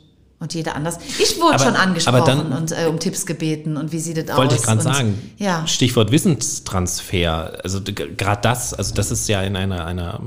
Und 0.40 0.54
jeder 0.54 0.76
anders. 0.76 0.98
Ich 1.18 1.40
wurde 1.40 1.54
aber, 1.54 1.64
schon 1.64 1.74
angesprochen 1.74 2.24
dann, 2.24 2.52
und 2.52 2.70
äh, 2.70 2.86
um 2.86 3.00
Tipps 3.00 3.26
gebeten 3.26 3.76
und 3.76 3.90
wie 3.90 3.98
sieht 3.98 4.18
das 4.18 4.30
aus? 4.30 4.36
Wollte 4.36 4.54
ich 4.54 4.62
gerade 4.62 4.80
sagen. 4.80 5.32
Ja. 5.36 5.66
Stichwort 5.66 6.12
Wissenstransfer. 6.12 7.58
Also 7.64 7.80
gerade 7.82 8.40
das, 8.42 8.72
also 8.72 8.94
das 8.94 9.10
ist 9.10 9.28
ja 9.28 9.42
in 9.42 9.56
einer, 9.56 9.84
einer 9.84 10.22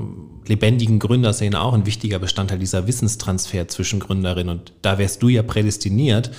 lebendigen 0.46 0.98
Gründerszene 0.98 1.58
auch 1.58 1.72
ein 1.72 1.86
wichtiger 1.86 2.18
Bestandteil 2.18 2.58
dieser 2.58 2.86
Wissenstransfer 2.86 3.68
zwischen 3.68 4.00
Gründerinnen. 4.00 4.58
Und 4.58 4.74
da 4.82 4.98
wärst 4.98 5.22
du 5.22 5.30
ja 5.30 5.42
prädestiniert, 5.42 6.30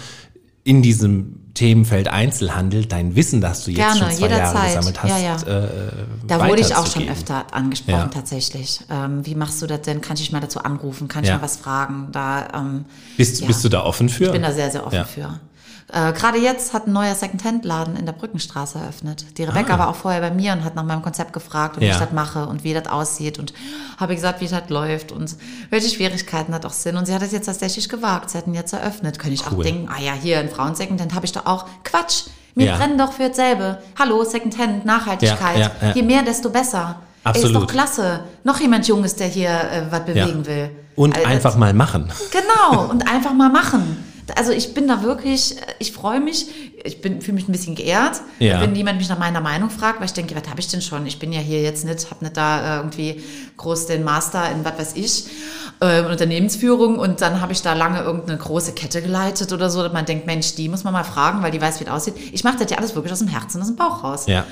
in 0.64 0.82
diesem 0.82 1.40
Themenfeld 1.54 2.08
Einzelhandel 2.08 2.86
dein 2.86 3.16
Wissen, 3.16 3.40
das 3.40 3.64
du 3.64 3.72
jetzt 3.72 3.78
Gerne, 3.78 4.00
schon 4.00 4.12
zwei 4.12 4.28
jederzeit. 4.28 4.56
Jahre 4.56 4.68
gesammelt 4.68 5.04
hast, 5.04 5.10
ja, 5.10 5.18
ja. 5.20 5.64
Äh, 5.66 5.92
da 6.26 6.48
wurde 6.48 6.62
ich 6.62 6.76
auch 6.76 6.88
schon 6.88 7.08
öfter 7.08 7.46
angesprochen 7.54 7.96
Ja. 8.00 8.08
tatsächlich. 8.08 8.80
Ähm, 8.90 9.24
wie 9.26 9.36
machst 9.36 9.62
du 9.62 9.68
das 9.68 9.82
denn? 9.82 10.02
Kann 10.02 10.16
ich 10.16 10.22
dich 10.24 10.32
mal 10.32 10.40
dazu 10.40 10.60
anrufen? 10.64 11.08
Kann 11.08 11.24
ich 11.24 11.30
mal 11.30 11.42
was 11.44 11.58
fragen? 11.58 12.08
Da 12.12 12.48
ähm, 12.56 12.86
Bist, 13.18 13.46
bist 13.46 13.64
du 13.64 13.70
da 13.70 13.84
offen 13.84 14.10
für? 14.10 14.26
Ich 14.26 14.32
bin 14.32 14.42
da 14.42 14.52
sehr, 14.52 14.72
sehr 14.72 14.86
offen 14.88 15.06
für. 15.06 15.40
Äh, 15.92 16.14
Gerade 16.14 16.38
jetzt 16.40 16.74
hat 16.74 16.88
ein 16.88 16.94
neuer 16.94 17.14
Secondhand-Laden 17.14 17.96
in 17.98 18.06
der 18.06 18.14
Brückenstraße 18.14 18.80
eröffnet. 18.80 19.26
Die 19.38 19.44
Rebecca 19.44 19.76
Ah. 19.76 19.80
war 19.80 19.88
auch 19.90 19.96
vorher 19.96 20.22
bei 20.22 20.32
mir 20.32 20.54
und 20.54 20.64
hat 20.64 20.76
nach 20.76 20.84
meinem 20.84 21.02
Konzept 21.02 21.34
gefragt 21.34 21.76
und 21.76 21.82
wie 21.82 21.88
Ja. 21.88 21.94
ich 21.94 22.00
das 22.00 22.12
mache 22.12 22.48
und 22.48 22.64
wie 22.64 22.74
das 22.74 22.88
aussieht 22.88 23.38
und 23.38 23.54
habe 24.00 24.16
gesagt, 24.16 24.42
wie 24.42 24.48
das 24.48 24.70
läuft 24.70 25.12
und 25.12 25.36
welche 25.70 25.90
Schwierigkeiten 25.90 26.52
das 26.52 26.66
auch 26.66 26.74
sind. 26.74 26.96
Und 26.98 27.06
sie 27.06 27.14
hat 27.14 27.22
es 27.22 27.32
jetzt 27.32 27.46
tatsächlich 27.46 27.90
gewagt. 27.90 28.30
Sie 28.30 28.38
hat 28.38 28.48
ihn 28.48 28.54
jetzt 28.54 28.74
eröffnet. 28.74 29.20
Könnte 29.20 29.36
ich 29.36 29.46
auch 29.46 29.52
Cool. 29.52 29.64
denken, 29.64 29.90
ah 29.96 30.00
ja, 30.02 30.14
hier 30.14 30.40
in 30.42 30.50
Frauen-Secondhand 30.50 31.14
habe 31.14 31.26
ich 31.26 31.32
doch 31.32 31.46
auch. 31.46 31.66
Quatsch! 31.84 32.24
Wir 32.56 32.68
Ja. 32.68 32.78
brennen 32.78 32.98
doch 32.98 33.14
für 33.14 33.30
dasselbe. 33.30 33.80
Hallo, 33.98 34.24
Secondhand, 34.24 34.86
Nachhaltigkeit. 34.86 35.58
Ja, 35.58 35.72
ja. 35.82 35.92
Je 35.96 36.04
mehr, 36.04 36.22
desto 36.24 36.50
besser. 36.50 36.98
Ey, 37.26 37.32
ist 37.32 37.38
Absolut. 37.38 37.64
doch 37.64 37.68
klasse. 37.68 38.22
Noch 38.44 38.60
jemand 38.60 38.88
Junges, 38.88 39.16
der 39.16 39.28
hier 39.28 39.50
äh, 39.50 39.84
was 39.90 40.06
bewegen 40.06 40.46
will. 40.46 40.70
Und 40.96 41.16
Also, 41.16 41.28
einfach 41.28 41.56
mal 41.58 41.74
machen. 41.74 42.12
Genau, 42.32 42.84
und 42.90 43.10
einfach 43.10 43.34
mal 43.34 43.50
machen. 43.50 43.98
Also 44.36 44.52
ich 44.52 44.74
bin 44.74 44.88
da 44.88 45.04
wirklich, 45.04 45.56
ich 45.80 45.92
freue 45.92 46.20
mich, 46.20 46.48
ich 46.84 47.02
bin 47.02 47.22
fühle 47.22 47.36
mich 47.36 47.48
ein 47.48 47.52
bisschen 47.52 47.76
geehrt, 47.76 48.22
Ja. 48.40 48.62
wenn 48.62 48.76
jemand 48.76 48.98
mich 49.00 49.10
nach 49.10 49.20
meiner 49.20 49.42
Meinung 49.42 49.70
fragt, 49.70 50.00
weil 50.00 50.06
ich 50.06 50.14
denke, 50.14 50.36
was 50.36 50.50
habe 50.50 50.60
ich 50.60 50.68
denn 50.68 50.82
schon? 50.82 51.06
Ich 51.06 51.20
bin 51.20 51.32
ja 51.34 51.40
hier 51.40 51.62
jetzt 51.62 51.86
nicht, 51.86 52.10
habe 52.10 52.24
nicht 52.24 52.38
da 52.38 52.76
äh, 52.76 52.78
irgendwie 52.80 53.24
groß 53.58 53.88
den 53.88 54.04
Master 54.04 54.50
in 54.52 54.64
was 54.66 54.78
weiß 54.78 54.92
ich, 54.96 55.26
äh, 55.82 56.02
Unternehmensführung 56.04 57.00
und 57.00 57.22
dann 57.22 57.42
habe 57.42 57.54
ich 57.54 57.62
da 57.62 57.74
lange 57.74 58.02
irgendeine 58.02 58.38
große 58.38 58.74
Kette 58.74 59.02
geleitet 59.02 59.52
oder 59.52 59.70
so, 59.70 59.84
dass 59.84 59.94
man 59.94 60.06
denkt, 60.06 60.26
Mensch, 60.26 60.56
die 60.56 60.70
muss 60.70 60.84
man 60.84 60.94
mal 60.94 61.04
fragen, 61.04 61.42
weil 61.44 61.52
die 61.52 61.62
weiß, 61.62 61.80
wie 61.80 61.86
es 61.86 61.90
aussieht. 61.90 62.16
Ich 62.32 62.44
mache 62.44 62.58
das 62.60 62.72
ja 62.72 62.78
alles 62.78 62.96
wirklich 62.96 63.12
aus 63.14 63.20
dem 63.20 63.28
Herzen, 63.28 63.62
aus 63.62 63.68
dem 63.68 63.76
Bauch 63.76 64.04
raus. 64.04 64.26
Ja. 64.28 64.46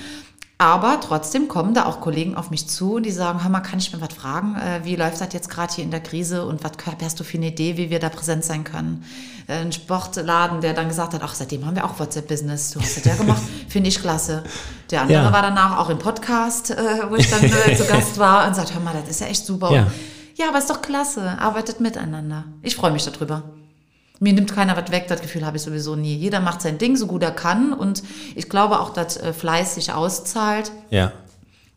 Aber 0.61 0.99
trotzdem 0.99 1.47
kommen 1.47 1.73
da 1.73 1.87
auch 1.87 2.01
Kollegen 2.01 2.37
auf 2.37 2.51
mich 2.51 2.67
zu 2.67 2.93
und 2.97 3.03
die 3.03 3.11
sagen, 3.11 3.41
hör 3.41 3.49
mal, 3.49 3.61
kann 3.61 3.79
ich 3.79 3.91
mir 3.93 3.99
was 3.99 4.13
fragen? 4.13 4.55
Äh, 4.57 4.85
wie 4.85 4.95
läuft 4.95 5.19
das 5.19 5.33
jetzt 5.33 5.49
gerade 5.49 5.73
hier 5.73 5.83
in 5.83 5.89
der 5.89 6.01
Krise 6.01 6.45
und 6.45 6.63
was 6.63 6.73
hast 7.01 7.19
du 7.19 7.23
für 7.23 7.37
eine 7.37 7.47
Idee, 7.47 7.77
wie 7.77 7.89
wir 7.89 7.97
da 7.97 8.09
präsent 8.09 8.45
sein 8.45 8.63
können? 8.63 9.03
Äh, 9.47 9.53
ein 9.61 9.71
Sportladen, 9.71 10.61
der 10.61 10.75
dann 10.75 10.87
gesagt 10.87 11.15
hat, 11.15 11.23
ach, 11.23 11.33
seitdem 11.33 11.65
haben 11.65 11.75
wir 11.75 11.83
auch 11.83 11.97
WhatsApp-Business. 11.99 12.73
Du 12.73 12.79
hast 12.79 12.95
das 12.95 13.05
ja 13.05 13.15
gemacht, 13.15 13.41
finde 13.69 13.89
ich 13.89 13.99
klasse. 13.99 14.43
Der 14.91 15.01
andere 15.01 15.23
Ja. 15.23 15.33
war 15.33 15.41
danach 15.41 15.79
auch 15.79 15.89
im 15.89 15.97
Podcast, 15.97 16.69
äh, 16.69 17.09
wo 17.09 17.15
ich 17.15 17.27
dann 17.27 17.41
zu 17.41 17.85
Gast 17.87 18.19
war 18.19 18.47
und 18.47 18.55
sagt, 18.55 18.71
hör 18.75 18.81
mal, 18.81 18.93
das 18.93 19.09
ist 19.09 19.21
ja 19.21 19.25
echt 19.25 19.43
super. 19.43 19.71
Ja. 19.71 19.87
ja, 20.35 20.49
aber 20.49 20.59
ist 20.59 20.69
doch 20.69 20.83
klasse, 20.83 21.39
arbeitet 21.39 21.79
miteinander. 21.79 22.43
Ich 22.61 22.75
freue 22.75 22.91
mich 22.91 23.03
darüber. 23.03 23.41
Mir 24.23 24.33
nimmt 24.33 24.53
keiner 24.53 24.77
was 24.77 24.91
weg, 24.91 25.07
das 25.07 25.19
Gefühl 25.19 25.47
habe 25.47 25.57
ich 25.57 25.63
sowieso 25.63 25.95
nie. 25.95 26.15
Jeder 26.15 26.41
macht 26.41 26.61
sein 26.61 26.77
Ding 26.77 26.95
so 26.95 27.07
gut 27.07 27.23
er 27.23 27.31
kann 27.31 27.73
und 27.73 28.03
ich 28.35 28.49
glaube 28.49 28.79
auch, 28.79 28.91
dass 28.91 29.17
äh, 29.17 29.33
Fleiß 29.33 29.73
sich 29.73 29.93
auszahlt. 29.93 30.71
Ja. 30.91 31.11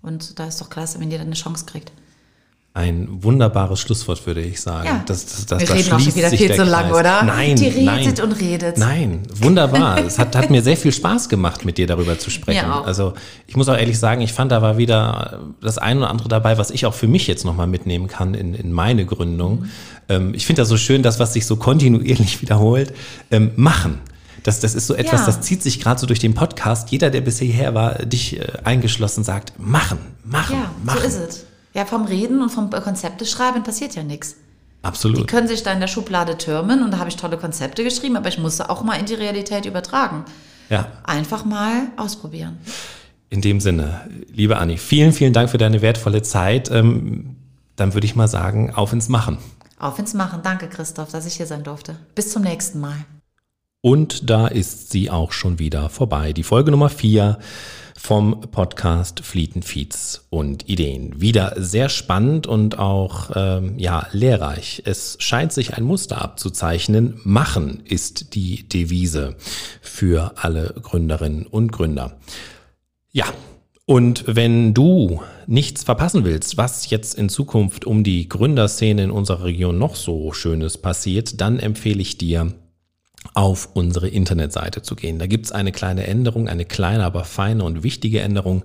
Und 0.02 0.38
da 0.38 0.46
ist 0.46 0.60
doch 0.60 0.68
klasse, 0.68 1.00
wenn 1.00 1.10
jeder 1.10 1.22
eine 1.22 1.32
Chance 1.32 1.64
kriegt. 1.64 1.90
Ein 2.76 3.06
wunderbares 3.22 3.78
Schlusswort, 3.78 4.26
würde 4.26 4.40
ich 4.40 4.60
sagen. 4.60 4.86
Ja. 4.88 5.04
Das, 5.06 5.24
das, 5.26 5.46
das, 5.46 5.60
Wir 5.60 5.66
da 5.68 5.74
reden 5.74 5.92
auch 5.92 6.00
schon 6.00 6.16
wieder 6.16 6.28
sich 6.28 6.40
viel 6.40 6.48
der 6.48 6.56
zu 6.56 6.64
lang, 6.64 6.88
Kreis. 6.90 6.98
oder? 7.00 7.22
Nein, 7.22 7.54
Die 7.54 7.66
redet 7.68 7.84
nein. 7.84 8.20
und 8.20 8.32
redet. 8.40 8.78
Nein, 8.78 9.22
wunderbar. 9.36 9.98
es 10.04 10.18
hat, 10.18 10.34
hat 10.34 10.50
mir 10.50 10.60
sehr 10.60 10.76
viel 10.76 10.90
Spaß 10.90 11.28
gemacht, 11.28 11.64
mit 11.64 11.78
dir 11.78 11.86
darüber 11.86 12.18
zu 12.18 12.30
sprechen. 12.30 12.68
Auch. 12.68 12.84
Also 12.84 13.14
ich 13.46 13.56
muss 13.56 13.68
auch 13.68 13.76
ehrlich 13.76 13.96
sagen, 13.96 14.22
ich 14.22 14.32
fand, 14.32 14.50
da 14.50 14.60
war 14.60 14.76
wieder 14.76 15.38
das 15.60 15.78
eine 15.78 16.00
oder 16.00 16.10
andere 16.10 16.28
dabei, 16.28 16.58
was 16.58 16.72
ich 16.72 16.84
auch 16.84 16.94
für 16.94 17.06
mich 17.06 17.28
jetzt 17.28 17.44
nochmal 17.44 17.68
mitnehmen 17.68 18.08
kann 18.08 18.34
in, 18.34 18.54
in 18.54 18.72
meine 18.72 19.06
Gründung. 19.06 19.60
Mhm. 19.60 19.70
Ähm, 20.08 20.34
ich 20.34 20.44
finde 20.44 20.62
das 20.62 20.68
so 20.68 20.76
schön, 20.76 21.04
das, 21.04 21.20
was 21.20 21.32
sich 21.32 21.46
so 21.46 21.54
kontinuierlich 21.54 22.42
wiederholt, 22.42 22.92
ähm, 23.30 23.52
machen. 23.54 24.00
Das, 24.42 24.58
das 24.58 24.74
ist 24.74 24.88
so 24.88 24.94
etwas, 24.94 25.20
Ja. 25.20 25.26
das 25.26 25.42
zieht 25.42 25.62
sich 25.62 25.78
gerade 25.78 26.00
so 26.00 26.08
durch 26.08 26.18
den 26.18 26.34
Podcast. 26.34 26.90
Jeder, 26.90 27.10
der 27.10 27.20
bisher 27.20 27.46
her 27.46 27.74
war, 27.76 27.94
dich 28.04 28.40
äh, 28.40 28.46
eingeschlossen, 28.64 29.22
sagt, 29.22 29.52
machen, 29.60 29.98
machen, 30.24 30.56
Ja, 30.56 30.70
machen. 30.84 30.98
so 31.02 31.06
ist 31.06 31.18
es. 31.28 31.46
Ja, 31.74 31.84
vom 31.84 32.04
Reden 32.04 32.40
und 32.40 32.50
vom 32.50 32.70
Konzepte 32.70 33.26
schreiben 33.26 33.62
passiert 33.62 33.94
ja 33.96 34.02
nichts. 34.02 34.36
Die 34.82 34.86
Absolut. 34.86 35.28
können 35.28 35.48
sich 35.48 35.62
da 35.62 35.72
in 35.72 35.80
der 35.80 35.88
Schublade 35.88 36.38
türmen 36.38 36.82
und 36.82 36.92
da 36.92 36.98
habe 36.98 37.08
ich 37.08 37.16
tolle 37.16 37.36
Konzepte 37.36 37.82
geschrieben, 37.82 38.16
aber 38.16 38.28
ich 38.28 38.38
musste 38.38 38.70
auch 38.70 38.82
mal 38.82 38.94
in 38.94 39.06
die 39.06 39.14
Realität 39.14 39.66
übertragen. 39.66 40.24
Ja. 40.70 40.86
Einfach 41.04 41.44
mal 41.44 41.88
ausprobieren. 41.96 42.58
In 43.30 43.40
dem 43.40 43.60
Sinne, 43.60 44.08
liebe 44.32 44.58
Anni, 44.58 44.76
vielen, 44.76 45.12
vielen 45.12 45.32
Dank 45.32 45.50
für 45.50 45.58
deine 45.58 45.82
wertvolle 45.82 46.22
Zeit. 46.22 46.70
Ähm, 46.70 47.36
dann 47.76 47.94
würde 47.94 48.06
ich 48.06 48.14
mal 48.14 48.28
sagen, 48.28 48.72
auf 48.72 48.92
ins 48.92 49.08
Machen. 49.08 49.38
Auf 49.78 49.98
ins 49.98 50.14
Machen. 50.14 50.40
Danke, 50.42 50.68
Christoph, 50.68 51.10
dass 51.10 51.26
ich 51.26 51.34
hier 51.34 51.46
sein 51.46 51.64
durfte. 51.64 51.96
Bis 52.14 52.30
zum 52.30 52.42
nächsten 52.42 52.78
Mal. 52.78 52.96
Und 53.80 54.30
da 54.30 54.46
ist 54.46 54.92
sie 54.92 55.10
auch 55.10 55.32
schon 55.32 55.58
wieder 55.58 55.88
vorbei. 55.88 56.32
Die 56.32 56.44
Folge 56.44 56.70
Nummer 56.70 56.88
vier 56.88 57.38
vom 57.96 58.40
Podcast 58.50 59.20
Fleeten 59.20 59.62
Feeds 59.62 60.26
und 60.30 60.68
Ideen. 60.68 61.20
Wieder 61.20 61.54
sehr 61.56 61.88
spannend 61.88 62.46
und 62.46 62.78
auch 62.78 63.30
ähm, 63.34 63.78
ja 63.78 64.06
lehrreich. 64.12 64.82
Es 64.84 65.16
scheint 65.20 65.52
sich 65.52 65.74
ein 65.74 65.84
Muster 65.84 66.20
abzuzeichnen. 66.20 67.20
Machen 67.24 67.82
ist 67.84 68.34
die 68.34 68.68
Devise 68.68 69.36
für 69.80 70.32
alle 70.36 70.74
Gründerinnen 70.82 71.46
und 71.46 71.72
Gründer. 71.72 72.18
Ja, 73.12 73.26
und 73.86 74.24
wenn 74.26 74.72
du 74.72 75.20
nichts 75.46 75.84
verpassen 75.84 76.24
willst, 76.24 76.56
was 76.56 76.88
jetzt 76.88 77.18
in 77.18 77.28
Zukunft 77.28 77.84
um 77.84 78.02
die 78.02 78.28
Gründerszene 78.28 79.04
in 79.04 79.10
unserer 79.10 79.44
Region 79.44 79.78
noch 79.78 79.94
so 79.94 80.32
Schönes 80.32 80.78
passiert, 80.78 81.40
dann 81.40 81.58
empfehle 81.58 82.00
ich 82.00 82.16
dir, 82.16 82.54
auf 83.32 83.70
unsere 83.74 84.08
Internetseite 84.08 84.82
zu 84.82 84.94
gehen. 84.94 85.18
Da 85.18 85.26
gibt's 85.26 85.52
eine 85.52 85.72
kleine 85.72 86.06
Änderung, 86.06 86.48
eine 86.48 86.64
kleine, 86.64 87.04
aber 87.04 87.24
feine 87.24 87.64
und 87.64 87.82
wichtige 87.82 88.20
Änderung. 88.20 88.62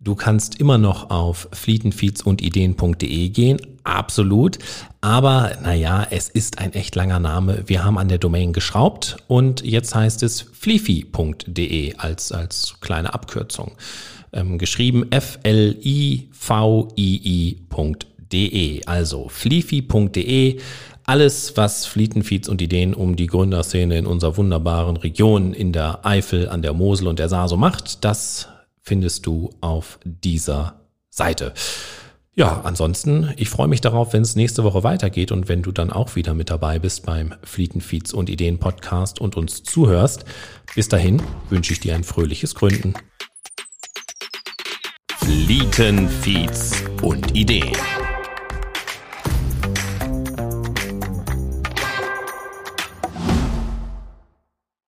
Du 0.00 0.14
kannst 0.14 0.60
immer 0.60 0.76
noch 0.78 1.10
auf 1.10 1.48
flietenfeeds-und-ideen.de 1.52 3.28
gehen, 3.30 3.58
absolut. 3.82 4.58
Aber 5.00 5.56
naja, 5.62 6.06
es 6.10 6.28
ist 6.28 6.58
ein 6.58 6.74
echt 6.74 6.94
langer 6.94 7.18
Name. 7.18 7.64
Wir 7.66 7.82
haben 7.82 7.96
an 7.98 8.08
der 8.08 8.18
Domain 8.18 8.52
geschraubt 8.52 9.16
und 9.26 9.62
jetzt 9.62 9.94
heißt 9.94 10.22
es 10.22 10.42
flifi.de 10.42 11.94
als, 11.96 12.30
als 12.30 12.74
kleine 12.80 13.14
Abkürzung. 13.14 13.72
Ähm, 14.32 14.58
geschrieben 14.58 15.10
F-L-I-V-I-I.de. 15.10 16.26
Also 18.84 19.28
flifi.de. 19.28 20.60
Alles, 21.08 21.56
was 21.56 21.86
Flietenfeeds 21.86 22.48
und 22.48 22.60
Ideen 22.60 22.92
um 22.92 23.14
die 23.14 23.28
Gründerszene 23.28 23.96
in 23.96 24.06
unserer 24.06 24.36
wunderbaren 24.36 24.96
Region 24.96 25.54
in 25.54 25.72
der 25.72 26.04
Eifel, 26.04 26.48
an 26.48 26.62
der 26.62 26.72
Mosel 26.72 27.06
und 27.06 27.20
der 27.20 27.28
Saar 27.28 27.48
so 27.48 27.56
macht, 27.56 28.04
das 28.04 28.48
findest 28.82 29.24
du 29.24 29.50
auf 29.60 30.00
dieser 30.04 30.80
Seite. 31.08 31.54
Ja, 32.34 32.62
ansonsten, 32.64 33.32
ich 33.36 33.48
freue 33.48 33.68
mich 33.68 33.80
darauf, 33.80 34.12
wenn 34.12 34.22
es 34.22 34.34
nächste 34.34 34.64
Woche 34.64 34.82
weitergeht 34.82 35.30
und 35.30 35.48
wenn 35.48 35.62
du 35.62 35.70
dann 35.70 35.92
auch 35.92 36.16
wieder 36.16 36.34
mit 36.34 36.50
dabei 36.50 36.80
bist 36.80 37.06
beim 37.06 37.34
Flietenfeeds 37.44 38.12
und 38.12 38.28
Ideen 38.28 38.58
Podcast 38.58 39.20
und 39.20 39.36
uns 39.36 39.62
zuhörst. 39.62 40.24
Bis 40.74 40.88
dahin 40.88 41.22
wünsche 41.50 41.72
ich 41.72 41.78
dir 41.78 41.94
ein 41.94 42.04
fröhliches 42.04 42.56
Gründen. 42.56 42.94
Flietenfeeds 45.20 46.82
und 47.00 47.36
Ideen. 47.36 47.76